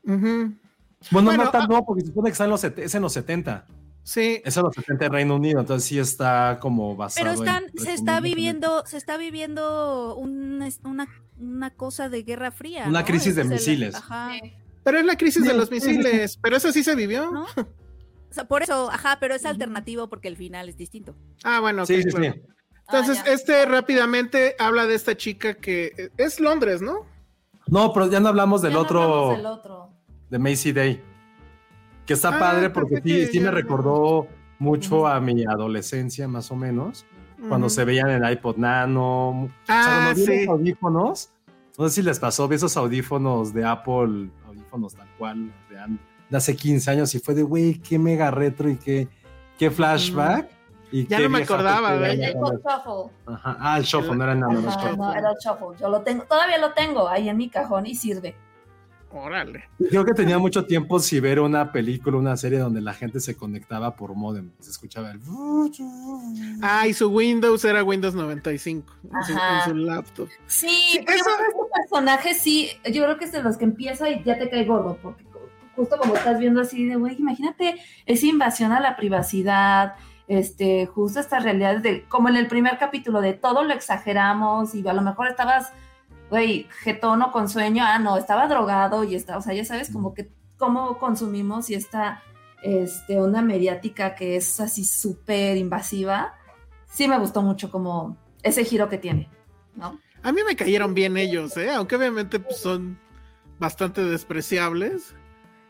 Bueno, 0.05 1.33
no 1.33 1.51
tanto, 1.51 1.77
ah, 1.77 1.85
porque 1.85 2.03
se 2.03 2.09
supone 2.09 2.29
que 2.29 2.33
está 2.33 2.45
en 2.45 2.51
los, 2.51 2.63
es 2.63 2.95
en 2.95 3.03
los 3.03 3.13
70. 3.13 3.67
Sí. 4.03 4.41
Es 4.45 4.57
en 4.57 4.63
los 4.63 4.75
70 4.75 5.07
en 5.07 5.13
Reino 5.13 5.37
Unido, 5.37 5.61
entonces 5.61 5.89
sí 5.89 5.99
está 5.99 6.59
como 6.61 6.97
basado 6.97 7.27
Pero 7.27 7.43
están, 7.43 7.65
se 7.77 7.93
está 7.93 8.21
viviendo, 8.21 8.85
se 8.87 8.97
está 8.97 9.17
viviendo 9.17 10.17
una, 10.17 10.69
una, 11.39 11.71
cosa 11.71 12.09
de 12.09 12.23
Guerra 12.23 12.51
Fría. 12.51 12.87
Una 12.87 13.05
crisis 13.05 13.35
de 13.35 13.45
misiles. 13.45 13.95
ajá. 13.95 14.33
Pero 14.85 14.99
es 14.99 15.05
la 15.05 15.17
crisis 15.17 15.45
de 15.45 15.55
los 15.55 15.71
misiles, 15.71 16.39
pero 16.41 16.57
eso 16.57 16.73
sí 16.73 16.83
se 16.83 16.95
vivió. 16.95 17.31
por 18.49 18.63
eso, 18.63 18.91
ajá, 18.91 19.19
pero 19.21 19.35
es 19.35 19.45
alternativo 19.45 20.09
porque 20.09 20.29
el 20.29 20.37
final 20.37 20.69
es 20.69 20.77
distinto. 20.77 21.15
Ah, 21.45 21.61
bueno, 21.61 21.87
sí, 21.87 22.03
sí, 22.03 22.11
sí. 22.11 22.43
Entonces, 22.87 23.23
ah, 23.25 23.31
este 23.33 23.67
rápidamente 23.67 24.57
habla 24.59 24.87
de 24.87 24.95
esta 24.95 25.17
chica 25.17 25.55
que 25.55 25.93
eh, 25.97 26.11
es 26.17 26.41
Londres, 26.41 26.81
¿no? 26.81 27.07
No, 27.67 27.93
pero 27.93 28.11
ya 28.11 28.19
no 28.21 28.29
hablamos 28.29 28.63
del, 28.63 28.73
ya 28.73 28.79
otro, 28.79 29.01
no 29.01 29.07
hablamos 29.07 29.37
del 29.37 29.47
otro. 29.47 29.91
De 30.31 30.39
Macy 30.39 30.73
Day. 30.73 31.03
Que 32.07 32.15
está 32.15 32.37
ah, 32.37 32.39
padre 32.39 32.71
porque 32.71 33.03
sí, 33.03 33.27
sí 33.27 33.41
me 33.41 33.51
recordó 33.51 34.27
mucho 34.59 35.07
a 35.07 35.21
mi 35.21 35.45
adolescencia, 35.45 36.27
más 36.27 36.51
o 36.51 36.57
menos. 36.57 37.05
Cuando 37.49 37.69
se 37.69 37.85
veían 37.85 38.11
en 38.11 38.29
iPod 38.29 38.57
Nano. 38.57 39.51
Ah, 39.69 40.13
sí. 40.17 40.47
audífonos. 40.47 41.31
No 41.79 41.89
sé 41.89 41.97
si 41.97 42.03
les 42.03 42.19
pasó, 42.19 42.49
vi 42.49 42.57
esos 42.57 42.77
audífonos 42.77 43.55
de 43.55 43.65
Apple, 43.65 44.31
audífonos 44.47 44.95
tal 44.97 45.09
cual, 45.17 45.53
de, 45.71 45.79
hace 46.37 46.55
15 46.55 46.91
años, 46.91 47.15
y 47.15 47.19
fue 47.19 47.35
de, 47.35 47.43
güey, 47.43 47.79
qué 47.79 47.99
mega 47.99 48.31
retro 48.31 48.69
y 48.69 48.77
qué, 48.77 49.09
qué 49.59 49.71
flashback 49.71 50.59
ya 50.91 51.21
no 51.21 51.29
me 51.29 51.43
acordaba, 51.43 51.95
El 52.09 52.19
shuffle. 52.19 53.13
Ajá. 53.27 53.57
Ah, 53.61 53.79
el 53.79 53.85
shuffle, 53.85 54.17
no 54.17 54.25
era 54.25 54.35
nada 54.35 54.53
más. 54.55 54.97
No, 54.97 55.13
era 55.13 55.31
el 55.31 55.37
shuffle. 55.45 55.79
Yo 55.79 55.89
lo 55.89 56.03
tengo, 56.03 56.25
todavía 56.25 56.59
lo 56.59 56.73
tengo 56.73 57.09
ahí 57.09 57.29
en 57.29 57.37
mi 57.37 57.49
cajón 57.49 57.87
y 57.87 57.95
sirve. 57.95 58.35
Órale. 59.11 59.65
Creo 59.89 60.05
que 60.05 60.13
tenía 60.13 60.39
mucho 60.39 60.67
tiempo 60.67 61.01
si 61.01 61.19
ver 61.19 61.41
una 61.41 61.73
película, 61.73 62.19
una 62.19 62.37
serie 62.37 62.59
donde 62.59 62.83
la 62.83 62.93
gente 62.93 63.21
se 63.21 63.37
conectaba 63.37 63.97
por 63.97 64.15
modem. 64.15 64.51
Se 64.61 64.71
escuchaba 64.71 65.11
el. 65.11 65.21
Ah, 66.61 66.87
y 66.87 66.93
su 66.93 67.09
Windows 67.09 67.65
era 67.65 67.83
Windows 67.83 68.15
95 68.15 68.93
en 69.05 69.65
su, 69.65 69.75
laptop. 69.75 70.29
Sí, 70.47 70.69
sí 70.69 71.01
pero 71.07 71.19
eso... 71.19 71.31
este 71.31 71.81
personaje 71.81 72.35
sí, 72.35 72.69
yo 72.93 73.05
creo 73.05 73.19
que 73.19 73.25
es 73.25 73.33
de 73.33 73.43
los 73.43 73.57
que 73.57 73.65
empieza 73.65 74.11
y 74.11 74.23
ya 74.25 74.39
te 74.39 74.51
cae 74.51 74.67
gordo, 74.67 74.99
porque 75.03 75.25
justo 75.79 75.97
como 75.97 76.17
estás 76.17 76.41
viendo 76.41 76.61
así 76.61 76.85
de, 76.87 76.97
güey, 76.97 77.15
imagínate 77.19 77.77
esa 78.05 78.27
invasión 78.27 78.73
a 78.73 78.81
la 78.81 78.97
privacidad, 78.97 79.95
este, 80.27 80.87
justo 80.87 81.21
estas 81.21 81.45
realidades 81.45 81.85
de, 81.85 82.05
como 82.09 82.29
en 82.29 82.37
el 82.37 82.49
primer 82.49 82.79
capítulo, 82.79 83.21
de 83.21 83.33
todo 83.33 83.63
lo 83.63 83.73
exageramos 83.73 84.75
y 84.75 84.87
a 84.87 84.93
lo 84.93 85.03
mejor 85.03 85.29
estabas, 85.29 85.73
güey, 86.31 86.67
getono 86.83 87.31
con 87.31 87.49
sueño, 87.49 87.85
ah, 87.87 88.01
no, 88.01 88.17
estaba 88.17 88.49
drogado 88.49 89.05
y 89.05 89.15
está, 89.15 89.39
o 89.39 89.41
sea, 89.41 89.55
ya 89.55 89.65
sabes 89.65 89.91
como 89.91 90.15
que 90.15 90.33
cómo 90.57 90.99
consumimos 90.99 91.71
y 91.71 91.75
esta 91.75 92.25
este, 92.65 93.21
onda 93.21 93.41
mediática 93.41 94.17
que 94.17 94.35
es 94.35 94.59
así 94.59 94.85
súper 94.85 95.57
invasiva, 95.57 96.35
sí 96.87 97.07
me 97.07 97.21
gustó 97.21 97.41
mucho 97.41 97.71
como 97.71 98.17
ese 98.43 98.65
giro 98.65 98.89
que 98.89 98.99
tiene, 98.99 99.31
¿no? 99.77 100.01
A 100.25 100.33
mí 100.33 100.41
me 100.45 100.57
cayeron 100.57 100.93
bien 100.93 101.17
ellos, 101.17 101.57
¿eh? 101.57 101.71
aunque 101.71 101.95
obviamente 101.95 102.41
pues, 102.41 102.59
son 102.59 102.99
bastante 103.61 104.03
despreciables. 104.03 105.15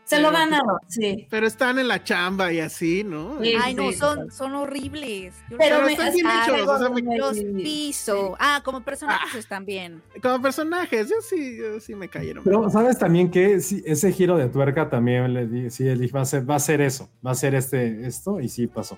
Se 0.09 0.19
lo 0.19 0.31
ganaron, 0.31 0.79
sí. 0.87 1.27
Pero 1.29 1.45
están 1.45 1.77
en 1.77 1.87
la 1.87 2.03
chamba 2.03 2.51
y 2.51 2.59
así, 2.59 3.03
¿no? 3.03 3.37
Ay, 3.61 3.75
no, 3.75 3.91
son, 3.91 4.31
son 4.31 4.55
horribles. 4.55 5.35
pero, 5.55 5.87
están 5.87 6.11
bien 6.11 6.25
hechos. 6.25 6.67
O 6.67 6.77
sea, 6.79 7.17
los 7.17 7.37
piso. 7.37 8.35
Ah, 8.39 8.59
como 8.65 8.81
personajes 8.81 9.35
ah, 9.35 9.37
están 9.37 9.65
bien. 9.65 10.01
Como 10.19 10.41
personajes, 10.41 11.09
yo 11.09 11.15
sí, 11.21 11.57
yo 11.57 11.79
sí 11.79 11.93
me 11.93 12.09
cayeron. 12.09 12.43
Pero, 12.43 12.67
¿sabes 12.71 12.97
también 12.97 13.29
que 13.29 13.53
ese 13.53 14.11
giro 14.11 14.35
de 14.35 14.49
tuerca 14.49 14.89
también 14.89 15.31
le 15.31 15.45
di, 15.45 15.69
sí, 15.69 15.87
él 15.87 16.09
va 16.15 16.21
a 16.21 16.25
ser, 16.25 16.49
va 16.49 16.55
a 16.55 16.59
ser 16.59 16.81
eso, 16.81 17.07
va 17.23 17.29
a 17.29 17.35
ser 17.35 17.53
este, 17.53 18.07
esto, 18.07 18.39
y 18.39 18.49
sí 18.49 18.65
pasó. 18.65 18.97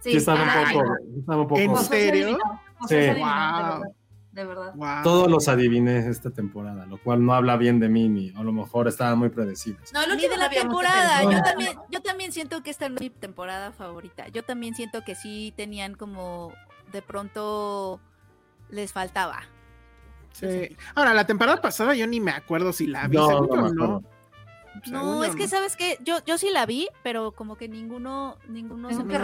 Sí, 0.00 0.16
estaba 0.16 0.42
un 0.42 0.72
poco, 0.72 0.94
estaba 1.18 1.42
un 1.42 1.48
poco. 1.48 1.60
¿En 1.60 1.76
serio? 1.76 2.38
Sí. 2.88 2.96
Wow 3.18 3.97
de 4.38 4.44
verdad. 4.44 5.02
Todos 5.02 5.28
los 5.28 5.48
adiviné 5.48 6.08
esta 6.08 6.30
temporada, 6.30 6.86
lo 6.86 6.98
cual 6.98 7.24
no 7.24 7.34
habla 7.34 7.56
bien 7.56 7.80
de 7.80 7.88
mí, 7.88 8.08
ni 8.08 8.32
a 8.36 8.42
lo 8.44 8.52
mejor 8.52 8.86
estaban 8.86 9.18
muy 9.18 9.30
predecibles. 9.30 9.92
No, 9.92 10.06
ni 10.14 10.28
de 10.28 10.36
la 10.36 10.48
temporada. 10.48 11.24
Yo 11.24 11.42
también, 11.42 11.76
yo 11.90 12.00
también 12.00 12.30
siento 12.30 12.62
que 12.62 12.70
esta 12.70 12.88
no 12.88 12.96
es 12.96 13.00
mi 13.00 13.10
temporada 13.10 13.72
favorita. 13.72 14.28
Yo 14.28 14.44
también 14.44 14.76
siento 14.76 15.02
que 15.02 15.16
sí 15.16 15.52
tenían 15.56 15.94
como 15.94 16.52
de 16.92 17.02
pronto 17.02 18.00
les 18.70 18.92
faltaba. 18.92 19.40
Sí. 20.32 20.76
Ahora, 20.94 21.14
la 21.14 21.26
temporada 21.26 21.60
pasada 21.60 21.96
yo 21.96 22.06
ni 22.06 22.20
me 22.20 22.30
acuerdo 22.30 22.72
si 22.72 22.86
la 22.86 23.08
vi. 23.08 23.16
No, 23.16 23.40
no, 23.40 23.72
no. 23.72 24.02
No, 24.86 25.24
es 25.24 25.34
que 25.34 25.48
sabes 25.48 25.74
que 25.74 25.98
yo, 26.04 26.24
yo 26.24 26.38
sí 26.38 26.50
la 26.52 26.64
vi, 26.64 26.88
pero 27.02 27.32
como 27.32 27.56
que 27.56 27.68
ninguno, 27.68 28.36
ninguno 28.46 28.90
se 28.90 29.02
me 29.02 29.18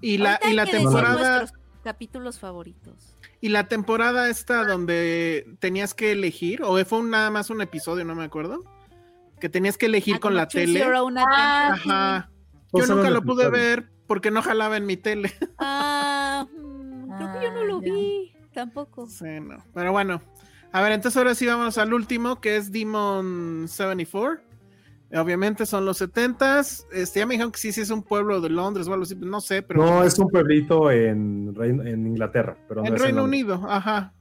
Y 0.00 0.18
la, 0.18 0.40
y 0.42 0.54
la 0.54 0.66
temporada 0.66 1.46
capítulos 1.84 2.38
favoritos. 2.38 3.16
¿Y 3.40 3.50
la 3.50 3.68
temporada 3.68 4.28
esta 4.28 4.64
donde 4.64 5.56
tenías 5.60 5.94
que 5.94 6.12
elegir? 6.12 6.62
¿O 6.62 6.84
fue 6.84 7.02
nada 7.02 7.30
más 7.30 7.50
un 7.50 7.60
episodio, 7.60 8.04
no 8.04 8.14
me 8.14 8.24
acuerdo? 8.24 8.64
Que 9.40 9.48
tenías 9.48 9.78
que 9.78 9.86
elegir 9.86 10.16
ah, 10.16 10.20
con 10.20 10.34
la 10.34 10.48
tele. 10.48 10.84
Ah, 10.84 11.70
Ajá. 11.72 12.30
Yo 12.72 12.86
nunca 12.86 13.10
lo 13.10 13.22
pude 13.22 13.48
ver 13.48 13.90
porque 14.06 14.30
no 14.30 14.42
jalaba 14.42 14.76
en 14.76 14.86
mi 14.86 14.96
tele. 14.96 15.32
Ah, 15.58 16.46
mm, 16.50 17.16
creo 17.16 17.32
que 17.32 17.46
yo 17.46 17.52
no 17.52 17.64
lo 17.64 17.80
vi 17.80 18.34
tampoco. 18.52 19.06
Sí, 19.06 19.40
no. 19.40 19.64
Pero 19.72 19.92
bueno. 19.92 20.20
A 20.72 20.82
ver, 20.82 20.92
entonces 20.92 21.16
ahora 21.16 21.34
sí 21.34 21.46
vamos 21.46 21.78
al 21.78 21.94
último, 21.94 22.40
que 22.40 22.56
es 22.56 22.72
Demon 22.72 23.66
74. 23.68 24.47
Obviamente 25.14 25.64
son 25.64 25.86
los 25.86 25.96
70 25.98 26.60
Este, 26.60 27.20
ya 27.20 27.26
me 27.26 27.34
dijeron 27.34 27.50
que 27.50 27.58
sí, 27.58 27.72
sí 27.72 27.80
es 27.80 27.90
un 27.90 28.02
pueblo 28.02 28.40
de 28.40 28.50
Londres 28.50 28.86
o 28.88 28.92
algo 28.92 29.04
así, 29.04 29.16
no 29.16 29.40
sé, 29.40 29.62
pero. 29.62 29.82
No, 29.82 30.04
es 30.04 30.18
un 30.18 30.28
pueblito 30.28 30.90
en, 30.90 31.54
en 31.60 32.06
Inglaterra, 32.06 32.56
pero 32.68 32.84
en 32.84 32.96
Reino 32.96 33.24
Unido, 33.24 33.64
ajá. 33.68 34.12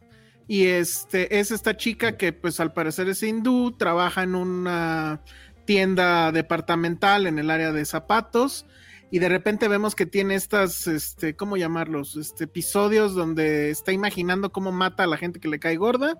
Y 0.47 0.67
este, 0.67 1.39
es 1.39 1.51
esta 1.51 1.75
chica 1.75 2.15
que, 2.15 2.31
pues 2.31 2.61
al 2.61 2.71
parecer 2.71 3.09
es 3.09 3.21
hindú, 3.21 3.75
trabaja 3.77 4.23
en 4.23 4.33
una 4.33 5.21
tienda 5.65 6.31
departamental 6.31 7.27
en 7.27 7.37
el 7.37 7.49
área 7.49 7.73
de 7.73 7.83
zapatos. 7.83 8.65
Y 9.11 9.19
de 9.19 9.29
repente 9.29 9.67
vemos 9.67 9.93
que 9.93 10.05
tiene 10.05 10.35
estas, 10.35 10.87
este, 10.87 11.35
¿cómo 11.35 11.57
llamarlos? 11.57 12.15
Este, 12.15 12.45
episodios 12.45 13.13
donde 13.13 13.69
está 13.69 13.91
imaginando 13.91 14.51
cómo 14.51 14.71
mata 14.71 15.03
a 15.03 15.07
la 15.07 15.17
gente 15.17 15.39
que 15.39 15.49
le 15.49 15.59
cae 15.59 15.75
gorda 15.75 16.17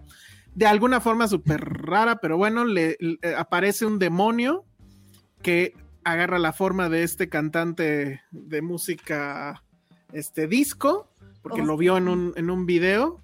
de 0.58 0.66
alguna 0.66 1.00
forma 1.00 1.28
súper 1.28 1.62
rara, 1.62 2.16
pero 2.20 2.36
bueno, 2.36 2.66
le, 2.66 2.98
aparece 3.38 3.86
un 3.86 4.00
demonio 4.00 4.66
que 5.44 5.76
agarra 6.04 6.40
la 6.40 6.52
forma 6.52 6.90
de 6.90 7.04
este 7.04 7.30
cantante 7.30 8.22
de 8.32 8.62
música 8.64 9.64
este 10.14 10.48
disco, 10.48 11.14
porque 11.44 11.62
lo 11.62 11.78
vio 11.78 11.98
en 11.98 12.08
un, 12.08 12.34
en 12.38 12.50
un 12.50 12.66
video. 12.66 13.22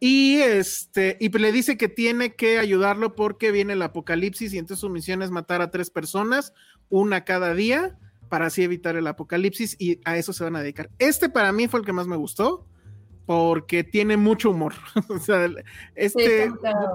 Y 0.00 0.36
este, 0.36 1.16
y 1.18 1.30
le 1.30 1.50
dice 1.50 1.78
que 1.78 1.88
tiene 1.88 2.34
que 2.34 2.58
ayudarlo 2.58 3.14
porque 3.14 3.52
viene 3.52 3.72
el 3.72 3.80
apocalipsis 3.80 4.52
y 4.52 4.58
entonces 4.58 4.80
su 4.80 4.90
misión 4.90 5.22
es 5.22 5.30
matar 5.30 5.62
a 5.62 5.70
tres 5.70 5.88
personas, 5.88 6.52
una 6.90 7.24
cada 7.24 7.54
día, 7.54 7.98
para 8.28 8.48
así 8.48 8.62
evitar 8.62 8.96
el 8.96 9.06
apocalipsis 9.06 9.76
y 9.78 9.98
a 10.04 10.18
eso 10.18 10.34
se 10.34 10.44
van 10.44 10.56
a 10.56 10.60
dedicar. 10.60 10.90
Este 10.98 11.30
para 11.30 11.52
mí 11.52 11.68
fue 11.68 11.80
el 11.80 11.86
que 11.86 11.94
más 11.94 12.06
me 12.06 12.16
gustó 12.16 12.66
porque 13.26 13.84
tiene 13.84 14.16
mucho 14.16 14.50
humor. 14.50 14.74
o 15.08 15.18
sea, 15.18 15.48
este, 15.94 16.50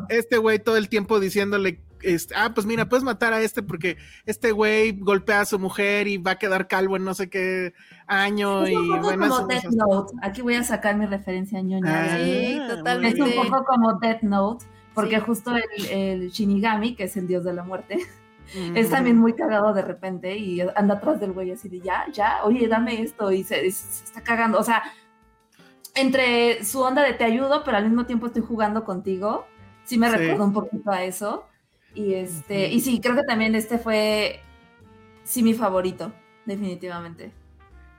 este 0.09 0.37
güey 0.37 0.59
todo 0.59 0.77
el 0.77 0.89
tiempo 0.89 1.19
diciéndole, 1.19 1.81
este, 2.01 2.33
ah, 2.35 2.51
pues 2.53 2.65
mira, 2.65 2.89
puedes 2.89 3.03
matar 3.03 3.33
a 3.33 3.41
este 3.41 3.61
porque 3.61 3.97
este 4.25 4.51
güey 4.51 4.93
golpea 4.93 5.41
a 5.41 5.45
su 5.45 5.59
mujer 5.59 6.07
y 6.07 6.17
va 6.17 6.31
a 6.31 6.39
quedar 6.39 6.67
calvo 6.67 6.95
en 6.95 7.03
no 7.03 7.13
sé 7.13 7.29
qué 7.29 7.73
año. 8.07 8.65
Es 8.65 8.75
un 8.75 8.87
poco 8.87 9.01
bueno, 9.03 9.29
como 9.29 9.47
Death 9.47 9.65
Note. 9.65 10.13
Aquí 10.21 10.41
voy 10.41 10.55
a 10.55 10.63
sacar 10.63 10.95
mi 10.97 11.05
referencia 11.05 11.59
a 11.59 11.61
ñoña. 11.61 12.03
Ah, 12.03 12.17
Sí, 12.17 12.59
totalmente. 12.67 13.21
Es 13.21 13.37
un 13.37 13.43
poco 13.43 13.65
como 13.65 13.99
Death 13.99 14.21
Note, 14.21 14.65
porque 14.95 15.19
justo 15.19 15.53
el, 15.55 15.85
el 15.85 16.29
Shinigami, 16.31 16.95
que 16.95 17.03
es 17.03 17.17
el 17.17 17.27
dios 17.27 17.43
de 17.43 17.53
la 17.53 17.63
muerte, 17.63 17.99
es 18.75 18.89
también 18.89 19.17
muy 19.17 19.33
cagado 19.33 19.73
de 19.73 19.81
repente 19.81 20.37
y 20.37 20.61
anda 20.75 20.95
atrás 20.95 21.19
del 21.19 21.31
güey 21.31 21.51
así 21.51 21.69
de 21.69 21.79
ya, 21.79 22.05
ya, 22.11 22.39
oye, 22.43 22.67
dame 22.67 23.01
esto 23.01 23.31
y 23.31 23.43
se, 23.43 23.69
se 23.71 24.03
está 24.03 24.21
cagando. 24.21 24.59
O 24.59 24.63
sea, 24.63 24.83
entre 25.95 26.63
su 26.63 26.81
onda 26.81 27.03
de 27.03 27.13
te 27.13 27.23
ayudo, 27.25 27.63
pero 27.63 27.77
al 27.77 27.85
mismo 27.85 28.05
tiempo 28.05 28.27
estoy 28.27 28.41
jugando 28.43 28.83
contigo, 28.85 29.45
sí 29.83 29.97
me 29.97 30.09
Sí. 30.09 30.17
recuerda 30.17 30.45
un 30.45 30.53
poquito 30.53 30.91
a 30.91 31.03
eso. 31.03 31.45
Y 31.93 32.13
este, 32.13 32.69
y 32.69 32.79
sí, 32.81 33.01
creo 33.01 33.15
que 33.15 33.23
también 33.23 33.55
este 33.55 33.77
fue 33.77 34.39
sí 35.23 35.43
mi 35.43 35.53
favorito, 35.53 36.13
definitivamente. 36.45 37.33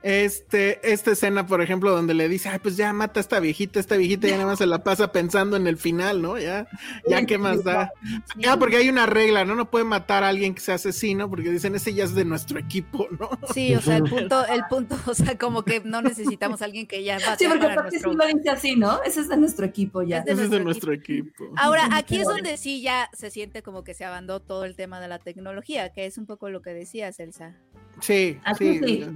Este, 0.03 0.91
esta 0.91 1.11
escena, 1.11 1.47
por 1.47 1.61
ejemplo, 1.61 1.89
donde 1.89 2.13
le 2.13 2.27
dice, 2.27 2.49
ay, 2.49 2.59
pues 2.59 2.75
ya 2.75 2.91
mata 2.91 3.19
a 3.19 3.21
esta 3.21 3.39
viejita, 3.39 3.79
esta 3.79 3.95
viejita 3.95 4.27
ya 4.27 4.33
nada 4.33 4.47
más 4.47 4.57
se 4.59 4.65
la 4.65 4.83
pasa 4.83 5.13
pensando 5.13 5.55
en 5.55 5.65
el 5.65 5.77
final, 5.77 6.21
¿no? 6.21 6.37
Ya, 6.37 6.67
ya 7.07 7.25
qué 7.25 7.37
más 7.37 7.63
da. 7.63 7.89
Ya, 8.35 8.57
porque 8.57 8.75
hay 8.75 8.89
una 8.89 9.05
regla, 9.05 9.45
¿no? 9.45 9.55
No 9.55 9.71
puede 9.71 9.85
matar 9.85 10.25
a 10.25 10.27
alguien 10.27 10.55
que 10.55 10.59
sea 10.59 10.75
asesino, 10.75 11.29
porque 11.29 11.51
dicen, 11.51 11.73
ese 11.75 11.93
ya 11.93 12.03
es 12.03 12.13
de 12.13 12.25
nuestro 12.25 12.59
equipo, 12.59 13.07
¿no? 13.17 13.29
Sí, 13.53 13.73
o 13.75 13.81
sea, 13.81 13.95
el 13.95 14.03
punto, 14.03 14.45
el 14.45 14.63
punto, 14.69 14.97
o 15.05 15.13
sea, 15.13 15.37
como 15.37 15.63
que 15.63 15.79
no 15.85 16.01
necesitamos 16.01 16.61
a 16.61 16.65
alguien 16.65 16.85
que 16.85 17.01
ya 17.03 17.17
va 17.19 17.37
Sí, 17.37 17.45
porque 17.47 17.65
aparte 17.65 17.97
sí 17.97 18.03
nuestro... 18.03 18.27
lo 18.27 18.37
dice 18.37 18.49
así, 18.49 18.75
¿no? 18.75 19.01
Ese 19.03 19.21
es 19.21 19.29
de 19.29 19.37
nuestro 19.37 19.65
equipo 19.65 20.03
ya. 20.03 20.17
Es 20.19 20.25
de 20.25 20.31
Ese 20.33 20.43
es 20.43 20.49
de 20.49 20.59
nuestro 20.59 20.91
equipo. 20.91 21.45
Ahora, 21.55 21.87
aquí 21.93 22.17
es 22.17 22.27
donde 22.27 22.57
sí 22.57 22.81
ya 22.81 23.09
se 23.13 23.31
siente 23.31 23.63
como 23.63 23.85
que 23.85 23.93
se 23.93 24.03
abandonó 24.03 24.41
todo 24.41 24.65
el 24.65 24.75
tema 24.75 24.99
de 24.99 25.07
la 25.07 25.19
tecnología, 25.19 25.93
que 25.93 26.05
es 26.05 26.17
un 26.17 26.25
poco 26.25 26.49
lo 26.49 26.61
que 26.61 26.73
decías, 26.73 27.19
Elsa. 27.19 27.55
Sí, 28.01 28.39
Aquí 28.43 28.79
sí. 28.79 28.85
sí. 28.85 29.09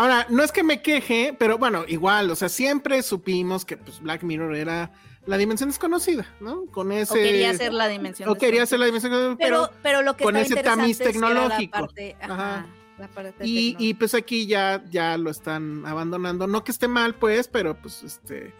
Ahora, 0.00 0.26
no 0.30 0.42
es 0.42 0.50
que 0.52 0.62
me 0.62 0.80
queje, 0.80 1.36
pero 1.38 1.58
bueno, 1.58 1.84
igual, 1.86 2.30
o 2.30 2.36
sea, 2.36 2.48
siempre 2.48 3.02
supimos 3.02 3.64
que 3.64 3.76
pues, 3.76 4.00
Black 4.00 4.22
Mirror 4.22 4.56
era 4.56 4.90
la 5.26 5.36
dimensión 5.36 5.68
desconocida, 5.68 6.26
¿no? 6.40 6.64
Con 6.66 6.90
ese. 6.90 7.12
O 7.12 7.16
quería 7.16 7.52
ser 7.54 7.72
la 7.74 7.86
dimensión. 7.88 8.28
o 8.28 8.34
quería 8.34 8.64
ser 8.64 8.78
la 8.80 8.86
dimensión 8.86 9.12
pero, 9.12 9.36
pero. 9.68 9.70
pero 9.82 10.02
lo 10.02 10.16
que 10.16 10.24
con 10.24 10.36
ese 10.36 10.56
tamiz 10.62 10.98
era 11.00 11.08
la 11.08 11.12
tecnológico. 11.12 11.78
parte- 11.80 12.16
ajá, 12.20 12.34
Ajá. 12.34 12.66
la 12.98 13.08
parte 13.08 13.46
Y, 13.46 13.76
y 13.78 13.92
pues 13.94 14.14
aquí 14.14 14.46
ya, 14.46 14.82
ya 14.90 15.18
lo 15.18 15.30
están 15.30 15.84
abandonando. 15.84 16.46
No 16.46 16.64
que 16.64 16.72
esté 16.72 16.88
mal, 16.88 17.14
pues, 17.16 17.48
pero 17.48 17.74
pues 17.76 18.02
este. 18.02 18.54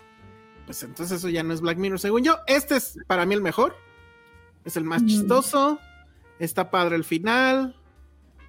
Pues 0.66 0.82
entonces 0.82 1.18
eso 1.18 1.28
ya 1.30 1.42
no 1.42 1.54
es 1.54 1.62
Black 1.62 1.78
Mirror. 1.78 1.98
Según 1.98 2.22
yo, 2.22 2.36
este 2.46 2.76
es 2.76 2.98
para 3.06 3.24
mí 3.24 3.34
el 3.34 3.40
mejor. 3.40 3.74
Es 4.66 4.76
el 4.76 4.84
más 4.84 5.02
Mm. 5.02 5.06
chistoso. 5.06 5.78
Está 6.38 6.70
padre 6.70 6.96
el 6.96 7.04
final. 7.04 7.74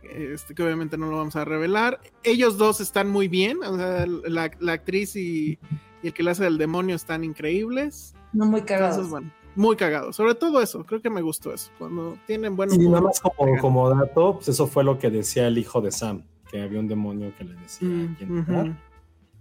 Este, 0.04 0.54
que 0.56 0.64
obviamente 0.64 0.98
no 0.98 1.10
lo 1.10 1.18
vamos 1.18 1.36
a 1.36 1.46
revelar. 1.46 2.00
Ellos 2.24 2.58
dos 2.58 2.82
están 2.82 3.10
muy 3.10 3.28
bien. 3.28 3.58
O 3.64 3.78
sea, 3.78 4.06
la, 4.08 4.52
la 4.60 4.74
actriz 4.74 5.16
y, 5.16 5.58
y 6.04 6.08
el 6.08 6.14
que 6.14 6.24
le 6.24 6.32
hace 6.32 6.44
del 6.44 6.58
demonio 6.58 6.96
están 6.96 7.24
increíbles. 7.24 8.14
No 8.34 8.46
muy 8.46 8.62
cagados. 8.62 8.96
Entonces, 8.98 9.12
bueno, 9.12 9.32
muy 9.56 9.76
cagados. 9.76 10.16
Sobre 10.16 10.36
todo 10.36 10.62
eso. 10.62 10.86
Creo 10.86 11.02
que 11.02 11.10
me 11.10 11.22
gustó 11.22 11.54
eso. 11.54 11.72
Cuando 11.78 12.18
tienen 12.28 12.56
buen 12.56 12.74
Y 12.74 12.78
nada 12.88 13.02
más 13.02 13.20
como, 13.20 13.58
como 13.60 13.90
dato, 13.90 14.36
pues 14.36 14.48
eso 14.50 14.68
fue 14.68 14.84
lo 14.84 14.98
que 14.98 15.10
decía 15.10 15.48
el 15.48 15.58
hijo 15.58 15.82
de 15.82 15.92
Sam, 15.92 16.24
que 16.50 16.62
había 16.62 16.80
un 16.80 16.88
demonio 16.88 17.32
que 17.38 17.44
le 17.44 17.54
decía 17.56 17.88
Mm, 17.88 18.16
quién 18.18 18.46
era. 18.48 18.62
ujú. 18.64 18.74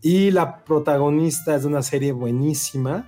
Y 0.03 0.31
la 0.31 0.65
protagonista 0.65 1.55
es 1.55 1.63
de 1.63 1.69
una 1.69 1.83
serie 1.83 2.13
buenísima 2.13 3.07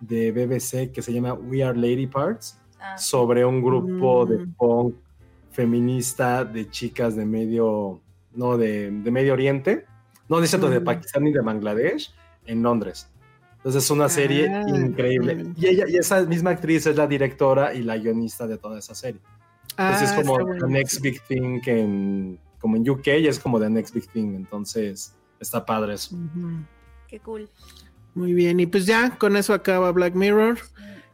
de 0.00 0.30
BBC 0.32 0.92
que 0.92 1.02
se 1.02 1.12
llama 1.12 1.32
We 1.34 1.62
Are 1.64 1.76
Lady 1.78 2.06
Parts, 2.06 2.58
Ah, 2.84 2.98
sobre 2.98 3.44
un 3.44 3.62
grupo 3.62 4.26
de 4.26 4.38
Mm. 4.38 4.54
punk 4.54 4.94
feminista 5.52 6.44
de 6.44 6.68
chicas 6.70 7.14
de 7.16 7.24
medio, 7.26 8.00
no, 8.34 8.56
de, 8.56 8.90
de 8.90 9.10
Medio 9.10 9.34
Oriente, 9.34 9.84
no, 10.28 10.40
de 10.40 10.46
cierto, 10.46 10.68
de 10.70 10.80
Mm. 10.80 10.84
Pakistán 10.84 11.26
y 11.26 11.32
de 11.32 11.40
Bangladesh, 11.40 12.12
en 12.46 12.62
Londres. 12.62 13.08
Entonces 13.58 13.84
es 13.84 13.90
una 13.90 14.08
serie 14.08 14.48
Ah, 14.50 14.62
increíble. 14.68 15.46
Y 15.56 15.66
ella, 15.68 15.84
y 15.88 15.96
esa 15.96 16.22
misma 16.24 16.50
actriz 16.50 16.86
es 16.86 16.96
la 16.96 17.06
directora 17.06 17.72
y 17.74 17.82
la 17.82 17.96
guionista 17.96 18.46
de 18.46 18.58
toda 18.58 18.78
esa 18.78 18.94
serie. 18.94 19.20
Entonces 19.78 20.10
Ah, 20.10 20.14
es 20.18 20.26
como 20.26 20.38
está 20.40 20.52
the 20.54 20.58
bueno. 20.60 20.66
next 20.68 21.00
big 21.00 21.22
thing 21.28 21.60
en, 21.66 22.38
como 22.58 22.76
en 22.76 22.88
UK 22.88 23.06
y 23.20 23.28
es 23.28 23.38
como 23.38 23.60
the 23.60 23.70
next 23.70 23.94
big 23.94 24.08
thing. 24.10 24.34
Entonces 24.34 25.14
está 25.38 25.64
padre 25.64 25.94
eso. 25.94 26.16
Qué 27.08 27.20
cool. 27.20 27.48
Muy 28.14 28.32
bien, 28.34 28.58
y 28.60 28.66
pues 28.66 28.84
ya 28.84 29.16
con 29.16 29.36
eso 29.36 29.54
acaba 29.54 29.90
Black 29.92 30.14
Mirror. 30.14 30.58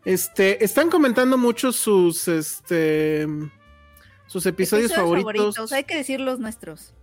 Este, 0.05 0.65
están 0.65 0.89
comentando 0.91 1.37
mucho 1.37 1.71
sus 1.73 2.27
este 2.29 3.27
sus 4.29 4.47
episodios, 4.47 4.95
favoritos. 4.95 5.73
Hay 5.73 5.83
que 5.85 5.97
decir 5.97 6.21
los 6.21 6.39
nuestros. 6.39 6.95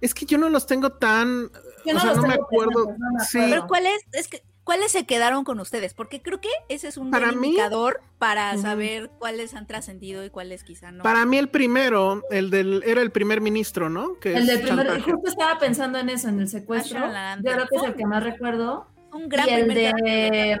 Es 0.00 0.14
que 0.14 0.26
yo 0.26 0.36
no 0.36 0.48
los 0.48 0.66
tengo 0.66 0.90
tan, 0.90 1.50
Yo 1.86 1.92
o 1.92 1.94
no 1.94 2.00
sea, 2.00 2.08
los 2.10 2.16
no 2.16 2.26
me 2.26 2.34
acuerdo. 2.34 2.86
presentes, 2.86 2.98
no 2.98 3.12
me 3.18 3.24
Sí. 3.24 3.38
Pero 3.50 3.66
¿cuáles 3.68 4.00
es 4.12 4.26
que 4.26 4.42
cuáles 4.64 4.90
se 4.90 5.06
quedaron 5.06 5.44
con 5.44 5.60
ustedes? 5.60 5.94
Porque 5.94 6.20
creo 6.22 6.40
que 6.40 6.48
ese 6.68 6.88
es 6.88 6.96
un 6.96 7.10
Para 7.12 7.26
buen 7.28 7.40
mí- 7.40 7.46
indicador 7.50 8.00
para 8.18 8.56
saber 8.58 9.10
cuáles 9.20 9.54
han 9.54 9.68
trascendido 9.68 10.24
y 10.24 10.30
cuáles 10.30 10.64
quizá 10.64 10.90
no. 10.90 11.04
para 11.04 11.24
mí 11.24 11.38
el 11.38 11.48
primero, 11.50 12.22
el 12.30 12.50
del 12.50 12.82
era 12.84 13.00
el 13.00 13.10
primer 13.12 13.40
ministro, 13.40 13.90
¿no? 13.90 14.18
Que 14.18 14.32
El 14.32 14.38
es 14.42 14.46
del 14.48 14.62
primer, 14.62 14.86
chantaje. 14.88 15.12
justo 15.12 15.30
estaba 15.30 15.58
pensando 15.60 15.98
en 16.00 16.08
eso, 16.08 16.28
en 16.28 16.40
el 16.40 16.48
secuestro. 16.48 16.98
Land. 17.06 17.46
Yo 17.46 17.52
creo 17.52 17.66
que 17.68 17.76
es 17.76 17.82
el 17.84 17.94
que 17.94 18.06
más 18.06 18.22
recuerdo. 18.24 18.86
un 19.12 19.28
gran 19.28 19.46
y 19.48 19.52
el 19.52 19.66
primer 19.66 19.94
de 19.94 20.58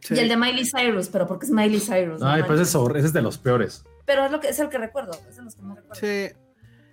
Sí. 0.00 0.14
y 0.14 0.18
el 0.18 0.28
de 0.30 0.36
Miley 0.36 0.64
Cyrus, 0.64 1.08
pero 1.08 1.26
porque 1.26 1.44
es 1.46 1.52
Miley 1.52 1.78
Cyrus. 1.80 2.18
no 2.20 2.26
Ay, 2.26 2.40
manches. 2.42 2.46
pues 2.74 2.96
ese 2.96 3.06
es 3.06 3.12
de 3.12 3.22
los 3.22 3.38
peores. 3.38 3.84
Pero 4.04 4.26
es 4.26 4.30
lo 4.32 4.40
que 4.40 4.48
es 4.48 4.58
el 4.58 4.68
que 4.68 4.78
recuerdo, 4.78 5.12
es 5.28 5.36
de 5.36 5.42
los 5.42 5.54
que 5.54 5.62
más 5.62 5.76
recuerdo. 5.76 6.00
Sí. 6.00 6.28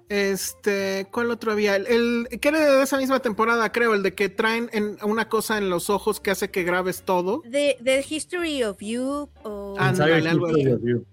Este, 0.09 1.07
¿cuál 1.11 1.31
otro 1.31 1.53
había? 1.53 1.77
El, 1.77 1.87
el- 1.87 2.39
que 2.41 2.49
era 2.49 2.59
de 2.77 2.83
esa 2.83 2.97
misma 2.97 3.19
temporada, 3.21 3.71
creo, 3.71 3.93
el 3.93 4.03
de 4.03 4.13
que 4.13 4.27
traen 4.27 4.69
en, 4.73 4.97
una 5.03 5.29
cosa 5.29 5.57
en 5.57 5.69
los 5.69 5.89
ojos 5.89 6.19
que 6.19 6.31
hace 6.31 6.51
que 6.51 6.63
grabes 6.63 7.03
todo. 7.03 7.41
The, 7.49 7.77
The 7.81 8.05
History 8.09 8.63
of 8.63 8.79
You 8.81 9.29
o 9.43 9.75
You. 9.77 11.05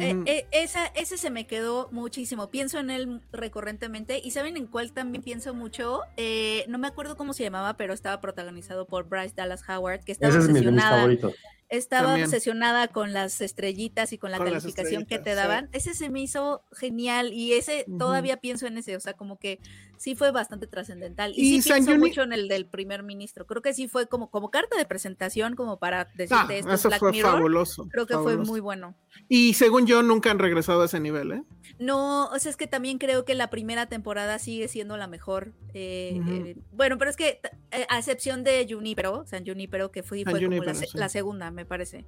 Eh, 0.00 0.22
eh, 0.24 0.46
esa, 0.52 0.86
ese 0.86 1.18
se 1.18 1.30
me 1.30 1.46
quedó 1.46 1.88
muchísimo. 1.92 2.48
Pienso 2.50 2.78
en 2.78 2.90
él 2.90 3.20
recurrentemente. 3.30 4.18
¿Y 4.22 4.30
saben 4.30 4.56
en 4.56 4.66
cuál 4.66 4.92
también 4.92 5.22
pienso 5.22 5.52
mucho? 5.54 6.00
Eh, 6.16 6.64
no 6.68 6.78
me 6.78 6.88
acuerdo 6.88 7.16
cómo 7.16 7.32
se 7.34 7.42
llamaba, 7.42 7.76
pero 7.76 7.92
estaba 7.92 8.20
protagonizado 8.20 8.86
por 8.86 9.08
Bryce 9.08 9.34
Dallas 9.36 9.62
Howard, 9.68 10.04
que 10.04 10.12
estaba 10.12 10.30
Ese 10.30 10.38
es 10.40 10.48
mi 10.48 10.54
de 10.54 10.60
mis 10.60 10.68
obsesionada. 10.68 10.96
favoritos. 10.96 11.34
Estaba 11.72 12.08
También. 12.08 12.26
obsesionada 12.26 12.88
con 12.88 13.14
las 13.14 13.40
estrellitas 13.40 14.12
y 14.12 14.18
con 14.18 14.30
la 14.30 14.36
Con 14.36 14.46
calificación 14.46 15.06
que 15.06 15.18
te 15.18 15.34
daban. 15.34 15.70
Ese 15.72 15.94
se 15.94 16.10
me 16.10 16.20
hizo 16.20 16.64
genial 16.72 17.32
y 17.32 17.54
ese 17.54 17.86
todavía 17.98 18.36
pienso 18.36 18.66
en 18.66 18.76
ese, 18.76 18.94
o 18.94 19.00
sea, 19.00 19.14
como 19.14 19.38
que 19.38 19.58
sí 19.96 20.14
fue 20.14 20.32
bastante 20.32 20.66
trascendental. 20.66 21.32
Y 21.34 21.56
Y, 21.56 21.62
sí 21.62 21.70
pienso 21.72 21.96
mucho 21.96 22.22
en 22.24 22.34
el 22.34 22.48
del 22.48 22.66
primer 22.66 23.02
ministro. 23.02 23.46
Creo 23.46 23.62
que 23.62 23.72
sí 23.72 23.88
fue 23.88 24.06
como, 24.06 24.30
como 24.30 24.50
carta 24.50 24.76
de 24.76 24.84
presentación, 24.84 25.56
como 25.56 25.78
para 25.78 26.04
decirte 26.14 26.34
Ah, 26.34 26.56
esto 26.58 26.72
es 26.74 26.80
eso 26.80 26.88
Black 26.88 27.00
fue 27.00 27.12
Mirror. 27.12 27.32
fabuloso. 27.32 27.88
Creo 27.90 28.06
que 28.06 28.14
fabuloso. 28.14 28.36
fue 28.36 28.46
muy 28.46 28.60
bueno. 28.60 28.94
Y 29.30 29.54
según 29.54 29.86
yo, 29.86 30.02
nunca 30.02 30.30
han 30.30 30.38
regresado 30.40 30.82
a 30.82 30.84
ese 30.86 31.00
nivel, 31.00 31.32
¿eh? 31.32 31.42
No, 31.78 32.26
o 32.26 32.38
sea, 32.38 32.50
es 32.50 32.56
que 32.56 32.66
también 32.66 32.98
creo 32.98 33.24
que 33.24 33.34
la 33.34 33.48
primera 33.48 33.86
temporada 33.86 34.38
sigue 34.38 34.68
siendo 34.68 34.96
la 34.98 35.06
mejor. 35.06 35.52
eh, 35.74 36.20
eh, 36.28 36.56
bueno, 36.72 36.98
pero 36.98 37.10
es 37.10 37.16
que 37.16 37.40
eh, 37.70 37.86
a 37.88 37.98
excepción 37.98 38.44
de 38.44 38.66
Junipero, 38.68 39.24
San 39.26 39.46
Junipero, 39.46 39.90
que 39.90 40.02
fue, 40.02 40.24
fue 40.24 40.42
como 40.44 40.62
la, 40.62 40.74
sí. 40.74 40.86
la 40.94 41.08
segunda, 41.08 41.50
me 41.50 41.61
parece. 41.64 42.04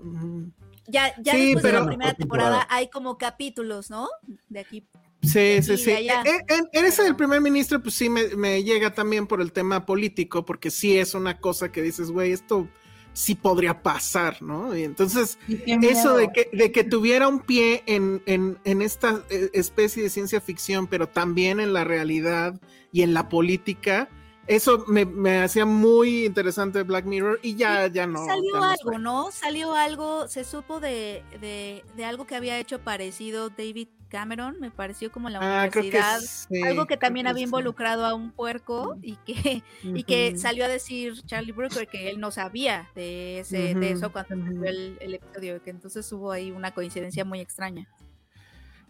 Ujú. 0.00 0.50
Ya, 0.86 1.14
ya 1.22 1.32
Sí, 1.32 1.46
después 1.46 1.62
de 1.62 1.68
pero- 1.70 1.80
la 1.80 1.86
primera 1.86 2.14
temporada 2.14 2.66
hay 2.70 2.88
como 2.90 3.16
capítulos, 3.16 3.90
¿no? 3.90 4.08
De 4.48 4.60
aquí. 4.60 4.86
Sí, 5.22 5.62
sí, 5.62 5.78
sí. 5.78 5.86
de 5.86 5.96
allá. 5.96 6.22
En, 6.26 6.34
en- 6.58 6.68
en 6.72 6.84
ese 6.84 7.02
del 7.04 7.16
primer 7.16 7.40
ministro, 7.40 7.82
pues 7.82 7.94
sí 7.94 8.10
me, 8.10 8.28
me 8.36 8.62
llega 8.62 8.92
también 8.92 9.26
por 9.26 9.40
el 9.40 9.52
tema 9.52 9.86
político, 9.86 10.44
porque 10.44 10.70
sí 10.70 10.98
es 10.98 11.14
una 11.14 11.38
cosa 11.40 11.72
que 11.72 11.80
dices, 11.80 12.10
güey, 12.10 12.32
esto 12.32 12.68
sí 13.14 13.34
podría 13.34 13.82
pasar, 13.82 14.42
¿no? 14.42 14.76
Y 14.76 14.82
entonces, 14.82 15.38
Y 15.48 15.86
eso 15.86 16.16
de 16.16 16.30
que, 16.32 16.50
de 16.52 16.70
que 16.72 16.84
tuviera 16.84 17.28
un 17.28 17.40
pie 17.40 17.82
en, 17.86 18.20
en, 18.26 18.58
en 18.64 18.82
esta 18.82 19.22
eh, 19.30 19.48
especie 19.54 20.02
de 20.02 20.10
ciencia 20.10 20.40
ficción, 20.42 20.86
pero 20.88 21.08
también 21.08 21.60
en 21.60 21.72
la 21.72 21.84
realidad 21.84 22.60
y 22.92 23.00
en 23.02 23.14
la 23.14 23.28
política, 23.30 24.10
eso 24.46 24.84
me, 24.88 25.04
me 25.06 25.42
hacía 25.42 25.64
muy 25.66 26.26
interesante 26.26 26.82
Black 26.82 27.04
Mirror 27.06 27.40
y 27.42 27.56
ya, 27.56 27.86
ya 27.88 28.06
no. 28.06 28.24
Salió 28.24 28.52
ya 28.52 28.60
no 28.60 28.64
algo. 28.64 28.98
¿no? 28.98 29.30
Salió 29.32 29.74
algo, 29.74 30.28
se 30.28 30.44
supo 30.44 30.80
de, 30.80 31.24
de, 31.40 31.84
de 31.96 32.04
algo 32.04 32.26
que 32.26 32.36
había 32.36 32.58
hecho 32.58 32.80
parecido 32.80 33.50
David 33.50 33.88
Cameron, 34.08 34.60
me 34.60 34.70
pareció 34.70 35.10
como 35.10 35.28
en 35.28 35.34
la 35.34 35.40
Ah, 35.40 35.68
creo 35.70 35.88
que 35.90 35.98
universidad. 35.98 36.20
sí, 36.20 36.62
algo 36.62 36.86
que 36.86 36.98
creo 36.98 36.98
también 36.98 37.24
que 37.24 37.30
había 37.30 37.40
sí. 37.40 37.44
involucrado 37.44 38.04
a 38.06 38.14
un 38.14 38.30
puerco 38.32 38.96
y 39.02 39.16
que 39.16 39.64
y 39.82 40.04
que 40.04 40.36
salió 40.38 40.64
a 40.64 40.68
decir 40.68 41.14
Charlie 41.26 41.52
Brooker 41.52 41.88
que 41.88 42.10
él 42.10 42.20
no 42.20 42.30
sabía 42.30 42.90
de 42.94 43.40
ese 43.40 43.74
de 43.74 43.90
eso 43.92 44.12
cuando 44.12 44.34
el, 44.64 44.98
el 45.00 45.14
episodio 45.14 45.60
que 45.62 45.70
entonces 45.70 46.10
hubo 46.12 46.30
ahí 46.30 46.52
una 46.52 46.72
coincidencia 46.74 47.24
muy 47.24 47.40
extraña 47.40 47.88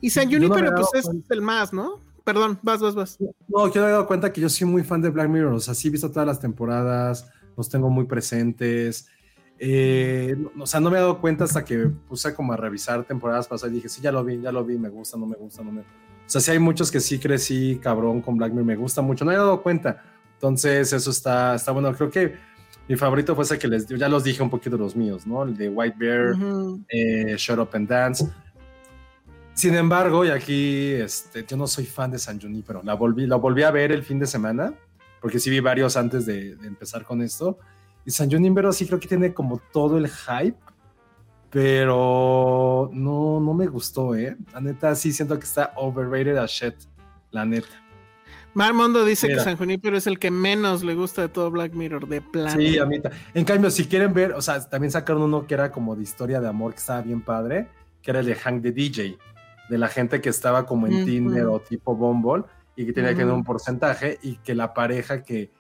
Y 0.01 0.11
San 0.11 0.29
Yo 0.29 0.39
no 0.39 0.49
pues 0.51 0.89
es 0.95 1.07
el 1.31 1.41
más, 1.43 1.73
¿no? 1.73 2.01
Perdón, 2.25 2.59
vas, 2.63 2.81
vas, 2.81 2.95
vas. 2.95 3.19
No, 3.49 3.73
yo 3.73 3.83
me 3.83 3.89
he 3.89 3.91
dado 3.91 4.07
cuenta 4.07 4.33
que 4.33 4.41
yo 4.41 4.49
soy 4.49 4.67
muy 4.67 4.83
fan 4.83 5.03
de 5.03 5.11
Black 5.11 5.29
Mirror. 5.29 5.53
O 5.53 5.61
sea, 5.61 5.75
sí 5.75 5.89
he 5.89 5.91
visto 5.91 6.11
todas 6.11 6.27
las 6.27 6.41
temporadas. 6.41 7.31
los 7.57 7.69
tengo 7.69 7.91
muy 7.91 8.07
presentes. 8.07 9.07
Eh, 9.59 10.35
o 10.59 10.67
sea, 10.67 10.81
no 10.81 10.91
me 10.91 10.97
he 10.97 11.01
dado 11.01 11.21
cuenta 11.21 11.45
hasta 11.45 11.65
que 11.65 11.91
puse 12.09 12.35
como 12.35 12.53
a 12.53 12.57
revisar 12.57 13.05
temporadas 13.05 13.47
pasadas 13.47 13.73
y 13.73 13.77
dije, 13.77 13.89
sí, 13.89 14.01
ya 14.03 14.11
lo 14.11 14.25
vi, 14.25 14.41
ya 14.41 14.51
lo 14.51 14.65
vi, 14.65 14.79
me 14.79 14.89
gusta, 14.89 15.17
no 15.17 15.27
me 15.27 15.37
gusta, 15.37 15.63
no 15.63 15.71
me... 15.71 15.83
O 15.83 15.85
sea, 16.27 16.41
sí 16.41 16.51
hay 16.51 16.59
muchos 16.59 16.91
que 16.91 17.01
sí 17.01 17.19
crecí 17.19 17.79
cabrón 17.83 18.21
con 18.23 18.37
Black 18.37 18.51
Mirror, 18.51 18.67
me 18.67 18.77
gusta 18.77 19.03
mucho, 19.03 19.25
no 19.25 19.31
me 19.31 19.37
he 19.37 19.39
dado 19.39 19.63
cuenta. 19.63 20.03
Entonces, 20.35 20.93
eso 20.93 21.11
está, 21.11 21.55
está 21.55 21.73
bueno. 21.73 21.95
Creo 21.95 22.11
que 22.11 22.35
mi 22.89 22.97
favorito 22.97 23.35
fue 23.35 23.45
ese 23.45 23.59
que 23.59 23.69
les 23.69 23.87
ya 23.87 24.09
los 24.09 24.25
dije 24.25 24.43
un 24.43 24.51
poquito 24.51 24.77
los 24.77 24.97
míos, 24.97 25.27
¿no? 25.27 25.45
El 25.45 25.57
de 25.57 25.69
White 25.69 25.97
Bear, 25.99 26.35
eh, 26.89 27.35
Shut 27.37 27.59
Up 27.59 27.71
and 27.75 27.89
Dance. 27.89 28.29
Sin 29.55 29.75
embargo, 29.77 30.25
y 30.25 30.31
aquí 30.31 30.93
este, 30.93 31.45
yo 31.47 31.57
no 31.57 31.69
soy 31.69 31.87
fan 31.87 32.11
de 32.11 32.19
San 32.19 32.41
pero 32.67 32.83
la 32.83 32.95
volví, 32.95 33.27
la 33.27 33.37
volví 33.37 33.63
a 33.63 33.71
ver 33.71 33.93
el 33.93 34.03
fin 34.03 34.19
de 34.19 34.27
semana, 34.27 34.75
porque 35.21 35.39
sí 35.39 35.49
vi 35.49 35.61
varios 35.61 35.97
antes 35.97 36.27
de, 36.27 36.53
empezar 36.65 37.05
con 37.05 37.23
esto. 37.23 37.59
Y 38.05 38.11
San 38.11 38.31
Junipero 38.31 38.73
sí 38.73 38.87
creo 38.87 38.99
que 38.99 39.09
tiene 39.09 39.33
como 39.33 39.59
todo 39.73 39.97
el 39.97 40.09
hype, 40.09 40.59
pero 41.51 42.91
no, 42.93 43.41
no 43.41 43.55
me 43.55 43.69
gustó, 43.69 44.17
¿eh? 44.17 44.37
La 44.53 44.61
neta 44.61 44.95
sí 44.97 45.13
siento 45.13 45.39
que 45.39 45.45
está 45.45 45.73
overrated 45.77 46.37
a 46.37 46.47
shit, 46.47 46.75
la 47.31 47.47
neta. 47.47 47.85
Marmondo 48.55 49.05
dice 49.05 49.29
que 49.29 49.39
San 49.41 49.57
Junipero 49.57 49.97
es 49.97 50.07
el 50.07 50.19
que 50.19 50.31
menos 50.31 50.85
le 50.85 50.95
gusta 50.95 51.23
de 51.23 51.29
todo 51.29 51.51
Black 51.51 51.75
Mirror, 51.75 52.09
de 52.09 52.21
plano. 52.21 52.61
Sí, 52.61 52.79
a 52.79 52.87
mí 52.87 53.01
En 53.35 53.45
cambio, 53.45 53.71
si 53.71 53.87
quieren 53.87 54.13
ver, 54.13 54.33
o 54.33 54.43
sea, 54.43 54.69
también 54.69 54.91
sacaron 54.91 55.23
uno 55.23 55.47
que 55.47 55.55
era 55.55 55.71
como 55.71 55.97
de 55.97 56.03
historia 56.03 56.41
de 56.41 56.49
amor 56.49 56.73
que 56.73 56.79
estaba 56.79 57.03
bien 57.03 57.21
padre, 57.21 57.69
que 58.01 58.11
era 58.11 58.21
el 58.21 58.27
de 58.27 58.35
Hank 58.37 58.63
the 58.63 58.71
DJ, 58.71 59.19
de 59.69 59.79
la 59.79 59.89
gente 59.89 60.21
que 60.21 60.29
estaba 60.29 60.67
como 60.67 60.87
en 60.87 61.05
Tinder 61.05 61.47
o 61.47 61.61
tipo 61.61 61.95
Bumble 61.97 62.45
y 62.77 62.87
que 62.87 62.93
tenía 62.93 63.11
que 63.11 63.17
tener 63.17 63.33
un 63.33 63.45
porcentaje 63.45 64.19
y 64.23 64.37
que 64.37 64.55
la 64.55 64.75
pareja 64.75 65.23
que, 65.23 65.51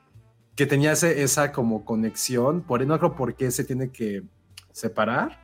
que 0.57 0.67
tenía 0.67 0.93
esa 0.93 1.53
como 1.53 1.85
conexión, 1.85 2.63
por 2.63 2.85
no 2.87 2.99
creo 2.99 3.15
por 3.15 3.35
qué 3.35 3.51
se 3.51 3.65
tiene 3.65 3.91
que 3.91 4.23
separar. 4.73 5.41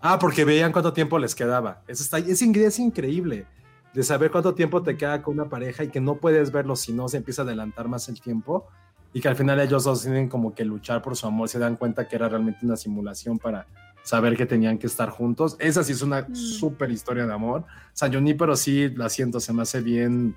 Ah, 0.00 0.18
porque 0.18 0.44
veían 0.44 0.72
cuánto 0.72 0.92
tiempo 0.92 1.18
les 1.18 1.34
quedaba. 1.34 1.82
Eso 1.88 2.02
está, 2.02 2.18
es, 2.18 2.42
es 2.42 2.78
increíble 2.78 3.46
de 3.94 4.02
saber 4.02 4.30
cuánto 4.30 4.54
tiempo 4.54 4.82
te 4.82 4.96
queda 4.96 5.22
con 5.22 5.34
una 5.34 5.48
pareja 5.48 5.84
y 5.84 5.88
que 5.88 6.00
no 6.00 6.16
puedes 6.16 6.50
verlo 6.50 6.76
si 6.76 6.92
no 6.92 7.08
se 7.08 7.16
empieza 7.16 7.42
a 7.42 7.44
adelantar 7.44 7.88
más 7.88 8.08
el 8.08 8.20
tiempo 8.20 8.66
y 9.12 9.20
que 9.20 9.28
al 9.28 9.36
final 9.36 9.60
ellos 9.60 9.84
dos 9.84 10.02
tienen 10.02 10.28
como 10.28 10.54
que 10.54 10.64
luchar 10.64 11.00
por 11.00 11.16
su 11.16 11.26
amor, 11.26 11.48
se 11.48 11.60
dan 11.60 11.76
cuenta 11.76 12.08
que 12.08 12.16
era 12.16 12.28
realmente 12.28 12.66
una 12.66 12.76
simulación 12.76 13.38
para 13.38 13.66
saber 14.04 14.36
que 14.36 14.46
tenían 14.46 14.78
que 14.78 14.86
estar 14.86 15.10
juntos. 15.10 15.56
Esa 15.58 15.82
sí 15.82 15.90
es 15.90 16.02
una 16.02 16.22
mm. 16.22 16.36
súper 16.36 16.92
historia 16.92 17.26
de 17.26 17.32
amor. 17.34 17.64
Sayoni, 17.92 18.34
pero 18.34 18.54
sí, 18.54 18.90
la 18.90 19.08
siento, 19.08 19.40
se 19.40 19.52
me 19.52 19.62
hace 19.62 19.80
bien 19.80 20.36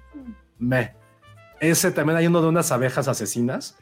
me. 0.57 0.95
Ese 1.59 1.91
también 1.91 2.17
hay 2.17 2.25
uno 2.25 2.41
de 2.41 2.47
unas 2.47 2.71
abejas 2.71 3.07
asesinas. 3.07 3.77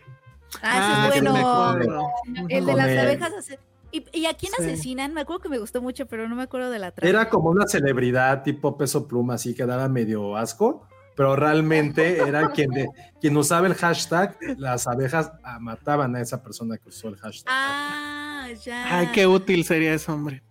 Ah, 0.62 1.10
sí, 1.14 1.20
ah, 1.26 1.76
bueno. 1.78 2.10
El 2.50 2.66
de 2.66 2.74
las 2.74 2.98
abejas 2.98 3.34
asesinas 3.34 3.76
¿Y, 4.14 4.26
a 4.26 4.34
quién 4.34 4.52
asesinan? 4.60 5.14
Me 5.14 5.22
acuerdo 5.22 5.44
que 5.44 5.50
me 5.50 5.58
gustó 5.58 5.82
mucho, 5.82 6.06
pero 6.06 6.28
no 6.28 6.36
me 6.36 6.44
acuerdo 6.44 6.70
de 6.70 6.80
la 6.80 6.92
trama. 6.92 7.10
Era 7.10 7.30
como 7.30 7.50
una 7.50 7.66
celebridad 7.66 8.44
tipo 8.44 8.78
peso 8.78 9.08
pluma, 9.08 9.36
así 9.36 9.54
que 9.54 9.66
daba 9.66 9.88
medio 9.88 10.36
asco, 10.36 10.86
pero 11.16 11.36
realmente 11.36 12.18
era 12.28 12.50
quien, 12.50 12.72
de, 12.72 12.90
quien 13.22 13.38
usaba 13.38 13.68
el 13.68 13.76
hashtag, 13.76 14.38
las 14.58 14.88
abejas 14.88 15.32
ah, 15.44 15.60
mataban 15.60 16.16
a 16.16 16.22
esa 16.22 16.44
persona 16.44 16.78
que 16.78 16.90
usó 16.90 17.08
el 17.08 17.16
hashtag. 17.18 17.46
Ah, 17.48 18.25
ya. 18.54 19.00
Ay, 19.00 19.10
qué 19.14 19.28
útil 19.28 19.64
sería 19.64 19.94
eso, 19.94 20.14
hombre. 20.14 20.44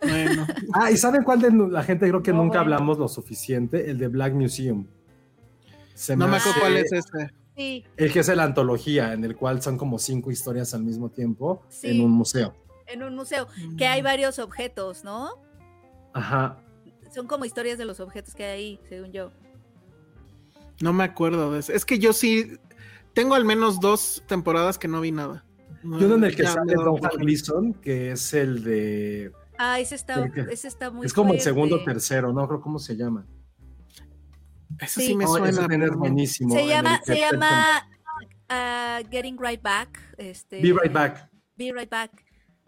Bueno. 0.00 0.46
ah, 0.74 0.90
¿y 0.90 0.96
saben 0.96 1.22
cuál 1.22 1.40
de 1.40 1.50
la 1.50 1.82
gente 1.82 2.08
creo 2.08 2.22
que 2.22 2.32
nunca 2.32 2.60
hablamos 2.60 2.98
lo 2.98 3.08
suficiente? 3.08 3.90
El 3.90 3.98
de 3.98 4.08
Black 4.08 4.34
Museum. 4.34 4.86
no 6.16 6.28
me 6.28 6.36
acuerdo 6.36 6.60
cuál 6.60 6.76
es 6.76 6.92
ese. 6.92 7.30
Sí. 7.56 7.84
El 7.96 8.12
que 8.12 8.20
es 8.20 8.28
la 8.28 8.44
antología, 8.44 9.12
en 9.12 9.24
el 9.24 9.36
cual 9.36 9.60
son 9.60 9.76
como 9.76 9.98
cinco 9.98 10.30
historias 10.30 10.72
al 10.72 10.82
mismo 10.82 11.10
tiempo 11.10 11.62
en 11.82 12.00
un 12.00 12.10
museo 12.10 12.54
en 12.92 13.02
un 13.02 13.14
museo, 13.14 13.48
que 13.76 13.86
hay 13.86 14.02
mm. 14.02 14.04
varios 14.04 14.38
objetos, 14.38 15.04
¿no? 15.04 15.30
Ajá. 16.12 16.58
Son 17.12 17.26
como 17.26 17.44
historias 17.44 17.78
de 17.78 17.84
los 17.84 18.00
objetos 18.00 18.34
que 18.34 18.44
hay 18.44 18.50
ahí, 18.50 18.80
según 18.88 19.12
yo. 19.12 19.32
No 20.80 20.92
me 20.92 21.04
acuerdo 21.04 21.52
de 21.52 21.60
eso. 21.60 21.72
Es 21.72 21.84
que 21.84 21.98
yo 21.98 22.12
sí 22.12 22.58
tengo 23.14 23.34
al 23.34 23.44
menos 23.44 23.80
dos 23.80 24.22
temporadas 24.26 24.78
que 24.78 24.88
no 24.88 25.00
vi 25.00 25.12
nada. 25.12 25.44
Yo 25.82 26.14
en 26.14 26.24
el 26.24 26.36
que 26.36 26.44
sale 26.44 26.74
Don 26.74 26.96
Gleason, 27.18 27.74
que 27.74 28.12
es 28.12 28.34
el 28.34 28.62
de. 28.62 29.32
Ah, 29.58 29.78
ese 29.78 29.94
está, 29.94 30.24
ese 30.50 30.68
está 30.68 30.90
muy 30.90 31.06
Es 31.06 31.12
como 31.12 31.32
el 31.32 31.40
segundo 31.40 31.76
o 31.76 31.84
tercero, 31.84 32.32
no 32.32 32.46
creo 32.48 32.60
cómo 32.60 32.78
se 32.78 32.96
llama. 32.96 33.26
Eso 34.80 35.00
sí, 35.00 35.14
me 35.14 35.26
suena. 35.26 35.48
es 35.48 35.96
buenísimo. 35.96 36.54
Se 36.54 36.66
llama, 36.66 37.00
se 37.04 37.18
llama 37.18 37.86
uh, 38.50 39.08
Getting 39.10 39.38
Right 39.38 39.62
Back. 39.62 40.14
Este, 40.16 40.60
Be 40.60 40.72
Right 40.72 40.92
Back. 40.92 41.30
Be 41.56 41.72
Right 41.72 41.90
Back. 41.90 42.24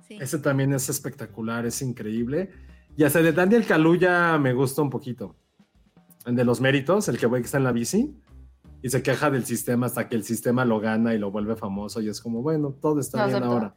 Ese 0.09 0.39
también 0.39 0.73
es 0.75 0.89
espectacular, 0.89 1.67
es 1.67 1.81
increíble. 1.83 2.51
Y 2.97 3.05
hasta 3.05 3.19
el 3.21 3.25
de 3.25 3.33
Daniel 3.33 3.67
Kaluuya 3.67 4.39
me 4.39 4.53
gusta 4.53 4.83
un 4.83 4.91
poquito. 4.91 5.35
El 6.27 6.37
de 6.37 6.45
los 6.45 6.61
méritos, 6.61 7.09
el 7.09 7.19
que 7.19 7.29
que 7.29 7.39
está 7.39 7.59
en 7.59 7.65
la 7.65 7.73
bici 7.73 8.15
y 8.85 8.91
se 8.91 9.03
queja 9.03 9.31
del 9.31 9.47
sistema 9.47 9.87
hasta 9.87 10.11
que 10.11 10.15
el 10.15 10.25
sistema 10.25 10.67
lo 10.67 10.79
gana 10.79 11.15
y 11.15 11.19
lo 11.19 11.31
vuelve 11.31 11.57
famoso 11.57 12.03
y 12.03 12.11
es 12.11 12.21
como, 12.21 12.43
bueno, 12.43 12.71
todo 12.71 13.01
está 13.01 13.27
bien 13.27 13.43
ahora. 13.43 13.75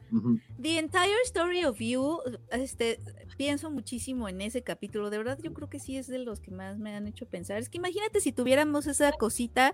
The 0.60 0.78
Entire 0.78 1.22
Story 1.24 1.64
of 1.64 1.78
You, 1.78 2.18
este, 2.50 3.00
pienso 3.38 3.70
muchísimo 3.70 4.28
en 4.28 4.42
ese 4.42 4.62
capítulo, 4.62 5.08
de 5.08 5.16
verdad 5.16 5.38
yo 5.42 5.54
creo 5.54 5.70
que 5.70 5.80
sí 5.80 5.96
es 5.96 6.08
de 6.08 6.18
los 6.18 6.40
que 6.40 6.50
más 6.50 6.76
me 6.76 6.94
han 6.94 7.06
hecho 7.06 7.24
pensar. 7.24 7.56
Es 7.56 7.70
que 7.70 7.78
imagínate 7.78 8.20
si 8.20 8.32
tuviéramos 8.32 8.86
esa 8.86 9.10
cosita 9.12 9.72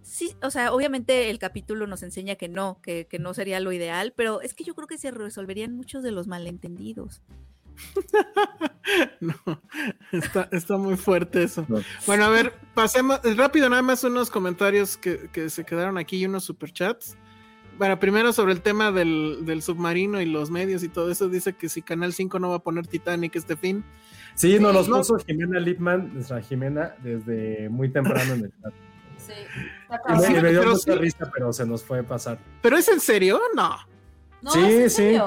Sí, 0.00 0.34
o 0.42 0.50
sea, 0.50 0.72
obviamente 0.72 1.30
el 1.30 1.38
capítulo 1.38 1.86
nos 1.86 2.02
enseña 2.02 2.34
que 2.34 2.48
no, 2.48 2.80
que, 2.82 3.06
no 3.20 3.34
sería 3.34 3.60
lo 3.60 3.70
ideal, 3.72 4.12
pero 4.16 4.40
es 4.40 4.52
que 4.52 4.64
yo 4.64 4.74
creo 4.74 4.88
que 4.88 4.98
se 4.98 5.12
resolverían 5.12 5.76
muchos 5.76 6.02
de 6.02 6.10
los 6.10 6.26
malentendidos. 6.26 7.22
no, 9.20 9.34
está, 10.12 10.76
muy 10.76 10.96
fuerte 10.96 11.44
eso. 11.44 11.66
Bueno, 12.06 12.24
a 12.24 12.28
ver, 12.28 12.52
pasemos 12.74 13.20
rápido 13.36 13.68
nada 13.68 13.82
más 13.82 14.04
unos 14.04 14.30
comentarios 14.30 14.96
que, 14.96 15.50
se 15.50 15.64
quedaron 15.64 15.98
aquí 15.98 16.18
y 16.18 16.26
unos 16.26 16.44
superchats. 16.44 17.16
Bueno, 17.78 17.98
primero 17.98 18.32
sobre 18.32 18.52
el 18.52 18.60
tema 18.60 18.92
del, 18.92 19.62
submarino 19.62 20.20
y 20.20 20.26
los 20.26 20.50
medios 20.50 20.82
y 20.82 20.88
todo 20.88 21.10
eso, 21.10 21.28
dice 21.28 21.54
que 21.54 21.68
si 21.68 21.82
Canal 21.82 22.12
5 22.12 22.38
no 22.38 22.50
va 22.50 22.56
a 22.56 22.62
poner 22.62 22.86
Titanic 22.86 23.34
este 23.36 23.56
fin. 23.56 23.84
Sí, 24.34 24.58
no, 24.58 24.72
los 24.72 24.88
puso 24.88 25.18
Jimena 25.18 25.58
Lipman, 25.58 26.14
nuestra 26.14 26.40
Jimena, 26.40 26.94
desde 27.02 27.68
muy 27.68 27.90
temprano 27.90 28.34
en 28.34 28.44
el 28.44 28.52
chat. 28.62 28.72
Sí. 29.18 30.40
me, 30.42 30.50
dio 30.50 30.66
mucha 30.66 30.94
risa, 30.96 31.30
pero 31.32 31.52
se 31.52 31.64
nos 31.64 31.84
fue 31.84 32.02
pasar. 32.02 32.38
¿Pero 32.60 32.76
es 32.76 32.88
en 32.88 33.00
serio? 33.00 33.40
No. 33.54 33.76
no 34.42 34.50
sí, 34.50 34.90
sí. 34.90 35.18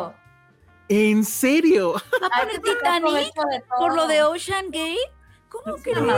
¿En 0.87 1.23
serio? 1.23 1.93
¿Va 1.93 2.27
a 2.27 2.41
poner 2.41 2.61
Titanic 2.61 3.33
por 3.77 3.95
lo 3.95 4.07
de 4.07 4.23
Ocean 4.23 4.65
Gate? 4.65 4.97
¿Cómo 5.49 5.77
que 5.77 5.93
no? 5.93 6.13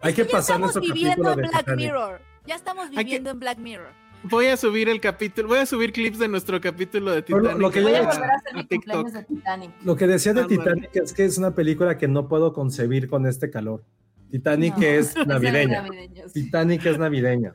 Hay 0.00 0.14
que, 0.14 0.24
pasar 0.24 0.60
nuestro 0.60 0.80
viviendo 0.80 1.32
en 1.32 1.48
Black 1.48 1.74
Mirror. 1.74 2.20
Ya 2.46 2.54
estamos 2.54 2.90
viviendo 2.90 3.30
en 3.30 3.40
Black 3.40 3.58
Mirror. 3.58 3.90
Voy 4.22 4.46
a 4.46 4.56
subir 4.56 4.88
el 4.88 5.00
capítulo, 5.00 5.48
voy 5.48 5.58
a 5.58 5.66
subir 5.66 5.92
clips 5.92 6.18
de 6.18 6.28
nuestro 6.28 6.60
capítulo 6.60 7.12
de 7.12 7.22
Titanic. 7.22 7.58
Lo, 7.58 7.70
que, 7.70 7.80
voy 7.80 7.94
a 7.94 8.02
volver 8.02 8.30
a 8.30 8.34
hacer 8.34 8.54
mi 8.54 8.62
de 8.62 9.24
Titanic. 9.24 9.70
lo 9.84 9.96
que 9.96 10.06
decía 10.06 10.32
de 10.32 10.42
ah, 10.42 10.46
Titanic 10.46 10.96
es 10.96 11.12
que 11.12 11.24
es 11.24 11.38
una 11.38 11.54
película 11.54 11.96
que 11.96 12.08
no 12.08 12.28
puedo 12.28 12.52
concebir 12.52 13.08
con 13.08 13.26
este 13.26 13.50
calor. 13.50 13.84
Titanic 14.30 14.74
es 14.82 15.14
navideña. 15.26 15.84
Titanic 16.32 16.86
es 16.86 16.98
navideña. 16.98 17.54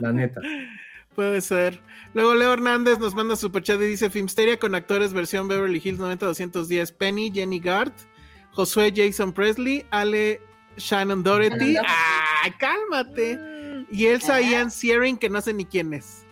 La 0.00 0.12
neta. 0.12 0.40
Puede 1.18 1.40
ser. 1.40 1.80
Luego 2.14 2.36
Leo 2.36 2.52
Hernández 2.52 3.00
nos 3.00 3.12
manda 3.12 3.34
super 3.34 3.60
chat 3.60 3.80
y 3.80 3.86
dice 3.86 4.08
Filmsteria 4.08 4.56
con 4.56 4.76
actores 4.76 5.12
versión 5.12 5.48
Beverly 5.48 5.82
Hills 5.82 5.98
90-210. 5.98 6.92
Penny, 6.92 7.32
Jenny 7.34 7.58
Gard, 7.58 7.90
Josué 8.52 8.92
Jason 8.94 9.32
Presley, 9.32 9.84
Ale 9.90 10.40
Shannon 10.76 11.24
Doherty. 11.24 11.74
¡Ay, 11.76 12.52
cálmate! 12.60 13.36
Mm. 13.36 13.86
Y 13.90 14.06
Elsa 14.06 14.40
Ian 14.40 14.70
Searing, 14.70 15.18
que 15.18 15.28
no 15.28 15.40
sé 15.40 15.52
ni 15.54 15.64
quién 15.64 15.92
es. 15.92 16.24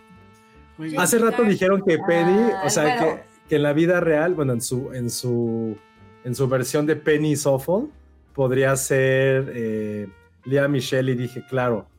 Hace 0.97 1.19
rato 1.19 1.43
dijeron 1.43 1.83
que 1.85 1.97
Penny, 2.07 2.49
o 2.63 2.69
sea, 2.69 2.97
que, 2.97 3.23
que, 3.49 3.55
en 3.57 3.63
la 3.63 3.73
vida 3.73 3.99
real, 3.99 4.35
bueno, 4.35 4.53
en 4.53 4.61
su, 4.61 4.93
en 4.93 5.09
su, 5.09 5.77
en 6.23 6.33
su 6.33 6.47
versión 6.47 6.85
de 6.85 6.95
Penny 6.95 7.35
Soffle, 7.35 7.89
podría 8.33 8.73
ser 8.77 9.51
eh, 9.53 10.07
Lea 10.45 10.69
Michelle 10.69 11.11
y 11.11 11.15
dije, 11.15 11.43
claro, 11.49 11.89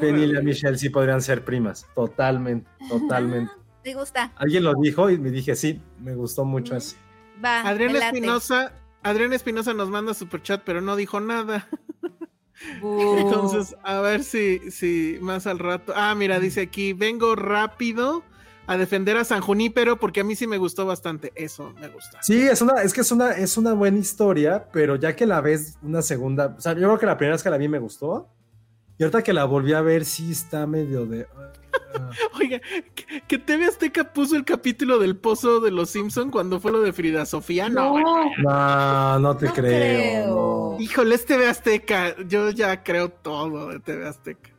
Penny 0.00 0.24
y 0.24 0.42
Michelle 0.42 0.78
sí 0.78 0.88
podrían 0.88 1.20
ser 1.20 1.44
primas, 1.44 1.86
totalmente, 1.94 2.68
totalmente. 2.88 3.52
Me 3.84 3.94
gusta. 3.94 4.32
Alguien 4.36 4.64
lo 4.64 4.72
dijo 4.80 5.10
y 5.10 5.18
me 5.18 5.30
dije, 5.30 5.54
sí, 5.54 5.80
me 6.00 6.14
gustó 6.14 6.44
mucho 6.44 6.76
eso. 6.76 6.96
Va, 7.44 7.60
Adrián 7.60 7.94
Espinosa, 7.96 8.72
Adrián 9.02 9.32
Espinosa 9.32 9.74
nos 9.74 9.90
manda 9.90 10.14
super 10.14 10.42
chat, 10.42 10.62
pero 10.64 10.80
no 10.80 10.96
dijo 10.96 11.20
nada. 11.20 11.68
Entonces, 12.82 13.76
a 13.82 14.00
ver 14.00 14.22
si, 14.22 14.70
si 14.70 15.18
más 15.20 15.46
al 15.46 15.58
rato. 15.58 15.92
Ah, 15.96 16.14
mira, 16.14 16.40
dice 16.40 16.62
aquí, 16.62 16.92
vengo 16.92 17.34
rápido 17.34 18.22
a 18.66 18.76
defender 18.78 19.16
a 19.16 19.24
San 19.24 19.42
Junípero 19.42 19.98
porque 19.98 20.20
a 20.20 20.24
mí 20.24 20.36
sí 20.36 20.46
me 20.46 20.58
gustó 20.58 20.86
bastante. 20.86 21.32
Eso 21.34 21.74
me 21.80 21.88
gusta. 21.88 22.22
Sí, 22.22 22.42
es 22.42 22.62
una, 22.62 22.82
es 22.82 22.92
que 22.92 23.02
es 23.02 23.12
una, 23.12 23.32
es 23.32 23.56
una 23.56 23.74
buena 23.74 23.98
historia, 23.98 24.68
pero 24.72 24.96
ya 24.96 25.14
que 25.14 25.26
la 25.26 25.40
ves 25.40 25.76
una 25.82 26.02
segunda, 26.02 26.54
o 26.56 26.60
sea, 26.60 26.72
yo 26.72 26.80
creo 26.80 26.98
que 26.98 27.06
la 27.06 27.16
primera 27.16 27.34
vez 27.34 27.42
que 27.42 27.50
la 27.50 27.58
vi 27.58 27.68
me 27.68 27.78
gustó. 27.78 28.30
Y 28.98 29.02
ahorita 29.02 29.22
que 29.22 29.32
la 29.32 29.44
volví 29.44 29.72
a 29.72 29.80
ver, 29.80 30.04
sí 30.04 30.30
está 30.30 30.66
medio 30.66 31.04
de. 31.06 31.26
Oiga, 32.40 32.60
que, 33.26 33.38
TV 33.38 33.66
Azteca 33.66 34.12
puso 34.12 34.36
el 34.36 34.44
capítulo 34.44 34.98
del 34.98 35.16
pozo 35.16 35.60
de 35.60 35.70
los 35.70 35.90
Simpson 35.90 36.30
cuando 36.30 36.60
fue 36.60 36.70
lo 36.70 36.80
de 36.80 36.92
Frida 36.92 37.26
Sofía. 37.26 37.68
No, 37.68 37.98
no, 38.38 39.18
no 39.18 39.36
te 39.36 39.48
creo. 39.48 40.76
Híjole, 40.78 41.16
es 41.16 41.24
TV 41.24 41.48
Azteca. 41.48 42.14
Yo 42.26 42.50
ya 42.50 42.82
creo 42.84 43.08
todo 43.08 43.68
de 43.68 43.80
TV 43.80 44.06
Azteca. 44.06 44.50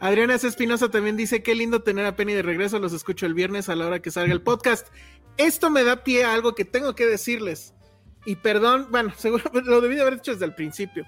Adriana 0.00 0.34
S. 0.34 0.48
Espinosa 0.48 0.90
también 0.90 1.16
dice: 1.16 1.44
Qué 1.44 1.54
lindo 1.54 1.82
tener 1.82 2.04
a 2.06 2.16
Penny 2.16 2.32
de 2.32 2.42
regreso. 2.42 2.80
Los 2.80 2.92
escucho 2.92 3.26
el 3.26 3.34
viernes 3.34 3.68
a 3.68 3.76
la 3.76 3.86
hora 3.86 4.02
que 4.02 4.10
salga 4.10 4.32
el 4.32 4.42
podcast. 4.42 4.88
Esto 5.36 5.70
me 5.70 5.84
da 5.84 6.02
pie 6.02 6.24
a 6.24 6.34
algo 6.34 6.56
que 6.56 6.64
tengo 6.64 6.96
que 6.96 7.06
decirles. 7.06 7.74
Y 8.24 8.36
perdón, 8.36 8.88
bueno, 8.90 9.12
seguro 9.16 9.44
lo 9.52 9.80
debí 9.80 9.94
de 9.94 10.02
haber 10.02 10.14
hecho 10.14 10.32
desde 10.32 10.46
el 10.46 10.54
principio. 10.54 11.04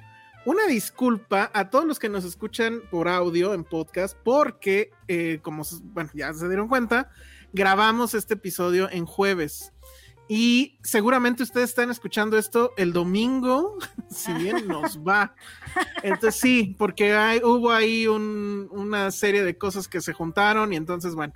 Una 0.47 0.67
disculpa 0.67 1.51
a 1.55 1.71
todos 1.71 1.87
los 1.87 1.99
que 1.99 2.11
nos 2.11 2.25
escuchan 2.25 2.83
por 2.91 3.09
audio 3.09 3.55
en 3.55 3.65
podcast, 3.65 4.17
porque, 4.23 4.91
eh, 5.09 5.39
como 5.41 5.65
bueno, 5.85 6.11
ya 6.13 6.35
se 6.35 6.49
dieron 6.49 6.69
cuenta, 6.69 7.11
grabamos 7.55 8.13
este 8.13 8.35
episodio 8.35 8.91
en 8.91 9.07
jueves. 9.07 9.73
Y 10.29 10.79
seguramente 10.83 11.43
ustedes 11.43 11.71
están 11.71 11.91
escuchando 11.91 12.37
esto 12.37 12.73
el 12.77 12.93
domingo, 12.93 13.79
si 14.11 14.33
bien 14.35 14.69
nos 14.69 14.99
va. 15.07 15.35
Entonces 16.03 16.41
sí, 16.41 16.77
porque 16.79 17.15
hay, 17.15 17.41
hubo 17.43 17.71
ahí 17.71 18.07
una 18.07 19.11
serie 19.11 19.45
de 19.45 19.57
cosas 19.57 19.89
que 19.89 20.01
se 20.01 20.13
juntaron 20.13 20.73
y 20.73 20.77
entonces, 20.77 21.15
bueno. 21.15 21.33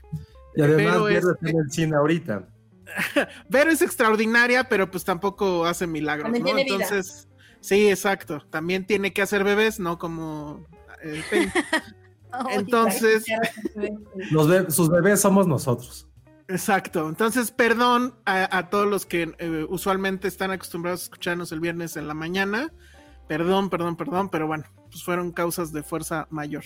Y 0.55 0.63
además 0.63 0.97
es, 1.11 1.25
en 1.43 1.57
el 1.59 1.71
cine 1.71 1.97
ahorita. 1.97 2.49
Vero 3.49 3.71
es 3.71 3.83
extraordinaria, 3.83 4.65
pero 4.65 4.91
pues 4.91 5.05
tampoco 5.05 5.65
hace 5.67 5.87
milagros, 5.87 6.39
¿no? 6.39 6.59
Entonces, 6.59 7.28
Sí, 7.61 7.89
exacto. 7.89 8.45
También 8.51 8.87
tiene 8.87 9.13
que 9.13 9.23
hacer 9.23 9.45
bebés, 9.45 9.81
no 9.81 9.99
como 9.99 10.67
el 11.03 11.23
Entonces, 12.51 13.25
sus 14.69 14.89
bebés 14.89 15.21
somos 15.21 15.47
nosotros. 15.47 16.09
Exacto. 16.49 17.09
Entonces, 17.09 17.51
perdón 17.51 18.15
a, 18.25 18.71
todos 18.71 18.87
los 18.87 19.05
que 19.05 19.35
eh, 19.39 19.67
usualmente 19.69 20.29
están 20.29 20.51
acostumbrados 20.51 21.03
a 21.03 21.05
escucharnos 21.05 21.53
el 21.53 21.61
viernes 21.61 21.97
en 21.97 22.09
la 22.09 22.15
mañana. 22.15 22.73
Perdón, 23.29 23.69
perdón, 23.69 23.97
perdón, 23.97 24.31
pero 24.31 24.47
bueno, 24.47 24.65
pues 24.91 25.05
fueron 25.05 25.33
causas 25.33 25.73
de 25.73 25.83
fuerza 25.83 26.27
mayor. 26.31 26.65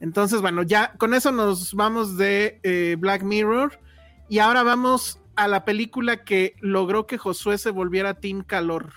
Entonces, 0.00 0.40
bueno, 0.40 0.64
ya 0.64 0.94
con 0.94 1.14
eso 1.14 1.30
nos 1.30 1.74
vamos 1.74 2.16
de 2.16 2.58
eh, 2.64 2.96
Black 2.98 3.22
Mirror 3.22 3.78
y 4.28 4.40
ahora 4.40 4.64
vamos 4.64 5.20
a 5.36 5.46
la 5.46 5.64
película 5.64 6.24
que 6.24 6.56
logró 6.60 7.06
que 7.06 7.18
Josué 7.18 7.58
se 7.58 7.70
volviera 7.70 8.14
Team 8.14 8.42
Calor. 8.42 8.94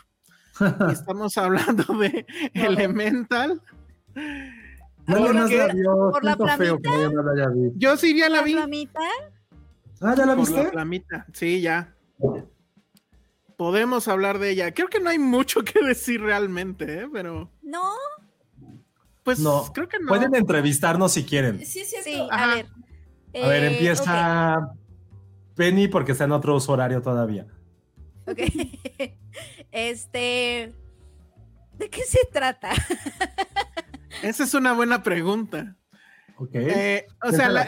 estamos 0.91 1.37
hablando 1.37 1.83
de 1.97 2.25
Elemental. 2.53 3.61
No, 5.07 5.33
no 5.33 5.47
la 5.47 5.67
vio. 5.73 6.11
¿Por 6.11 6.23
la 6.23 6.35
flamita? 6.35 6.89
Yo 7.75 7.97
sí 7.97 8.17
ya 8.17 8.29
la 8.29 8.41
vi. 8.41 8.53
flamita? 8.53 8.99
Ah, 10.01 10.15
¿ya 10.15 10.25
la 10.25 10.35
viste? 10.35 10.55
Por 10.55 10.65
la 10.65 10.71
flamita, 10.71 11.25
sí, 11.33 11.61
ya. 11.61 11.93
Podemos 13.57 14.07
hablar 14.07 14.39
de 14.39 14.51
ella. 14.51 14.73
Creo 14.73 14.87
que 14.87 14.99
no 14.99 15.09
hay 15.09 15.19
mucho 15.19 15.63
que 15.63 15.83
decir 15.83 16.21
realmente, 16.21 17.01
¿eh? 17.01 17.09
pero. 17.11 17.49
No. 17.61 17.93
Pues 19.23 19.39
no. 19.39 19.71
creo 19.73 19.87
que 19.87 19.99
no. 19.99 20.07
Pueden 20.07 20.35
entrevistarnos 20.35 21.13
si 21.13 21.23
quieren. 21.23 21.65
Sí, 21.65 21.83
sí, 21.85 21.97
sí. 22.03 22.27
A 22.29 22.47
ver. 22.47 22.67
a 23.41 23.47
ver, 23.47 23.63
eh, 23.63 23.73
empieza 23.73 24.73
Penny 25.55 25.87
porque 25.87 26.11
está 26.11 26.25
en 26.25 26.33
otro 26.33 26.57
horario 26.67 27.01
todavía. 27.01 27.47
Ok. 28.27 28.39
Este, 29.73 30.71
¿de 31.73 31.89
qué 31.89 32.03
se 32.03 32.19
trata? 32.31 32.69
Esa 34.21 34.43
es 34.43 34.53
una 34.53 34.73
buena 34.73 35.01
pregunta. 35.01 35.75
Ok. 36.37 36.51
Eh, 36.53 37.07
o 37.23 37.31
sea, 37.31 37.49
la, 37.49 37.67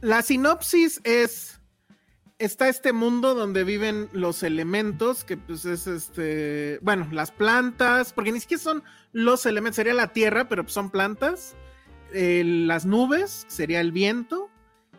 la, 0.00 0.22
sinopsis 0.22 1.00
es, 1.04 1.60
está 2.40 2.68
este 2.68 2.92
mundo 2.92 3.36
donde 3.36 3.62
viven 3.62 4.08
los 4.12 4.42
elementos, 4.42 5.22
que 5.22 5.36
pues 5.36 5.64
es 5.66 5.86
este, 5.86 6.80
bueno, 6.82 7.08
las 7.12 7.30
plantas, 7.30 8.12
porque 8.12 8.32
ni 8.32 8.40
siquiera 8.40 8.62
son 8.62 8.82
los 9.12 9.46
elementos, 9.46 9.76
sería 9.76 9.94
la 9.94 10.12
tierra, 10.12 10.48
pero 10.48 10.68
son 10.68 10.90
plantas, 10.90 11.54
las 12.12 12.86
nubes, 12.86 13.44
sería 13.46 13.80
el 13.80 13.92
viento, 13.92 14.50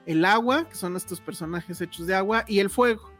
el 0.05 0.23
agua, 0.23 0.69
que 0.69 0.75
son 0.75 0.95
estos 0.95 1.19
personajes 1.19 1.81
hechos 1.81 2.07
de 2.07 2.15
agua, 2.15 2.45
y 2.47 2.59
el 2.59 2.69
fuego. 2.69 3.14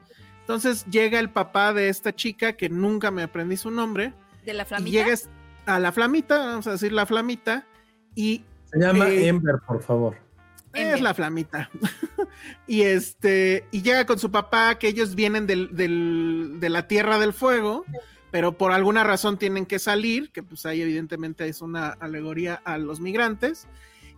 Entonces 0.46 0.86
llega 0.86 1.20
el 1.20 1.32
papá 1.32 1.74
de 1.74 1.90
esta 1.90 2.14
chica 2.16 2.54
que 2.54 2.70
nunca 2.70 3.10
me 3.10 3.24
aprendí 3.24 3.58
su 3.58 3.72
nombre. 3.72 4.14
De 4.46 4.54
la 4.54 4.64
flamita. 4.64 4.90
Y 4.90 4.92
llega 4.92 5.18
a 5.66 5.80
la 5.80 5.92
flamita, 5.92 6.38
vamos 6.38 6.68
a 6.68 6.74
decir 6.74 6.92
la 6.92 7.08
flamita, 7.08 7.66
y. 8.14 8.44
Se 8.72 8.80
llama 8.80 9.10
eh, 9.10 9.28
Ember, 9.28 9.56
por 9.66 9.82
favor. 9.82 10.18
Es 10.76 11.02
la 11.02 11.16
flamita. 11.16 11.72
y 12.68 12.84
este, 12.84 13.66
y 13.72 13.82
llega 13.82 14.06
con 14.06 14.20
su 14.20 14.30
papá, 14.30 14.78
que 14.78 14.88
ellos 14.88 15.16
vienen 15.16 15.48
de 15.48 16.70
la 16.70 16.88
Tierra 16.88 17.18
del 17.18 17.34
Fuego, 17.34 17.84
pero 18.30 18.56
por 18.56 18.72
alguna 18.72 19.04
razón 19.04 19.40
tienen 19.40 19.66
que 19.66 19.80
salir, 19.80 20.30
que 20.32 20.44
pues 20.44 20.68
ahí 20.68 20.80
evidentemente 20.80 21.48
es 21.48 21.64
una 21.64 21.90
alegoría 21.90 22.62
a 22.66 22.78
los 22.78 23.00
migrantes. 23.00 23.68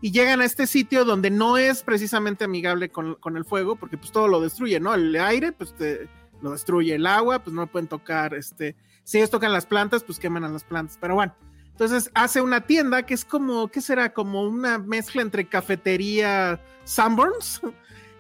Y 0.01 0.11
llegan 0.11 0.41
a 0.41 0.45
este 0.45 0.67
sitio 0.67 1.05
donde 1.05 1.29
no 1.31 1.57
es 1.57 1.83
precisamente 1.83 2.43
amigable 2.43 2.89
con, 2.89 3.15
con 3.15 3.37
el 3.37 3.45
fuego, 3.45 3.77
porque 3.77 3.97
pues 3.97 4.11
todo 4.11 4.27
lo 4.27 4.41
destruye, 4.41 4.79
¿no? 4.81 4.93
El 4.93 5.15
aire, 5.15 5.53
pues 5.53 5.73
te, 5.73 6.07
lo 6.41 6.51
destruye 6.51 6.95
el 6.95 7.05
agua, 7.05 7.39
pues 7.39 7.53
no 7.53 7.61
lo 7.61 7.67
pueden 7.67 7.87
tocar, 7.87 8.33
este, 8.33 8.75
si 9.03 9.17
ellos 9.17 9.29
tocan 9.29 9.53
las 9.53 9.65
plantas, 9.65 10.03
pues 10.03 10.19
queman 10.19 10.43
a 10.43 10.49
las 10.49 10.63
plantas, 10.63 10.97
pero 10.99 11.15
bueno. 11.15 11.33
Entonces 11.71 12.09
hace 12.15 12.41
una 12.41 12.61
tienda 12.61 13.03
que 13.03 13.13
es 13.13 13.23
como, 13.23 13.67
¿qué 13.67 13.81
será? 13.81 14.11
Como 14.11 14.43
una 14.43 14.79
mezcla 14.79 15.21
entre 15.21 15.47
cafetería 15.47 16.59
Sanborns. 16.83 17.61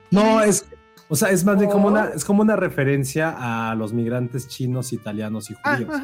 No, 0.09 0.39
es, 0.39 0.65
o 1.09 1.15
sea, 1.17 1.31
es 1.31 1.43
más 1.43 1.57
bien 1.57 1.69
como 1.69 1.87
una, 1.87 2.05
es 2.15 2.23
como 2.23 2.41
una 2.41 2.55
referencia 2.55 3.35
a 3.71 3.75
los 3.75 3.91
migrantes 3.91 4.47
chinos, 4.47 4.93
italianos 4.93 5.49
y 5.49 5.55
ah, 5.63 5.75
judíos. 5.75 6.01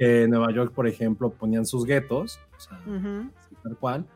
en 0.00 0.30
Nueva 0.30 0.52
York, 0.52 0.72
por 0.72 0.88
ejemplo, 0.88 1.30
ponían 1.30 1.64
sus 1.64 1.84
guetos, 1.84 2.40
o 2.56 2.60
sea, 2.60 2.80
tal 3.62 3.76
cual, 3.76 4.06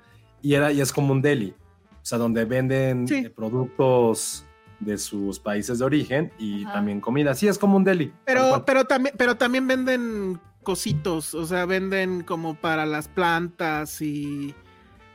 y 0.42 0.54
era, 0.54 0.72
y 0.72 0.80
es 0.80 0.92
como 0.92 1.12
un 1.12 1.22
deli, 1.22 1.54
o 1.92 2.04
sea, 2.04 2.18
donde 2.18 2.44
venden 2.44 3.06
eh, 3.08 3.30
productos 3.30 4.44
de 4.80 4.98
sus 4.98 5.38
países 5.38 5.78
de 5.78 5.84
origen 5.84 6.32
y 6.38 6.64
también 6.64 7.00
comida. 7.00 7.34
Sí, 7.34 7.46
es 7.46 7.58
como 7.58 7.76
un 7.76 7.84
deli. 7.84 8.12
Pero, 8.24 8.64
pero, 8.66 8.84
también, 8.84 9.14
pero 9.16 9.36
también 9.36 9.66
venden 9.66 10.40
cositos, 10.62 11.34
o 11.34 11.46
sea, 11.46 11.66
venden 11.66 12.22
como 12.22 12.54
para 12.54 12.86
las 12.86 13.08
plantas 13.08 14.00
y... 14.00 14.54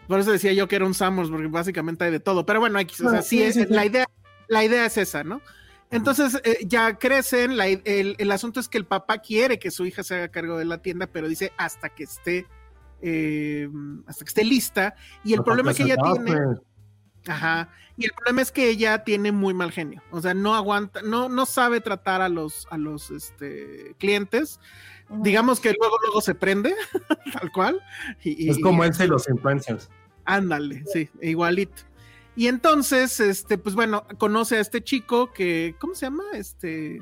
Por 0.07 0.19
eso 0.19 0.31
decía 0.31 0.53
yo 0.53 0.67
que 0.67 0.75
era 0.75 0.85
un 0.85 0.93
Summers, 0.93 1.29
porque 1.29 1.47
básicamente 1.47 2.05
hay 2.05 2.11
de 2.11 2.19
todo. 2.19 2.45
Pero 2.45 2.59
bueno, 2.59 2.77
o 2.79 3.09
sea, 3.09 3.23
sí, 3.23 3.41
es, 3.41 3.69
La, 3.71 3.87
idea, 3.87 4.05
la 4.47 4.63
idea 4.63 4.85
es 4.85 4.97
esa, 4.97 5.23
¿no? 5.23 5.41
Entonces 5.89 6.39
eh, 6.43 6.59
ya 6.67 6.97
crecen, 6.99 7.53
el, 7.59 8.31
asunto 8.31 8.59
es 8.59 8.67
que 8.67 8.77
el 8.77 8.85
papá 8.85 9.17
quiere 9.19 9.57
que 9.57 9.71
su 9.71 9.85
hija 9.85 10.03
se 10.03 10.15
haga 10.15 10.27
cargo 10.27 10.57
de 10.57 10.65
la 10.65 10.79
tienda, 10.79 11.07
pero 11.07 11.27
dice 11.27 11.53
hasta 11.57 11.89
que 11.89 12.03
esté, 12.03 12.45
eh, 13.01 13.67
hasta 14.05 14.25
que 14.25 14.29
esté 14.29 14.43
lista. 14.43 14.95
Y 15.23 15.33
el 15.33 15.43
problema 15.43 15.71
es 15.71 15.77
que 15.77 15.83
ella 15.83 15.97
tiene... 15.97 16.39
Ajá. 17.27 17.69
Y 17.97 18.05
el 18.05 18.11
problema 18.11 18.41
es 18.41 18.51
que 18.51 18.69
ella 18.69 19.03
tiene 19.03 19.31
muy 19.31 19.53
mal 19.53 19.71
genio. 19.71 20.01
O 20.11 20.21
sea, 20.21 20.33
no 20.33 20.53
aguanta, 20.53 21.01
no, 21.01 21.29
no 21.29 21.45
sabe 21.45 21.79
tratar 21.81 22.21
a 22.21 22.29
los, 22.29 22.67
a 22.69 22.77
los 22.77 23.09
este, 23.09 23.95
clientes. 23.99 24.59
Digamos 25.09 25.59
que 25.59 25.73
luego, 25.79 25.95
luego 26.03 26.21
se 26.21 26.35
prende, 26.35 26.75
tal 27.39 27.51
cual. 27.51 27.81
Y, 28.23 28.49
es 28.49 28.59
como 28.59 28.83
él 28.83 28.91
y 28.99 29.07
los 29.07 29.29
influencers. 29.29 29.89
Ándale, 30.25 30.83
sí, 30.91 31.09
igualito. 31.21 31.83
Y 32.35 32.47
entonces, 32.47 33.19
este, 33.19 33.57
pues 33.57 33.75
bueno, 33.75 34.05
conoce 34.17 34.57
a 34.57 34.59
este 34.59 34.83
chico 34.83 35.31
que, 35.31 35.75
¿cómo 35.79 35.95
se 35.95 36.07
llama? 36.07 36.23
Este. 36.33 36.99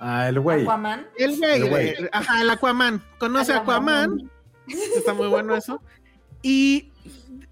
Ah, 0.00 0.28
el 0.28 0.40
güey. 0.40 0.62
Aquaman. 0.62 1.06
El 1.16 1.38
güey. 1.68 1.94
Ajá, 2.10 2.40
el 2.40 2.50
Aquaman. 2.50 3.02
Conoce 3.18 3.52
a 3.52 3.58
Aquaman. 3.58 4.30
Está 4.66 5.14
muy 5.14 5.28
bueno 5.28 5.54
eso. 5.54 5.80
Y 6.42 6.90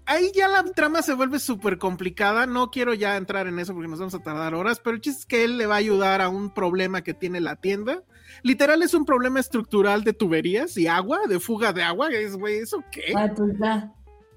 ahí 0.05 0.31
ya 0.33 0.47
la 0.47 0.63
trama 0.63 1.01
se 1.01 1.13
vuelve 1.13 1.39
súper 1.39 1.77
complicada. 1.77 2.45
No 2.45 2.71
quiero 2.71 2.93
ya 2.93 3.17
entrar 3.17 3.47
en 3.47 3.59
eso 3.59 3.73
porque 3.73 3.87
nos 3.87 3.99
vamos 3.99 4.13
a 4.13 4.19
tardar 4.19 4.53
horas, 4.55 4.79
pero 4.79 4.95
el 4.95 5.01
chiste 5.01 5.21
es 5.21 5.25
que 5.25 5.43
él 5.43 5.57
le 5.57 5.65
va 5.65 5.75
a 5.75 5.79
ayudar 5.79 6.21
a 6.21 6.29
un 6.29 6.53
problema 6.53 7.01
que 7.01 7.13
tiene 7.13 7.39
la 7.39 7.55
tienda. 7.55 8.03
Literal 8.41 8.81
es 8.81 8.93
un 8.93 9.05
problema 9.05 9.39
estructural 9.39 10.03
de 10.03 10.13
tuberías 10.13 10.75
y 10.77 10.87
agua, 10.87 11.19
de 11.27 11.39
fuga 11.39 11.73
de 11.73 11.83
agua. 11.83 12.09
Es, 12.09 12.35
güey, 12.35 12.57
¿eso 12.57 12.83
qué? 12.91 13.13
Ah, 13.15 13.31
pues 13.35 13.55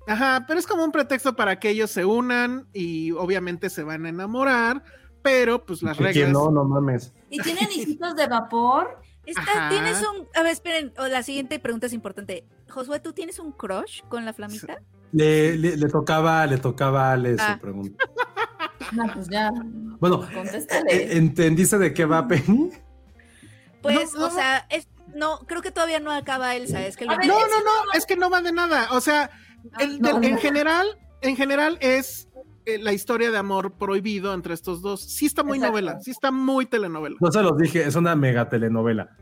Ajá, 0.09 0.44
pero 0.47 0.60
es 0.60 0.66
como 0.66 0.84
un 0.84 0.93
pretexto 0.93 1.34
para 1.34 1.59
que 1.59 1.70
ellos 1.70 1.90
se 1.90 2.05
unan 2.05 2.68
y 2.72 3.10
obviamente 3.12 3.70
se 3.70 3.82
van 3.82 4.06
a 4.06 4.10
enamorar, 4.10 4.84
pero 5.22 5.64
pues 5.66 5.82
las 5.82 5.97
reglas. 5.97 6.30
No, 6.30 6.51
no 6.51 6.64
mames. 6.64 7.12
¿Y 7.28 7.40
tienen 7.40 7.68
hijitos 7.72 8.14
de 8.14 8.28
vapor? 8.28 9.01
¿Tienes 9.70 10.01
un.? 10.02 10.28
A 10.36 10.43
ver, 10.43 10.52
esperen, 10.52 10.93
la 10.97 11.24
siguiente 11.24 11.59
pregunta 11.59 11.86
es 11.86 11.93
importante. 11.93 12.47
Josué, 12.68 13.01
¿tú 13.01 13.12
tienes 13.12 13.40
un 13.40 13.51
crush 13.51 14.02
con 14.09 14.24
la 14.24 14.32
flamita? 14.32 14.78
Le, 15.12 15.57
le, 15.57 15.89
tocaba, 15.89 16.47
le 16.47 16.59
tocaba 16.59 17.11
a 17.11 17.12
Ale 17.12 17.37
su 17.37 17.45
ah. 17.45 17.59
pregunta. 17.61 18.05
No, 18.93 19.05
pues 19.12 19.28
ya. 19.28 19.51
Bueno, 19.99 20.27
eh, 20.91 21.09
¿entendiste 21.12 21.78
de 21.78 21.95
qué 21.95 22.05
va 22.05 22.28
Penny? 22.28 22.70
Pues, 23.83 24.15
o 24.15 24.31
sea, 24.31 24.66
es, 24.69 24.89
no, 25.15 25.39
creo 25.47 25.62
que 25.62 25.70
todavía 25.70 26.01
no 26.01 26.11
acaba 26.11 26.55
Elsa. 26.55 26.87
Es 26.87 26.97
que 26.97 27.07
no, 27.07 27.16
no, 27.16 27.24
no, 27.24 27.93
es 27.95 28.07
que 28.07 28.16
no 28.16 28.31
va 28.31 28.43
de 28.43 28.53
nada. 28.53 28.89
O 28.93 29.01
sea, 29.01 29.31
en 29.81 30.39
general, 30.39 30.87
en 31.20 31.37
general 31.37 31.78
es 31.81 32.28
eh, 32.66 32.78
la 32.78 32.93
historia 32.93 33.31
de 33.31 33.39
amor 33.39 33.73
prohibido 33.73 34.35
entre 34.35 34.55
estos 34.55 34.83
dos. 34.83 35.01
Sí 35.01 35.27
está 35.27 35.43
muy 35.43 35.59
novela, 35.59 36.01
sí 36.01 36.11
está 36.11 36.31
muy 36.31 36.66
telenovela. 36.66 37.16
No 37.20 37.33
se 37.33 37.43
los 37.43 37.57
dije, 37.57 37.87
es 37.87 37.95
una 37.97 38.16
mega 38.16 38.49
telenovela. 38.49 39.16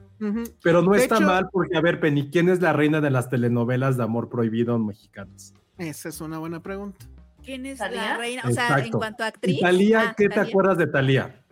Pero 0.62 0.81
no 0.81 0.94
está 0.94 1.20
mal 1.20 1.48
porque, 1.52 1.77
a 1.77 1.82
ver, 1.82 2.01
Penny, 2.01 2.31
¿quién 2.31 2.48
es 2.48 2.62
la 2.62 2.73
reina 2.73 3.02
de 3.02 3.11
las 3.11 3.28
telenovelas 3.28 3.98
de 3.98 4.05
amor 4.05 4.31
prohibido 4.31 4.78
mexicanas? 4.78 5.52
Esa 5.78 6.09
es 6.09 6.20
una 6.20 6.38
buena 6.38 6.60
pregunta. 6.60 7.05
¿Quién 7.44 7.66
es 7.66 7.78
la 7.78 8.16
reina? 8.16 8.42
O 8.46 8.51
sea, 8.51 8.78
en 8.78 8.92
cuanto 8.92 9.22
a 9.22 9.28
actriz. 9.28 9.60
Talía, 9.60 10.01
ah, 10.01 10.14
¿qué 10.16 10.28
te 10.28 10.40
acuerdas 10.40 10.78
de 10.78 10.86
Talía? 10.86 11.42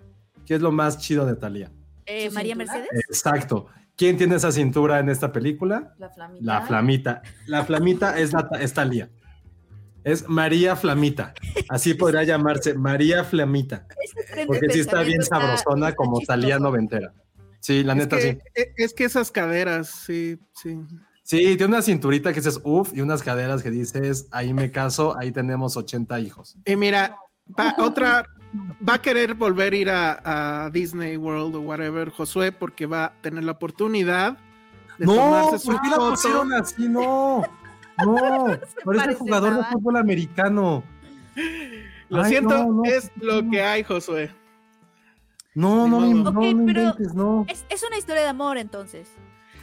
¿Qué 0.46 0.54
es 0.54 0.60
lo 0.60 0.72
más 0.72 0.98
chido 0.98 1.26
de 1.26 1.36
Talía? 1.36 1.70
Eh, 2.06 2.30
María 2.30 2.54
Mercedes. 2.54 2.88
Exacto. 3.08 3.66
¿Quién 3.96 4.16
tiene 4.16 4.36
esa 4.36 4.50
cintura 4.50 4.98
en 4.98 5.10
esta 5.10 5.32
película? 5.32 5.94
La 5.98 6.08
flamita. 6.08 6.44
La 6.44 6.62
flamita. 6.62 7.22
La 7.46 7.64
flamita 7.64 8.18
es, 8.18 8.32
la, 8.32 8.48
es 8.58 8.72
Talía. 8.72 9.10
Es 10.02 10.28
María 10.28 10.74
Flamita. 10.74 11.34
Así 11.68 11.94
podría 11.94 12.24
llamarse, 12.24 12.74
María 12.74 13.22
Flamita. 13.22 13.86
Porque 14.46 14.70
sí 14.70 14.80
está 14.80 15.02
bien 15.02 15.22
sabrosona 15.22 15.92
como 15.92 16.20
Talía 16.20 16.58
noventera. 16.58 17.12
Sí, 17.60 17.84
la 17.84 17.94
neta 17.94 18.18
sí. 18.18 18.38
E, 18.54 18.72
es 18.76 18.92
que 18.92 19.04
esas 19.04 19.30
caderas, 19.30 19.88
sí, 19.88 20.38
sí. 20.54 20.76
Sí, 21.32 21.56
tiene 21.56 21.68
una 21.68 21.80
cinturita 21.80 22.30
que 22.30 22.40
dices 22.40 22.60
uff 22.62 22.92
y 22.92 23.00
unas 23.00 23.22
caderas 23.22 23.62
que 23.62 23.70
dices 23.70 24.28
ahí 24.32 24.52
me 24.52 24.70
caso, 24.70 25.16
ahí 25.18 25.32
tenemos 25.32 25.78
80 25.78 26.20
hijos. 26.20 26.58
Y 26.66 26.76
mira, 26.76 27.16
otra, 27.78 28.26
va 28.86 28.94
a 28.96 28.98
querer 29.00 29.32
volver 29.32 29.72
a 29.72 29.76
ir 29.76 29.88
a, 29.88 30.68
Disney 30.74 31.16
World 31.16 31.54
o 31.54 31.60
whatever, 31.62 32.10
Josué, 32.10 32.52
porque 32.52 32.84
va 32.84 33.06
a 33.06 33.12
tener 33.22 33.44
la 33.44 33.52
oportunidad 33.52 34.36
de 34.98 35.06
no, 35.06 35.14
tomarse 35.14 35.58
su 35.58 35.68
¿por 35.68 35.80
qué 35.80 35.88
la 35.88 35.96
pusieron 35.96 36.52
así? 36.52 36.86
No, 36.86 37.42
no, 38.04 38.46
parece 38.84 39.14
jugador 39.14 39.56
de 39.56 39.64
fútbol 39.72 39.96
americano. 39.96 40.84
Lo 42.10 42.26
siento, 42.26 42.82
es 42.84 43.10
lo 43.16 43.40
que 43.48 43.62
hay, 43.62 43.84
Josué. 43.84 44.30
No, 45.54 45.88
no, 45.88 45.98
no, 45.98 46.30
no, 46.30 46.52
no 47.14 47.46
es, 47.48 47.64
es, 47.70 47.82
una 47.82 47.96
historia 47.96 48.20
de 48.20 48.28
amor, 48.28 48.58
entonces. 48.58 49.08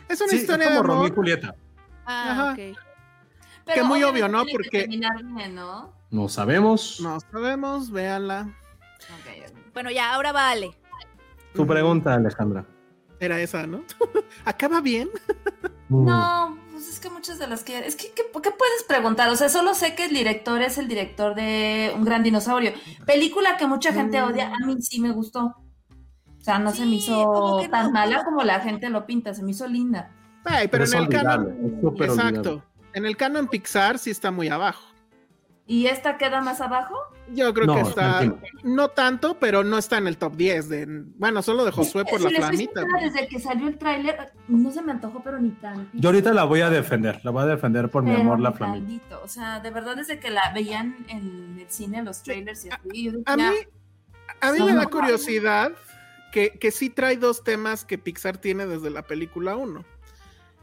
Es 0.10 0.20
una 0.22 0.34
historia 0.34 0.66
es 0.66 0.72
como 0.72 0.74
de 0.74 0.80
amor. 0.80 0.88
Romeo 0.88 1.08
y 1.08 1.12
Julieta. 1.12 1.56
Ah, 2.06 2.54
ok. 2.54 2.78
que 3.74 3.84
muy 3.84 4.04
obvio, 4.04 4.28
¿no? 4.28 4.44
Porque. 4.52 4.88
¿no? 5.52 5.94
No 6.10 6.28
sabemos. 6.28 7.00
No 7.02 7.20
sabemos, 7.20 7.92
véanla. 7.92 8.50
Bueno, 9.74 9.92
ya, 9.92 10.14
ahora 10.14 10.32
vale. 10.32 10.72
Tu 11.54 11.66
pregunta, 11.66 12.16
Alejandra. 12.16 12.66
Era 13.20 13.40
esa, 13.40 13.68
¿no? 13.68 13.84
¿Acaba 14.46 14.82
bien? 14.82 15.10
no, 15.90 16.58
pues 16.72 16.88
es 16.88 17.00
que 17.00 17.10
muchas 17.10 17.38
de 17.38 17.48
las 17.48 17.64
que. 17.64 17.78
Es 17.80 17.96
que, 17.96 18.12
¿qué, 18.12 18.24
¿qué, 18.24 18.52
puedes 18.52 18.84
preguntar? 18.88 19.30
O 19.30 19.36
sea, 19.36 19.50
solo 19.50 19.76
sé 19.76 19.94
que 19.94 20.06
el 20.06 20.14
director 20.14 20.62
es 20.62 20.78
el 20.78 20.88
director 20.88 21.36
de 21.36 21.94
Un 21.96 22.04
Gran 22.04 22.24
Dinosaurio. 22.24 22.74
Película 23.06 23.58
que 23.58 23.68
mucha 23.68 23.94
gente 23.94 24.22
odia, 24.22 24.48
a 24.48 24.66
mí 24.66 24.82
sí 24.82 25.00
me 25.00 25.12
gustó. 25.12 25.56
O 26.40 26.44
sea, 26.44 26.58
no 26.60 26.72
se 26.72 26.86
me 26.86 26.96
hizo 26.96 27.62
tan 27.70 27.92
mala 27.92 28.24
como 28.24 28.44
la 28.44 28.60
gente 28.62 28.90
lo 28.90 29.06
pinta, 29.06 29.34
se 29.34 29.44
me 29.44 29.52
hizo 29.52 29.68
linda. 29.68 30.12
Ay, 30.46 30.68
pero, 30.70 30.86
en 30.86 30.94
el 30.94 31.10
canon. 31.10 31.82
Exacto. 32.00 32.64
En 32.94 33.06
el 33.06 33.18
canon 33.18 33.48
Pixar 33.48 34.00
sí 34.00 34.10
está 34.10 34.32
muy 34.32 34.48
abajo. 34.48 34.90
¿Y 35.68 35.86
esta 35.86 36.18
queda 36.18 36.42
más 36.42 36.62
abajo? 36.62 36.96
Yo 37.32 37.54
creo 37.54 37.76
que 37.76 37.82
está, 37.82 38.24
no 38.64 38.88
tanto, 38.88 39.38
pero 39.38 39.64
no 39.64 39.78
está 39.78 40.00
en 40.00 40.08
el 40.08 40.18
top 40.18 40.36
10. 40.36 40.70
De, 40.70 40.86
bueno, 41.16 41.44
solo 41.44 41.64
de 41.64 41.72
Josué 41.72 42.06
por 42.06 42.20
la 42.22 42.32
flamita. 42.32 42.84
Desde 43.00 43.28
que 43.28 43.40
salió 43.40 43.68
el 43.68 43.78
tráiler, 43.78 44.34
no 44.48 44.72
se 44.72 44.82
me 44.82 44.94
antojó, 44.94 45.22
pero 45.22 45.40
ni 45.40 45.52
tan. 45.52 45.88
Yo 45.94 46.10
ahorita 46.10 46.34
la 46.34 46.46
voy 46.46 46.62
a 46.62 46.72
defender, 46.72 47.20
la 47.24 47.30
voy 47.30 47.44
a 47.44 47.46
defender 47.46 47.90
por 47.90 48.02
mi 48.02 48.16
amor 48.16 48.40
la 48.40 48.52
flamita. 48.52 49.20
O 49.20 49.28
sea, 49.28 49.60
de 49.60 49.70
verdad, 49.70 49.96
desde 49.96 50.20
que 50.20 50.32
la 50.32 50.52
veían 50.56 51.06
en 51.08 51.60
el 51.60 51.70
cine, 51.70 52.02
los 52.02 52.24
trailers 52.24 52.66
y 52.66 52.70
así, 52.70 53.14
a, 53.26 53.38
mí, 53.38 53.44
a 54.42 54.52
mí 54.52 54.60
me 54.64 54.74
da 54.74 54.88
curiosidad 54.88 55.72
que, 56.32 56.52
que 56.60 56.72
sí 56.72 56.90
trae 56.90 57.18
dos 57.18 57.44
temas 57.44 57.86
que 57.86 57.98
Pixar 57.98 58.38
tiene 58.38 58.66
desde 58.66 58.90
la 58.90 59.04
película 59.04 59.56
1. 59.56 59.84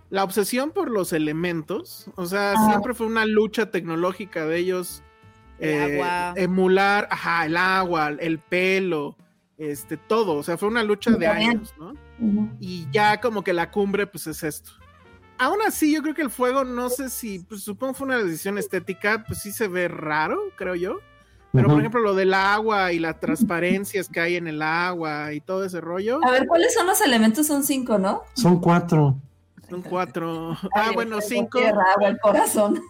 La 0.08 0.22
obsesión 0.22 0.70
por 0.70 0.90
los 0.90 1.12
elementos, 1.12 2.10
o 2.14 2.26
sea, 2.26 2.54
siempre 2.68 2.94
fue 2.94 3.06
una 3.06 3.26
lucha 3.26 3.70
tecnológica 3.70 4.46
de 4.46 4.58
ellos. 4.58 5.02
Eh, 5.58 6.02
emular, 6.36 7.08
ajá, 7.10 7.46
el 7.46 7.56
agua, 7.56 8.10
el 8.10 8.38
pelo, 8.38 9.16
este, 9.56 9.96
todo, 9.96 10.34
o 10.34 10.42
sea, 10.42 10.58
fue 10.58 10.68
una 10.68 10.82
lucha 10.82 11.10
de 11.12 11.26
años, 11.26 11.74
¿no? 11.78 11.94
Y 12.60 12.86
ya 12.92 13.20
como 13.20 13.42
que 13.42 13.52
la 13.52 13.70
cumbre, 13.70 14.06
pues 14.06 14.26
es 14.26 14.42
esto. 14.42 14.72
Aún 15.38 15.58
así, 15.66 15.94
yo 15.94 16.02
creo 16.02 16.14
que 16.14 16.22
el 16.22 16.30
fuego, 16.30 16.64
no 16.64 16.88
sé 16.88 17.10
si, 17.10 17.40
pues 17.40 17.62
supongo 17.62 17.94
fue 17.94 18.06
una 18.06 18.18
decisión 18.18 18.58
estética, 18.58 19.24
pues 19.26 19.40
sí 19.40 19.50
se 19.52 19.66
ve 19.66 19.88
raro, 19.88 20.40
creo 20.56 20.74
yo. 20.74 21.00
Pero, 21.56 21.68
por 21.68 21.78
ejemplo, 21.80 22.00
lo 22.00 22.14
del 22.14 22.34
agua 22.34 22.92
y 22.92 22.98
las 22.98 23.18
transparencias 23.18 24.08
que 24.08 24.20
hay 24.20 24.36
en 24.36 24.46
el 24.46 24.62
agua 24.62 25.32
y 25.32 25.40
todo 25.40 25.64
ese 25.64 25.80
rollo. 25.80 26.20
A 26.24 26.30
ver, 26.30 26.46
¿cuáles 26.46 26.74
son 26.74 26.86
los 26.86 27.00
elementos? 27.00 27.46
Son 27.46 27.64
cinco, 27.64 27.98
¿no? 27.98 28.22
Son 28.34 28.60
cuatro. 28.60 29.16
Son 29.68 29.82
cuatro. 29.82 30.56
Ah, 30.74 30.90
bueno, 30.94 31.20
cinco. 31.20 31.58
Tierra, 31.58 31.82
agua, 31.94 32.08
el 32.08 32.18
corazón. 32.20 32.80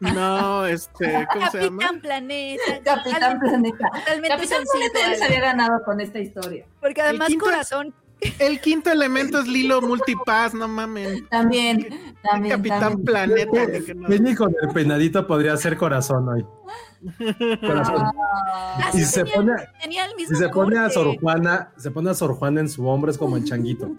No, 0.00 0.66
este, 0.66 1.26
¿cómo 1.32 1.50
se 1.50 1.60
llama? 1.60 1.82
Capitán 1.82 2.00
Planeta. 2.00 2.62
Capitán 2.82 3.40
Planeta. 3.40 3.90
Totalmente 3.90 4.28
Capitán 4.28 4.62
Planeta 4.72 5.16
se 5.16 5.24
había 5.24 5.40
ganado 5.40 5.84
con 5.84 6.00
esta 6.00 6.18
historia. 6.18 6.64
Porque 6.80 7.02
además 7.02 7.30
corazón. 7.38 7.94
El 8.38 8.60
quinto 8.60 8.90
elemento 8.90 9.40
es 9.40 9.46
Lilo 9.46 9.80
Multipass, 9.80 10.54
no 10.54 10.68
mamen. 10.68 11.26
También, 11.28 12.14
también. 12.22 12.56
Capitán 12.56 13.02
Planeta. 13.02 13.66
Vení 14.08 14.34
con 14.34 14.54
el 14.62 14.68
peinadito 14.70 15.26
podría 15.26 15.56
ser 15.56 15.76
corazón 15.76 16.28
hoy. 16.28 16.44
Ah, 17.62 18.90
y 18.92 19.00
se 19.00 19.24
pone, 19.24 19.52
se 20.28 20.48
pone 20.50 20.78
a 20.78 20.90
Sor 20.90 21.18
Juana, 21.18 21.72
se 21.76 21.90
pone 21.90 22.10
a 22.10 22.14
Sor 22.14 22.34
Juana 22.34 22.60
en 22.60 22.68
su 22.68 22.86
hombro, 22.86 23.10
es 23.10 23.16
como 23.16 23.36
el 23.36 23.44
changuito. 23.44 23.90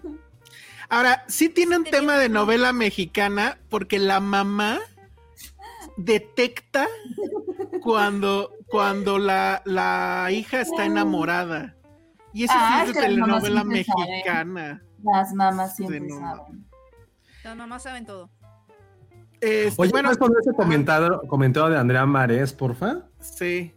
Ahora, 0.89 1.23
sí 1.27 1.49
tiene 1.49 1.77
un 1.77 1.83
tema 1.85 2.17
de 2.17 2.29
novela 2.29 2.73
mexicana, 2.73 3.57
porque 3.69 3.97
la 3.97 4.19
mamá 4.19 4.79
detecta 5.97 6.87
cuando, 7.81 8.53
cuando 8.67 9.17
la, 9.17 9.61
la 9.65 10.27
hija 10.31 10.61
está 10.61 10.85
enamorada. 10.85 11.75
Y 12.33 12.43
eso 12.45 12.53
ah, 12.55 12.83
es 12.85 12.93
de 12.93 13.01
telenovela 13.01 13.63
mexicana. 13.63 14.81
Las 15.03 15.33
mamás 15.33 15.75
siempre 15.75 16.09
saben. 16.09 16.65
Las 17.43 17.55
mamás 17.55 17.83
saben 17.83 18.05
todo. 18.05 18.29
Este, 19.41 19.81
Oye, 19.81 19.91
bueno, 19.91 20.11
poner 20.13 20.37
ese 20.39 20.53
comentario, 20.53 21.21
comentario 21.27 21.69
de 21.69 21.77
Andrea 21.79 22.05
Mares, 22.05 22.53
porfa? 22.53 23.07
Sí. 23.19 23.73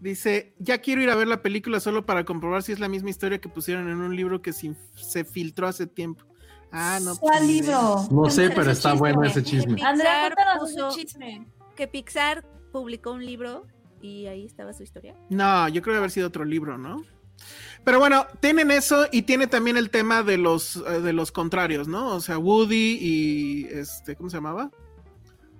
Dice, 0.00 0.54
ya 0.58 0.78
quiero 0.78 1.02
ir 1.02 1.10
a 1.10 1.14
ver 1.14 1.28
la 1.28 1.42
película 1.42 1.78
solo 1.78 2.06
para 2.06 2.24
comprobar 2.24 2.62
si 2.62 2.72
es 2.72 2.80
la 2.80 2.88
misma 2.88 3.10
historia 3.10 3.38
que 3.38 3.48
pusieron 3.48 3.88
en 3.88 4.00
un 4.00 4.16
libro 4.16 4.40
que 4.40 4.52
se, 4.52 5.24
filtró 5.24 5.68
hace 5.68 5.86
tiempo. 5.86 6.24
Ah, 6.72 6.98
no. 7.02 7.14
¿Cuál 7.16 7.38
pues, 7.40 7.48
libro? 7.48 8.08
No 8.10 8.30
sé, 8.30 8.50
pero 8.50 8.70
está 8.70 8.94
bueno 8.94 9.22
ese 9.22 9.42
chisme. 9.42 9.80
Andrea, 9.82 10.32
cuéntanos 10.34 10.72
un 10.72 10.90
chisme. 10.90 11.46
Que 11.76 11.86
Pixar 11.86 12.42
publicó 12.72 13.12
un 13.12 13.24
libro 13.24 13.66
y 14.00 14.26
ahí 14.26 14.46
estaba 14.46 14.72
su 14.72 14.82
historia. 14.82 15.14
No, 15.28 15.68
yo 15.68 15.82
creo 15.82 15.94
que 15.94 15.98
haber 15.98 16.10
sido 16.10 16.28
otro 16.28 16.44
libro, 16.44 16.78
¿no? 16.78 17.02
Pero 17.84 17.98
bueno, 17.98 18.26
tienen 18.40 18.70
eso 18.70 19.06
y 19.10 19.22
tiene 19.22 19.46
también 19.46 19.76
el 19.76 19.90
tema 19.90 20.22
de 20.22 20.38
los, 20.38 20.76
eh, 20.76 21.00
de 21.00 21.12
los 21.12 21.32
contrarios, 21.32 21.88
¿no? 21.88 22.14
O 22.14 22.20
sea, 22.20 22.38
Woody 22.38 22.98
y 23.00 23.66
este, 23.70 24.14
¿cómo 24.14 24.30
se 24.30 24.36
llamaba? 24.36 24.70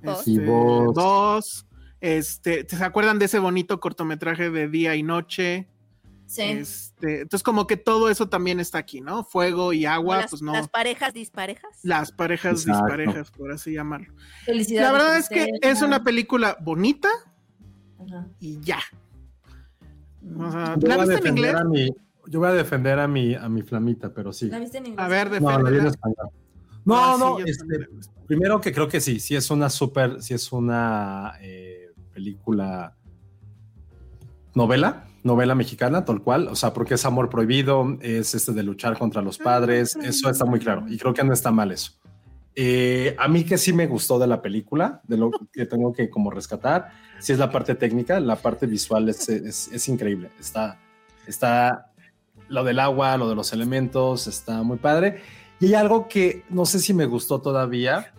Dos. 0.03 1.67
Este, 2.01 2.61
este, 2.61 2.77
¿se 2.77 2.85
acuerdan 2.85 3.19
de 3.19 3.27
ese 3.27 3.39
bonito 3.39 3.79
cortometraje 3.81 4.51
de 4.51 4.69
día 4.69 4.97
y 4.97 5.03
noche? 5.03 5.69
Sí. 6.27 6.43
Este, 6.43 7.23
entonces, 7.23 7.43
como 7.43 7.67
que 7.67 7.77
todo 7.77 8.09
eso 8.09 8.29
también 8.29 8.59
está 8.59 8.79
aquí, 8.79 9.01
¿no? 9.01 9.25
Fuego 9.25 9.73
y 9.73 9.85
agua, 9.85 10.27
pues 10.29 10.43
no. 10.43 10.53
Las 10.53 10.69
parejas 10.69 11.13
disparejas. 11.13 11.79
Las 11.83 12.11
parejas 12.11 12.65
disparejas, 12.65 13.31
por 13.31 13.53
así 13.53 13.73
llamarlo. 13.73 14.13
La 14.47 14.93
verdad 14.93 15.19
es 15.19 15.29
que 15.29 15.49
es 15.61 15.83
una 15.83 16.03
película 16.03 16.57
bonita 16.61 17.09
y 18.41 18.61
ya. 18.61 18.81
O 20.39 20.51
sea, 20.51 20.77
¿La 20.81 20.97
viste 20.97 21.29
en 21.29 21.37
inglés? 21.37 21.55
yo 22.27 22.39
voy 22.39 22.49
a 22.49 22.53
defender 22.53 22.99
a 22.99 23.09
mi, 23.09 23.35
a 23.35 23.49
mi 23.49 23.63
flamita, 23.63 24.13
pero 24.13 24.33
sí. 24.33 24.49
¿La 24.49 24.59
viste 24.59 24.79
en 24.79 24.87
inglés? 24.87 25.05
A 25.05 25.09
ver, 25.09 25.43
No, 25.43 25.51
No, 26.85 26.97
ah, 26.97 27.17
no, 27.19 27.39
este, 27.41 27.65
primero 28.27 28.61
que 28.61 28.73
creo 28.73 28.89
que 28.89 29.01
sí, 29.01 29.21
sí 29.21 29.37
es 29.37 29.51
una 29.51 29.71
súper, 29.71 30.23
sí 30.23 30.35
es 30.35 30.53
una 30.53 31.35
eh, 31.41 31.91
película 32.13 32.97
novela, 34.55 35.07
novela 35.23 35.55
mexicana, 35.55 36.05
tal 36.05 36.23
cual, 36.23 36.49
o 36.49 36.57
sea, 36.57 36.73
porque 36.73 36.95
es 36.95 37.05
amor 37.05 37.29
prohibido, 37.29 37.99
es 38.01 38.35
este 38.35 38.53
de 38.53 38.63
luchar 38.63 38.99
contra 38.99 39.23
los 39.23 39.39
padres, 39.39 39.97
eso 39.97 40.29
está 40.29 40.45
muy 40.45 40.61
claro, 40.61 40.85
y 40.89 40.99
creo 40.99 41.15
que 41.15 41.25
no 41.25 41.33
está 41.33 41.51
mal 41.51 41.73
eso. 41.73 41.93
Eh, 42.55 43.17
a 43.19 43.29
mí 43.29 43.45
que 43.45 43.57
sí 43.57 43.73
me 43.73 43.87
gustó 43.87 44.19
de 44.19 44.27
la 44.27 44.43
película, 44.43 45.01
de 45.09 45.17
lo 45.17 45.31
que 45.53 45.65
tengo 45.65 45.93
que 45.93 46.11
como 46.11 46.31
rescatar, 46.31 46.91
sí 47.23 47.33
es 47.33 47.39
la 47.39 47.51
parte 47.51 47.77
técnica, 47.77 48.19
la 48.19 48.37
parte 48.37 48.67
visual 48.67 49.09
es, 49.09 49.29
es, 49.29 49.69
es 49.69 49.89
increíble, 49.89 50.31
está, 50.41 50.79
está 51.27 51.93
lo 52.49 52.65
del 52.65 52.81
agua, 52.81 53.17
lo 53.17 53.29
de 53.29 53.37
los 53.37 53.53
elementos, 53.53 54.27
está 54.27 54.63
muy 54.63 54.77
padre. 54.77 55.23
Y 55.61 55.67
hay 55.67 55.75
algo 55.75 56.09
que 56.09 56.45
no 56.51 56.67
sé 56.67 56.81
si 56.81 56.93
me 56.93 57.07
gustó 57.07 57.41
todavía, 57.41 58.13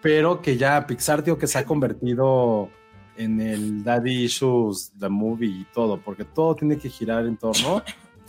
pero 0.00 0.40
que 0.40 0.56
ya 0.56 0.86
Pixar, 0.86 1.22
digo 1.22 1.36
que 1.36 1.46
se 1.46 1.58
ha 1.58 1.66
convertido 1.66 2.70
en 3.18 3.40
el 3.40 3.84
Daddy 3.84 4.24
Issues, 4.24 4.92
The 4.98 5.10
Movie 5.10 5.60
y 5.60 5.66
todo, 5.74 6.00
porque 6.00 6.24
todo 6.24 6.56
tiene 6.56 6.78
que 6.78 6.88
girar 6.88 7.26
en 7.26 7.36
torno 7.36 7.82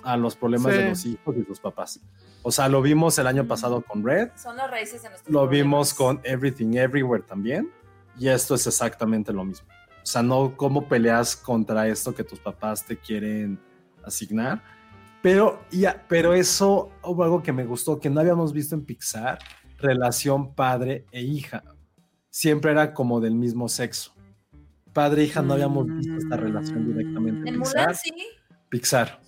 a 0.04 0.18
los 0.18 0.36
problemas 0.36 0.74
de 0.74 0.90
los 0.90 1.06
hijos 1.06 1.36
y 1.38 1.45
sus 1.45 1.60
papás. 1.60 2.02
O 2.44 2.52
sea, 2.52 2.68
lo 2.68 2.82
vimos 2.82 3.18
el 3.18 3.28
año 3.28 3.48
pasado 3.48 3.82
con 3.82 4.04
Red. 4.04 4.32
Son 4.36 4.58
las 4.58 4.70
raíces 4.70 5.02
de 5.02 5.10
nuestros 5.10 5.34
Lo 5.34 5.48
vimos 5.48 5.94
con 5.94 6.20
Everything 6.24 6.76
Everywhere 6.76 7.24
también. 7.24 7.72
Y 8.20 8.28
esto 8.28 8.56
es 8.56 8.66
exactamente 8.68 9.32
lo 9.32 9.45
mismo. 9.45 9.68
O 10.08 10.10
sea, 10.10 10.24
no 10.24 10.56
cómo 10.56 10.88
peleas 10.88 11.36
contra 11.36 11.86
esto 11.86 12.16
que 12.16 12.24
tus 12.24 12.40
papás 12.40 12.86
te 12.86 12.98
quieren 12.98 13.60
asignar. 14.06 14.64
Pero, 15.22 15.60
ya, 15.70 16.06
pero 16.08 16.34
eso 16.34 16.94
hubo 17.04 17.26
algo 17.26 17.44
que 17.44 17.52
me 17.52 17.66
gustó, 17.66 18.00
que 18.00 18.10
no 18.10 18.22
habíamos 18.22 18.54
visto 18.54 18.74
en 18.74 18.86
Pixar, 18.86 19.38
relación 19.78 20.56
padre 20.56 21.06
e 21.12 21.24
hija. 21.24 21.62
Siempre 22.30 22.72
era 22.72 22.94
como 22.94 23.20
del 23.20 23.36
mismo 23.36 23.68
sexo. 23.68 24.14
Padre 24.94 25.24
e 25.24 25.26
hija 25.26 25.42
no 25.42 25.56
habíamos 25.56 25.86
visto 25.88 26.16
esta 26.16 26.38
relación 26.38 26.88
directamente. 26.88 27.50
En 27.50 27.60
Mulan 27.60 27.94
sí. 27.94 28.14
Pixar. 28.70 29.20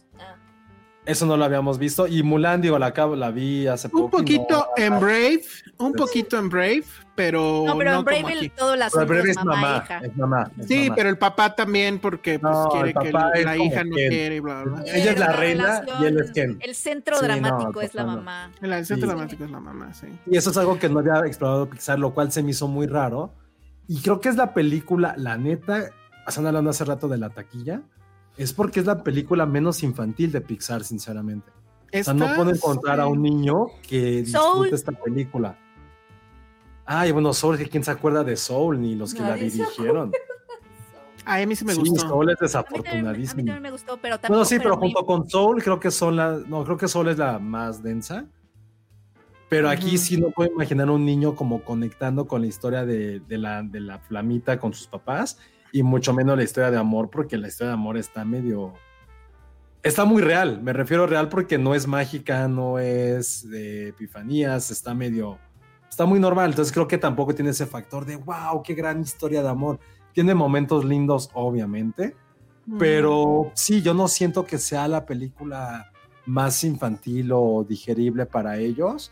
Eso 1.09 1.25
no 1.25 1.37
lo 1.37 1.43
habíamos 1.43 1.79
visto. 1.79 2.05
Y 2.05 2.21
Mulan, 2.21 2.61
digo, 2.61 2.77
la, 2.77 2.93
la 2.95 3.31
vi 3.31 3.65
hace 3.65 3.89
poco. 3.89 4.05
Un 4.05 4.11
poquito 4.11 4.67
en 4.77 4.99
Brave, 4.99 5.41
un 5.79 5.93
poquito 5.93 6.37
en 6.37 6.49
Brave, 6.49 6.83
pero. 7.15 7.63
No, 7.65 7.75
pero 7.79 7.95
en 7.95 8.05
Brave 8.05 8.51
todo 8.55 8.75
el 8.75 8.81
asunto 8.83 9.15
es, 9.15 9.35
mamá, 9.43 9.83
es 10.03 10.15
mamá. 10.15 10.51
sí, 10.67 10.91
pero 10.95 11.09
el 11.09 11.17
papá 11.17 11.55
también, 11.55 11.97
porque 11.97 12.37
pues, 12.37 12.55
quiere 12.71 12.93
que 12.93 13.11
la 13.11 13.57
hija 13.57 13.83
no 13.83 13.95
quiere 13.95 14.35
y 14.35 14.39
bla, 14.39 14.63
bla. 14.63 14.83
Ella 14.85 15.11
es 15.13 15.19
la, 15.19 15.31
reina 15.31 15.83
y 15.99 16.05
él 16.05 16.19
es 16.19 16.31
quien. 16.31 16.59
El 16.61 16.75
centro 16.75 17.19
dramático 17.19 17.81
es 17.81 17.95
la 17.95 18.05
mamá. 18.05 18.51
El 18.61 18.85
centro 18.85 19.07
dramático 19.07 19.43
es 19.43 19.49
la 19.49 19.59
mamá, 19.59 19.91
sí. 19.95 20.07
Y 20.27 20.37
eso 20.37 20.51
es 20.51 20.57
algo 20.57 20.77
que 20.77 20.89
no 20.89 20.99
había 20.99 21.25
explorado 21.25 21.67
Pixar, 21.67 21.97
lo 21.97 22.13
cual 22.13 22.31
se 22.31 22.43
me 22.43 22.51
hizo 22.51 22.67
muy 22.67 22.85
raro. 22.85 23.33
Y 23.87 23.99
creo 24.01 24.21
que 24.21 24.29
es 24.29 24.35
la 24.35 24.53
película, 24.53 25.15
la 25.17 25.39
neta, 25.39 25.89
están 26.27 26.45
hablando 26.45 26.69
hace 26.69 26.85
rato 26.85 27.07
de 27.07 27.17
la 27.17 27.31
taquilla 27.31 27.81
es 28.39 28.53
porque 28.53 28.79
es 28.79 28.85
la 28.85 29.03
película 29.03 29.45
menos 29.45 29.83
infantil 29.83 30.31
de 30.31 30.39
Pixar, 30.39 30.85
sinceramente. 30.85 31.51
O 31.93 32.03
sea, 32.03 32.13
no 32.13 32.33
puedo 32.35 32.51
encontrar 32.51 33.01
a 33.01 33.07
un 33.07 33.21
niño 33.21 33.65
que 33.85 34.21
disfrute 34.21 34.75
esta 34.75 34.93
película. 34.93 35.57
Ay, 36.85 37.11
bueno, 37.11 37.33
Soul, 37.33 37.57
¿quién 37.69 37.83
se 37.83 37.91
acuerda 37.91 38.23
de 38.23 38.37
Soul? 38.37 38.79
Ni 38.79 38.95
los 38.95 39.13
que 39.13 39.21
la 39.21 39.35
dirigieron. 39.35 40.13
a 41.25 41.45
mí 41.45 41.53
sí 41.53 41.65
me 41.65 41.73
gustó. 41.73 42.07
Soul 42.07 42.31
es 42.31 42.39
desafortunadísimo. 42.39 43.41
A 43.41 43.43
mí 43.43 43.45
también 43.45 43.61
me 43.61 43.71
gustó, 43.71 43.97
pero 43.97 44.17
también. 44.17 44.29
Bueno, 44.29 44.45
sí, 44.45 44.57
pero 44.57 44.77
junto 44.77 45.05
con 45.05 45.29
Soul, 45.29 45.61
creo 45.61 45.77
que 45.77 45.91
son 45.91 46.15
la. 46.15 46.39
No, 46.47 46.63
creo 46.63 46.77
que 46.77 46.87
Soul 46.87 47.09
es 47.09 47.17
la 47.17 47.39
más 47.39 47.83
densa. 47.83 48.25
Pero 49.49 49.67
aquí 49.67 49.97
sí 49.97 50.15
no 50.15 50.29
puedo 50.29 50.49
imaginar 50.51 50.89
un 50.89 51.03
niño 51.03 51.35
como 51.35 51.63
conectando 51.63 52.25
con 52.25 52.41
la 52.41 52.47
historia 52.47 52.85
de, 52.85 53.21
la, 53.27 53.63
de 53.63 53.79
la 53.81 53.99
flamita 53.99 54.59
con 54.59 54.73
sus 54.73 54.87
papás 54.87 55.39
y 55.71 55.83
mucho 55.83 56.13
menos 56.13 56.37
la 56.37 56.43
historia 56.43 56.71
de 56.71 56.77
amor, 56.77 57.09
porque 57.09 57.37
la 57.37 57.47
historia 57.47 57.69
de 57.69 57.75
amor 57.75 57.97
está 57.97 58.25
medio... 58.25 58.73
Está 59.81 60.03
muy 60.03 60.21
real, 60.21 60.61
me 60.61 60.73
refiero 60.73 61.07
real 61.07 61.29
porque 61.29 61.57
no 61.57 61.73
es 61.73 61.87
mágica, 61.87 62.47
no 62.47 62.79
es 62.79 63.49
de 63.49 63.89
epifanías, 63.89 64.71
está 64.71 64.93
medio... 64.93 65.39
Está 65.89 66.05
muy 66.05 66.19
normal, 66.19 66.49
entonces 66.51 66.71
creo 66.73 66.87
que 66.87 66.97
tampoco 66.97 67.33
tiene 67.33 67.51
ese 67.51 67.65
factor 67.65 68.05
de, 68.05 68.15
wow, 68.15 68.61
qué 68.63 68.73
gran 68.73 69.01
historia 69.01 69.41
de 69.41 69.49
amor. 69.49 69.79
Tiene 70.13 70.35
momentos 70.35 70.85
lindos, 70.85 71.29
obviamente, 71.33 72.15
pero 72.77 73.51
sí, 73.55 73.81
yo 73.81 73.93
no 73.93 74.07
siento 74.07 74.45
que 74.45 74.57
sea 74.57 74.87
la 74.87 75.05
película 75.05 75.91
más 76.25 76.63
infantil 76.63 77.31
o 77.33 77.65
digerible 77.67 78.25
para 78.25 78.57
ellos. 78.57 79.11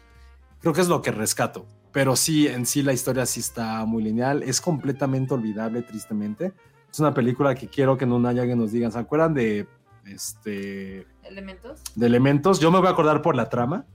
Creo 0.59 0.73
que 0.73 0.81
es 0.81 0.88
lo 0.88 1.01
que 1.01 1.11
rescato. 1.11 1.65
Pero 1.91 2.15
sí, 2.15 2.47
en 2.47 2.65
sí 2.65 2.84
la 2.84 2.93
historia 2.93 3.26
sí 3.26 3.39
está 3.39 3.85
muy 3.85 4.03
lineal. 4.03 4.43
Es 4.43 4.61
completamente 4.61 5.34
olvidable, 5.34 5.81
tristemente. 5.81 6.53
Es 6.91 6.99
una 6.99 7.14
película 7.14 7.55
que 7.55 7.68
quiero 7.68 7.97
que 7.97 8.05
en 8.05 8.14
un 8.14 8.26
año 8.26 8.41
alguien 8.41 8.59
nos 8.59 8.72
digan. 8.72 8.91
¿Se 8.91 8.99
acuerdan 8.99 9.34
de 9.34 9.68
este. 10.05 11.07
Elementos? 11.23 11.81
De 11.95 12.05
elementos. 12.05 12.59
Yo 12.59 12.72
me 12.72 12.80
voy 12.80 12.88
a 12.88 12.91
acordar 12.91 13.22
por 13.22 13.35
la 13.35 13.49
trama. 13.49 13.85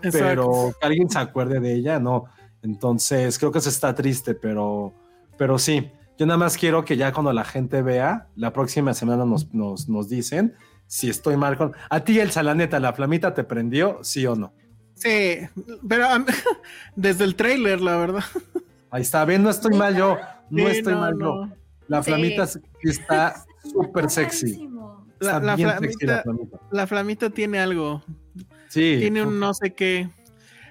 Pero 0.00 0.72
que 0.80 0.86
alguien 0.86 1.10
se 1.10 1.18
acuerde 1.18 1.60
de 1.60 1.74
ella, 1.74 1.98
no. 1.98 2.24
Entonces, 2.62 3.38
creo 3.38 3.52
que 3.52 3.58
eso 3.58 3.68
está 3.68 3.94
triste, 3.94 4.34
pero, 4.34 4.92
pero 5.36 5.58
sí. 5.58 5.90
Yo 6.18 6.26
nada 6.26 6.38
más 6.38 6.56
quiero 6.56 6.84
que 6.84 6.96
ya 6.96 7.12
cuando 7.12 7.32
la 7.32 7.44
gente 7.44 7.80
vea, 7.80 8.28
la 8.36 8.52
próxima 8.52 8.92
semana 8.92 9.24
nos, 9.24 9.54
nos, 9.54 9.88
nos 9.88 10.08
dicen 10.08 10.54
si 10.86 11.08
estoy 11.08 11.36
mal 11.36 11.56
con. 11.56 11.72
A 11.88 12.00
ti, 12.00 12.18
el 12.18 12.32
salaneta, 12.32 12.80
¿la 12.80 12.92
flamita 12.92 13.32
te 13.32 13.44
prendió? 13.44 14.00
¿Sí 14.02 14.26
o 14.26 14.34
no? 14.34 14.52
Sí, 15.00 15.38
pero 15.88 16.06
desde 16.96 17.24
el 17.24 17.34
trailer, 17.34 17.80
la 17.80 17.96
verdad. 17.96 18.24
Ahí 18.90 19.02
está, 19.02 19.24
ven, 19.24 19.42
no 19.42 19.50
estoy 19.50 19.76
mal 19.76 19.96
yo, 19.96 20.18
no 20.50 20.68
estoy 20.68 20.94
mal 20.94 21.18
yo. 21.18 21.48
La 21.88 22.02
flamita 22.02 22.46
está 22.82 23.44
súper 23.62 24.10
sexy. 24.10 24.68
La, 25.20 25.40
flamita, 25.56 26.22
la, 26.70 26.86
flamita, 26.86 27.30
tiene 27.30 27.58
algo. 27.58 28.02
Sí. 28.68 28.96
Tiene 28.98 29.22
un 29.22 29.40
no 29.40 29.54
sé 29.54 29.72
qué. 29.72 30.08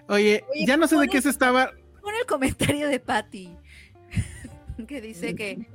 Oye, 0.08 0.44
ya 0.66 0.78
no 0.78 0.88
sé 0.88 0.98
de 0.98 1.08
qué 1.08 1.22
se 1.22 1.30
estaba. 1.30 1.72
Pon 2.02 2.14
el 2.20 2.26
comentario 2.26 2.88
de 2.88 3.00
Patty. 3.00 3.56
que 4.88 5.02
dice 5.02 5.36
que 5.36 5.68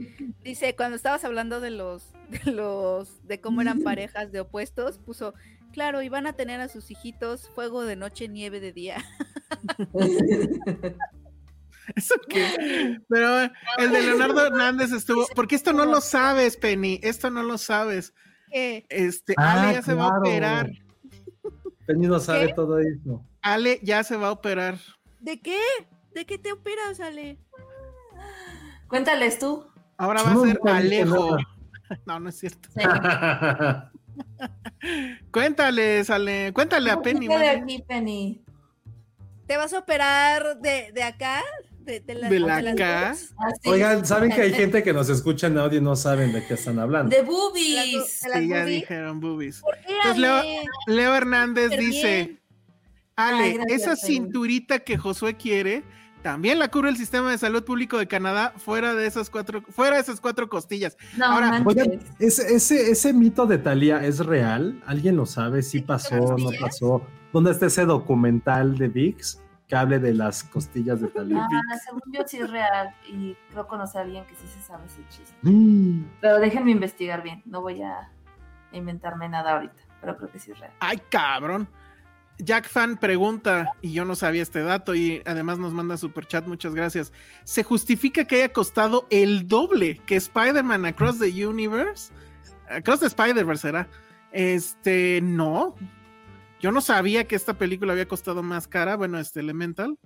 dice 0.43 0.75
cuando 0.77 0.97
estabas 0.97 1.25
hablando 1.25 1.61
de 1.61 1.71
los 1.71 2.09
de 2.31 2.53
los 2.53 3.27
de 3.27 3.41
cómo 3.41 3.61
eran 3.61 3.83
parejas 3.83 4.33
de 4.33 4.41
opuestos 4.41 4.99
puso 4.99 5.35
Claro, 5.75 6.03
y 6.03 6.09
van 6.09 6.29
a 6.29 6.35
tener 6.35 6.61
a 6.61 6.69
sus 6.69 6.89
hijitos 6.93 7.51
fuego 7.51 7.83
de 7.83 7.97
noche, 7.97 8.29
nieve 8.29 8.61
de 8.61 8.73
día. 8.73 9.05
¿Eso 11.97 12.15
qué? 12.29 13.01
Pero 13.09 13.51
el 13.79 13.91
de 13.91 14.03
Leonardo 14.03 14.47
Hernández 14.47 14.93
estuvo. 14.93 15.27
Porque 15.35 15.57
esto 15.57 15.73
no 15.73 15.85
lo 15.85 16.01
sabes, 16.01 16.57
Penny. 16.57 17.01
Esto 17.03 17.29
no 17.29 17.43
lo 17.43 17.59
sabes. 17.59 18.15
¿Qué? 18.53 18.87
Este, 18.89 19.35
Ale 19.37 19.75
ya 19.75 19.83
se 19.83 19.95
va 19.95 20.05
a 20.07 20.19
operar. 20.21 20.71
Penny 21.87 22.07
no 22.07 22.21
sabe 22.21 22.55
todo 22.55 22.79
eso. 22.79 23.27
Ale 23.43 23.81
ya 23.83 24.05
se 24.05 24.17
va 24.17 24.29
a 24.29 24.33
operar. 24.33 24.79
¿De 25.19 25.41
qué? 25.41 25.59
¿De 26.15 26.25
qué 26.25 26.39
te 26.39 26.53
operas, 26.53 27.01
Ale? 27.01 27.37
Cuéntales 28.87 29.41
tú. 29.41 29.67
Ahora 29.97 30.23
va 30.23 30.31
a 30.31 30.37
ser 30.37 30.61
Alejo. 30.65 31.37
No, 32.07 32.21
no 32.21 32.29
es 32.29 32.39
cierto. 32.39 32.69
cuéntale, 35.31 36.05
sale, 36.05 36.53
cuéntale 36.53 36.91
a 36.91 37.01
Penny. 37.01 37.29
De 37.29 37.49
aquí, 37.49 37.85
Penny. 37.87 38.41
¿Te 39.47 39.57
vas 39.57 39.73
a 39.73 39.79
operar 39.79 40.59
de, 40.61 40.91
de 40.93 41.03
acá? 41.03 41.43
De, 41.81 42.03
la, 42.15 42.31
de 42.31 42.41
la 42.41 42.57
acá. 42.71 43.15
Ah, 43.37 43.51
Oigan, 43.67 44.07
¿saben 44.07 44.33
que 44.33 44.41
hay 44.41 44.53
gente 44.55 44.83
que 44.83 44.95
nos 44.95 45.11
escucha 45.11 45.49
en 45.49 45.59
audio 45.59 45.81
y 45.81 45.83
no 45.83 45.97
saben 45.97 46.33
de 46.33 46.47
qué 46.47 46.55
están 46.55 46.79
hablando? 46.79 47.15
De 47.15 47.23
boobies. 47.23 48.21
sí, 48.23 48.49
ya 48.49 48.65
dijeron 48.65 49.21
boobies. 49.21 49.63
Entonces 49.87 50.65
Leo, 50.87 51.15
Hernández 51.15 51.77
dice, 51.79 52.39
Ale, 53.17 53.59
esa 53.69 53.97
cinturita 53.97 54.79
que 54.79 54.97
Josué 54.97 55.37
quiere 55.37 55.85
también 56.25 56.59
la 56.59 56.69
cubre 56.69 56.89
el 56.89 56.97
sistema 56.97 57.31
de 57.31 57.37
salud 57.37 57.63
público 57.65 57.99
de 57.99 58.09
Canadá 58.09 58.55
fuera 58.57 58.95
de 58.95 59.07
esas 59.07 59.29
cuatro, 59.29 59.61
fuera 59.61 59.97
de 59.97 60.01
esas 60.01 60.23
cuatro 60.23 60.49
costillas. 60.49 60.97
No, 61.19 61.27
Ahora, 61.27 61.63
ese, 62.19 62.55
ese, 62.55 62.91
ese, 62.91 63.13
mito 63.13 63.45
de 63.45 63.59
Talía 63.59 64.03
es 64.03 64.25
real. 64.25 64.83
¿Alguien 64.87 65.17
lo 65.17 65.27
sabe? 65.27 65.61
¿Sí 65.61 65.83
pasó? 65.83 66.17
¿No 66.17 66.49
pasó? 66.59 67.03
¿Dónde 67.31 67.51
está 67.51 67.67
ese 67.67 67.85
documental 67.85 68.79
de 68.79 68.89
VIX 68.89 69.39
que 69.69 69.77
hable 69.77 69.99
de 69.99 70.15
las 70.15 70.45
costillas 70.45 71.03
de 71.03 71.09
Talía? 71.09 71.45
Ah, 71.45 71.77
según 71.85 72.01
yo 72.11 72.23
sí 72.27 72.39
es 72.39 72.49
real 72.49 72.95
y 73.07 73.37
creo 73.51 73.69
conocer 73.69 74.01
a 74.01 74.05
alguien 74.05 74.25
que 74.25 74.35
sí 74.35 74.47
se 74.49 74.63
sabe 74.63 74.87
ese 74.87 75.07
chiste. 75.11 75.37
Mm. 75.43 76.07
Pero 76.23 76.39
déjenme 76.41 76.71
investigar 76.71 77.23
bien. 77.23 77.43
No 77.45 77.61
voy 77.61 77.83
a 77.83 78.11
inventarme 78.73 79.29
nada 79.29 79.57
ahorita, 79.57 79.75
pero 80.01 80.17
creo 80.17 80.31
que 80.31 80.39
sí 80.39 80.53
es 80.53 80.59
real. 80.59 80.73
Ay, 80.81 81.03
cabrón. 81.11 81.69
Jack 82.39 82.69
Fan 82.69 82.97
pregunta, 82.97 83.73
y 83.81 83.93
yo 83.93 84.05
no 84.05 84.17
sabía 84.17 84.43
este 84.43 84.63
dato, 84.63 84.95
y 84.95 85.23
además 85.25 85.59
nos 85.59 85.73
manda 85.73 85.97
super 85.97 86.27
chat, 86.27 86.47
muchas 86.47 86.75
gracias. 86.75 87.13
¿Se 87.45 87.63
justifica 87.63 88.25
que 88.25 88.37
haya 88.37 88.53
costado 88.53 89.07
el 89.11 89.47
doble 89.47 90.01
que 90.07 90.17
Spider-Man 90.17 90.85
Across 90.87 91.21
the 91.21 91.47
Universe? 91.47 92.13
Across 92.69 93.01
the 93.01 93.07
Spider-Verse 93.07 93.63
será. 93.63 93.89
Este, 94.33 95.21
no. 95.23 95.77
Yo 96.61 96.73
no 96.73 96.81
sabía 96.81 97.25
que 97.29 97.37
esta 97.37 97.55
película 97.55 97.93
había 97.93 98.09
costado 98.09 98.43
más 98.43 98.67
cara, 98.67 98.97
bueno, 98.97 99.19
este 99.19 99.41
Elemental, 99.41 99.97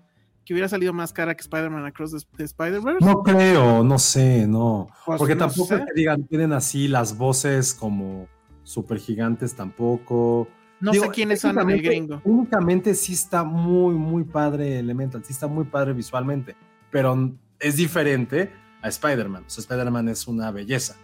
que 0.45 0.53
hubiera 0.53 0.69
salido 0.69 0.93
más 0.93 1.15
cara 1.15 1.35
que 1.35 1.41
Spider-Man 1.41 1.87
Across 1.87 2.27
the, 2.37 2.45
Spider-Verse. 2.45 3.05
No 3.05 3.23
creo, 3.23 3.83
no 3.83 3.99
sé, 3.99 4.47
no. 4.47 4.89
Pues 5.07 5.19
Porque 5.19 5.37
tampoco 5.37 5.77
te 5.77 5.95
digan, 5.95 6.25
tienen 6.25 6.53
así 6.53 6.89
las 6.89 7.17
voces 7.17 7.73
como 7.73 8.29
super 8.65 8.99
gigantes 8.99 9.55
tampoco 9.55 10.47
no 10.81 10.93
sé 10.93 11.09
quiénes 11.11 11.41
son 11.41 11.59
en 11.59 11.71
el 11.71 11.83
gringo. 11.83 12.21
Únicamente 12.25 12.95
sí 12.95 13.13
está 13.13 13.45
muy, 13.45 13.95
muy 13.95 14.25
padre 14.25 14.79
Elemental, 14.79 15.25
sí 15.25 15.33
está 15.33 15.47
muy 15.47 15.65
padre 15.65 15.93
visualmente, 15.93 16.57
pero 16.91 17.33
es 17.59 17.77
diferente 17.77 18.53
a 18.83 18.89
Spider-Man. 18.89 19.45
O 19.47 19.51
sea, 19.51 19.63
Spider-Man 19.63 20.09
es 20.09 20.27
una 20.29 20.51
belleza, 20.51 20.97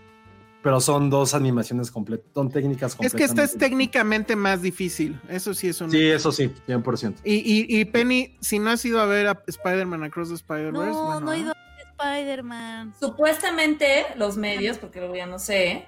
pero 0.62 0.80
son 0.80 1.10
dos 1.10 1.34
animaciones 1.34 1.90
completas, 1.90 2.26
son 2.34 2.50
técnicas 2.50 2.94
completas. 2.94 3.14
Es 3.14 3.18
que 3.18 3.24
esta 3.24 3.44
es 3.44 3.58
técnicamente 3.58 4.36
más 4.36 4.62
difícil, 4.62 5.20
eso 5.28 5.54
sí 5.54 5.68
es 5.68 5.80
un... 5.80 5.90
Sí, 5.90 6.06
eso 6.06 6.30
sí, 6.30 6.52
100%. 6.68 7.16
Y, 7.24 7.34
y, 7.34 7.80
y 7.80 7.84
Penny, 7.84 8.36
si 8.40 8.58
no 8.58 8.70
has 8.70 8.84
ido 8.84 9.00
a 9.00 9.06
ver 9.06 9.26
a 9.26 9.42
Spider-Man 9.46 10.04
Across 10.04 10.28
the 10.28 10.34
Spider-Verse... 10.36 10.92
No, 10.92 11.20
no 11.20 11.32
he 11.32 11.40
ido 11.40 11.52
a 11.52 11.56
Spider-Man. 11.90 12.94
Supuestamente 12.98 14.06
los 14.16 14.36
medios, 14.36 14.78
porque 14.78 15.00
luego 15.00 15.16
ya 15.16 15.26
no 15.26 15.38
sé, 15.38 15.86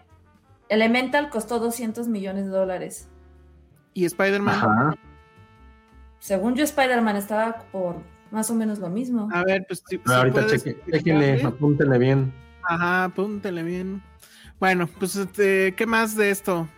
Elemental 0.69 1.31
costó 1.31 1.61
200 1.61 2.09
millones 2.09 2.47
de 2.47 2.51
dólares. 2.51 3.09
¿Y 3.97 4.05
Spider-Man? 4.05 4.95
Según 6.19 6.55
yo, 6.55 6.65
Spider-Man 6.65 7.17
estaba 7.17 7.63
por 7.73 7.97
más 8.31 8.51
o 8.51 8.55
menos 8.55 8.79
lo 8.79 8.91
mismo. 8.91 9.27
A 9.33 9.43
ver, 9.43 9.65
pues. 9.67 9.83
Si, 9.89 9.99
ahorita 10.05 10.47
chequenle, 10.47 11.43
apúntenle 11.43 11.97
bien. 11.97 12.31
Ajá, 12.63 13.05
apúntenle 13.05 13.63
bien. 13.63 14.03
Bueno, 14.61 14.87
pues, 14.99 15.17
este, 15.17 15.75
¿qué 15.75 15.87
más 15.87 16.15
de 16.15 16.29
esto? 16.29 16.69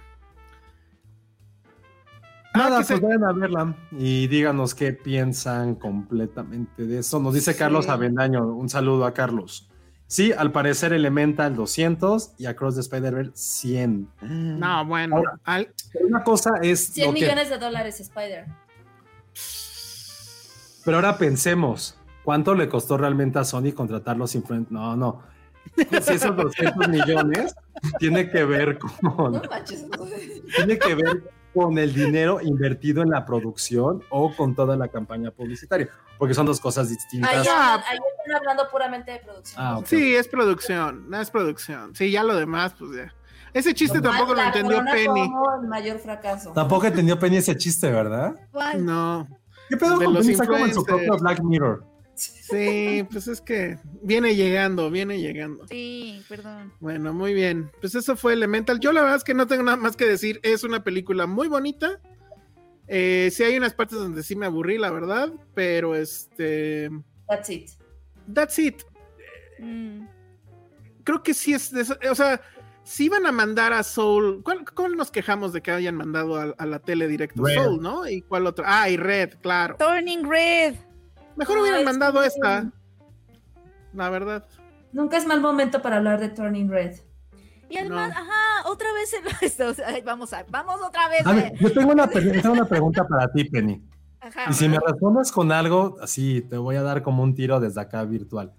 Nada, 2.54 2.82
pues 2.86 3.00
vayan 3.00 3.24
a 3.24 3.32
verla 3.32 3.74
y 3.90 4.28
díganos 4.28 4.76
qué 4.76 4.92
piensan 4.92 5.74
completamente 5.74 6.86
de 6.86 7.00
eso. 7.00 7.18
Nos 7.18 7.34
dice 7.34 7.56
Carlos 7.56 7.88
Avendaño, 7.88 8.46
un 8.46 8.68
saludo 8.68 9.04
a 9.06 9.12
Carlos. 9.12 9.68
Sí, 10.09 10.32
al 10.32 10.52
parecer 10.52 10.94
Elemental 10.94 11.55
200 11.55 12.32
y 12.39 12.47
Across 12.47 12.76
the 12.76 12.80
Spider-Verse 12.80 13.32
100. 13.35 14.09
No, 14.59 14.86
bueno. 14.86 15.22
Una 16.01 16.24
cosa 16.24 16.52
es... 16.62 16.86
100 16.94 17.12
millones 17.12 17.51
de 17.51 17.59
dólares 17.59 18.01
Spider. 18.01 18.47
Pero 20.82 20.97
ahora 20.97 21.18
pensemos, 21.18 21.98
¿cuánto 22.24 22.55
le 22.55 22.70
costó 22.70 22.97
realmente 22.97 23.39
a 23.39 23.44
Sony 23.44 23.72
contratar 23.74 24.16
los 24.16 24.35
influencers? 24.35 24.72
No, 24.72 24.97
no. 24.97 25.22
Si 25.76 26.14
esos 26.14 26.35
200 26.35 26.89
millones 26.89 27.55
tiene 27.98 28.30
que 28.30 28.44
ver 28.44 28.78
con... 28.78 28.90
No 29.02 29.43
tiene 30.56 30.78
que 30.78 30.94
ver 30.94 31.22
con 31.52 31.76
el 31.76 31.93
dinero 31.93 32.40
invertido 32.40 33.02
en 33.02 33.10
la 33.10 33.26
producción 33.26 34.02
o 34.09 34.35
con 34.35 34.55
toda 34.55 34.76
la 34.76 34.89
campaña 34.89 35.30
publicitaria, 35.30 35.90
porque 36.16 36.32
son 36.32 36.47
dos 36.47 36.60
cosas 36.60 36.89
distintas. 36.89 37.47
Ahí, 37.47 37.98
están 38.28 38.36
hablando 38.36 38.70
puramente 38.70 39.12
de 39.12 39.18
producción. 39.20 39.64
Ah, 39.64 39.80
sí, 39.84 40.14
es 40.14 40.28
producción, 40.28 41.09
no 41.09 41.20
es 41.20 41.30
producción. 41.30 41.94
Sí, 41.94 42.10
ya 42.10 42.22
lo 42.22 42.36
demás, 42.36 42.74
pues 42.78 42.92
ya. 42.96 43.14
Ese 43.55 43.74
chiste 43.74 44.00
tampoco 44.00 44.34
lo 44.34 44.42
entendió 44.42 44.84
Penny. 44.84 45.30
el 45.62 45.68
mayor 45.68 45.98
fracaso. 45.98 46.52
Tampoco 46.52 46.86
entendió 46.86 47.18
Penny 47.18 47.38
ese 47.38 47.56
chiste, 47.56 47.90
¿verdad? 47.90 48.34
No. 48.78 49.26
¿Qué 49.68 49.76
pedo 49.76 49.96
con 49.96 50.14
los 50.14 50.26
como 50.26 50.66
en 50.66 50.74
su 50.74 50.84
propio 50.84 51.16
Black 51.18 51.42
Mirror? 51.42 51.84
Sí, 52.14 53.06
pues 53.10 53.28
es 53.28 53.40
que 53.40 53.78
viene 54.02 54.34
llegando, 54.34 54.90
viene 54.90 55.20
llegando. 55.20 55.66
Sí, 55.68 56.24
perdón. 56.28 56.72
Bueno, 56.80 57.14
muy 57.14 57.32
bien. 57.32 57.70
Pues 57.80 57.94
eso 57.94 58.16
fue 58.16 58.32
Elemental. 58.32 58.80
Yo 58.80 58.92
la 58.92 59.02
verdad 59.02 59.18
es 59.18 59.24
que 59.24 59.34
no 59.34 59.46
tengo 59.46 59.62
nada 59.62 59.76
más 59.76 59.96
que 59.96 60.05
decir. 60.05 60.40
Es 60.42 60.64
una 60.64 60.82
película 60.82 61.26
muy 61.26 61.46
bonita. 61.46 62.00
Eh, 62.88 63.30
sí 63.32 63.44
hay 63.44 63.56
unas 63.56 63.74
partes 63.74 63.98
donde 63.98 64.22
sí 64.22 64.34
me 64.34 64.46
aburrí, 64.46 64.78
la 64.78 64.90
verdad, 64.90 65.30
pero 65.55 65.94
este... 65.94 66.90
That's 67.28 67.50
it. 67.50 67.70
That's 68.32 68.59
it. 68.59 68.82
Mm. 69.59 70.06
Creo 71.05 71.22
que 71.22 71.34
sí 71.34 71.55
es... 71.55 71.72
o 72.10 72.14
sea, 72.14 72.40
si 72.84 73.05
iban 73.06 73.26
a 73.26 73.32
mandar 73.32 73.72
a 73.72 73.82
Soul... 73.82 74.42
¿cuál, 74.42 74.96
nos 74.96 75.10
quejamos 75.10 75.52
de 75.52 75.62
que 75.62 75.70
hayan 75.70 75.94
mandado 75.94 76.55
a, 76.56 76.66
la 76.66 76.78
tele 76.78 77.09
directo? 77.09 77.44
Soul, 77.46 77.80
¿no? 77.80 78.09
¿Y 78.09 78.22
cuál 78.22 78.46
otro? 78.46 78.64
Ah, 78.66 78.88
y 78.88 78.96
Red, 78.96 79.34
claro. 79.40 79.76
Turning 79.78 80.28
Red. 80.28 80.74
Mejor 81.36 81.59
hubieran 81.59 81.84
mandado 81.84 82.22
esta. 82.22 82.70
La 83.94 84.10
verdad. 84.10 84.46
Nunca 84.92 85.16
es 85.16 85.26
mal 85.26 85.40
momento 85.40 85.82
para 85.82 85.98
hablar 85.98 86.20
de 86.20 86.30
Turning 86.30 86.68
Red. 86.68 86.96
Y 87.70 87.76
además, 87.76 88.12
ajá, 88.16 88.68
otra 88.68 88.88
vez 88.94 90.05
vamos 90.05 90.32
a, 90.32 90.44
vamos 90.48 90.80
otra 90.80 91.09
vez. 91.09 91.26
Eh. 91.26 91.52
yo 91.60 91.72
tengo 91.72 91.92
una, 91.92 92.09
una, 92.50 92.64
pregunta 92.64 93.06
para 93.06 93.30
ti, 93.30 93.44
Penny. 93.44 93.82
Ajá. 94.20 94.50
Y 94.50 94.54
si 94.54 94.68
me 94.68 94.78
respondes 94.84 95.32
con 95.32 95.52
algo, 95.52 95.96
así 96.02 96.42
te 96.42 96.56
voy 96.56 96.76
a 96.76 96.82
dar 96.82 97.02
como 97.02 97.22
un 97.22 97.34
tiro 97.34 97.60
desde 97.60 97.80
acá 97.80 98.04
virtual. 98.04 98.52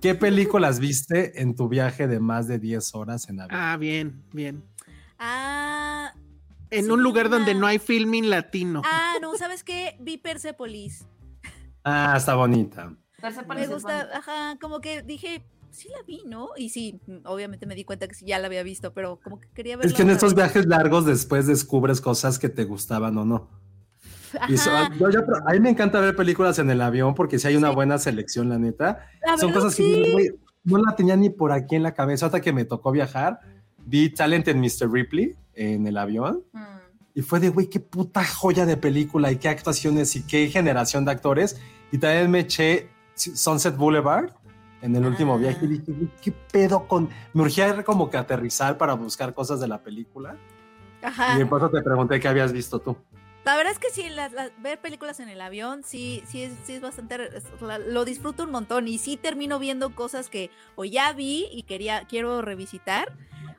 ¿Qué 0.00 0.14
películas 0.14 0.78
viste 0.78 1.40
en 1.40 1.54
tu 1.54 1.68
viaje 1.68 2.06
de 2.06 2.20
más 2.20 2.46
de 2.46 2.58
10 2.58 2.94
horas 2.94 3.28
en 3.28 3.40
avión? 3.40 3.60
Ah, 3.60 3.76
bien, 3.76 4.22
bien. 4.32 4.62
Ah. 5.18 6.12
En 6.70 6.90
un 6.90 7.02
lugar 7.02 7.30
donde 7.30 7.54
no 7.54 7.66
hay 7.66 7.78
filming 7.78 8.28
latino. 8.28 8.82
Ah, 8.84 9.14
no, 9.22 9.36
¿sabes 9.36 9.64
qué? 9.64 9.96
Vi 10.00 10.18
Persepolis. 10.18 11.06
Ah, 11.84 12.14
está 12.16 12.34
bonita. 12.34 12.92
Me 13.48 13.66
gusta, 13.66 14.08
ajá, 14.12 14.58
como 14.60 14.80
que 14.80 15.02
dije, 15.02 15.46
sí 15.70 15.88
la 15.88 16.02
vi, 16.06 16.22
¿no? 16.26 16.50
Y 16.56 16.70
sí, 16.70 17.00
obviamente 17.24 17.66
me 17.66 17.74
di 17.74 17.84
cuenta 17.84 18.08
que 18.08 18.14
sí 18.14 18.26
ya 18.26 18.38
la 18.38 18.46
había 18.46 18.62
visto, 18.62 18.92
pero 18.92 19.20
como 19.22 19.40
que 19.40 19.48
quería 19.50 19.76
ver. 19.76 19.86
Es 19.86 19.94
que 19.94 20.02
en 20.02 20.10
estos 20.10 20.34
viajes 20.34 20.66
largos 20.66 21.06
después 21.06 21.46
descubres 21.46 22.00
cosas 22.00 22.38
que 22.38 22.48
te 22.48 22.64
gustaban 22.64 23.16
o 23.16 23.24
no. 23.24 23.48
A 24.40 25.52
mí 25.52 25.60
me 25.60 25.70
encanta 25.70 26.00
ver 26.00 26.14
películas 26.16 26.58
en 26.58 26.70
el 26.70 26.80
avión 26.80 27.14
porque 27.14 27.38
si 27.38 27.48
hay 27.48 27.56
una 27.56 27.70
buena 27.70 27.98
selección, 27.98 28.48
la 28.48 28.58
neta. 28.58 29.06
Son 29.38 29.52
cosas 29.52 29.74
que 29.74 30.34
no, 30.64 30.78
la 30.78 30.96
tenía 30.96 31.16
ni 31.16 31.30
por 31.30 31.52
aquí 31.52 31.76
en 31.76 31.82
la 31.82 31.94
cabeza 31.94 32.26
hasta 32.26 32.40
que 32.40 32.52
me 32.52 32.64
tocó 32.64 32.92
viajar. 32.92 33.40
Vi 33.78 34.10
Talent 34.10 34.48
en 34.48 34.60
Mr. 34.60 34.90
Ripley 34.90 35.34
en 35.54 35.86
el 35.86 35.96
avión. 35.96 36.42
Mm. 36.52 36.76
Y 37.14 37.22
fue 37.22 37.40
de, 37.40 37.48
güey, 37.48 37.68
qué 37.68 37.80
puta 37.80 38.24
joya 38.24 38.66
de 38.66 38.76
película 38.76 39.32
y 39.32 39.36
qué 39.36 39.48
actuaciones 39.48 40.14
y 40.16 40.26
qué 40.26 40.48
generación 40.48 41.04
de 41.04 41.12
actores. 41.12 41.58
Y 41.90 41.98
también 41.98 42.30
me 42.30 42.40
eché 42.40 42.90
Sunset 43.14 43.76
Boulevard 43.76 44.32
en 44.82 44.94
el 44.94 45.06
último 45.06 45.34
ah. 45.34 45.38
viaje 45.38 45.64
y 45.64 45.68
dije, 45.68 46.08
¿qué 46.20 46.32
pedo 46.52 46.86
con...? 46.86 47.08
Me 47.32 47.42
urgía 47.42 47.82
como 47.84 48.10
que 48.10 48.18
aterrizar 48.18 48.76
para 48.76 48.92
buscar 48.94 49.32
cosas 49.32 49.60
de 49.60 49.68
la 49.68 49.82
película. 49.82 50.36
Ajá. 51.02 51.36
Y 51.36 51.38
de 51.38 51.46
paso 51.46 51.70
te 51.70 51.80
pregunté 51.80 52.20
qué 52.20 52.28
habías 52.28 52.52
visto 52.52 52.80
tú. 52.80 52.96
La 53.46 53.56
verdad 53.56 53.72
es 53.72 53.78
que 53.78 53.90
sí, 53.90 54.04
ver 54.58 54.80
películas 54.80 55.20
en 55.20 55.28
el 55.28 55.40
avión, 55.40 55.84
sí, 55.84 56.20
sí 56.26 56.42
es, 56.42 56.52
sí 56.64 56.72
es 56.72 56.80
bastante, 56.80 57.30
lo 57.86 58.04
disfruto 58.04 58.42
un 58.42 58.50
montón 58.50 58.88
y 58.88 58.98
sí 58.98 59.16
termino 59.16 59.60
viendo 59.60 59.94
cosas 59.94 60.28
que 60.28 60.50
o 60.74 60.84
ya 60.84 61.12
vi 61.12 61.46
y 61.52 61.62
quería, 61.62 62.06
quiero 62.08 62.42
revisitar, 62.42 63.12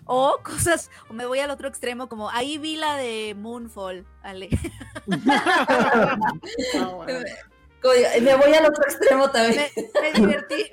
o 0.03 0.39
cosas, 0.43 0.91
o 1.09 1.13
me 1.13 1.25
voy 1.25 1.39
al 1.39 1.51
otro 1.51 1.69
extremo, 1.69 2.09
como 2.09 2.29
ahí 2.29 2.57
vi 2.57 2.75
la 2.75 2.97
de 2.97 3.33
Moonfall, 3.37 4.05
Ale. 4.23 4.49
Me 7.83 8.35
voy 8.35 8.53
al 8.53 8.65
otro 8.65 8.83
extremo 8.83 9.29
también. 9.29 9.65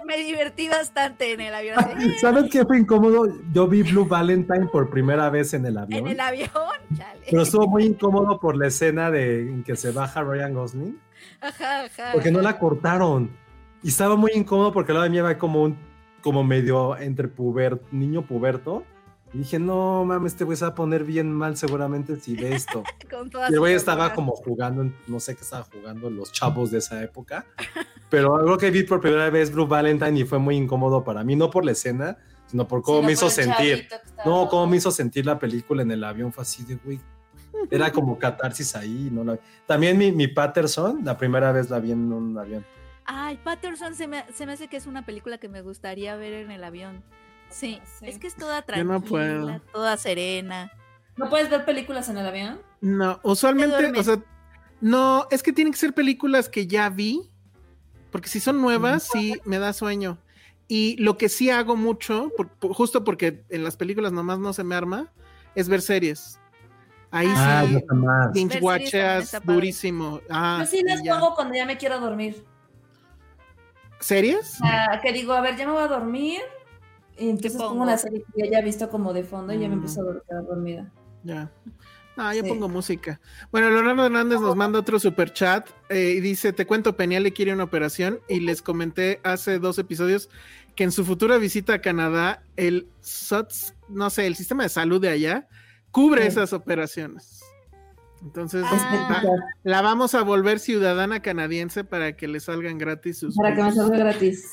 Me, 0.07 0.17
divertí, 0.17 0.69
bastante 0.69 1.33
en 1.33 1.41
el 1.41 1.55
avión. 1.55 1.77
¿Sabes 2.21 2.51
qué 2.51 2.65
fue 2.65 2.79
incómodo? 2.79 3.27
Yo 3.53 3.69
vi 3.69 3.83
Blue 3.83 4.07
Valentine 4.07 4.67
por 4.67 4.91
primera 4.91 5.31
vez 5.31 5.55
en 5.55 5.67
el 5.67 5.79
avión. 5.79 6.07
En 6.07 6.13
el 6.13 6.21
avión, 6.21 6.49
Pero 7.31 7.43
estuvo 7.43 7.69
muy 7.69 7.85
incómodo 7.85 8.41
por 8.41 8.57
la 8.57 8.69
escena 8.69 9.11
de 9.11 9.41
en 9.41 9.65
que 9.65 9.77
se 9.77 9.93
baja 9.93 10.23
Ryan 10.23 10.55
Gosling. 10.55 11.01
Ajá, 11.41 11.85
ajá. 11.85 12.13
Porque 12.13 12.31
no 12.31 12.41
la 12.41 12.59
cortaron. 12.59 13.31
Y 13.83 13.89
estaba 13.89 14.17
muy 14.17 14.33
incómodo 14.35 14.73
porque 14.73 14.93
lado 14.93 15.05
de 15.05 15.11
mí 15.11 15.21
va 15.21 15.37
como 15.39 15.63
un 15.63 15.79
como 16.23 16.43
medio 16.43 16.97
entre 16.97 17.29
puber, 17.29 17.83
niño 17.93 18.23
puberto 18.23 18.85
y 19.35 19.39
dije, 19.39 19.59
no 19.59 20.05
mames, 20.05 20.35
este 20.35 20.45
güey 20.45 20.57
se 20.57 20.65
va 20.65 20.71
a 20.71 20.75
poner 20.77 21.03
bien 21.03 21.33
mal 21.33 21.57
seguramente 21.57 22.21
si 22.21 22.37
ve 22.37 22.55
esto. 22.55 22.85
y 23.51 23.53
el 23.53 23.59
güey 23.59 23.75
estaba 23.75 24.15
como 24.15 24.31
jugando, 24.33 24.89
no 25.09 25.19
sé 25.19 25.35
qué 25.35 25.41
estaba 25.43 25.65
jugando 25.65 26.09
los 26.09 26.31
chavos 26.31 26.71
de 26.71 26.79
esa 26.79 27.03
época. 27.03 27.45
Pero 28.11 28.37
algo 28.37 28.57
que 28.57 28.71
vi 28.71 28.85
por 28.85 29.01
primera 29.01 29.29
vez 29.31 29.53
Blue 29.53 29.67
Valentine 29.67 30.21
y 30.21 30.25
fue 30.25 30.39
muy 30.39 30.57
incómodo 30.57 31.03
para 31.03 31.25
mí, 31.25 31.35
no 31.35 31.51
por 31.51 31.65
la 31.65 31.73
escena, 31.73 32.17
sino 32.47 32.69
por 32.69 32.83
cómo 32.83 33.03
me 33.03 33.11
hizo 33.11 33.29
sentir. 33.29 33.89
No, 34.25 34.49
cómo 34.49 34.69
me 34.69 34.77
hizo 34.77 34.93
sentir 34.93 35.27
la 35.27 35.37
película 35.37 35.83
en 35.83 35.91
el 35.91 36.05
avión. 36.05 36.33
Fue 36.33 36.43
así 36.43 36.63
de, 36.63 36.77
güey, 36.77 37.01
era 37.73 37.91
como 37.91 38.17
catarsis 38.17 38.77
ahí. 38.77 39.09
¿no? 39.11 39.25
La... 39.25 39.41
También 39.67 39.99
mi, 39.99 40.13
mi 40.13 40.29
Patterson, 40.29 41.05
la 41.05 41.19
primera 41.19 41.51
vez 41.51 41.71
la 41.71 41.81
vi 41.81 41.91
en 41.91 42.13
un 42.13 42.39
avión. 42.39 42.65
Ay, 43.05 43.41
Patterson 43.43 43.97
se 43.97 44.07
me, 44.07 44.25
se 44.33 44.47
me 44.47 44.53
hace 44.53 44.69
que 44.69 44.77
es 44.77 44.87
una 44.87 45.05
película 45.05 45.39
que 45.39 45.49
me 45.49 45.61
gustaría 45.61 46.15
ver 46.15 46.35
en 46.35 46.53
el 46.53 46.63
avión. 46.63 47.03
Sí, 47.55 47.81
es 48.03 48.19
que 48.19 48.27
es 48.27 48.35
toda 48.35 48.63
tranquila, 48.63 49.63
toda 49.73 49.97
serena. 49.97 50.73
¿No 51.17 51.31
puedes 51.31 51.49
ver 51.49 51.65
películas 51.65 52.09
en 52.09 52.19
el 52.19 52.27
avión? 52.27 52.61
No, 52.81 53.21
usualmente, 53.23 53.93
o 53.97 54.03
sea, 54.03 54.19
no, 54.81 55.29
es 55.31 55.45
que 55.45 55.53
tienen 55.53 55.73
que 55.73 55.79
ser 55.79 55.95
películas 55.95 56.49
que 56.49 56.67
ya 56.67 56.91
vi, 56.91 57.31
porque 58.11 58.29
si 58.29 58.41
son 58.41 58.61
nuevas, 58.61 59.09
sí 59.13 59.41
me 59.45 59.61
da 59.61 59.73
sueño. 59.73 60.19
Y 60.67 60.97
lo 60.97 61.17
que 61.17 61.29
sí 61.29 61.49
hago 61.49 61.77
mucho, 61.77 62.33
justo 62.73 63.05
porque 63.05 63.45
en 63.51 63.63
las 63.63 63.77
películas 63.77 64.11
nomás 64.11 64.41
no 64.41 64.53
se 64.53 64.65
me 64.65 64.75
arma, 64.75 65.13
es 65.55 65.69
ver 65.69 65.81
series. 65.81 66.41
Ahí 67.13 67.29
ah, 67.31 67.65
sí, 67.69 67.85
binge 68.33 68.59
watcheas 68.59 69.41
durísimo. 69.45 70.21
Ah, 70.29 70.59
Yo 70.63 70.67
sí 70.67 70.83
las 70.83 71.03
pongo 71.03 71.37
cuando 71.37 71.55
ya 71.55 71.67
me 71.67 71.77
quiero 71.77 72.01
dormir. 72.01 72.45
¿Series? 74.01 74.59
que 75.03 75.13
digo, 75.13 75.35
a 75.35 75.41
ver, 75.41 75.57
ya 75.57 75.67
me 75.67 75.73
voy 75.73 75.85
a 75.85 75.87
dormir, 75.87 76.41
y 77.19 77.29
entonces 77.29 77.61
pongo 77.61 77.83
una 77.83 77.97
serie 77.97 78.25
que 78.35 78.51
ya 78.51 78.59
he 78.59 78.65
visto 78.65 78.89
como 78.91 79.13
de 79.13 79.25
fondo 79.25 79.53
y 79.53 79.61
ya 79.61 79.69
me 79.69 79.75
empiezo 79.75 80.03
a 80.03 80.23
quedar 80.27 80.45
dormida. 80.45 80.93
Ya. 81.23 81.51
Ah, 82.17 82.35
yo 82.35 82.45
pongo 82.45 82.69
música. 82.69 83.21
Bueno, 83.51 83.71
Leonardo 83.71 84.07
Hernández 84.07 84.41
nos 84.41 84.55
manda 84.55 84.79
otro 84.79 85.01
super 85.01 85.33
chat 85.33 85.69
eh, 85.89 86.15
y 86.17 86.21
dice: 86.21 86.53
Te 86.53 86.67
cuento, 86.67 86.97
Peniel 86.97 87.25
le 87.25 87.33
quiere 87.33 87.53
una 87.53 87.65
operación. 87.65 88.21
Y 88.29 88.41
les 88.41 88.63
comenté 88.63 89.21
hace 89.25 89.59
dos 89.59 89.79
episodios 89.79 90.29
que 90.77 90.85
en 90.85 90.93
su 90.93 91.05
futura 91.05 91.39
visita 91.39 91.75
a 91.75 91.81
Canadá, 91.81 92.43
el 92.57 92.89
SOTS, 93.01 93.75
no 93.89 94.11
sé, 94.11 94.27
el 94.27 94.37
sistema 94.37 94.65
de 94.65 94.69
salud 94.69 95.01
de 95.01 95.09
allá, 95.09 95.49
cubre 95.91 96.27
esas 96.27 96.53
operaciones. 96.53 97.43
Entonces, 98.23 98.65
ah. 98.67 99.23
la, 99.65 99.83
vamos 99.83 100.15
a 100.15 100.23
volver 100.23 100.59
ciudadana 100.59 101.21
canadiense 101.21 101.85
para 101.85 102.17
que 102.17 102.27
le 102.27 102.41
salgan 102.41 102.79
gratis 102.79 103.19
sus. 103.19 103.37
Para 103.37 103.55
que 103.55 103.63
me 103.63 103.73
salga 103.73 103.99
gratis. 103.99 104.51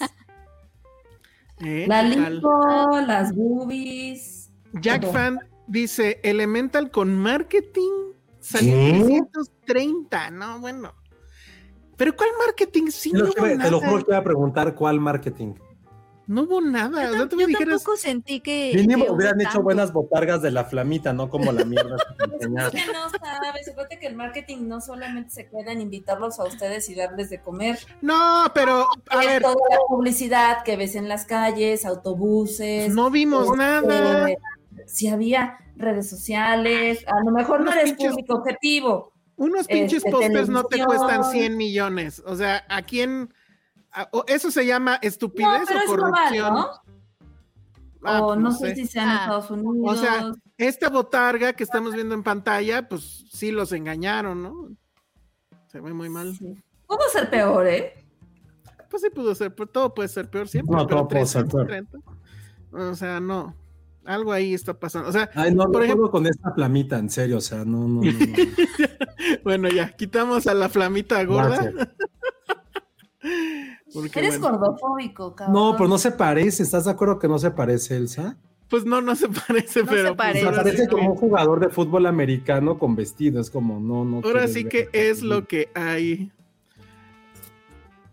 ¿Eh? 1.63 1.85
La 1.87 2.03
lipo, 2.03 2.99
las 3.05 3.35
boobies. 3.35 4.51
Jack 4.73 5.11
Fan 5.11 5.39
dice 5.67 6.19
Elemental 6.23 6.91
con 6.91 7.15
marketing 7.15 8.13
salió 8.39 8.73
330, 8.73 10.31
no, 10.31 10.59
bueno. 10.59 10.93
Pero 11.97 12.15
¿cuál 12.15 12.29
marketing? 12.45 12.87
Sí, 12.89 13.11
no 13.11 13.29
te 13.29 13.69
lo 13.69 13.79
juro 13.79 13.99
que 13.99 14.05
voy 14.05 14.15
a 14.15 14.23
preguntar 14.23 14.73
cuál 14.73 14.99
marketing. 14.99 15.53
No 16.27 16.43
hubo 16.43 16.61
nada. 16.61 17.11
Yo, 17.11 17.27
tampoco 17.27 17.97
sentí 17.97 18.39
que. 18.39 18.71
Mínimo 18.75 19.05
hubieran 19.09 19.41
hecho 19.41 19.61
buenas 19.61 19.91
botargas 19.91 20.41
de 20.41 20.51
la 20.51 20.65
flamita, 20.65 21.13
no 21.13 21.29
como 21.29 21.51
la 21.51 21.65
mierda. 21.65 21.97
que 22.39 22.47
no 22.49 22.69
sabes. 22.69 23.65
Suponte 23.65 23.99
que 23.99 24.07
el 24.07 24.15
marketing 24.15 24.67
no 24.67 24.81
solamente 24.81 25.31
se 25.31 25.49
queda 25.49 25.71
en 25.71 25.81
invitarlos 25.81 26.39
a 26.39 26.45
ustedes 26.45 26.89
y 26.89 26.95
darles 26.95 27.29
de 27.29 27.41
comer. 27.41 27.79
No, 28.01 28.45
pero. 28.53 28.87
A 29.09 29.17
ver. 29.17 29.41
Toda 29.41 29.55
la 29.69 29.77
publicidad 29.87 30.63
que 30.63 30.77
ves 30.77 30.95
en 30.95 31.09
las 31.09 31.25
calles, 31.25 31.85
autobuses. 31.85 32.93
No 32.93 33.09
vimos 33.09 33.45
este, 33.45 33.57
nada. 33.57 34.27
Si 34.85 35.07
había 35.07 35.57
redes 35.75 36.09
sociales, 36.09 37.03
a 37.07 37.23
lo 37.23 37.31
mejor 37.31 37.61
no 37.61 37.71
eres 37.71 37.93
público 37.93 38.35
objetivo. 38.35 39.13
Unos 39.35 39.67
pinches 39.67 40.03
este, 40.05 40.45
no 40.47 40.63
te 40.65 40.85
cuestan 40.85 41.23
100 41.23 41.57
millones. 41.57 42.21
O 42.25 42.35
sea, 42.35 42.63
¿a 42.69 42.83
quién.? 42.83 43.33
Ah, 43.93 44.09
¿Eso 44.27 44.51
se 44.51 44.65
llama 44.65 44.99
estupidez 45.01 45.67
o 45.69 45.87
corrupción? 45.87 46.53
¿no? 46.53 46.69
Ah, 48.03 48.23
o 48.23 48.27
pues 48.27 48.39
no, 48.39 48.51
sé, 48.51 48.75
si 48.75 48.87
sea 48.87 49.03
en 49.03 49.09
ah. 49.09 49.19
Estados 49.21 49.51
Unidos. 49.51 49.75
O 49.83 49.95
sea, 49.95 50.31
esta 50.57 50.89
botarga 50.89 51.53
que 51.53 51.63
estamos 51.63 51.93
viendo 51.93 52.15
en 52.15 52.23
pantalla, 52.23 52.87
pues 52.87 53.25
sí 53.31 53.51
los 53.51 53.71
engañaron, 53.73 54.41
¿no? 54.41 54.69
Se 55.67 55.79
ve 55.79 55.93
muy 55.93 56.09
mal. 56.09 56.35
Pudo 56.87 56.99
ser 57.11 57.29
peor, 57.29 57.67
¿eh? 57.67 57.93
Pues 58.89 59.03
sí 59.03 59.09
pudo 59.09 59.35
ser, 59.35 59.53
pero 59.53 59.69
todo 59.69 59.93
puede 59.93 60.09
ser 60.09 60.29
peor 60.29 60.47
siempre. 60.47 60.75
No, 60.75 60.87
todo 60.87 61.07
puede 61.07 61.25
ser 61.25 61.47
peor. 61.47 61.85
O 62.71 62.95
sea, 62.95 63.19
no. 63.19 63.55
Algo 64.03 64.31
ahí 64.31 64.53
está 64.53 64.73
pasando. 64.73 65.09
O 65.09 65.11
sea, 65.11 65.29
Ay, 65.35 65.53
no, 65.53 65.71
por 65.71 65.83
ejemplo, 65.83 66.09
con 66.09 66.25
esta 66.25 66.51
flamita, 66.53 66.97
en 66.97 67.09
serio, 67.09 67.37
o 67.37 67.41
sea, 67.41 67.63
no, 67.65 67.87
no, 67.87 68.01
no. 68.01 68.03
bueno, 69.43 69.69
ya, 69.69 69.91
quitamos 69.91 70.47
a 70.47 70.55
la 70.55 70.69
flamita 70.69 71.23
gorda. 71.23 71.71
Eres 74.15 74.39
gordofóbico, 74.39 75.35
cabrón. 75.35 75.53
No, 75.53 75.75
pero 75.77 75.89
no 75.89 75.97
se 75.97 76.11
parece. 76.11 76.63
¿Estás 76.63 76.85
de 76.85 76.91
acuerdo 76.91 77.19
que 77.19 77.27
no 77.27 77.39
se 77.39 77.51
parece, 77.51 77.97
Elsa? 77.97 78.37
Pues 78.69 78.85
no, 78.85 79.01
no 79.01 79.15
se 79.15 79.27
parece, 79.47 79.83
pero. 79.83 80.09
Se 80.09 80.15
parece. 80.15 80.45
Pues, 80.45 80.57
parece 80.57 80.87
como 80.87 81.11
un 81.11 81.17
jugador 81.17 81.59
de 81.59 81.69
fútbol 81.69 82.05
americano 82.05 82.79
con 82.79 82.95
vestido. 82.95 83.41
Es 83.41 83.49
como, 83.49 83.79
no, 83.79 84.05
no. 84.05 84.21
Ahora 84.25 84.47
sí 84.47 84.65
que 84.65 84.89
es 84.93 85.21
lo 85.21 85.45
que 85.45 85.69
hay. 85.75 86.31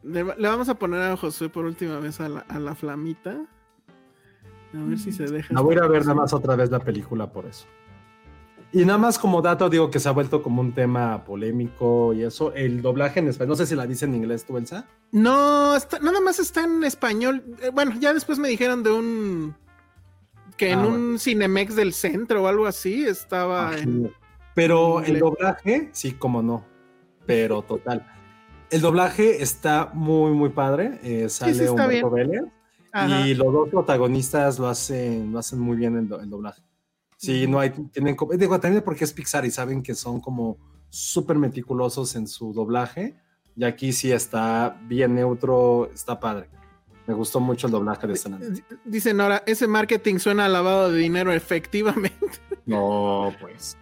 Le, 0.03 0.23
vamos 0.23 0.69
a 0.69 0.75
poner 0.75 1.03
a 1.03 1.17
Josué 1.17 1.49
por 1.49 1.65
última 1.65 2.01
vez 2.01 2.21
a 2.21 2.29
la, 2.29 2.75
flamita. 2.75 3.37
A 4.75 4.85
ver 4.85 4.99
si 4.99 5.13
se 5.13 5.25
deja. 5.25 5.55
La 5.55 5.61
voy 5.61 5.75
a 5.75 5.79
ir 5.79 5.83
a 5.85 5.89
ver 5.89 6.03
nada 6.03 6.15
más 6.15 6.33
otra 6.33 6.57
vez 6.57 6.71
la 6.71 6.81
película 6.81 7.31
por 7.31 7.47
eso. 7.47 7.67
Y 8.71 8.85
nada 8.85 8.99
más 8.99 9.19
como 9.19 9.41
dato, 9.41 9.71
digo 9.71 9.91
que 9.91 9.99
se 9.99 10.09
ha 10.09 10.13
vuelto 10.13 10.43
como 10.43 10.61
un 10.61 10.73
tema 10.73 11.25
polémico 11.25 12.13
y 12.13 12.23
eso. 12.23 12.53
El 12.53 12.83
doblaje 12.83 13.21
en 13.21 13.29
español, 13.29 13.51
no 13.51 13.57
sé 13.57 13.67
si 13.67 13.75
la 13.75 13.87
dice 13.87 14.05
en 14.05 14.15
inglés 14.15 14.45
tú, 14.45 14.59
Elsa. 14.59 14.87
No, 15.11 15.75
nada 16.03 16.21
más 16.21 16.39
está 16.39 16.65
en 16.65 16.85
español. 16.85 17.43
Eh, 17.63 17.71
bueno, 17.73 17.95
ya 17.99 18.13
después 18.13 18.39
me 18.39 18.49
dijeron 18.49 18.83
de 18.83 18.93
un. 18.93 19.55
que 20.59 20.73
en 20.73 20.81
ah, 20.81 20.87
un 20.87 21.19
Cinemex 21.19 21.77
del 21.77 21.95
centro 21.95 22.43
o 22.43 22.47
algo 22.47 22.67
así 22.67 23.07
estaba 23.07 23.77
en. 23.79 24.13
Pero 24.55 25.01
el 25.03 25.19
doblaje, 25.19 25.89
sí, 25.93 26.13
como 26.13 26.43
no. 26.43 26.65
Pero 27.25 27.63
total. 27.63 28.07
El 28.71 28.83
doblaje 28.83 29.43
está 29.43 29.91
muy, 29.95 30.33
muy 30.33 30.51
padre. 30.51 30.99
Eh, 31.03 31.31
sale 31.31 31.71
un 31.71 31.81
Humberto 31.81 32.13
Y 33.25 33.35
los 33.35 33.51
dos 33.51 33.71
protagonistas 33.71 34.59
lo 34.59 34.69
hacen, 34.69 35.33
lo 35.33 35.39
hacen 35.39 35.59
muy 35.59 35.77
bien 35.79 35.97
el 35.97 36.29
doblaje. 36.29 36.68
Sí, 37.19 37.49
no 37.49 37.59
hay, 37.59 37.71
tienen, 37.71 38.17
digo, 38.37 38.61
también 38.61 38.83
porque 38.85 39.03
es 39.05 39.13
Pixar 39.13 39.45
y 39.45 39.51
saben 39.51 39.83
que 39.83 39.95
son 39.95 40.21
como 40.21 40.57
súper 40.89 41.37
meticulosos 41.37 42.15
en 42.15 42.29
su 42.29 42.53
doblaje. 42.53 43.17
Y 43.57 43.65
aquí 43.65 43.93
sí 43.93 44.13
está 44.13 44.81
bien 44.87 45.17
neutro, 45.17 45.91
está 45.93 46.21
padre. 46.21 46.49
Me 47.09 47.15
gustó 47.15 47.41
mucho 47.41 47.67
el 47.67 47.73
doblaje 47.73 48.07
de 48.07 48.13
esta 48.13 48.39
Dice 48.85 49.15
Nora, 49.15 49.43
ese 49.47 49.67
marketing 49.67 50.19
suena 50.19 50.45
a 50.45 50.49
lavado 50.49 50.93
de 50.93 50.99
dinero, 50.99 51.33
efectivamente. 51.33 52.17
No, 52.67 53.35
pues. 53.41 53.79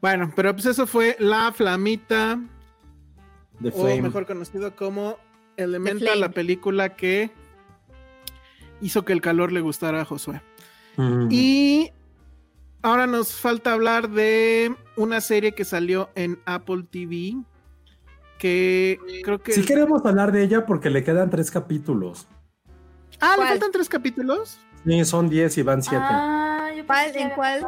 Bueno, 0.00 0.32
pero 0.34 0.54
pues 0.54 0.64
eso 0.64 0.86
fue 0.86 1.14
La 1.18 1.52
Flamita. 1.52 2.40
The 3.62 3.70
O 3.74 4.02
mejor 4.02 4.24
conocido 4.24 4.74
como 4.74 5.18
Elemental, 5.58 6.20
la 6.20 6.30
película 6.30 6.96
que 6.96 7.30
hizo 8.80 9.04
que 9.04 9.12
el 9.12 9.20
calor 9.20 9.52
le 9.52 9.60
gustara 9.60 10.00
a 10.00 10.04
Josué. 10.06 10.40
Y 11.28 11.92
ahora 12.86 13.06
nos 13.08 13.34
falta 13.34 13.72
hablar 13.72 14.08
de 14.10 14.74
una 14.96 15.20
serie 15.20 15.52
que 15.52 15.64
salió 15.64 16.08
en 16.14 16.38
Apple 16.46 16.84
TV. 16.88 17.36
Que 18.38 18.98
creo 19.24 19.42
que. 19.42 19.52
Sí, 19.52 19.64
queremos 19.64 20.04
hablar 20.04 20.30
de 20.30 20.42
ella 20.42 20.66
porque 20.66 20.90
le 20.90 21.02
quedan 21.02 21.30
tres 21.30 21.50
capítulos. 21.50 22.28
Ah, 23.20 23.34
¿le 23.38 23.46
faltan 23.46 23.72
tres 23.72 23.88
capítulos? 23.88 24.60
Sí, 24.84 25.04
son 25.04 25.28
diez 25.28 25.56
y 25.58 25.62
van 25.62 25.82
siete. 25.82 26.04
Ah, 26.06 26.68
¿Cuál? 26.86 27.16
¿En 27.16 27.30
cuál? 27.30 27.66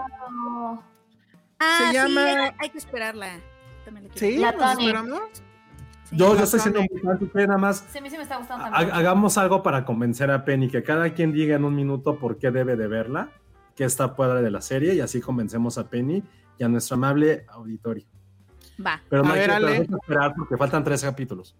Ah, 1.59 1.79
Se 1.89 1.95
llama... 1.95 2.55
hay 2.59 2.71
que 2.71 2.79
esperarla. 2.79 3.41
¿Sí? 4.15 4.37
¿La 4.37 4.51
esperamos? 4.51 5.21
Yo, 6.13 6.37
yo 6.37 6.45
estoy 6.45 6.61
siendo 6.61 6.81
muy 6.81 7.01
fan, 7.01 7.19
nada 7.47 7.59
más. 7.59 7.85
Sí, 7.91 7.99
a 7.99 8.01
mí 8.01 8.09
sí 8.09 8.17
me 8.17 8.23
está 8.23 8.37
gustando 8.37 8.65
también. 8.65 8.91
Hagamos 8.93 9.37
algo 9.37 9.63
para 9.63 9.85
convencer 9.85 10.31
a 10.31 10.45
Penny, 10.45 10.69
que 10.69 10.83
cada 10.83 11.13
quien 11.13 11.33
diga 11.33 11.57
en 11.57 11.65
un 11.65 11.75
minuto 11.75 12.19
por 12.19 12.39
qué 12.39 12.51
debe 12.51 12.77
de 12.77 12.87
verla 12.87 13.31
que 13.79 13.85
está 13.85 14.09
fuera 14.09 14.43
de 14.43 14.51
la 14.51 14.61
serie 14.61 14.93
y 14.93 15.01
así 15.01 15.21
convencemos 15.21 15.79
a 15.79 15.89
Penny 15.89 16.21
y 16.59 16.65
a 16.65 16.69
nuestro 16.69 16.97
amable 16.97 17.47
auditorio. 17.49 18.05
Va. 18.85 19.01
Pero 19.09 19.23
no 19.23 19.33
hay 19.33 19.87
que 19.87 19.95
esperar 19.95 20.35
porque 20.37 20.57
faltan 20.57 20.83
tres 20.83 21.01
capítulos. 21.01 21.55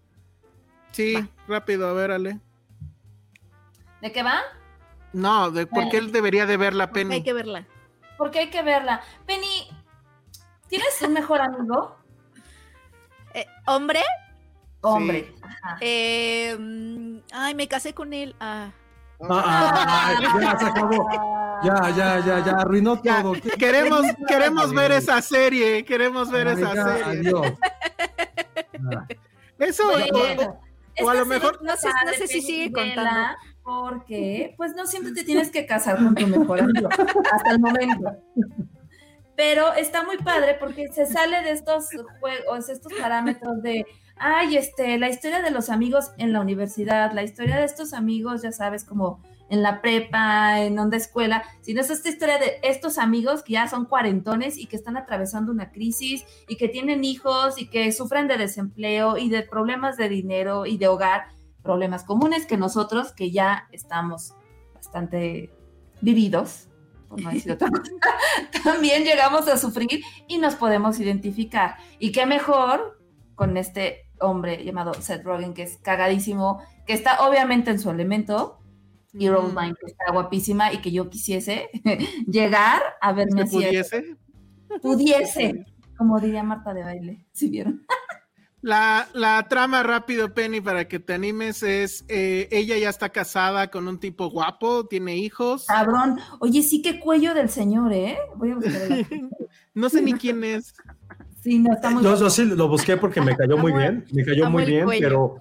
Sí, 0.91 1.15
rápido, 1.47 1.87
a 1.87 1.93
ver, 1.93 2.11
Ale. 2.11 2.41
¿De 4.01 4.11
qué 4.11 4.21
va? 4.21 4.41
No, 5.13 5.49
de 5.49 5.65
por 5.65 5.87
qué 5.89 5.97
él 5.97 6.11
debería 6.11 6.45
de 6.45 6.57
verla, 6.57 6.91
Penny. 6.91 7.15
Hay 7.15 7.23
que 7.23 7.31
verla. 7.31 7.65
Porque 8.17 8.39
hay 8.39 8.49
que 8.49 8.63
verla. 8.63 8.99
Penny, 9.25 9.69
¿tienes 10.67 11.01
un 11.01 11.13
mejor 11.13 11.39
amigo? 11.39 11.95
Eh, 13.33 13.45
¿Hombre? 13.65 14.01
Hombre. 14.81 15.33
Eh, 15.79 16.53
mm, 16.59 17.19
ay, 17.31 17.55
me 17.55 17.69
casé 17.69 17.93
con 17.93 18.11
él. 18.11 18.35
Ah. 18.41 18.71
Ah, 19.29 20.15
ya 20.19 20.59
se 20.59 20.65
acabó. 20.65 21.38
Ya, 21.63 21.89
ya, 21.95 22.19
ya, 22.25 22.45
ya, 22.45 22.51
arruinó 22.53 23.01
todo. 23.01 23.33
Queremos, 23.57 24.05
queremos 24.27 24.73
ver 24.73 24.91
esa 24.91 25.21
serie, 25.21 25.83
queremos 25.85 26.29
ver 26.31 26.47
esa 26.47 26.71
serie. 26.71 27.03
Adiós. 27.03 27.53
Eso, 29.59 29.83
o, 31.01 31.09
a 31.09 31.13
lo 31.13 31.25
mejor. 31.25 31.61
No 31.63 31.75
sé, 31.75 31.89
no 32.05 32.13
sé 32.13 32.27
si 32.27 32.41
sigue 32.41 32.71
contando. 32.71 33.37
Porque, 33.63 34.55
pues 34.57 34.73
no 34.75 34.87
siempre 34.87 35.13
te 35.13 35.23
tienes 35.23 35.51
que 35.51 35.65
casar 35.65 35.97
con 35.97 36.15
tu 36.15 36.25
mejor 36.25 36.61
amigo, 36.61 36.89
hasta 37.31 37.51
el 37.51 37.59
momento. 37.59 38.15
Pero 39.35 39.73
está 39.73 40.03
muy 40.03 40.17
padre 40.17 40.57
porque 40.59 40.87
se 40.91 41.05
sale 41.05 41.43
de 41.43 41.51
estos 41.51 41.89
juegos, 42.19 42.67
estos 42.69 42.91
parámetros 42.93 43.61
de 43.61 43.85
ay, 44.19 44.57
este, 44.57 44.99
la 44.99 45.09
historia 45.09 45.41
de 45.41 45.51
los 45.51 45.69
amigos 45.69 46.11
en 46.17 46.33
la 46.33 46.41
universidad, 46.41 47.13
la 47.13 47.23
historia 47.23 47.57
de 47.57 47.65
estos 47.65 47.93
amigos, 47.93 48.41
ya 48.41 48.51
sabes, 48.51 48.83
como 48.83 49.23
en 49.49 49.63
la 49.63 49.81
prepa, 49.81 50.61
en 50.61 50.77
onda 50.77 50.97
escuela, 50.97 51.43
sino 51.61 51.81
es 51.81 51.89
esta 51.89 52.09
historia 52.09 52.37
de 52.37 52.59
estos 52.63 52.97
amigos 52.97 53.43
que 53.43 53.53
ya 53.53 53.67
son 53.67 53.85
cuarentones 53.85 54.57
y 54.57 54.67
que 54.67 54.75
están 54.75 54.97
atravesando 54.97 55.51
una 55.51 55.71
crisis 55.71 56.25
y 56.47 56.57
que 56.57 56.67
tienen 56.67 57.03
hijos 57.03 57.59
y 57.59 57.69
que 57.69 57.91
sufren 57.91 58.27
de 58.27 58.37
desempleo 58.37 59.17
y 59.17 59.29
de 59.29 59.43
problemas 59.43 59.97
de 59.97 60.09
dinero 60.09 60.65
y 60.65 60.77
de 60.77 60.87
hogar, 60.87 61.27
problemas 61.63 62.03
comunes 62.03 62.45
que 62.45 62.57
nosotros 62.57 63.11
que 63.11 63.31
ya 63.31 63.67
estamos 63.71 64.33
bastante 64.73 65.51
vividos, 66.01 66.69
también 68.63 69.03
llegamos 69.03 69.47
a 69.47 69.57
sufrir 69.57 70.03
y 70.27 70.37
nos 70.37 70.55
podemos 70.55 70.99
identificar. 70.99 71.77
Y 71.97 72.11
qué 72.11 72.25
mejor 72.25 72.99
con 73.35 73.57
este 73.57 74.09
hombre 74.19 74.63
llamado 74.63 74.93
Seth 74.93 75.23
Rogen, 75.23 75.53
que 75.53 75.63
es 75.63 75.77
cagadísimo, 75.77 76.61
que 76.85 76.93
está 76.93 77.27
obviamente 77.27 77.71
en 77.71 77.79
su 77.79 77.89
elemento, 77.89 78.58
y 79.13 79.29
Roseline, 79.29 79.75
que 79.75 79.87
está 79.87 80.11
guapísima 80.11 80.73
y 80.73 80.81
que 80.81 80.91
yo 80.91 81.09
quisiese 81.09 81.69
llegar 82.27 82.81
a 83.01 83.13
verme 83.13 83.43
así. 83.43 83.55
¿Pudiese? 83.55 84.17
Pudiese, 84.81 85.65
como 85.97 86.19
diría 86.19 86.43
Marta 86.43 86.73
de 86.73 86.83
baile, 86.83 87.25
si 87.31 87.49
vieron. 87.49 87.85
La, 88.61 89.07
la, 89.13 89.47
trama 89.47 89.83
rápido, 89.83 90.33
Penny, 90.33 90.59
para 90.59 90.85
que 90.85 90.99
te 90.99 91.13
animes, 91.13 91.63
es 91.63 92.03
eh, 92.09 92.49
ella 92.51 92.77
ya 92.77 92.89
está 92.89 93.07
casada 93.07 93.71
con 93.71 93.87
un 93.87 93.99
tipo 93.99 94.29
guapo, 94.29 94.85
tiene 94.85 95.15
hijos. 95.15 95.65
Cabrón, 95.65 96.19
oye, 96.39 96.61
sí 96.61 96.81
que 96.81 96.99
cuello 96.99 97.33
del 97.33 97.49
señor, 97.49 97.93
¿eh? 97.93 98.17
Voy 98.35 98.51
a 98.51 98.55
buscar 98.55 98.81
no 99.73 99.87
sé 99.89 100.01
ni 100.01 100.11
quién 100.13 100.43
es. 100.43 100.73
Sí, 101.41 101.57
no, 101.57 101.73
está 101.73 101.89
muy 101.89 102.03
yo, 102.03 102.29
sí 102.29 102.43
lo 102.43 102.67
busqué 102.67 102.97
porque 102.97 103.21
me 103.21 103.33
cayó 103.33 103.57
muy 103.57 103.71
bien, 103.71 104.05
me 104.11 104.25
cayó 104.25 104.49
muy 104.49 104.65
bien, 104.65 104.85
pero 104.99 105.39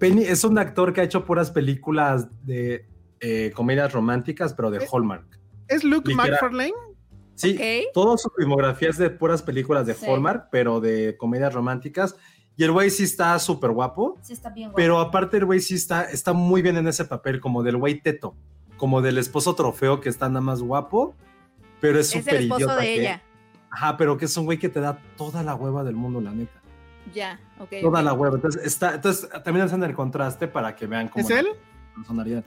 Penny 0.00 0.22
es 0.24 0.42
un 0.42 0.58
actor 0.58 0.92
que 0.92 1.00
ha 1.02 1.04
hecho 1.04 1.24
puras 1.24 1.50
películas 1.52 2.26
de 2.44 2.86
eh, 3.20 3.52
comedias 3.54 3.92
románticas, 3.92 4.54
pero 4.54 4.70
de 4.70 4.84
Hallmark. 4.90 5.38
¿Es 5.68 5.84
Luke 5.84 6.08
Literal. 6.10 6.30
McFarlane? 6.32 6.72
Sí, 7.34 7.58
toda 7.94 8.18
su 8.18 8.28
filmografía 8.36 8.88
es 8.90 8.98
de 8.98 9.08
puras 9.10 9.42
películas 9.42 9.86
de 9.86 9.94
Sí. 9.94 10.06
Hallmark, 10.06 10.48
pero 10.50 10.80
de 10.80 11.16
comedias 11.16 11.54
románticas. 11.54 12.16
Y 12.56 12.64
el 12.64 12.72
güey 12.72 12.90
sí 12.90 13.04
está 13.04 13.38
súper 13.38 13.70
guapo, 13.70 14.18
Sí, 14.20 14.32
está 14.34 14.50
bien 14.50 14.68
guapo. 14.68 14.76
pero 14.76 14.98
aparte 14.98 15.36
el 15.38 15.46
güey 15.46 15.60
sí 15.60 15.74
está, 15.76 16.04
está 16.04 16.32
muy 16.34 16.60
bien 16.60 16.76
en 16.76 16.86
ese 16.88 17.04
papel, 17.06 17.40
como 17.40 17.62
del 17.62 17.76
güey 17.78 18.00
teto, 18.02 18.34
como 18.76 19.00
del 19.00 19.16
esposo 19.18 19.54
trofeo 19.54 20.00
que 20.00 20.08
está 20.10 20.28
nada 20.28 20.40
más 20.42 20.60
guapo, 20.60 21.14
pero 21.80 21.98
es 21.98 22.08
Es 22.08 22.16
el 22.16 22.22
súper 22.22 22.40
esposo 22.42 22.58
idiota. 22.60 22.76
de 22.76 22.82
que- 22.86 23.00
ella. 23.00 23.22
Ajá, 23.70 23.96
pero 23.96 24.18
que 24.18 24.24
es 24.26 24.36
un 24.36 24.44
güey 24.46 24.58
que 24.58 24.68
te 24.68 24.80
da 24.80 24.98
toda 25.16 25.42
la 25.42 25.54
hueva 25.54 25.84
del 25.84 25.94
mundo, 25.94 26.20
la 26.20 26.32
neta. 26.32 26.59
Ya, 27.14 27.38
ok. 27.58 27.70
Toda 27.82 28.02
la 28.02 28.12
hueva. 28.12 28.36
Entonces, 28.36 28.64
está, 28.64 28.94
entonces 28.94 29.28
también 29.44 29.66
hacen 29.66 29.82
el 29.84 29.94
contraste 29.94 30.48
para 30.48 30.74
que 30.76 30.86
vean 30.86 31.08
cómo 31.08 31.24
¿Es 31.24 31.30
la 31.34 31.40
él? 31.40 31.48
personalidad. 31.94 32.44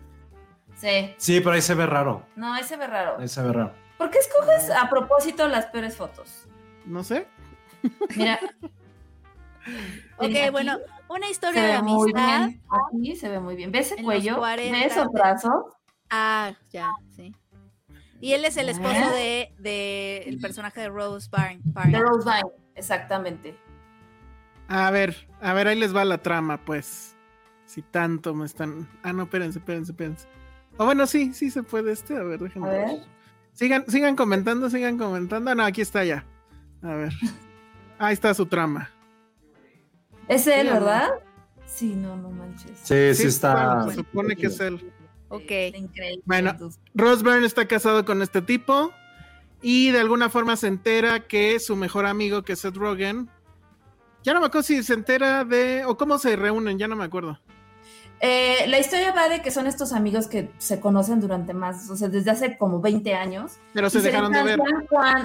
Sí. 0.75 1.13
Sí, 1.17 1.39
pero 1.39 1.51
ahí 1.51 1.61
se 1.61 1.75
ve 1.75 1.85
raro. 1.85 2.25
No, 2.35 2.55
ese 2.57 2.77
ve 2.77 2.87
raro. 2.87 3.17
Ahí 3.19 3.27
se 3.27 3.41
ve 3.41 3.51
raro. 3.53 3.73
¿Por 3.97 4.09
qué 4.09 4.17
escoges 4.19 4.69
a 4.71 4.89
propósito 4.89 5.47
las 5.47 5.67
peores 5.67 5.95
fotos? 5.95 6.45
No 6.85 7.03
sé. 7.03 7.27
Mira. 8.15 8.39
Ok, 10.17 10.25
Aquí 10.25 10.49
bueno, 10.51 10.77
una 11.07 11.25
se 11.27 11.31
historia 11.31 11.61
de 11.61 11.71
ve 11.73 11.81
muy 11.83 12.11
amistad. 12.11 12.47
bien. 12.49 12.61
Aquí 12.69 13.15
se 13.15 13.29
ve 13.29 13.39
muy 13.39 13.55
bien. 13.55 13.71
¿Ves 13.71 13.91
los 13.91 14.01
cuello? 14.01 14.37
40, 14.37 14.77
¿Ves 14.77 14.91
esos 14.91 15.07
brazos? 15.11 15.53
Ah, 16.09 16.51
ya, 16.69 16.91
sí. 17.15 17.33
Y 18.19 18.33
él 18.33 18.43
es 18.45 18.57
el 18.57 18.67
esposo 18.67 18.93
¿Eh? 19.15 19.53
de, 19.57 19.63
de 19.63 20.17
el 20.27 20.39
personaje 20.39 20.81
de 20.81 20.89
Rose 20.89 21.29
Byrne. 21.31 21.61
De 21.91 21.99
Rose 21.99 22.25
Byrne, 22.29 22.51
exactamente. 22.75 23.57
A 24.67 24.89
ver, 24.91 25.27
a 25.41 25.53
ver, 25.53 25.67
ahí 25.67 25.77
les 25.79 25.95
va 25.95 26.05
la 26.05 26.19
trama, 26.19 26.63
pues. 26.63 27.15
Si 27.65 27.81
tanto 27.81 28.33
me 28.33 28.45
están. 28.45 28.87
Ah, 29.03 29.13
no, 29.13 29.23
espérense, 29.23 29.59
espérense, 29.59 29.91
espérense. 29.91 30.27
Ah, 30.77 30.85
bueno, 30.85 31.05
sí, 31.07 31.33
sí 31.33 31.49
se 31.51 31.63
puede 31.63 31.91
este. 31.91 32.15
A 32.15 32.23
ver, 32.23 32.39
A 32.39 32.43
déjenme 32.43 32.69
ver. 32.69 32.85
ver. 32.87 32.99
Sigan, 33.53 33.85
sigan 33.87 34.15
comentando, 34.15 34.69
sigan 34.69 34.97
comentando. 34.97 35.51
Ah, 35.51 35.55
no, 35.55 35.63
aquí 35.63 35.81
está 35.81 36.03
ya. 36.03 36.25
A 36.81 36.93
ver. 36.95 37.13
Ahí 37.99 38.13
está 38.13 38.33
su 38.33 38.45
trama. 38.45 38.89
Es 40.27 40.47
él. 40.47 40.67
¿verdad? 40.67 41.09
Sí, 41.65 41.95
no, 41.95 42.15
no 42.17 42.29
manches. 42.31 42.71
Sí, 42.83 43.13
sí, 43.15 43.27
está. 43.27 43.75
bueno, 43.75 43.89
se 43.89 43.95
supone 43.97 44.35
que 44.35 44.47
es 44.47 44.59
él. 44.59 44.91
Ok. 45.29 45.51
Increíble. 45.75 46.21
Bueno. 46.25 46.55
Rose 46.93 47.23
Byrne 47.23 47.45
está 47.45 47.67
casado 47.67 48.05
con 48.05 48.21
este 48.21 48.41
tipo 48.41 48.91
y 49.61 49.91
de 49.91 49.99
alguna 49.99 50.29
forma 50.29 50.55
se 50.55 50.67
entera 50.67 51.21
que 51.27 51.59
su 51.59 51.75
mejor 51.75 52.05
amigo, 52.05 52.43
que 52.43 52.53
es 52.53 52.59
Seth 52.59 52.75
Rogen, 52.75 53.29
ya 54.23 54.33
no 54.33 54.39
me 54.39 54.47
acuerdo 54.47 54.63
si 54.63 54.83
se 54.83 54.93
entera 54.93 55.43
de 55.45 55.85
o 55.85 55.97
cómo 55.97 56.17
se 56.17 56.35
reúnen, 56.35 56.77
ya 56.77 56.87
no 56.87 56.95
me 56.95 57.03
acuerdo. 57.03 57.39
Eh, 58.25 58.67
la 58.67 58.79
historia 58.79 59.11
va 59.11 59.27
de 59.27 59.41
que 59.41 59.51
son 59.51 59.67
estos 59.67 59.91
amigos 59.91 60.27
que 60.27 60.49
se 60.57 60.79
conocen 60.79 61.19
durante 61.19 61.53
más, 61.53 61.89
o 61.89 61.97
sea, 61.97 62.07
desde 62.07 62.31
hace 62.31 62.57
como 62.57 62.79
20 62.79 63.13
años. 63.15 63.57
Pero 63.73 63.89
se 63.89 63.99
dejaron 63.99 64.31
de 64.31 64.43
ver. 64.43 64.59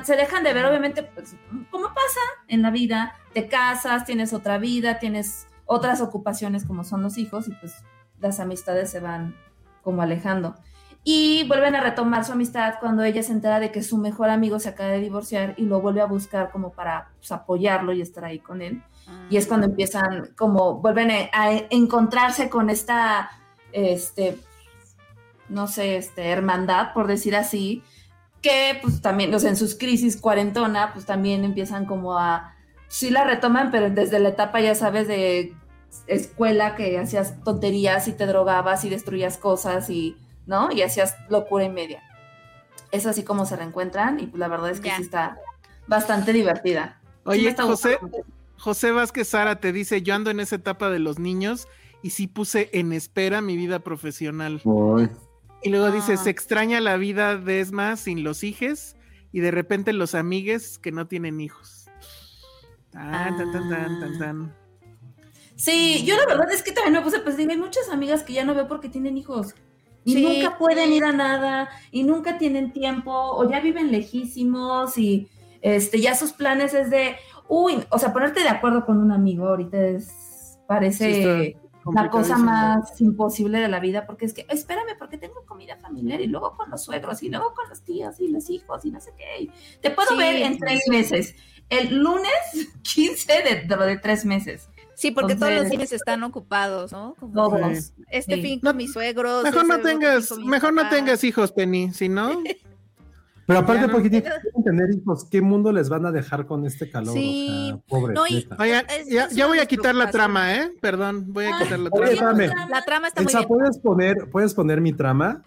se 0.02 0.16
dejan 0.16 0.42
de 0.42 0.52
ver, 0.52 0.64
obviamente, 0.64 1.04
pues, 1.04 1.36
como 1.70 1.86
pasa 1.88 2.20
en 2.48 2.62
la 2.62 2.72
vida, 2.72 3.14
te 3.32 3.46
casas, 3.46 4.04
tienes 4.04 4.32
otra 4.32 4.58
vida, 4.58 4.98
tienes 4.98 5.46
otras 5.64 6.00
ocupaciones 6.00 6.64
como 6.64 6.82
son 6.82 7.02
los 7.02 7.18
hijos 7.18 7.46
y 7.46 7.52
pues 7.52 7.74
las 8.18 8.40
amistades 8.40 8.90
se 8.90 8.98
van 8.98 9.36
como 9.82 10.02
alejando. 10.02 10.56
Y 11.10 11.44
vuelven 11.48 11.74
a 11.74 11.80
retomar 11.80 12.26
su 12.26 12.32
amistad 12.32 12.74
cuando 12.80 13.02
ella 13.02 13.22
se 13.22 13.32
entera 13.32 13.60
de 13.60 13.72
que 13.72 13.82
su 13.82 13.96
mejor 13.96 14.28
amigo 14.28 14.60
se 14.60 14.68
acaba 14.68 14.90
de 14.90 15.00
divorciar 15.00 15.54
y 15.56 15.62
lo 15.62 15.80
vuelve 15.80 16.02
a 16.02 16.04
buscar 16.04 16.50
como 16.50 16.70
para 16.72 17.08
pues, 17.16 17.32
apoyarlo 17.32 17.94
y 17.94 18.02
estar 18.02 18.26
ahí 18.26 18.40
con 18.40 18.60
él. 18.60 18.82
Y 19.30 19.38
es 19.38 19.46
cuando 19.46 19.68
empiezan, 19.68 20.34
como 20.36 20.82
vuelven 20.82 21.10
a, 21.10 21.30
a 21.32 21.62
encontrarse 21.70 22.50
con 22.50 22.68
esta, 22.68 23.30
este, 23.72 24.36
no 25.48 25.66
sé, 25.66 25.96
este, 25.96 26.28
hermandad, 26.28 26.92
por 26.92 27.06
decir 27.06 27.34
así, 27.36 27.82
que 28.42 28.78
pues 28.82 29.00
también, 29.00 29.34
o 29.34 29.38
sea, 29.38 29.48
en 29.48 29.56
sus 29.56 29.76
crisis 29.76 30.20
cuarentona, 30.20 30.92
pues 30.92 31.06
también 31.06 31.42
empiezan 31.42 31.86
como 31.86 32.18
a, 32.18 32.54
sí 32.88 33.08
la 33.08 33.24
retoman, 33.24 33.70
pero 33.70 33.88
desde 33.88 34.20
la 34.20 34.28
etapa, 34.28 34.60
ya 34.60 34.74
sabes, 34.74 35.08
de 35.08 35.54
escuela, 36.06 36.74
que 36.74 36.98
hacías 36.98 37.42
tonterías 37.44 38.08
y 38.08 38.12
te 38.12 38.26
drogabas 38.26 38.84
y 38.84 38.90
destruías 38.90 39.38
cosas 39.38 39.88
y, 39.88 40.14
¿no? 40.48 40.72
Y 40.72 40.82
hacías 40.82 41.14
locura 41.28 41.64
y 41.64 41.68
media. 41.68 42.02
Es 42.90 43.06
así 43.06 43.22
como 43.22 43.46
se 43.46 43.54
reencuentran 43.54 44.18
y 44.18 44.26
pues 44.26 44.40
la 44.40 44.48
verdad 44.48 44.70
es 44.70 44.80
que 44.80 44.90
sí 44.90 45.02
está 45.02 45.38
bastante 45.86 46.32
divertida. 46.32 46.98
Sí 47.04 47.20
Oye, 47.24 47.48
está 47.50 47.62
José. 47.64 47.98
José 48.56 48.90
Vázquez 48.90 49.28
Sara 49.28 49.60
te 49.60 49.72
dice, 49.72 50.02
yo 50.02 50.14
ando 50.14 50.30
en 50.30 50.40
esa 50.40 50.56
etapa 50.56 50.90
de 50.90 50.98
los 50.98 51.20
niños 51.20 51.68
y 52.02 52.10
sí 52.10 52.26
puse 52.26 52.70
en 52.72 52.92
espera 52.92 53.40
mi 53.40 53.56
vida 53.56 53.78
profesional. 53.80 54.60
Y 55.62 55.68
luego 55.70 55.90
dice, 55.92 56.14
Ah. 56.14 56.16
se 56.16 56.30
extraña 56.30 56.80
la 56.80 56.96
vida 56.96 57.36
de 57.36 57.60
Esma 57.60 57.96
sin 57.96 58.24
los 58.24 58.42
hijes 58.42 58.96
y 59.32 59.40
de 59.40 59.50
repente 59.50 59.92
los 59.92 60.14
amigues 60.14 60.78
que 60.78 60.90
no 60.90 61.06
tienen 61.06 61.40
hijos. 61.40 61.88
Tan, 62.90 63.36
tan, 63.36 63.52
tan, 63.52 63.68
tan, 63.68 64.00
tan, 64.00 64.18
tan. 64.18 64.56
Sí, 65.56 66.04
yo 66.06 66.16
la 66.16 66.24
verdad 66.26 66.50
es 66.50 66.62
que 66.62 66.72
también 66.72 66.94
me 66.94 67.02
puse, 67.02 67.18
pues 67.20 67.36
digo, 67.36 67.50
hay 67.50 67.58
muchas 67.58 67.88
amigas 67.90 68.22
que 68.22 68.32
ya 68.32 68.44
no 68.44 68.54
veo 68.54 68.66
porque 68.66 68.88
tienen 68.88 69.18
hijos. 69.18 69.54
Y 70.08 70.14
Sí. 70.14 70.22
nunca 70.22 70.56
pueden 70.56 70.92
ir 70.92 71.04
a 71.04 71.12
nada, 71.12 71.68
y 71.90 72.02
nunca 72.02 72.38
tienen 72.38 72.72
tiempo, 72.72 73.12
o 73.12 73.48
ya 73.50 73.60
viven 73.60 73.92
lejísimos, 73.92 74.96
y 74.96 75.28
este, 75.60 76.00
ya 76.00 76.14
sus 76.14 76.32
planes 76.32 76.72
es 76.72 76.88
de, 76.88 77.16
uy, 77.48 77.84
o 77.90 77.98
sea, 77.98 78.12
ponerte 78.12 78.40
de 78.42 78.48
acuerdo 78.48 78.86
con 78.86 78.98
un 78.98 79.12
amigo 79.12 79.48
ahorita 79.48 79.76
es, 79.78 80.58
parece 80.66 81.54
Sí, 81.54 81.56
la 81.94 82.08
cosa 82.10 82.36
más 82.38 83.00
imposible 83.00 83.58
de 83.60 83.68
la 83.68 83.80
vida, 83.80 84.06
porque 84.06 84.24
es 84.26 84.32
que, 84.32 84.46
espérame, 84.48 84.96
porque 84.98 85.18
tengo 85.18 85.44
comida 85.46 85.76
familiar, 85.76 86.20
y 86.22 86.26
luego 86.26 86.56
con 86.56 86.70
los 86.70 86.82
suegros, 86.84 87.22
y 87.22 87.28
luego 87.28 87.52
con 87.54 87.68
los 87.68 87.82
tíos, 87.82 88.18
y 88.20 88.28
los 88.28 88.48
hijos, 88.48 88.84
y 88.86 88.90
no 88.90 89.00
sé 89.00 89.12
qué. 89.16 89.42
y 89.44 89.50
Te 89.82 89.90
puedo 89.90 90.08
Sí. 90.10 90.16
ver 90.16 90.36
en 90.36 90.58
tres 90.58 90.82
meses. 90.88 91.34
El 91.68 91.98
lunes 91.98 92.32
15 92.82 93.32
de, 93.42 93.66
de, 93.66 93.76
de 93.86 93.98
tres 93.98 94.24
meses. 94.24 94.70
Sí, 94.98 95.12
porque 95.12 95.36
todos 95.36 95.52
los 95.52 95.68
fines 95.68 95.92
están 95.92 96.24
ocupados, 96.24 96.90
¿no? 96.90 97.14
Como 97.20 97.32
Todos. 97.32 97.92
este 98.10 98.34
Sí. 98.34 98.42
fin 98.42 98.60
No- 98.64 98.70
con 98.70 98.76
mis 98.78 98.92
suegros. 98.92 99.44
Mejor 99.44 99.66
no 99.68 99.78
tengas, 99.78 100.36
mejor 100.38 100.72
no 100.74 100.88
tengas 100.88 101.22
hijos, 101.22 101.52
Penny, 101.52 101.92
si 101.92 102.08
no, 102.08 102.30
Pero 103.46 103.60
aparte, 103.60 103.86
no. 103.86 103.92
porque 103.92 104.10
tienen 104.10 104.30
que 104.30 104.62
tener 104.62 104.90
hijos, 104.94 105.24
¿qué 105.30 105.40
mundo 105.40 105.72
les 105.72 105.88
van 105.88 106.04
a 106.04 106.10
dejar 106.12 106.46
con 106.46 106.66
este 106.66 106.90
calor? 106.90 107.14
Sí. 107.14 107.70
O 107.72 107.76
sea, 107.76 107.82
pobre. 107.88 108.14
No, 108.14 108.26
y- 108.26 108.38
Es- 108.38 109.08
ya, 109.08 109.24
es 109.24 109.30
ya 109.34 109.44
una 109.44 109.54
voy 109.54 109.58
a 109.60 109.66
quitar 109.66 109.94
la 109.94 110.10
trama, 110.10 110.54
¿eh? 110.56 110.70
Perdón, 110.82 111.32
voy 111.32 111.44
a 111.46 111.56
Ah, 111.56 111.62
quitar 111.62 111.78
la 111.78 111.88
Oye, 111.90 112.16
trama. 112.16 112.42
espérame. 112.44 112.68
La 112.70 112.82
trama 112.84 113.08
está 113.08 113.22
muy 113.22 113.32
bien. 113.32 113.46
¿puedes 113.48 113.78
poner, 113.78 114.16
¿puedes 114.30 114.52
poner 114.52 114.80
mi 114.82 114.92
trama? 114.92 115.42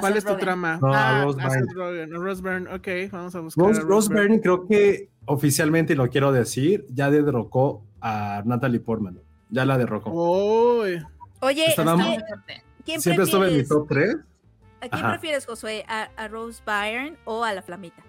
¿Cuál 0.00 0.16
es 0.16 0.24
tu 0.24 0.30
Robin. 0.30 0.44
trama? 0.44 0.78
No, 0.80 0.94
ah, 0.94 1.24
Rose 1.24 2.40
Byrne. 2.42 2.70
Ok, 2.74 2.88
vamos 3.12 3.34
a 3.34 3.40
buscar. 3.40 3.66
Rose, 3.66 3.80
a 3.80 3.84
Rose. 3.84 4.08
Byrne 4.14 4.40
creo 4.40 4.66
que 4.66 5.10
oficialmente, 5.26 5.92
y 5.94 5.96
lo 5.96 6.08
quiero 6.08 6.32
decir, 6.32 6.86
ya 6.88 7.10
derrocó 7.10 7.84
a 8.00 8.42
Natalie 8.44 8.80
Portman. 8.80 9.18
Ya 9.50 9.64
la 9.64 9.78
derrocó. 9.78 10.10
Uy, 10.10 11.02
Oye, 11.40 11.66
Estaba 11.70 11.94
¿quién- 11.94 12.06
muy- 12.06 12.24
¿quién 12.84 13.00
Siempre 13.00 13.24
estuve 13.24 13.48
en 13.48 13.52
mi 13.56 13.62
prefieres? 13.62 13.68
top 13.68 13.88
3. 13.88 14.16
¿A 14.80 14.88
quién 14.88 15.04
Ajá. 15.04 15.10
prefieres, 15.12 15.46
Josué? 15.46 15.84
¿A, 15.88 16.08
a 16.16 16.28
Rose 16.28 16.62
Byrne 16.66 17.16
o 17.24 17.44
a 17.44 17.52
la 17.52 17.62
Flamita? 17.62 18.02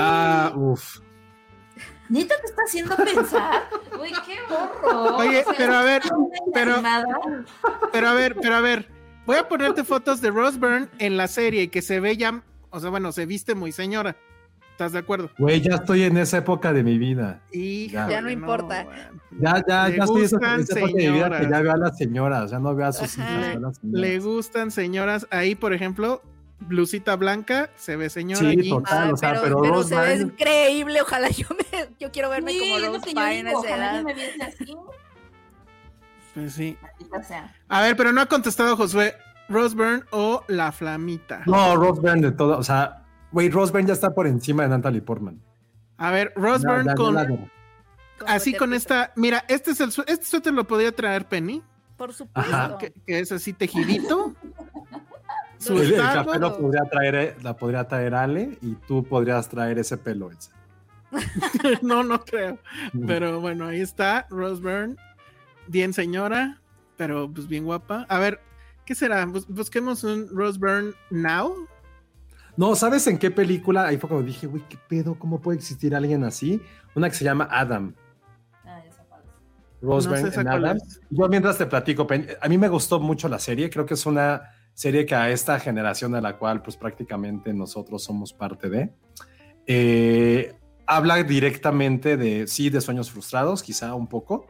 Ah, 0.00 0.52
uff. 0.54 0.98
Neta 2.08 2.34
te 2.40 2.46
está 2.46 2.62
haciendo 2.62 2.96
pensar. 2.96 3.62
Uy, 4.00 4.10
qué 4.26 4.36
horror. 4.54 5.14
Oye, 5.20 5.44
pero 5.56 5.74
a 5.74 5.82
ver, 5.82 6.02
pero- 6.52 6.82
pero 7.92 8.08
a 8.08 8.14
ver, 8.14 8.36
pero 8.40 8.54
a 8.56 8.60
ver, 8.60 8.88
voy 9.24 9.36
a 9.36 9.48
ponerte 9.48 9.84
fotos 9.84 10.20
de 10.20 10.30
Rose 10.30 10.58
Byrne 10.58 10.88
en 10.98 11.16
la 11.16 11.28
serie 11.28 11.62
y 11.62 11.68
que 11.68 11.80
se 11.80 12.00
ve 12.00 12.16
ya, 12.16 12.42
o 12.70 12.80
sea, 12.80 12.90
bueno, 12.90 13.12
se 13.12 13.24
viste 13.26 13.54
muy 13.54 13.72
señora. 13.72 14.16
¿Estás 14.72 14.92
de 14.92 14.98
acuerdo? 14.98 15.30
Güey, 15.38 15.60
ya 15.60 15.76
estoy 15.76 16.02
en 16.02 16.16
esa 16.16 16.38
época 16.38 16.72
de 16.72 16.82
mi 16.82 16.98
vida. 16.98 17.40
Híjole, 17.52 18.10
Ya 18.12 18.20
no 18.20 18.30
importa. 18.30 18.86
Ya, 19.38 19.62
ya, 19.68 19.88
Le 19.88 19.96
ya 19.98 20.04
estoy 20.04 20.18
en 20.20 20.24
esa, 20.24 20.36
época 20.36 20.56
de 20.56 20.92
mi 20.92 21.08
vida 21.10 21.38
que 21.40 21.48
ya 21.48 21.60
veo 21.60 21.72
a 21.72 21.76
las 21.76 21.96
señoras, 21.98 22.50
ya 22.50 22.58
no 22.58 22.74
veo 22.74 22.86
a 22.86 22.92
sus 22.92 23.18
Ajá. 23.18 23.30
hijas. 23.30 23.40
veo 23.48 23.56
a 23.58 23.60
las 23.60 23.76
señoras. 23.76 24.00
Le 24.00 24.18
gustan 24.18 24.70
señoras. 24.70 25.26
Ahí, 25.30 25.54
por 25.54 25.72
ejemplo, 25.72 26.22
blusita 26.60 27.16
blanca, 27.16 27.70
se 27.76 27.96
ve 27.96 28.08
señora. 28.10 28.40
Sí, 28.40 28.46
allí. 28.58 28.70
total. 28.70 29.12
O 29.12 29.16
sea, 29.16 29.30
pero, 29.30 29.42
pero 29.42 29.60
pero 29.60 29.74
Rose 29.74 29.88
se 29.90 30.00
ve 30.00 30.16
increíble. 30.16 31.00
Ojalá 31.02 31.28
yo 31.28 31.46
me, 31.50 31.88
yo 32.00 32.10
quiero 32.10 32.30
verme 32.30 32.52
Sí, 32.52 32.58
como 32.60 32.76
es 32.76 32.82
lo 32.82 32.88
Rose 32.94 33.04
que 33.04 33.14
yo 33.14 33.20
Byrne 33.20 33.40
a 33.40 33.44
digo, 33.50 33.64
esa 33.64 33.68
ojalá 33.74 33.94
edad. 33.94 34.02
me 34.04 34.44
así. 34.44 34.76
Pues 36.34 36.52
sí. 36.54 36.78
sea. 37.28 37.54
A 37.68 37.82
ver, 37.82 37.96
pero 37.96 38.12
no 38.12 38.20
ha 38.22 38.26
contestado 38.26 38.76
Josué. 38.76 39.14
Rose 39.48 39.76
Byrne 39.76 40.02
o 40.12 40.42
la 40.48 40.72
flamita. 40.72 41.42
No, 41.46 41.76
Rose 41.76 42.00
Byrne 42.00 42.22
de 42.22 42.32
todo. 42.32 42.56
O 42.56 42.62
sea, 42.62 43.01
güey, 43.32 43.50
Rose 43.50 43.72
Byrne 43.72 43.88
ya 43.88 43.94
está 43.94 44.14
por 44.14 44.26
encima 44.26 44.62
de 44.64 44.68
Natalie 44.70 45.02
Portman. 45.02 45.40
A 45.96 46.10
ver, 46.10 46.32
Rose 46.36 46.66
Byrne 46.66 46.94
con 46.94 47.14
la 47.14 47.28
así 48.26 48.54
con 48.54 48.72
esta. 48.74 49.12
Mira, 49.16 49.44
este 49.48 49.72
es 49.72 49.80
el 49.80 49.90
su- 49.92 50.04
este 50.06 50.24
suéter 50.26 50.52
lo 50.52 50.66
podría 50.66 50.92
traer 50.92 51.26
Penny, 51.26 51.62
Por 51.96 52.12
supuesto. 52.12 52.78
Que, 52.78 52.92
que 53.06 53.18
es 53.20 53.32
así 53.32 53.52
tejidito. 53.52 54.34
Su 55.58 55.74
El, 55.74 55.92
el 55.92 55.94
Starbucks. 55.94 56.26
café 56.26 56.38
lo 56.40 56.58
podría 56.58 56.82
traer, 56.90 57.14
eh, 57.14 57.36
la 57.42 57.56
podría 57.56 57.86
traer 57.86 58.14
Ale 58.16 58.58
y 58.62 58.74
tú 58.88 59.04
podrías 59.04 59.48
traer 59.48 59.78
ese 59.78 59.96
pelo, 59.96 60.28
Elsa. 60.32 60.50
no, 61.82 62.02
no 62.02 62.24
creo. 62.24 62.58
Pero 63.06 63.40
bueno, 63.40 63.66
ahí 63.66 63.80
está 63.80 64.26
Rose 64.28 64.60
Byrne. 64.60 64.96
Bien 65.68 65.92
señora, 65.92 66.60
pero 66.96 67.30
pues 67.32 67.46
bien 67.46 67.64
guapa. 67.64 68.06
A 68.08 68.18
ver, 68.18 68.40
¿qué 68.84 68.86
¿Qué 68.86 68.94
será? 68.96 69.24
busquemos 69.26 70.02
un 70.02 70.28
Rose 70.34 70.58
Byrne 70.58 70.94
Now. 71.10 71.68
No, 72.56 72.74
¿sabes 72.74 73.06
en 73.06 73.18
qué 73.18 73.30
película? 73.30 73.86
Ahí 73.86 73.96
fue 73.96 74.08
cuando 74.08 74.26
dije, 74.26 74.46
güey, 74.46 74.62
¿qué 74.68 74.76
pedo? 74.88 75.18
¿Cómo 75.18 75.40
puede 75.40 75.58
existir 75.58 75.94
alguien 75.94 76.24
así? 76.24 76.60
Una 76.94 77.08
que 77.08 77.16
se 77.16 77.24
llama 77.24 77.48
Adam. 77.50 77.94
Ah, 78.64 78.82
esa 78.86 79.04
Rose 79.80 80.08
Byrne 80.08 80.50
Adam. 80.50 80.78
Yo 81.10 81.28
mientras 81.28 81.56
te 81.56 81.66
platico, 81.66 82.06
a 82.40 82.48
mí 82.48 82.58
me 82.58 82.68
gustó 82.68 83.00
mucho 83.00 83.28
la 83.28 83.38
serie. 83.38 83.70
Creo 83.70 83.86
que 83.86 83.94
es 83.94 84.04
una 84.04 84.42
serie 84.74 85.06
que 85.06 85.14
a 85.14 85.30
esta 85.30 85.58
generación 85.60 86.12
de 86.12 86.20
la 86.20 86.38
cual 86.38 86.62
pues 86.62 86.76
prácticamente 86.76 87.52
nosotros 87.52 88.02
somos 88.02 88.32
parte 88.32 88.68
de, 88.68 88.92
eh, 89.66 90.54
habla 90.86 91.22
directamente 91.22 92.16
de, 92.16 92.46
sí, 92.46 92.70
de 92.70 92.80
sueños 92.80 93.10
frustrados, 93.10 93.62
quizá 93.62 93.94
un 93.94 94.08
poco, 94.08 94.46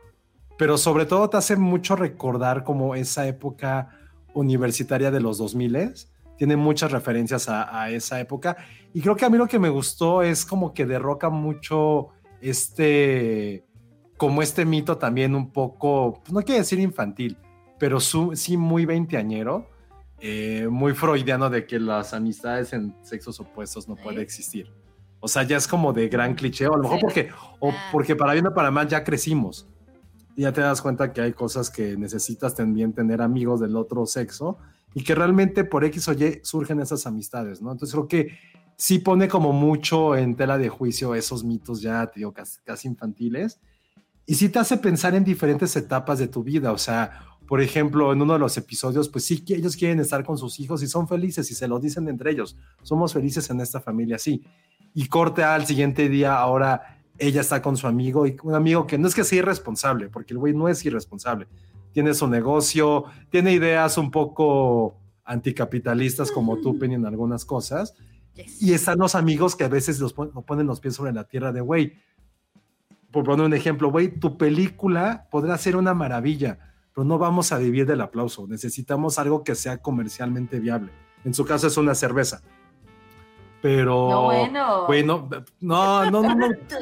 pero 0.58 0.78
sobre 0.78 1.06
todo 1.06 1.28
te 1.28 1.36
hace 1.36 1.56
mucho 1.56 1.96
recordar 1.96 2.64
como 2.64 2.94
esa 2.94 3.26
época 3.26 3.88
universitaria 4.34 5.10
de 5.10 5.20
los 5.20 5.38
2000 5.38 5.94
tiene 6.42 6.56
muchas 6.56 6.90
referencias 6.90 7.48
a, 7.48 7.88
esa 7.90 8.18
época 8.18 8.56
y 8.92 9.00
creo 9.00 9.14
que 9.14 9.24
a 9.24 9.30
mí 9.30 9.38
lo 9.38 9.46
que 9.46 9.60
me 9.60 9.68
gustó 9.68 10.22
es 10.22 10.44
como 10.44 10.74
que 10.74 10.86
derroca 10.86 11.30
mucho 11.30 12.08
este 12.40 13.64
como 14.16 14.42
este 14.42 14.64
mito 14.64 14.98
también 14.98 15.36
un 15.36 15.52
poco 15.52 16.20
pues, 16.20 16.32
no 16.32 16.42
quiero 16.42 16.58
decir 16.58 16.80
infantil 16.80 17.38
pero 17.78 18.00
sí 18.00 18.56
muy 18.56 18.86
veinteañero 18.86 19.70
eh, 20.18 20.66
muy 20.68 20.94
freudiano 20.94 21.48
de 21.48 21.64
que 21.64 21.78
las 21.78 22.12
amistades 22.12 22.72
en 22.72 22.92
sexos 23.02 23.38
opuestos 23.38 23.88
no 23.88 23.94
pueden 23.94 24.20
existir. 24.20 24.68
O 25.20 25.28
sea, 25.28 25.44
ya 25.44 25.56
es 25.56 25.68
como 25.68 25.92
de 25.92 26.08
gran 26.08 26.34
cliché, 26.34 26.66
o 26.66 26.74
a 26.74 26.76
lo 26.76 26.84
mejor 26.84 27.00
porque, 27.00 27.30
o 27.58 27.70
ah. 27.70 27.88
porque 27.92 28.14
para 28.14 28.32
bien 28.32 28.46
o 28.46 28.54
para 28.54 28.70
mal 28.70 28.88
ya 28.88 29.02
crecimos. 29.02 29.68
Y 30.36 30.42
ya 30.42 30.52
te 30.52 30.60
das 30.60 30.80
cuenta 30.80 31.12
que 31.12 31.20
hay 31.20 31.32
cosas 31.32 31.70
que 31.70 31.96
necesitas 31.96 32.54
también 32.54 32.92
tener 32.92 33.20
amigos 33.20 33.60
del 33.60 33.76
otro 33.76 34.06
sexo 34.06 34.58
y 34.94 35.04
que 35.04 35.14
realmente 35.14 35.64
por 35.64 35.84
X 35.84 36.08
o 36.08 36.12
Y 36.12 36.40
surgen 36.42 36.80
esas 36.80 37.06
amistades, 37.06 37.62
¿no? 37.62 37.72
Entonces 37.72 37.94
creo 37.94 38.08
que 38.08 38.38
sí 38.76 38.98
pone 38.98 39.28
como 39.28 39.52
mucho 39.52 40.16
en 40.16 40.34
tela 40.34 40.58
de 40.58 40.68
juicio 40.68 41.14
esos 41.14 41.44
mitos 41.44 41.80
ya, 41.82 42.06
te 42.06 42.20
digo, 42.20 42.32
casi, 42.32 42.88
infantiles. 42.88 43.60
Y 44.26 44.34
sí 44.34 44.48
te 44.48 44.58
hace 44.58 44.76
pensar 44.76 45.14
en 45.14 45.24
diferentes 45.24 45.74
etapas 45.76 46.18
de 46.18 46.28
tu 46.28 46.42
vida, 46.42 46.72
o 46.72 46.78
sea, 46.78 47.20
por 47.46 47.60
ejemplo, 47.60 48.12
en 48.12 48.22
uno 48.22 48.34
de 48.34 48.38
los 48.38 48.56
episodios, 48.56 49.08
pues 49.08 49.24
sí 49.24 49.44
ellos 49.48 49.76
quieren 49.76 50.00
estar 50.00 50.24
con 50.24 50.38
sus 50.38 50.58
hijos 50.60 50.82
y 50.82 50.86
son 50.86 51.06
felices 51.06 51.50
y 51.50 51.54
se 51.54 51.68
lo 51.68 51.78
dicen 51.78 52.08
entre 52.08 52.30
ellos. 52.30 52.56
Somos 52.82 53.12
felices 53.12 53.50
en 53.50 53.60
esta 53.60 53.80
familia, 53.80 54.18
sí. 54.18 54.42
Y 54.94 55.08
corte 55.08 55.42
al 55.42 55.66
siguiente 55.66 56.08
día, 56.08 56.38
ahora 56.38 57.02
ella 57.18 57.40
está 57.40 57.60
con 57.60 57.76
su 57.76 57.86
amigo 57.86 58.26
y 58.26 58.36
un 58.42 58.54
amigo 58.54 58.86
que 58.86 58.96
no 58.96 59.06
es 59.06 59.14
que 59.14 59.24
sea 59.24 59.40
irresponsable, 59.40 60.08
porque 60.08 60.32
el 60.32 60.38
güey 60.38 60.54
no 60.54 60.68
es 60.68 60.84
irresponsable. 60.84 61.46
Tiene 61.92 62.14
su 62.14 62.26
negocio, 62.26 63.04
tiene 63.30 63.52
ideas 63.52 63.98
un 63.98 64.10
poco 64.10 64.96
anticapitalistas 65.24 66.30
como 66.30 66.58
tú, 66.58 66.78
Penny, 66.78 66.94
en 66.94 67.06
algunas 67.06 67.44
cosas. 67.44 67.94
Y 68.60 68.72
están 68.72 68.98
los 68.98 69.14
amigos 69.14 69.56
que 69.56 69.64
a 69.64 69.68
veces 69.68 70.00
los 70.00 70.14
ponen 70.14 70.66
los 70.66 70.80
pies 70.80 70.94
sobre 70.94 71.12
la 71.12 71.24
tierra 71.24 71.52
de, 71.52 71.60
güey, 71.60 71.94
por 73.10 73.24
poner 73.24 73.44
un 73.44 73.52
ejemplo, 73.52 73.90
güey, 73.90 74.08
tu 74.08 74.38
película 74.38 75.28
podrá 75.30 75.58
ser 75.58 75.76
una 75.76 75.92
maravilla, 75.92 76.58
pero 76.94 77.04
no 77.04 77.18
vamos 77.18 77.52
a 77.52 77.58
vivir 77.58 77.86
del 77.86 78.00
aplauso. 78.00 78.46
Necesitamos 78.48 79.18
algo 79.18 79.44
que 79.44 79.54
sea 79.54 79.78
comercialmente 79.78 80.60
viable. 80.60 80.92
En 81.24 81.34
su 81.34 81.44
caso 81.44 81.66
es 81.66 81.76
una 81.76 81.94
cerveza. 81.94 82.42
Pero. 83.62 84.10
No, 84.10 84.24
bueno. 84.24 84.86
Bueno, 84.88 85.28
no, 85.60 86.10
no, 86.10 86.22
no, 86.22 86.34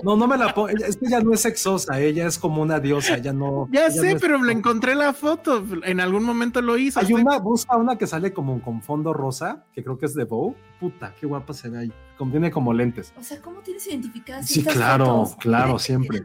no, 0.02 0.16
no, 0.16 0.26
me 0.26 0.38
la 0.38 0.54
pongo. 0.54 0.70
Es 0.70 0.96
que 0.96 1.06
ella 1.06 1.20
no 1.20 1.34
es 1.34 1.40
sexosa, 1.40 2.00
ella 2.00 2.26
es 2.26 2.38
como 2.38 2.62
una 2.62 2.80
diosa, 2.80 3.16
ella 3.16 3.34
no. 3.34 3.68
Ya 3.72 3.90
sé, 3.90 4.16
pero 4.18 4.42
le 4.42 4.54
encontré 4.54 4.94
la 4.94 5.12
foto. 5.12 5.62
En 5.84 6.00
algún 6.00 6.24
momento 6.24 6.62
lo 6.62 6.78
hizo. 6.78 6.98
Hay 6.98 7.12
una, 7.12 7.38
busca 7.38 7.76
una 7.76 7.98
que 7.98 8.06
sale 8.06 8.32
como 8.32 8.62
con 8.62 8.80
fondo 8.80 9.12
rosa, 9.12 9.62
que 9.74 9.84
creo 9.84 9.98
que 9.98 10.06
es 10.06 10.14
de 10.14 10.24
Bow. 10.24 10.56
Puta, 10.80 11.14
qué 11.20 11.26
guapa 11.26 11.52
se 11.52 11.68
ve 11.68 11.78
ahí. 11.78 11.92
Tiene 12.30 12.50
como 12.50 12.72
lentes. 12.72 13.12
O 13.18 13.22
sea, 13.22 13.40
¿cómo 13.42 13.60
tienes 13.60 13.86
identificadas? 13.86 14.46
Sí, 14.46 14.64
claro, 14.64 15.30
claro, 15.38 15.78
siempre. 15.78 16.22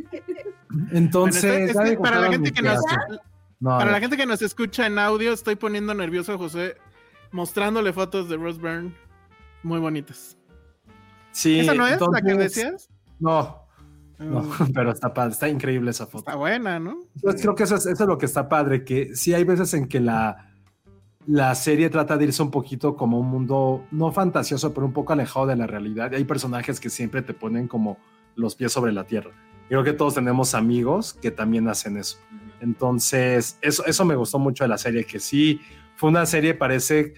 Entonces, 0.92 1.76
para 2.02 2.20
la 2.20 2.30
gente 2.30 2.52
que 2.52 2.62
nos. 2.62 2.82
para 3.62 3.92
la 3.92 4.00
gente 4.00 4.16
que 4.16 4.24
nos 4.24 4.40
escucha 4.40 4.86
en 4.86 4.98
audio, 4.98 5.34
estoy 5.34 5.56
poniendo 5.56 5.92
nervioso 5.92 6.32
a 6.32 6.38
José 6.38 6.76
mostrándole 7.32 7.92
fotos 7.92 8.28
de 8.28 8.36
Rose 8.36 8.60
Byrne 8.60 8.94
muy 9.64 9.80
bonitas. 9.80 10.36
Sí, 11.32 11.60
¿Esa 11.60 11.74
no 11.74 11.86
es 11.86 12.00
la 12.00 12.22
que 12.22 12.34
decías? 12.34 12.88
No, 13.18 13.64
no, 14.18 14.42
mm. 14.42 14.72
pero 14.74 14.92
está 14.92 15.12
padre, 15.12 15.32
está 15.32 15.48
increíble 15.48 15.90
esa 15.90 16.06
foto. 16.06 16.18
Está 16.18 16.36
buena, 16.36 16.78
¿no? 16.78 17.00
Pues 17.20 17.40
creo 17.40 17.54
que 17.54 17.64
eso 17.64 17.76
es, 17.76 18.00
lo 18.00 18.18
que 18.18 18.26
está 18.26 18.48
padre, 18.48 18.84
que 18.84 19.14
sí 19.16 19.34
hay 19.34 19.44
veces 19.44 19.74
en 19.74 19.88
que 19.88 20.00
la, 20.00 20.52
la 21.26 21.54
serie 21.54 21.90
trata 21.90 22.16
de 22.16 22.24
irse 22.24 22.42
un 22.42 22.50
poquito 22.50 22.96
como 22.96 23.18
un 23.18 23.26
mundo, 23.26 23.84
no 23.90 24.12
fantasioso, 24.12 24.72
pero 24.72 24.86
un 24.86 24.92
poco 24.92 25.12
alejado 25.12 25.46
de 25.46 25.56
la 25.56 25.66
realidad. 25.66 26.12
Y 26.12 26.16
hay 26.16 26.24
personajes 26.24 26.78
que 26.78 26.90
siempre 26.90 27.22
te 27.22 27.34
ponen 27.34 27.66
como 27.66 27.98
los 28.36 28.54
pies 28.54 28.72
sobre 28.72 28.92
la 28.92 29.04
tierra. 29.04 29.30
Creo 29.68 29.82
que 29.82 29.92
todos 29.92 30.14
tenemos 30.14 30.54
amigos 30.54 31.14
que 31.14 31.30
también 31.30 31.68
hacen 31.68 31.96
eso. 31.96 32.18
Entonces, 32.60 33.58
eso, 33.62 33.84
eso 33.86 34.04
me 34.04 34.14
gustó 34.14 34.38
mucho 34.38 34.64
de 34.64 34.68
la 34.68 34.78
serie, 34.78 35.04
que 35.04 35.18
sí, 35.18 35.60
fue 35.96 36.10
una 36.10 36.26
serie, 36.26 36.54
parece 36.54 37.14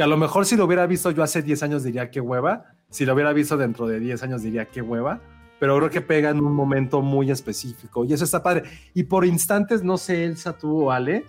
que 0.00 0.04
a 0.04 0.06
lo 0.06 0.16
mejor 0.16 0.46
si 0.46 0.56
lo 0.56 0.64
hubiera 0.64 0.86
visto 0.86 1.10
yo 1.10 1.22
hace 1.22 1.42
10 1.42 1.62
años 1.62 1.82
diría 1.84 2.10
qué 2.10 2.22
hueva, 2.22 2.72
si 2.88 3.04
lo 3.04 3.12
hubiera 3.12 3.34
visto 3.34 3.58
dentro 3.58 3.86
de 3.86 4.00
10 4.00 4.22
años 4.22 4.40
diría 4.40 4.64
qué 4.64 4.80
hueva, 4.80 5.20
pero 5.58 5.76
creo 5.76 5.90
que 5.90 6.00
pega 6.00 6.30
en 6.30 6.40
un 6.40 6.54
momento 6.54 7.02
muy 7.02 7.30
específico 7.30 8.06
y 8.06 8.14
eso 8.14 8.24
está 8.24 8.42
padre. 8.42 8.62
Y 8.94 9.02
por 9.02 9.26
instantes, 9.26 9.84
no 9.84 9.98
sé, 9.98 10.24
Elsa, 10.24 10.56
tú 10.56 10.86
o 10.86 10.90
Ale, 10.90 11.26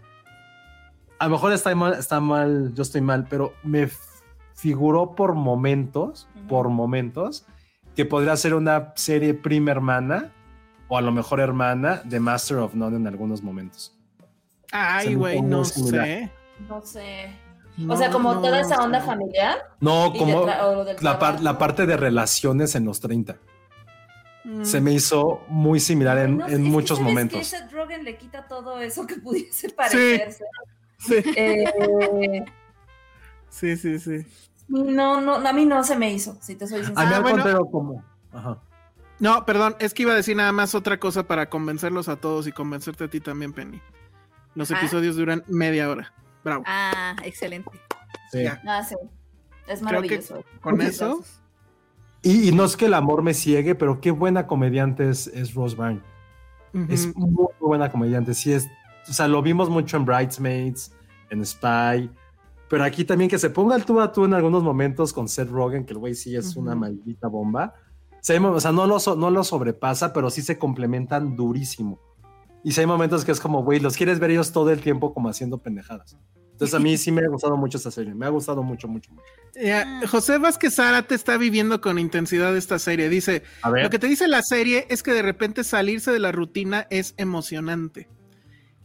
a 1.20 1.26
lo 1.26 1.32
mejor 1.32 1.52
está 1.52 1.76
mal, 1.76 1.96
está 1.96 2.22
mal 2.22 2.74
yo 2.74 2.84
estoy 2.84 3.02
mal, 3.02 3.28
pero 3.30 3.52
me 3.62 3.90
figuró 4.56 5.16
por 5.16 5.36
momentos, 5.36 6.30
por 6.48 6.70
momentos, 6.70 7.46
que 7.94 8.06
podría 8.06 8.38
ser 8.38 8.54
una 8.54 8.94
serie 8.96 9.34
prima 9.34 9.72
hermana 9.72 10.32
o 10.88 10.98
a 10.98 11.02
lo 11.02 11.12
mejor 11.12 11.42
hermana 11.42 12.02
de 12.06 12.22
Master 12.22 12.60
of 12.60 12.74
None 12.74 12.96
en 12.96 13.06
algunos 13.06 13.44
momentos. 13.44 14.00
Ay, 14.72 15.16
güey, 15.16 15.42
no 15.42 15.66
sé. 15.66 16.32
No 16.70 16.82
sé. 16.82 17.51
O 17.88 17.96
sea, 17.96 18.12
como 18.12 18.40
toda 18.42 18.60
esa 18.60 18.78
onda 18.84 19.02
familiar. 19.02 19.76
No, 19.80 20.14
como 20.18 20.46
la, 21.02 21.58
parte 21.58 21.86
de 21.86 21.98
relaciones 21.98 22.76
en 22.76 22.86
los 22.86 23.00
30. 23.00 23.38
Se 24.64 24.82
me 24.82 24.92
hizo 24.92 25.42
muy 25.48 25.80
similar 25.80 26.18
en, 26.18 26.64
muchos 26.64 27.00
momentos. 27.00 27.40
Que 27.40 27.46
Seth 27.46 27.72
Rogen 27.72 28.04
le 28.04 28.18
quita 28.18 28.48
todo 28.48 28.80
eso 28.80 29.06
que 29.06 29.16
pudiese 29.16 29.70
parecerse. 29.70 30.44
Sí. 30.98 31.16
Eh, 31.36 32.46
sí, 33.50 33.78
sí, 33.78 34.00
sí. 34.00 34.26
No, 34.68 35.20
no, 35.20 35.36
a 35.36 35.54
mí 35.54 35.66
no 35.66 35.84
se 35.84 35.96
me 35.96 36.12
hizo, 36.12 36.38
si 36.42 36.56
te 36.56 36.68
soy 36.68 36.84
sincero. 36.86 37.00
A 37.00 37.22
mí 37.22 37.42
al 37.42 37.60
como. 37.72 38.04
No, 39.20 39.46
perdón, 39.46 39.76
es 39.80 39.94
que 39.94 40.04
iba 40.04 40.14
a 40.14 40.16
decir 40.16 40.36
nada 40.36 40.52
más 40.52 40.74
otra 40.74 41.00
cosa 41.00 41.28
para 41.28 41.50
convencerlos 41.50 42.08
a 42.10 42.16
todos 42.16 42.48
y 42.48 42.52
convencerte 42.52 43.04
a 43.04 43.08
ti 43.08 43.20
también, 43.20 43.54
Penny. 43.54 43.82
Los 44.56 44.72
episodios 44.72 45.16
duran 45.16 45.44
media 45.48 45.90
hora. 45.90 46.14
Bravo. 46.44 46.64
Ah, 46.66 47.16
excelente. 47.24 47.70
Sí. 48.32 48.46
Ah, 48.46 48.84
sí. 48.84 48.96
Es 49.68 49.82
maravilloso. 49.82 50.44
con 50.62 50.82
eso. 50.82 51.24
Y, 52.24 52.52
no 52.52 52.66
es 52.66 52.78
que 52.78 52.86
el 52.86 52.94
amor 52.94 53.24
me 53.24 53.34
ciegue, 53.34 53.74
pero 53.74 54.00
qué 54.00 54.12
buena 54.12 54.46
comediante 54.46 55.10
es, 55.10 55.28
es 55.28 55.54
Rose 55.54 55.76
Byrne. 55.76 56.02
Es 56.88 57.16
muy, 57.16 57.48
buena 57.60 57.92
comediante. 57.92 58.34
Sí, 58.34 58.54
es. 58.54 58.68
O 59.10 59.14
sea, 59.14 59.28
lo 59.28 59.42
vimos 59.42 59.70
mucho 59.70 59.98
en 59.98 60.06
Bridesmaids, 60.06 60.94
en 61.30 61.46
Spy. 61.46 62.10
Pero 62.70 62.84
aquí 62.86 63.04
también 63.04 63.30
que 63.30 63.38
se 63.38 63.50
ponga 63.50 63.76
el 63.76 63.84
tú 63.84 64.00
a 64.00 64.14
tú 64.14 64.24
en 64.24 64.34
algunos 64.34 64.64
momentos 64.64 65.12
con 65.12 65.28
Seth 65.28 65.50
Rogen, 65.50 65.86
que 65.86 65.94
el 65.94 66.00
güey 66.00 66.16
sí 66.16 66.36
es 66.36 66.56
una 66.56 66.76
maldita 66.76 67.28
bomba. 67.28 67.74
O 68.22 68.60
sea, 68.60 68.72
no 68.72 68.88
lo, 68.88 68.98
no 69.18 69.30
lo 69.30 69.44
sobrepasa, 69.44 70.14
pero 70.14 70.30
sí 70.30 70.42
se 70.42 70.58
complementan 70.58 71.36
durísimo. 71.36 72.00
Y 72.64 72.72
si 72.72 72.82
hay 72.82 72.86
momentos 72.86 73.26
que 73.26 73.32
es 73.32 73.40
como, 73.40 73.64
güey, 73.64 73.80
los 73.80 73.98
quieres 73.98 74.20
ver 74.20 74.32
ellos 74.32 74.52
todo 74.52 74.70
el 74.72 74.82
tiempo 74.82 75.14
como 75.14 75.30
haciendo 75.30 75.58
pendejadas. 75.58 76.18
Entonces 76.62 76.76
a 76.76 76.80
mí 76.80 76.96
sí 76.96 77.12
me 77.12 77.26
ha 77.26 77.28
gustado 77.28 77.58
mucho 77.58 77.78
esta 77.78 77.90
serie, 77.90 78.14
me 78.14 78.28
ha 78.28 78.30
gustado 78.30 78.62
mucho, 78.62 78.88
mucho. 78.88 79.12
mucho. 79.12 79.26
Ah. 79.68 80.02
José 80.08 80.38
Vázquez 80.38 80.78
te 81.08 81.16
está 81.16 81.38
viviendo 81.38 81.82
con 81.82 81.98
intensidad 81.98 82.56
esta 82.56 82.78
serie. 82.78 83.10
Dice, 83.10 83.42
lo 83.66 83.90
que 83.90 83.98
te 83.98 84.06
dice 84.06 84.28
la 84.28 84.44
serie 84.44 84.86
es 84.90 85.02
que 85.02 85.12
de 85.12 85.24
repente 85.24 85.64
salirse 85.64 86.12
de 86.12 86.20
la 86.20 86.32
rutina 86.32 86.86
es 86.92 87.16
emocionante. 87.18 88.10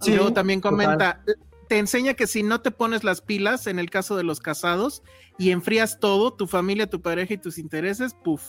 Sí, 0.00 0.14
luego 0.14 0.32
también 0.32 0.62
comenta, 0.62 1.22
te 1.68 1.78
enseña 1.78 2.14
que 2.14 2.26
si 2.26 2.42
no 2.42 2.62
te 2.62 2.70
pones 2.70 3.04
las 3.04 3.20
pilas, 3.20 3.66
en 3.66 3.78
el 3.78 3.90
caso 3.90 4.16
de 4.16 4.24
los 4.24 4.40
casados, 4.40 5.02
y 5.36 5.50
enfrías 5.50 6.00
todo, 6.00 6.32
tu 6.32 6.46
familia, 6.46 6.88
tu 6.88 7.02
pareja 7.02 7.34
y 7.34 7.38
tus 7.38 7.58
intereses, 7.58 8.14
puff. 8.14 8.42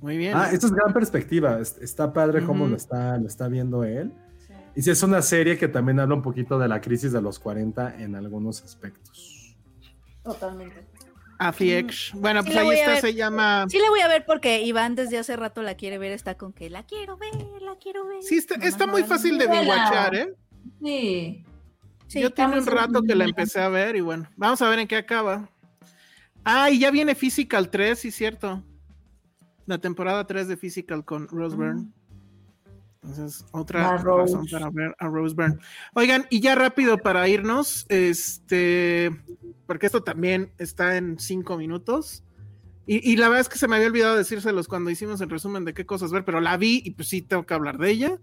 Muy 0.00 0.18
bien. 0.18 0.36
Ah, 0.36 0.50
esto 0.52 0.66
es 0.66 0.72
gran 0.72 0.92
perspectiva. 0.92 1.60
Está 1.60 2.12
padre 2.12 2.44
cómo 2.44 2.66
lo 2.66 2.76
está, 2.76 3.16
lo 3.16 3.28
está 3.28 3.46
viendo 3.46 3.84
él. 3.84 4.12
Y 4.76 4.82
sí, 4.82 4.90
es 4.90 5.02
una 5.02 5.22
serie 5.22 5.56
que 5.56 5.68
también 5.68 6.00
habla 6.00 6.14
un 6.14 6.22
poquito 6.22 6.58
de 6.58 6.68
la 6.68 6.80
crisis 6.80 7.12
de 7.12 7.22
los 7.22 7.38
40 7.38 8.02
en 8.02 8.16
algunos 8.16 8.62
aspectos. 8.62 9.56
Totalmente. 10.22 10.86
Afiex. 11.38 12.12
Bueno, 12.14 12.42
pues 12.42 12.56
ahí 12.56 12.70
está, 12.70 13.00
se 13.00 13.14
llama. 13.14 13.66
Sí, 13.68 13.78
la 13.78 13.90
voy 13.90 14.00
a 14.00 14.08
ver 14.08 14.24
porque 14.24 14.62
Iván 14.62 14.94
desde 14.94 15.18
hace 15.18 15.36
rato 15.36 15.62
la 15.62 15.74
quiere 15.74 15.98
ver, 15.98 16.12
está 16.12 16.36
con 16.36 16.52
que 16.52 16.70
la 16.70 16.84
quiero 16.84 17.16
ver, 17.16 17.34
la 17.60 17.76
quiero 17.76 18.06
ver. 18.06 18.22
Sí, 18.22 18.36
está, 18.36 18.86
muy 18.86 19.04
fácil 19.04 19.38
de 19.38 19.46
binguachar, 19.46 20.14
¿eh? 20.14 20.34
Sí. 20.82 21.44
Yo 22.08 22.30
tengo 22.30 22.56
un 22.56 22.66
rato 22.66 23.02
que 23.02 23.14
la 23.14 23.24
empecé 23.24 23.60
a 23.60 23.68
ver 23.68 23.96
y 23.96 24.00
bueno, 24.00 24.28
vamos 24.36 24.62
a 24.62 24.68
ver 24.68 24.78
en 24.78 24.88
qué 24.88 24.96
acaba. 24.96 25.48
Ah, 26.44 26.70
y 26.70 26.78
ya 26.78 26.90
viene 26.90 27.14
Physical 27.14 27.70
3, 27.70 27.98
sí, 27.98 28.10
cierto. 28.10 28.62
La 29.66 29.78
temporada 29.78 30.26
3 30.26 30.46
de 30.46 30.56
Physical 30.56 31.04
con 31.04 31.26
Rose 31.28 31.56
Byrne. 31.56 31.88
Entonces, 33.04 33.44
otra 33.52 33.98
razón 33.98 34.46
para 34.50 34.70
ver 34.70 34.96
a 34.98 35.08
Rose 35.08 35.34
Byrne. 35.34 35.58
Oigan, 35.92 36.26
y 36.30 36.40
ya 36.40 36.54
rápido 36.54 36.96
para 36.96 37.28
irnos, 37.28 37.84
este, 37.90 39.10
porque 39.66 39.86
esto 39.86 40.02
también 40.02 40.52
está 40.58 40.96
en 40.96 41.18
cinco 41.18 41.58
minutos. 41.58 42.24
Y, 42.86 43.10
y, 43.10 43.16
la 43.16 43.28
verdad 43.28 43.42
es 43.42 43.48
que 43.48 43.58
se 43.58 43.68
me 43.68 43.76
había 43.76 43.88
olvidado 43.88 44.16
decírselos 44.16 44.68
cuando 44.68 44.90
hicimos 44.90 45.20
el 45.20 45.30
resumen 45.30 45.64
de 45.64 45.74
qué 45.74 45.84
cosas 45.84 46.12
ver, 46.12 46.24
pero 46.24 46.40
la 46.40 46.56
vi 46.56 46.82
y 46.84 46.92
pues 46.92 47.08
sí 47.08 47.20
tengo 47.20 47.44
que 47.44 47.54
hablar 47.54 47.78
de 47.78 47.90
ella. 47.90 48.18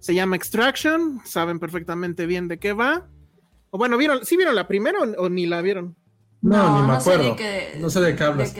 Se 0.00 0.14
llama 0.14 0.36
Extraction, 0.36 1.20
saben 1.24 1.58
perfectamente 1.58 2.26
bien 2.26 2.48
de 2.48 2.58
qué 2.58 2.74
va. 2.74 3.06
O 3.70 3.78
bueno, 3.78 3.96
¿vieron, 3.96 4.24
¿sí 4.24 4.36
vieron 4.36 4.54
la 4.54 4.68
primera 4.68 4.98
o, 5.18 5.28
ni 5.28 5.46
la 5.46 5.62
vieron? 5.62 5.96
No, 6.42 6.80
ni 6.80 6.86
me 6.86 6.94
acuerdo. 6.94 7.36
no 7.80 7.90
sé 7.90 8.00
de 8.00 8.16
qué 8.16 8.24
hablas. 8.24 8.54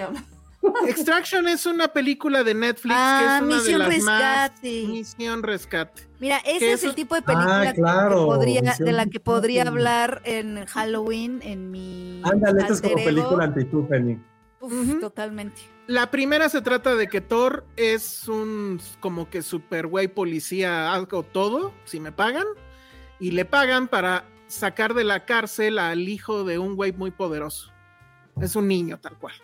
Extraction 0.86 1.48
es 1.48 1.66
una 1.66 1.88
película 1.88 2.42
de 2.44 2.54
Netflix 2.54 2.94
que 2.94 3.24
es 3.24 3.30
ah, 3.30 3.40
una 3.42 3.62
de 3.62 3.78
las 3.78 3.88
rescate. 3.88 4.82
más 4.82 4.88
Misión 4.88 5.42
Rescate. 5.42 6.02
Mira, 6.18 6.38
ese 6.38 6.72
es, 6.72 6.84
el 6.84 6.94
tipo 6.94 7.14
de 7.14 7.22
película 7.22 7.74
ah, 7.84 8.74
de 8.78 8.92
la 8.92 9.06
que 9.06 9.20
podría 9.20 9.62
hablar 9.62 10.22
en 10.24 10.64
Halloween 10.66 11.40
en 11.42 11.70
mi 11.70 12.22
Ándale, 12.24 12.62
esta 12.62 12.72
es 12.72 12.80
como 12.80 12.94
película 12.96 13.44
anti 13.44 13.64
Penny. 13.64 14.18
Uf, 14.60 15.00
totalmente. 15.00 15.60
La 15.86 16.10
primera 16.10 16.48
se 16.48 16.62
trata 16.62 16.96
de 16.96 17.06
que 17.08 17.20
Thor 17.20 17.64
es 17.76 18.26
un 18.28 18.80
como 19.00 19.28
que 19.30 19.42
super 19.42 19.86
güey 19.86 20.08
policía, 20.08 20.92
algo 20.92 21.22
todo, 21.22 21.72
si 21.84 22.00
me 22.00 22.12
pagan, 22.12 22.46
y 23.20 23.32
le 23.32 23.44
pagan 23.44 23.86
para 23.88 24.24
sacar 24.48 24.94
de 24.94 25.04
la 25.04 25.24
cárcel 25.24 25.78
al 25.78 26.08
hijo 26.08 26.44
de 26.44 26.58
un 26.58 26.76
güey 26.76 26.92
muy 26.92 27.10
poderoso. 27.10 27.72
Es 28.40 28.56
un 28.56 28.68
niño 28.68 28.98
tal 28.98 29.16
cual. 29.18 29.34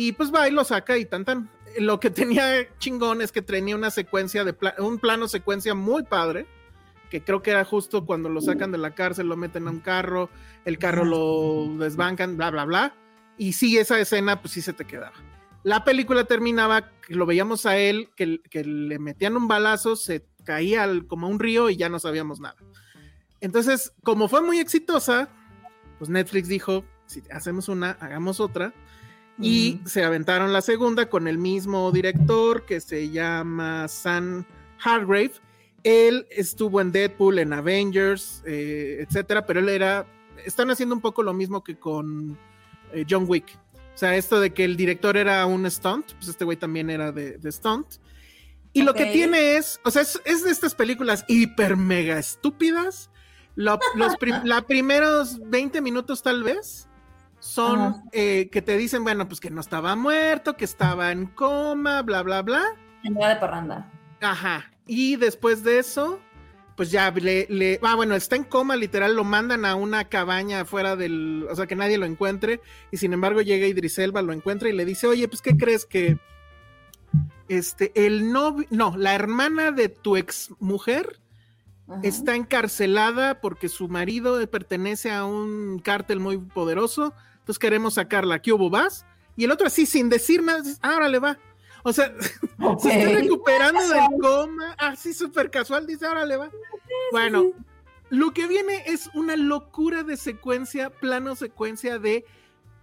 Y 0.00 0.12
pues 0.12 0.32
va 0.32 0.46
y 0.46 0.52
lo 0.52 0.62
saca 0.62 0.96
y 0.96 1.06
tan 1.06 1.24
tan. 1.24 1.50
Lo 1.76 1.98
que 1.98 2.08
tenía 2.08 2.68
chingón 2.78 3.20
es 3.20 3.32
que 3.32 3.42
tenía 3.42 3.74
una 3.74 3.90
secuencia 3.90 4.44
de 4.44 4.54
un 4.78 5.00
plano 5.00 5.26
secuencia 5.26 5.74
muy 5.74 6.04
padre, 6.04 6.46
que 7.10 7.24
creo 7.24 7.42
que 7.42 7.50
era 7.50 7.64
justo 7.64 8.06
cuando 8.06 8.28
lo 8.28 8.40
sacan 8.40 8.70
de 8.70 8.78
la 8.78 8.94
cárcel, 8.94 9.26
lo 9.26 9.36
meten 9.36 9.66
a 9.66 9.72
un 9.72 9.80
carro, 9.80 10.30
el 10.64 10.78
carro 10.78 11.04
lo 11.04 11.84
desbancan, 11.84 12.36
bla, 12.36 12.52
bla, 12.52 12.64
bla. 12.64 12.94
Y 13.38 13.54
sí, 13.54 13.76
esa 13.76 13.98
escena, 13.98 14.40
pues 14.40 14.52
sí 14.52 14.62
se 14.62 14.72
te 14.72 14.84
quedaba. 14.84 15.16
La 15.64 15.82
película 15.82 16.22
terminaba, 16.22 16.92
lo 17.08 17.26
veíamos 17.26 17.66
a 17.66 17.76
él, 17.76 18.10
que, 18.14 18.40
que 18.50 18.62
le 18.62 19.00
metían 19.00 19.36
un 19.36 19.48
balazo, 19.48 19.96
se 19.96 20.24
caía 20.44 20.88
como 21.08 21.26
un 21.26 21.40
río 21.40 21.70
y 21.70 21.76
ya 21.76 21.88
no 21.88 21.98
sabíamos 21.98 22.38
nada. 22.38 22.54
Entonces, 23.40 23.92
como 24.04 24.28
fue 24.28 24.42
muy 24.42 24.60
exitosa, 24.60 25.28
pues 25.98 26.08
Netflix 26.08 26.46
dijo, 26.46 26.84
si 27.06 27.20
hacemos 27.32 27.68
una, 27.68 27.96
hagamos 27.98 28.38
otra. 28.38 28.72
Y 29.40 29.80
se 29.84 30.04
aventaron 30.04 30.52
la 30.52 30.60
segunda 30.60 31.08
con 31.08 31.28
el 31.28 31.38
mismo 31.38 31.92
director 31.92 32.66
que 32.66 32.80
se 32.80 33.10
llama 33.10 33.86
Sam 33.86 34.44
Hargrave. 34.82 35.32
Él 35.84 36.26
estuvo 36.30 36.80
en 36.80 36.90
Deadpool, 36.90 37.38
en 37.38 37.52
Avengers, 37.52 38.42
eh, 38.46 39.04
etcétera, 39.06 39.46
pero 39.46 39.60
él 39.60 39.68
era. 39.68 40.06
Están 40.44 40.70
haciendo 40.70 40.94
un 40.94 41.00
poco 41.00 41.22
lo 41.22 41.32
mismo 41.34 41.62
que 41.62 41.78
con 41.78 42.36
eh, 42.92 43.04
John 43.08 43.26
Wick. 43.28 43.56
O 43.94 43.98
sea, 43.98 44.16
esto 44.16 44.40
de 44.40 44.52
que 44.52 44.64
el 44.64 44.76
director 44.76 45.16
era 45.16 45.44
un 45.46 45.68
stunt, 45.70 46.12
pues 46.14 46.28
este 46.28 46.44
güey 46.44 46.56
también 46.56 46.90
era 46.90 47.12
de, 47.12 47.38
stunt. 47.50 47.86
Y 48.72 48.82
lo 48.82 48.94
que 48.94 49.06
tiene 49.06 49.56
es, 49.56 49.80
o 49.84 49.90
sea, 49.90 50.02
es, 50.02 50.20
es, 50.24 50.44
de 50.44 50.50
estas 50.50 50.74
películas 50.74 51.24
hiper 51.26 51.76
mega 51.76 52.18
estúpidas, 52.18 53.10
los 53.56 53.78
la 54.44 54.62
primeros 54.62 55.40
20 55.48 55.80
minutos 55.80 56.22
tal 56.22 56.44
vez 56.44 56.87
son 57.40 58.02
eh, 58.12 58.48
que 58.50 58.62
te 58.62 58.76
dicen, 58.76 59.04
bueno, 59.04 59.28
pues 59.28 59.40
que 59.40 59.50
no 59.50 59.60
estaba 59.60 59.96
muerto, 59.96 60.56
que 60.56 60.64
estaba 60.64 61.12
en 61.12 61.26
coma, 61.26 62.02
bla, 62.02 62.22
bla, 62.22 62.42
bla. 62.42 62.62
En 63.04 63.14
de 63.14 63.36
parranda. 63.36 63.90
Ajá. 64.20 64.70
Y 64.86 65.16
después 65.16 65.62
de 65.62 65.78
eso, 65.78 66.20
pues 66.76 66.90
ya 66.90 67.10
le, 67.10 67.46
le, 67.48 67.78
ah, 67.82 67.94
bueno, 67.94 68.14
está 68.14 68.36
en 68.36 68.44
coma, 68.44 68.76
literal, 68.76 69.14
lo 69.14 69.24
mandan 69.24 69.64
a 69.64 69.74
una 69.74 70.04
cabaña 70.04 70.60
afuera 70.60 70.96
del, 70.96 71.46
o 71.50 71.54
sea, 71.54 71.66
que 71.66 71.76
nadie 71.76 71.98
lo 71.98 72.06
encuentre, 72.06 72.60
y 72.90 72.96
sin 72.96 73.12
embargo 73.12 73.42
llega 73.42 73.66
Idris 73.66 73.98
Elba, 73.98 74.22
lo 74.22 74.32
encuentra 74.32 74.68
y 74.68 74.72
le 74.72 74.84
dice, 74.84 75.06
oye, 75.06 75.28
pues, 75.28 75.42
¿qué 75.42 75.56
crees 75.56 75.84
que, 75.84 76.18
este, 77.48 77.92
el 78.06 78.32
novio, 78.32 78.66
no, 78.70 78.96
la 78.96 79.14
hermana 79.14 79.72
de 79.72 79.88
tu 79.88 80.16
ex 80.16 80.50
mujer 80.58 81.20
está 82.02 82.36
encarcelada 82.36 83.40
porque 83.40 83.68
su 83.68 83.88
marido 83.88 84.38
pertenece 84.48 85.10
a 85.10 85.24
un 85.24 85.78
cártel 85.78 86.20
muy 86.20 86.38
poderoso, 86.38 87.14
entonces 87.38 87.58
queremos 87.58 87.94
sacarla, 87.94 88.40
¿qué 88.40 88.52
hubo 88.52 88.70
vas? 88.70 89.06
Y 89.36 89.44
el 89.44 89.50
otro 89.50 89.66
así, 89.66 89.86
sin 89.86 90.08
decir 90.08 90.42
nada, 90.42 90.62
ahora 90.82 91.08
le 91.08 91.18
va. 91.18 91.38
O 91.84 91.92
sea, 91.92 92.12
se 92.78 92.92
está 92.92 93.20
recuperando 93.20 93.80
del 93.88 94.20
coma, 94.20 94.74
así 94.78 95.14
súper 95.14 95.50
casual, 95.50 95.86
dice, 95.86 96.06
ahora 96.06 96.26
le 96.26 96.36
va. 96.36 96.50
Bueno, 97.12 97.52
lo 98.10 98.32
que 98.32 98.46
viene 98.46 98.82
es 98.86 99.08
una 99.14 99.36
locura 99.36 100.02
de 100.02 100.16
secuencia, 100.16 100.90
plano 100.90 101.36
secuencia 101.36 101.98
de 101.98 102.24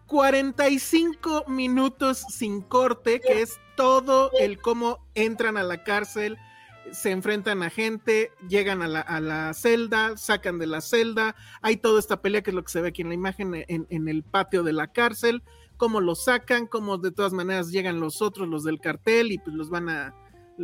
45 0.07 1.45
minutos 1.47 2.23
sin 2.29 2.61
corte, 2.61 3.19
que 3.19 3.41
es 3.41 3.59
todo 3.75 4.31
el 4.39 4.59
cómo 4.61 4.99
entran 5.15 5.57
a 5.57 5.63
la 5.63 5.83
cárcel, 5.83 6.37
se 6.91 7.11
enfrentan 7.11 7.63
a 7.63 7.69
gente, 7.69 8.31
llegan 8.47 8.81
a 8.81 8.87
la, 9.19 9.53
celda, 9.53 10.17
sacan 10.17 10.59
de 10.59 10.67
la 10.67 10.81
celda, 10.81 11.35
hay 11.61 11.77
toda 11.77 11.99
esta 11.99 12.21
pelea 12.21 12.41
que 12.41 12.51
es 12.51 12.55
lo 12.55 12.63
que 12.63 12.71
se 12.71 12.81
ve 12.81 12.89
aquí 12.89 13.01
en 13.01 13.09
la 13.09 13.15
imagen 13.15 13.65
en, 13.67 14.07
el 14.07 14.23
patio 14.23 14.63
de 14.63 14.73
la 14.73 14.87
cárcel, 14.87 15.43
cómo 15.77 16.01
lo 16.01 16.15
sacan, 16.15 16.67
cómo 16.67 16.97
de 16.97 17.11
todas 17.11 17.33
maneras 17.33 17.71
llegan 17.71 17.99
los 17.99 18.21
otros, 18.21 18.47
los 18.47 18.63
del 18.63 18.79
cartel, 18.79 19.31
y 19.31 19.37
pues 19.37 19.55
los 19.55 19.69
van 19.69 19.89
a, 19.89 20.15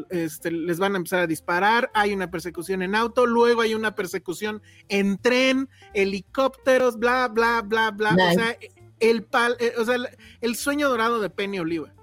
este, 0.09 0.51
les 0.51 0.79
van 0.79 0.93
a 0.93 0.97
empezar 0.97 1.19
a 1.19 1.27
disparar, 1.27 1.91
hay 1.93 2.13
una 2.13 2.31
persecución 2.31 2.81
en 2.81 2.95
auto, 2.95 3.25
luego 3.25 3.61
hay 3.61 3.73
una 3.73 3.95
persecución 3.95 4.61
en 4.89 5.17
tren, 5.17 5.69
helicópteros, 5.93 6.97
bla, 6.97 7.27
bla, 7.27 7.61
bla, 7.61 7.91
bla, 7.91 8.13
o 8.13 8.33
sea, 8.33 8.57
el, 8.99 9.27
eh, 9.59 9.73
o 9.77 9.85
sea, 9.85 9.95
el 10.39 10.55
sueño 10.55 10.87
dorado 10.89 11.19
de 11.19 11.29
Penny 11.29 11.59
Oliva. 11.59 11.93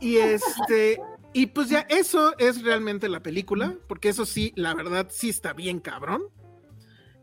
Y 0.00 0.16
este, 0.16 1.00
y 1.38 1.46
pues 1.46 1.68
ya 1.68 1.86
eso 1.88 2.36
es 2.38 2.64
realmente 2.64 3.08
la 3.08 3.22
película, 3.22 3.76
porque 3.86 4.08
eso 4.08 4.26
sí, 4.26 4.52
la 4.56 4.74
verdad 4.74 5.06
sí 5.08 5.28
está 5.28 5.52
bien 5.52 5.78
cabrón. 5.78 6.22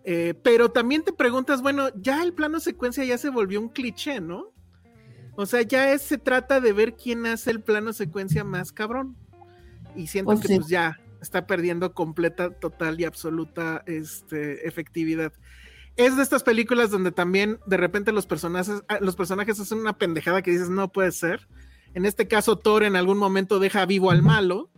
Eh, 0.06 0.36
pero 0.42 0.72
también 0.72 1.04
te 1.04 1.12
preguntas, 1.12 1.62
bueno, 1.62 1.90
ya 1.98 2.24
el 2.24 2.32
plano 2.32 2.62
secuencia 2.62 3.04
ya 3.04 3.18
se 3.18 3.30
volvió 3.30 3.60
un 3.60 3.68
cliché, 3.68 4.22
¿no? 4.22 4.54
O 5.36 5.46
sea, 5.46 5.64
ya 5.64 5.98
se 5.98 6.18
trata 6.18 6.62
de 6.62 6.72
ver 6.72 6.96
quién 6.96 7.26
hace 7.26 7.52
el 7.52 7.62
plano 7.62 7.92
secuencia 7.92 8.46
más 8.46 8.72
cabrón. 8.72 9.18
Y 9.98 10.08
siento 10.08 10.32
pues 10.32 10.48
que 10.48 10.56
pues 10.56 10.70
ya 10.70 10.98
está 11.22 11.46
perdiendo 11.46 11.94
completa, 11.94 12.52
total 12.52 12.98
y 13.02 13.04
absoluta 13.04 13.84
este, 13.86 14.66
efectividad. 14.66 15.34
Es 15.98 16.16
de 16.16 16.24
estas 16.24 16.44
películas 16.44 16.90
donde 16.90 17.12
también 17.12 17.60
de 17.66 17.76
repente 17.76 18.14
los 18.14 18.28
personajes, 18.28 18.82
ah, 18.88 19.00
los 19.02 19.18
personajes 19.18 19.60
hacen 19.60 19.80
una 19.80 19.98
pendejada 19.98 20.42
que 20.42 20.52
dices, 20.52 20.70
no 20.70 20.90
puede 20.90 21.12
ser 21.12 21.50
en 21.96 22.06
este 22.06 22.28
caso, 22.28 22.58
Thor 22.58 22.84
en 22.84 22.98
algún 22.98 23.18
momento 23.18 23.58
deja 23.58 23.86
vivo 23.86 24.12
al 24.12 24.22
malo. 24.22 24.70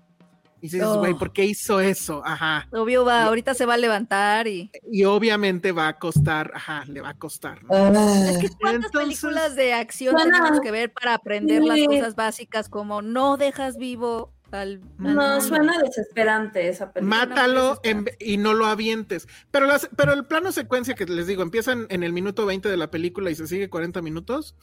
Y 0.59 0.69
dices, 0.69 0.87
güey, 0.87 1.13
oh. 1.13 1.17
¿por 1.17 1.33
qué 1.33 1.45
hizo 1.45 1.79
eso? 1.79 2.21
Ajá. 2.23 2.67
Obvio 2.71 3.05
va, 3.05 3.23
ahorita 3.23 3.53
se 3.55 3.65
va 3.65 3.73
a 3.73 3.77
levantar 3.77 4.47
y. 4.47 4.71
Y 4.91 5.03
obviamente 5.03 5.71
va 5.71 5.87
a 5.87 5.99
costar, 5.99 6.51
ajá, 6.53 6.85
le 6.87 7.01
va 7.01 7.09
a 7.09 7.13
costar. 7.15 7.59
Ah. 7.69 8.27
Es 8.29 8.37
que 8.37 8.49
cuántas 8.49 8.91
películas 8.91 9.55
de 9.55 9.73
acción 9.73 10.15
tenemos 10.15 10.59
que 10.61 10.71
ver 10.71 10.93
para 10.93 11.15
aprender 11.15 11.63
las 11.63 11.79
cosas 11.85 12.15
básicas 12.15 12.69
como 12.69 13.01
no 13.01 13.37
dejas 13.37 13.77
vivo 13.77 14.31
al. 14.51 14.81
no, 14.99 15.41
suena 15.41 15.79
desesperante 15.79 16.69
esa 16.69 16.91
película. 16.91 17.25
Mátalo 17.25 17.81
y 18.19 18.37
no 18.37 18.53
lo 18.53 18.67
avientes. 18.67 19.27
Pero, 19.49 19.65
las, 19.65 19.89
pero 19.95 20.13
el 20.13 20.25
plano 20.25 20.51
secuencia 20.51 20.93
que 20.93 21.05
les 21.05 21.25
digo, 21.25 21.41
empiezan 21.41 21.87
en 21.89 22.03
el 22.03 22.13
minuto 22.13 22.45
20 22.45 22.69
de 22.69 22.77
la 22.77 22.91
película 22.91 23.31
y 23.31 23.35
se 23.35 23.47
sigue 23.47 23.69
40 23.69 24.03
minutos. 24.03 24.55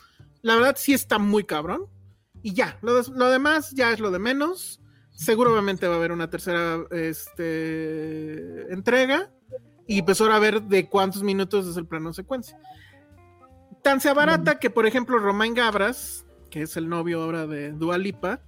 La 0.42 0.54
verdad 0.54 0.76
sí 0.78 0.92
está 0.92 1.18
muy 1.18 1.44
cabrón 1.44 1.88
y 2.44 2.52
ya, 2.52 2.78
lo, 2.82 3.30
demás 3.30 3.70
ya 3.70 3.90
es 3.90 4.00
lo 4.00 4.10
de 4.10 4.18
menos. 4.18 4.78
Seguramente 5.12 5.88
va 5.88 5.94
a 5.94 5.96
haber 5.96 6.12
una 6.12 6.28
tercera 6.28 6.84
este, 6.90 8.70
entrega. 8.70 9.30
Y 9.86 10.02
pues 10.02 10.20
ahora 10.20 10.36
a 10.36 10.40
ver 10.40 10.62
de 10.62 10.86
cuántos 10.90 11.22
minutos 11.22 11.66
es 11.66 11.78
el 11.78 11.86
plano 11.86 12.12
secuencia. 12.12 12.58
Tan 13.82 13.98
se 13.98 14.10
abarata 14.10 14.58
que, 14.58 14.68
por 14.68 14.86
ejemplo, 14.86 15.18
Romain 15.18 15.54
Gabras, 15.54 16.26
que 16.50 16.60
es 16.60 16.76
el 16.76 16.90
novio 16.90 17.22
ahora 17.22 17.46
de 17.46 17.72
Dualipa, 17.72 18.42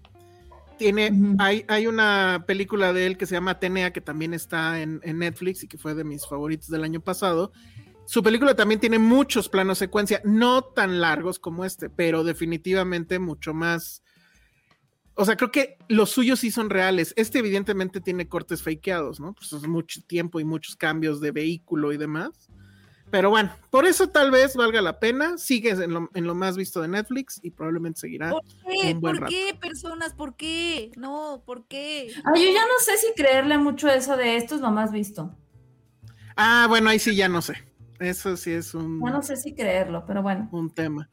tiene, 0.77 1.10
hay, 1.39 1.64
hay, 1.66 1.86
una 1.86 2.44
película 2.47 2.93
de 2.93 3.06
él 3.06 3.16
que 3.16 3.24
se 3.24 3.35
llama 3.35 3.52
Atenea, 3.52 3.94
que 3.94 4.02
también 4.02 4.35
está 4.35 4.82
en, 4.82 5.01
en, 5.05 5.20
Netflix 5.20 5.64
y 5.64 5.68
que 5.68 5.78
fue 5.78 5.94
de 5.94 6.05
mis 6.05 6.27
favoritos 6.27 6.68
del 6.68 6.85
año 6.85 7.01
pasado, 7.01 7.51
su 8.07 8.23
película 8.23 8.55
también 8.55 8.81
tiene 8.81 8.99
muchos 8.99 9.49
planos 9.49 9.78
secuencia, 9.78 10.20
no 10.24 10.62
tan 10.62 11.01
largos 11.01 11.39
como 11.39 11.65
este, 11.65 11.91
pero 11.91 12.23
definitivamente 12.23 13.19
mucho 13.19 13.53
más. 13.53 14.03
O 15.15 15.24
sea, 15.24 15.37
creo 15.37 15.51
que 15.51 15.78
los 15.89 16.11
suyos 16.11 16.41
sí 16.41 16.51
son 16.51 16.70
reales. 16.70 17.12
Este 17.16 17.41
evidentemente 17.41 18.01
tiene 18.01 18.28
cortes 18.28 18.62
fakeados, 18.62 19.19
¿no? 19.19 19.35
Pues 19.35 19.53
es 19.53 19.66
mucho 19.66 20.03
tiempo 20.03 20.39
y 20.41 20.45
muchos 20.45 20.77
cambios 20.77 21.20
de 21.20 21.33
vehículo 21.33 21.93
y 21.93 21.97
demás. 21.97 22.49
Pero 23.11 23.31
bueno, 23.31 23.53
por 23.70 23.87
eso 23.87 24.09
tal 24.09 24.31
vez 24.31 24.57
valga 24.57 24.83
la 24.83 24.99
pena. 25.01 25.39
Sigues 25.39 25.78
en 25.81 25.93
lo, 25.93 26.35
más 26.35 26.57
visto 26.57 26.83
de 26.83 26.89
Netflix 26.89 27.41
y 27.43 27.51
probablemente 27.51 28.01
seguirá. 28.01 28.31
¿Por 28.31 28.45
qué? 28.45 28.97
¿Por 29.01 29.27
qué, 29.27 29.59
personas? 29.61 30.12
¿Por 30.12 30.37
qué? 30.37 30.93
No, 30.97 31.43
¿por 31.47 31.66
qué? 31.66 32.12
Ay, 32.24 32.45
yo 32.45 32.53
ya 32.53 32.62
no 32.62 32.78
sé 32.81 32.97
si 32.99 33.15
creerle 33.15 33.59
mucho 33.59 33.89
eso 33.89 34.16
de 34.16 34.37
esto 34.37 34.57
es 34.57 34.61
lo 34.61 34.70
más 34.70 34.93
visto. 34.93 35.35
Ah, 36.37 36.66
bueno, 36.69 36.91
ahí 36.91 36.99
sí 36.99 37.16
ya 37.16 37.28
no 37.28 37.43
sé. 37.43 37.55
Eso 37.98 38.36
sí 38.36 38.52
es 38.52 38.74
un. 38.74 39.01
Ya 39.05 39.10
no 39.10 39.23
sé 39.23 39.36
si 39.36 39.55
creerlo, 39.55 40.05
pero 40.06 40.23
bueno. 40.23 40.48
Un 40.52 40.70
tema. 40.70 41.09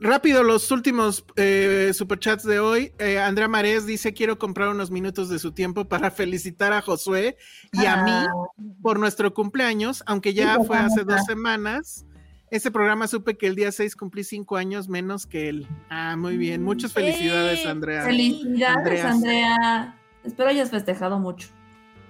Rápido, 0.00 0.44
los 0.44 0.70
últimos 0.70 1.24
eh, 1.34 1.90
superchats 1.92 2.44
de 2.44 2.60
hoy. 2.60 2.92
Eh, 2.98 3.18
Andrea 3.18 3.48
Marés 3.48 3.84
dice: 3.84 4.12
Quiero 4.14 4.38
comprar 4.38 4.68
unos 4.68 4.90
minutos 4.90 5.28
de 5.28 5.38
su 5.38 5.52
tiempo 5.52 5.86
para 5.86 6.10
felicitar 6.10 6.72
a 6.72 6.82
Josué 6.82 7.36
y 7.72 7.84
a 7.86 8.04
mí 8.04 8.12
ah. 8.12 8.32
por 8.80 9.00
nuestro 9.00 9.34
cumpleaños, 9.34 10.04
aunque 10.06 10.34
ya 10.34 10.58
fue 10.64 10.78
hace 10.78 11.04
dos 11.04 11.24
semanas. 11.24 12.04
Ese 12.50 12.70
programa 12.70 13.06
supe 13.08 13.36
que 13.36 13.46
el 13.46 13.54
día 13.54 13.70
6 13.70 13.94
cumplí 13.94 14.24
cinco 14.24 14.56
años 14.56 14.88
menos 14.88 15.26
que 15.26 15.50
él. 15.50 15.68
Ah, 15.90 16.16
muy 16.16 16.38
bien. 16.38 16.62
Muchas 16.62 16.94
felicidades, 16.94 17.66
Andrea. 17.66 18.04
Felicidades, 18.04 19.04
Andrea. 19.04 19.98
Espero 20.24 20.48
hayas 20.48 20.70
festejado 20.70 21.18
mucho. 21.18 21.48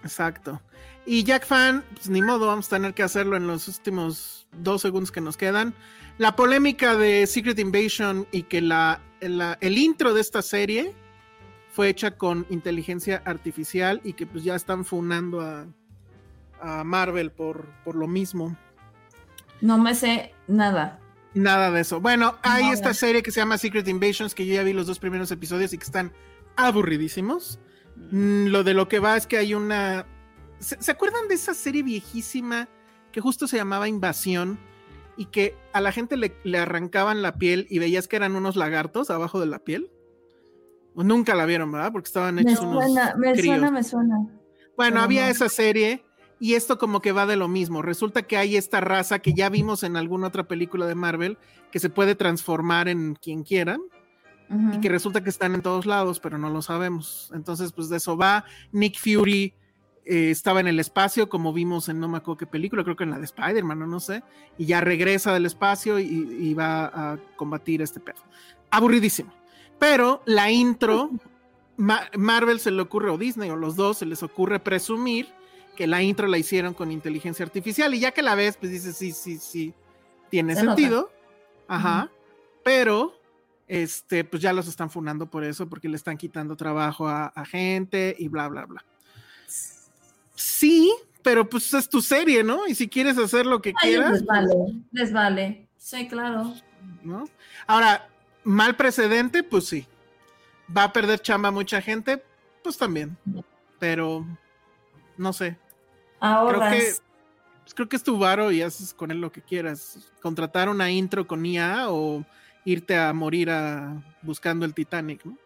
Exacto. 0.04 0.60
Y 1.10 1.24
Jack 1.24 1.46
Fan, 1.46 1.82
pues 1.94 2.10
ni 2.10 2.20
modo, 2.20 2.48
vamos 2.48 2.66
a 2.66 2.76
tener 2.76 2.92
que 2.92 3.02
hacerlo 3.02 3.34
en 3.38 3.46
los 3.46 3.66
últimos 3.66 4.46
dos 4.52 4.82
segundos 4.82 5.10
que 5.10 5.22
nos 5.22 5.38
quedan. 5.38 5.72
La 6.18 6.36
polémica 6.36 6.96
de 6.96 7.26
Secret 7.26 7.58
Invasion 7.58 8.26
y 8.30 8.42
que 8.42 8.60
la, 8.60 9.00
el 9.20 9.78
intro 9.78 10.12
de 10.12 10.20
esta 10.20 10.42
serie 10.42 10.94
fue 11.72 11.88
hecha 11.88 12.18
con 12.18 12.44
inteligencia 12.50 13.22
artificial 13.24 14.02
y 14.04 14.12
que 14.12 14.26
pues 14.26 14.44
ya 14.44 14.54
están 14.54 14.84
funando 14.84 15.40
a, 15.40 15.66
a 16.60 16.84
Marvel 16.84 17.30
por, 17.30 17.64
por 17.84 17.94
lo 17.94 18.06
mismo. 18.06 18.54
No 19.62 19.78
me 19.78 19.94
sé 19.94 20.34
nada. 20.46 21.00
Nada 21.32 21.70
de 21.70 21.80
eso. 21.80 22.02
Bueno, 22.02 22.36
hay 22.42 22.68
esta 22.68 22.92
serie 22.92 23.22
que 23.22 23.30
se 23.30 23.40
llama 23.40 23.56
Secret 23.56 23.88
Invasions, 23.88 24.34
que 24.34 24.44
yo 24.44 24.52
ya 24.52 24.62
vi 24.62 24.74
los 24.74 24.86
dos 24.86 24.98
primeros 24.98 25.30
episodios 25.30 25.72
y 25.72 25.78
que 25.78 25.84
están 25.84 26.12
aburridísimos. 26.56 27.58
Mm, 28.10 28.48
lo 28.48 28.62
de 28.62 28.74
lo 28.74 28.88
que 28.88 28.98
va 28.98 29.16
es 29.16 29.26
que 29.26 29.38
hay 29.38 29.54
una... 29.54 30.04
¿Se, 30.60 30.90
acuerdan 30.90 31.28
de 31.28 31.34
esa 31.34 31.54
serie 31.54 31.82
viejísima 31.82 32.68
que 33.12 33.20
justo 33.20 33.46
se 33.46 33.56
llamaba 33.56 33.88
Invasión? 33.88 34.58
Y 35.16 35.26
que 35.26 35.56
a 35.72 35.80
la 35.80 35.90
gente 35.90 36.16
le, 36.16 36.58
arrancaban 36.58 37.22
la 37.22 37.38
piel 37.38 37.66
y 37.70 37.80
veías 37.80 38.06
que 38.06 38.16
eran 38.16 38.36
unos 38.36 38.54
lagartos 38.54 39.10
abajo 39.10 39.40
de 39.40 39.46
la 39.46 39.58
piel. 39.58 39.90
nunca 40.94 41.34
la 41.34 41.44
vieron, 41.44 41.72
¿verdad? 41.72 41.90
Porque 41.90 42.06
estaban 42.06 42.38
hechos 42.38 42.64
me 42.64 42.72
suena, 42.72 43.14
Me 43.16 43.36
suena, 43.36 43.70
me 43.70 43.82
suena. 43.82 44.28
Bueno, 44.76 45.00
había 45.00 45.28
esa 45.28 45.48
serie 45.48 46.04
y 46.38 46.54
esto 46.54 46.78
como 46.78 47.00
que 47.00 47.10
va 47.10 47.26
de 47.26 47.34
lo 47.34 47.48
mismo. 47.48 47.82
Resulta 47.82 48.22
que 48.22 48.36
hay 48.36 48.56
esta 48.56 48.80
raza 48.80 49.18
que 49.18 49.34
ya 49.34 49.48
vimos 49.48 49.82
en 49.82 49.96
alguna 49.96 50.28
otra 50.28 50.46
película 50.46 50.86
de 50.86 50.94
Marvel 50.94 51.36
que 51.72 51.80
se 51.80 51.90
puede 51.90 52.14
transformar 52.14 52.88
en 52.88 53.16
quien 53.16 53.42
quieran 53.42 53.80
y 54.72 54.80
que 54.80 54.88
resulta 54.88 55.22
que 55.22 55.28
están 55.28 55.54
en 55.54 55.60
todos 55.60 55.84
lados, 55.84 56.20
pero 56.20 56.38
no 56.38 56.48
lo 56.48 56.62
sabemos. 56.62 57.30
Entonces, 57.34 57.72
pues 57.72 57.88
de 57.88 57.98
eso 57.98 58.16
va. 58.16 58.44
Nick 58.72 58.98
Fury 58.98 59.54
eh, 60.08 60.30
estaba 60.30 60.60
en 60.60 60.68
el 60.68 60.80
espacio, 60.80 61.28
como 61.28 61.52
vimos 61.52 61.88
en 61.88 62.00
no 62.00 62.08
me 62.08 62.16
acuerdo 62.18 62.38
qué 62.38 62.46
película, 62.46 62.82
creo 62.82 62.96
que 62.96 63.04
en 63.04 63.10
la 63.10 63.18
de 63.18 63.26
Spider-Man, 63.26 63.90
no, 63.90 64.00
sé, 64.00 64.22
y 64.56 64.64
ya 64.64 64.80
regresa 64.80 65.34
del 65.34 65.44
espacio 65.44 65.98
y, 65.98 66.54
va 66.54 66.86
a 66.86 67.18
combatir 67.36 67.82
este 67.82 68.00
perro. 68.00 68.22
Aburridísimo. 68.70 69.32
Pero 69.78 70.22
la 70.24 70.50
intro, 70.50 71.10
Marvel 71.76 72.58
se 72.58 72.70
le 72.70 72.80
ocurre, 72.80 73.10
o 73.10 73.18
Disney, 73.18 73.50
o 73.50 73.56
los 73.56 73.76
dos, 73.76 73.98
se 73.98 74.06
les 74.06 74.22
ocurre 74.22 74.58
presumir 74.58 75.28
que 75.76 75.86
la 75.86 76.02
intro 76.02 76.26
la 76.26 76.38
hicieron 76.38 76.74
con 76.74 76.90
inteligencia 76.90 77.44
artificial, 77.44 77.94
y 77.94 78.00
ya 78.00 78.12
que 78.12 78.22
la 78.22 78.34
ves, 78.34 78.56
pues 78.56 78.72
dices, 78.72 78.96
sí, 78.96 79.12
sí, 79.12 79.38
sí, 79.38 79.74
tiene 80.30 80.56
sentido. 80.56 81.12
Ajá. 81.68 82.10
Pero 82.64 83.14
este, 83.68 84.24
pues 84.24 84.42
ya 84.42 84.54
los 84.54 84.66
están 84.66 84.88
funando 84.88 85.26
por 85.26 85.44
eso, 85.44 85.68
porque 85.68 85.88
le 85.88 85.96
están 85.96 86.16
quitando 86.16 86.56
trabajo 86.56 87.06
a, 87.06 87.30
gente 87.44 88.16
y 88.18 88.28
bla, 88.28 88.48
bla, 88.48 88.64
bla. 88.64 88.84
Sí, 90.38 90.94
pero 91.20 91.48
pues 91.50 91.74
es 91.74 91.88
tu 91.88 92.00
serie, 92.00 92.44
¿no? 92.44 92.68
Y 92.68 92.74
si 92.76 92.88
quieres 92.88 93.18
hacer 93.18 93.44
lo 93.44 93.60
que 93.60 93.72
quieras. 93.72 94.12
Les 94.12 94.24
vale, 94.24 94.54
les 94.92 95.12
vale. 95.12 95.68
Sí, 95.76 96.06
claro. 96.06 96.54
¿No? 97.02 97.28
Ahora, 97.66 98.08
mal 98.44 98.76
precedente, 98.76 99.42
pues 99.42 99.66
sí. 99.66 99.84
Va 100.74 100.84
a 100.84 100.92
perder 100.92 101.20
chamba 101.20 101.50
mucha 101.50 101.82
gente, 101.82 102.22
pues 102.62 102.78
también. 102.78 103.16
Pero, 103.80 104.24
no 105.16 105.32
sé. 105.32 105.58
Ahora. 106.20 106.70
Creo 106.70 106.70
que, 106.70 106.92
pues 107.62 107.74
creo 107.74 107.88
que 107.88 107.96
es 107.96 108.04
tu 108.04 108.16
varo 108.16 108.52
y 108.52 108.62
haces 108.62 108.94
con 108.94 109.10
él 109.10 109.20
lo 109.20 109.32
que 109.32 109.42
quieras. 109.42 110.12
Contratar 110.22 110.68
una 110.68 110.88
intro 110.88 111.26
con 111.26 111.44
IA 111.44 111.90
o 111.90 112.24
irte 112.64 112.96
a 112.96 113.12
morir 113.12 113.50
a, 113.50 114.00
buscando 114.22 114.64
el 114.64 114.72
Titanic, 114.72 115.24
¿no? 115.24 115.36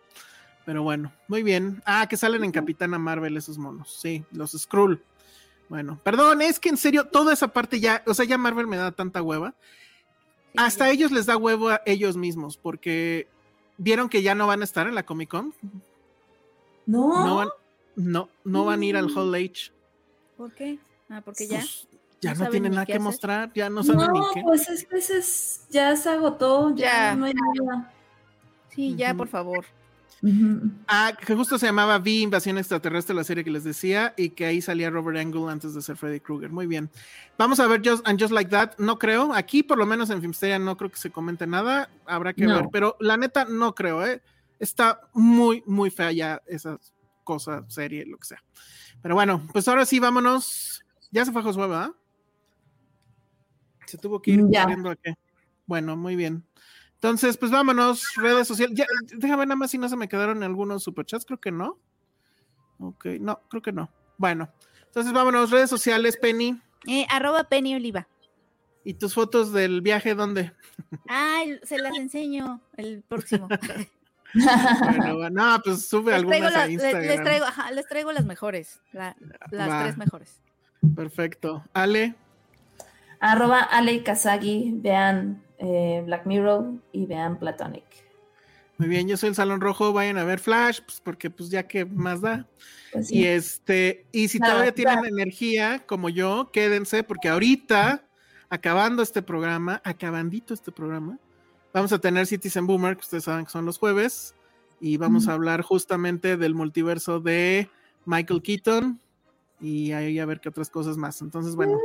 Pero 0.65 0.83
bueno, 0.83 1.13
muy 1.29 1.43
bien. 1.43 1.83
Ah, 1.85 2.07
que 2.09 2.17
salen 2.17 2.45
en 2.45 2.53
Capitana 2.53 2.99
Marvel 2.99 3.37
esos 3.37 3.59
monos. 3.59 3.97
Sí, 4.01 4.25
los 4.33 4.53
Skrull. 4.53 5.03
Bueno, 5.69 5.99
perdón, 6.05 6.43
es 6.43 6.61
que 6.61 6.69
en 6.69 6.77
serio, 6.77 7.07
toda 7.07 7.33
esa 7.33 7.49
parte 7.49 7.81
ya, 7.81 8.03
o 8.07 8.15
sea, 8.15 8.25
ya 8.25 8.39
Marvel 8.39 8.67
me 8.67 8.77
da 8.77 8.93
tanta 8.93 9.23
hueva. 9.23 9.55
Hasta 10.57 10.91
ellos 10.91 11.11
les 11.13 11.27
da 11.27 11.37
huevo 11.37 11.71
a 11.71 11.81
ellos 11.87 12.17
mismos, 12.17 12.59
porque 12.59 13.27
vieron 13.79 14.09
que 14.09 14.23
ya 14.23 14.35
no 14.35 14.47
van 14.47 14.61
a 14.61 14.65
estar 14.65 14.87
en 14.87 14.95
la 14.95 15.05
Comic 15.05 15.31
Con. 15.31 15.55
No. 16.85 17.25
No 17.25 17.37
van, 17.37 17.49
no, 17.97 18.29
no 18.45 18.65
van 18.67 18.83
a 18.83 18.85
ir 18.85 18.97
al 18.97 19.09
mm. 19.09 19.19
Hall 19.19 19.35
H. 19.35 19.73
¿Por 20.37 20.53
qué? 20.53 20.79
Ah, 21.09 21.23
porque 21.25 21.47
ya. 21.47 21.61
Pues, 21.61 21.89
ya 22.21 22.35
no, 22.35 22.51
tienen 22.51 22.73
nada 22.73 22.87
que 22.87 22.99
mostrar, 22.99 23.53
ya 23.53 23.69
no 23.69 23.83
saben 23.83 24.13
ni 24.13 24.21
qué. 24.33 24.43
Pues 24.43 24.69
es 24.69 24.85
que 24.85 25.73
ya 25.73 25.97
se 25.97 26.09
agotó, 26.09 26.75
ya, 26.77 27.17
no 27.17 27.25
hay 27.25 27.35
nada. 27.35 27.93
Sí, 28.69 28.95
ya, 28.95 29.13
por 29.15 29.27
favor. 29.27 29.65
Ah, 30.87 31.13
que 31.19 31.35
justo 31.35 31.59
se 31.59 31.67
llamaba 31.67 31.99
V 31.99 32.11
Invasión 32.11 32.57
Extraterrestre, 32.57 33.15
la 33.15 33.25
serie 33.25 33.43
que 33.43 33.51
les 33.51 33.65
decía, 33.65 34.15
y 34.17 34.31
que 34.31 34.47
ahí 34.47 34.63
salía 34.63 34.89
Robert 34.89 35.19
Angle 35.19 35.51
antes 35.51 35.75
de 35.75 35.83
ser 35.83 35.97
Freddy 35.97 36.21
Krueger. 36.21 36.51
Muy 36.51 36.67
bien. 36.67 36.91
Vamos 37.37 37.59
a 37.59 37.67
ver 37.67 37.83
Just, 37.85 38.07
and 38.07 38.21
Just 38.21 38.33
Like 38.33 38.51
That. 38.51 38.79
No 38.79 38.99
creo. 38.99 39.35
Aquí, 39.35 39.63
por 39.63 39.79
lo 39.79 39.87
menos 39.87 40.11
en 40.11 40.21
Filmsteria, 40.21 40.59
no 40.61 40.77
creo 40.77 40.91
que 40.91 40.97
se 40.97 41.11
comente 41.11 41.47
nada. 41.47 41.91
Habrá 42.07 42.33
que 42.33 42.47
ver. 42.47 42.69
Pero 42.71 42.97
la 43.01 43.17
neta, 43.17 43.47
no 43.47 43.75
creo, 43.75 44.07
¿eh? 44.07 44.23
Está 44.61 45.01
muy, 45.13 45.65
muy 45.67 45.91
fea 45.91 46.13
ya 46.13 46.41
esa 46.47 46.79
cosa, 47.25 47.65
serie, 47.69 48.07
lo 48.07 48.17
que 48.17 48.27
sea. 48.27 48.43
Pero 49.03 49.17
bueno, 49.17 49.47
pues 49.53 49.67
ahora 49.67 49.85
sí, 49.85 49.99
vámonos. 49.99 50.85
Ya 51.11 51.25
se 51.25 51.33
fue 51.33 51.43
Josué, 51.43 51.67
¿verdad? 51.67 51.91
Se 53.87 53.99
tuvo 53.99 54.23
que 54.23 54.31
ir 54.31 54.41
corriendo 54.41 54.91
aquí. 54.91 55.13
Bueno, 55.67 55.97
muy 55.97 56.15
bien. 56.15 56.45
Entonces, 57.03 57.37
pues 57.37 57.51
vámonos, 57.51 58.15
redes 58.15 58.47
sociales. 58.47 58.79
Ya, 58.79 58.87
déjame 59.17 59.45
nada 59.45 59.57
más 59.57 59.73
si 59.73 59.77
no 59.77 59.89
se 59.89 59.97
me 59.97 60.09
quedaron 60.09 60.45
algunos 60.45 60.85
superchats, 60.85 61.25
creo 61.25 61.41
que 61.41 61.51
no. 61.51 61.77
Ok, 62.79 63.07
no, 63.19 63.41
creo 63.51 63.61
que 63.61 63.73
no. 63.73 63.91
Bueno, 64.19 64.49
entonces 64.87 65.13
vámonos, 65.13 65.51
redes 65.51 65.69
sociales, 65.69 66.17
Penny. 66.17 66.61
Eh, 66.87 67.05
arroba 67.11 67.43
Penny 67.49 67.75
Oliva. 67.75 68.07
¿Y 68.85 68.95
tus 68.95 69.15
fotos 69.15 69.53
del 69.53 69.81
viaje 69.81 70.15
dónde? 70.15 70.53
Ay, 71.09 71.59
se 71.65 71.79
las 71.79 71.97
enseño 71.97 72.61
el 72.77 73.03
próximo. 73.03 73.49
bueno, 74.35 75.29
no, 75.29 75.61
pues 75.65 75.89
sube 75.89 76.15
algunas 76.15 76.55
a 76.55 76.71
Instagram. 76.71 77.03
Les, 77.03 77.21
traigo, 77.21 77.47
les 77.75 77.89
traigo 77.89 78.13
las 78.13 78.27
mejores, 78.27 78.81
las 78.93 79.17
tres 79.51 79.99
mejores. 79.99 80.41
Perfecto. 80.95 81.65
Ale 81.73 82.15
arroba 83.19 83.61
Ale 83.61 84.03
Kazagi, 84.05 84.73
vean 84.77 85.43
eh, 85.59 86.03
Black 86.07 86.27
Mirror 86.27 86.75
y 86.93 87.07
vean 87.07 87.39
Platonic. 87.39 87.85
Muy 88.79 88.89
bien, 88.89 89.07
yo 89.07 89.17
soy 89.17 89.29
el 89.29 89.35
Salón 89.35 89.61
Rojo, 89.61 89.93
vayan 89.93 90.19
a 90.19 90.25
ver 90.25 90.41
Flash, 90.41 90.81
pues 90.85 91.01
porque 91.01 91.31
pues 91.31 91.51
ya 91.51 91.69
que 91.69 91.85
más 91.85 92.21
da. 92.21 92.47
Pues 92.93 93.13
y 93.13 93.27
este, 93.27 94.07
y 94.13 94.29
si 94.29 94.39
todavía 94.39 94.75
tienen 94.75 95.05
energía 95.05 95.85
como 95.87 96.09
yo, 96.09 96.51
quédense, 96.53 97.05
porque 97.05 97.29
ahorita, 97.29 98.05
acabando 98.49 99.03
este 99.03 99.23
programa, 99.23 99.81
acabandito 99.85 100.53
este 100.53 100.73
programa, 100.73 101.19
vamos 101.73 101.93
a 101.93 101.99
tener 101.99 102.27
Citizen 102.27 102.67
Boomer, 102.67 102.97
que 102.97 103.03
ustedes 103.03 103.25
saben 103.25 103.45
que 103.45 103.53
son 103.53 103.67
los 103.67 103.79
jueves, 103.79 104.35
y 104.81 104.97
vamos 104.97 105.29
a 105.29 105.35
hablar 105.35 105.63
justamente 105.63 106.37
del 106.37 106.55
multiverso 106.55 107.21
de 107.21 107.69
Michael 108.05 108.43
Keaton, 108.43 109.01
y 109.61 109.93
ahí 109.93 110.19
a 110.19 110.27
ver 110.27 110.41
qué 110.41 110.49
otras 110.49 110.71
cosas 110.71 110.97
más. 110.97 111.23
Entonces, 111.23 111.55
bueno. 111.55 111.79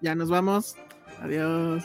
Ya 0.00 0.14
nos 0.14 0.28
vamos. 0.28 0.76
Adiós. 1.20 1.84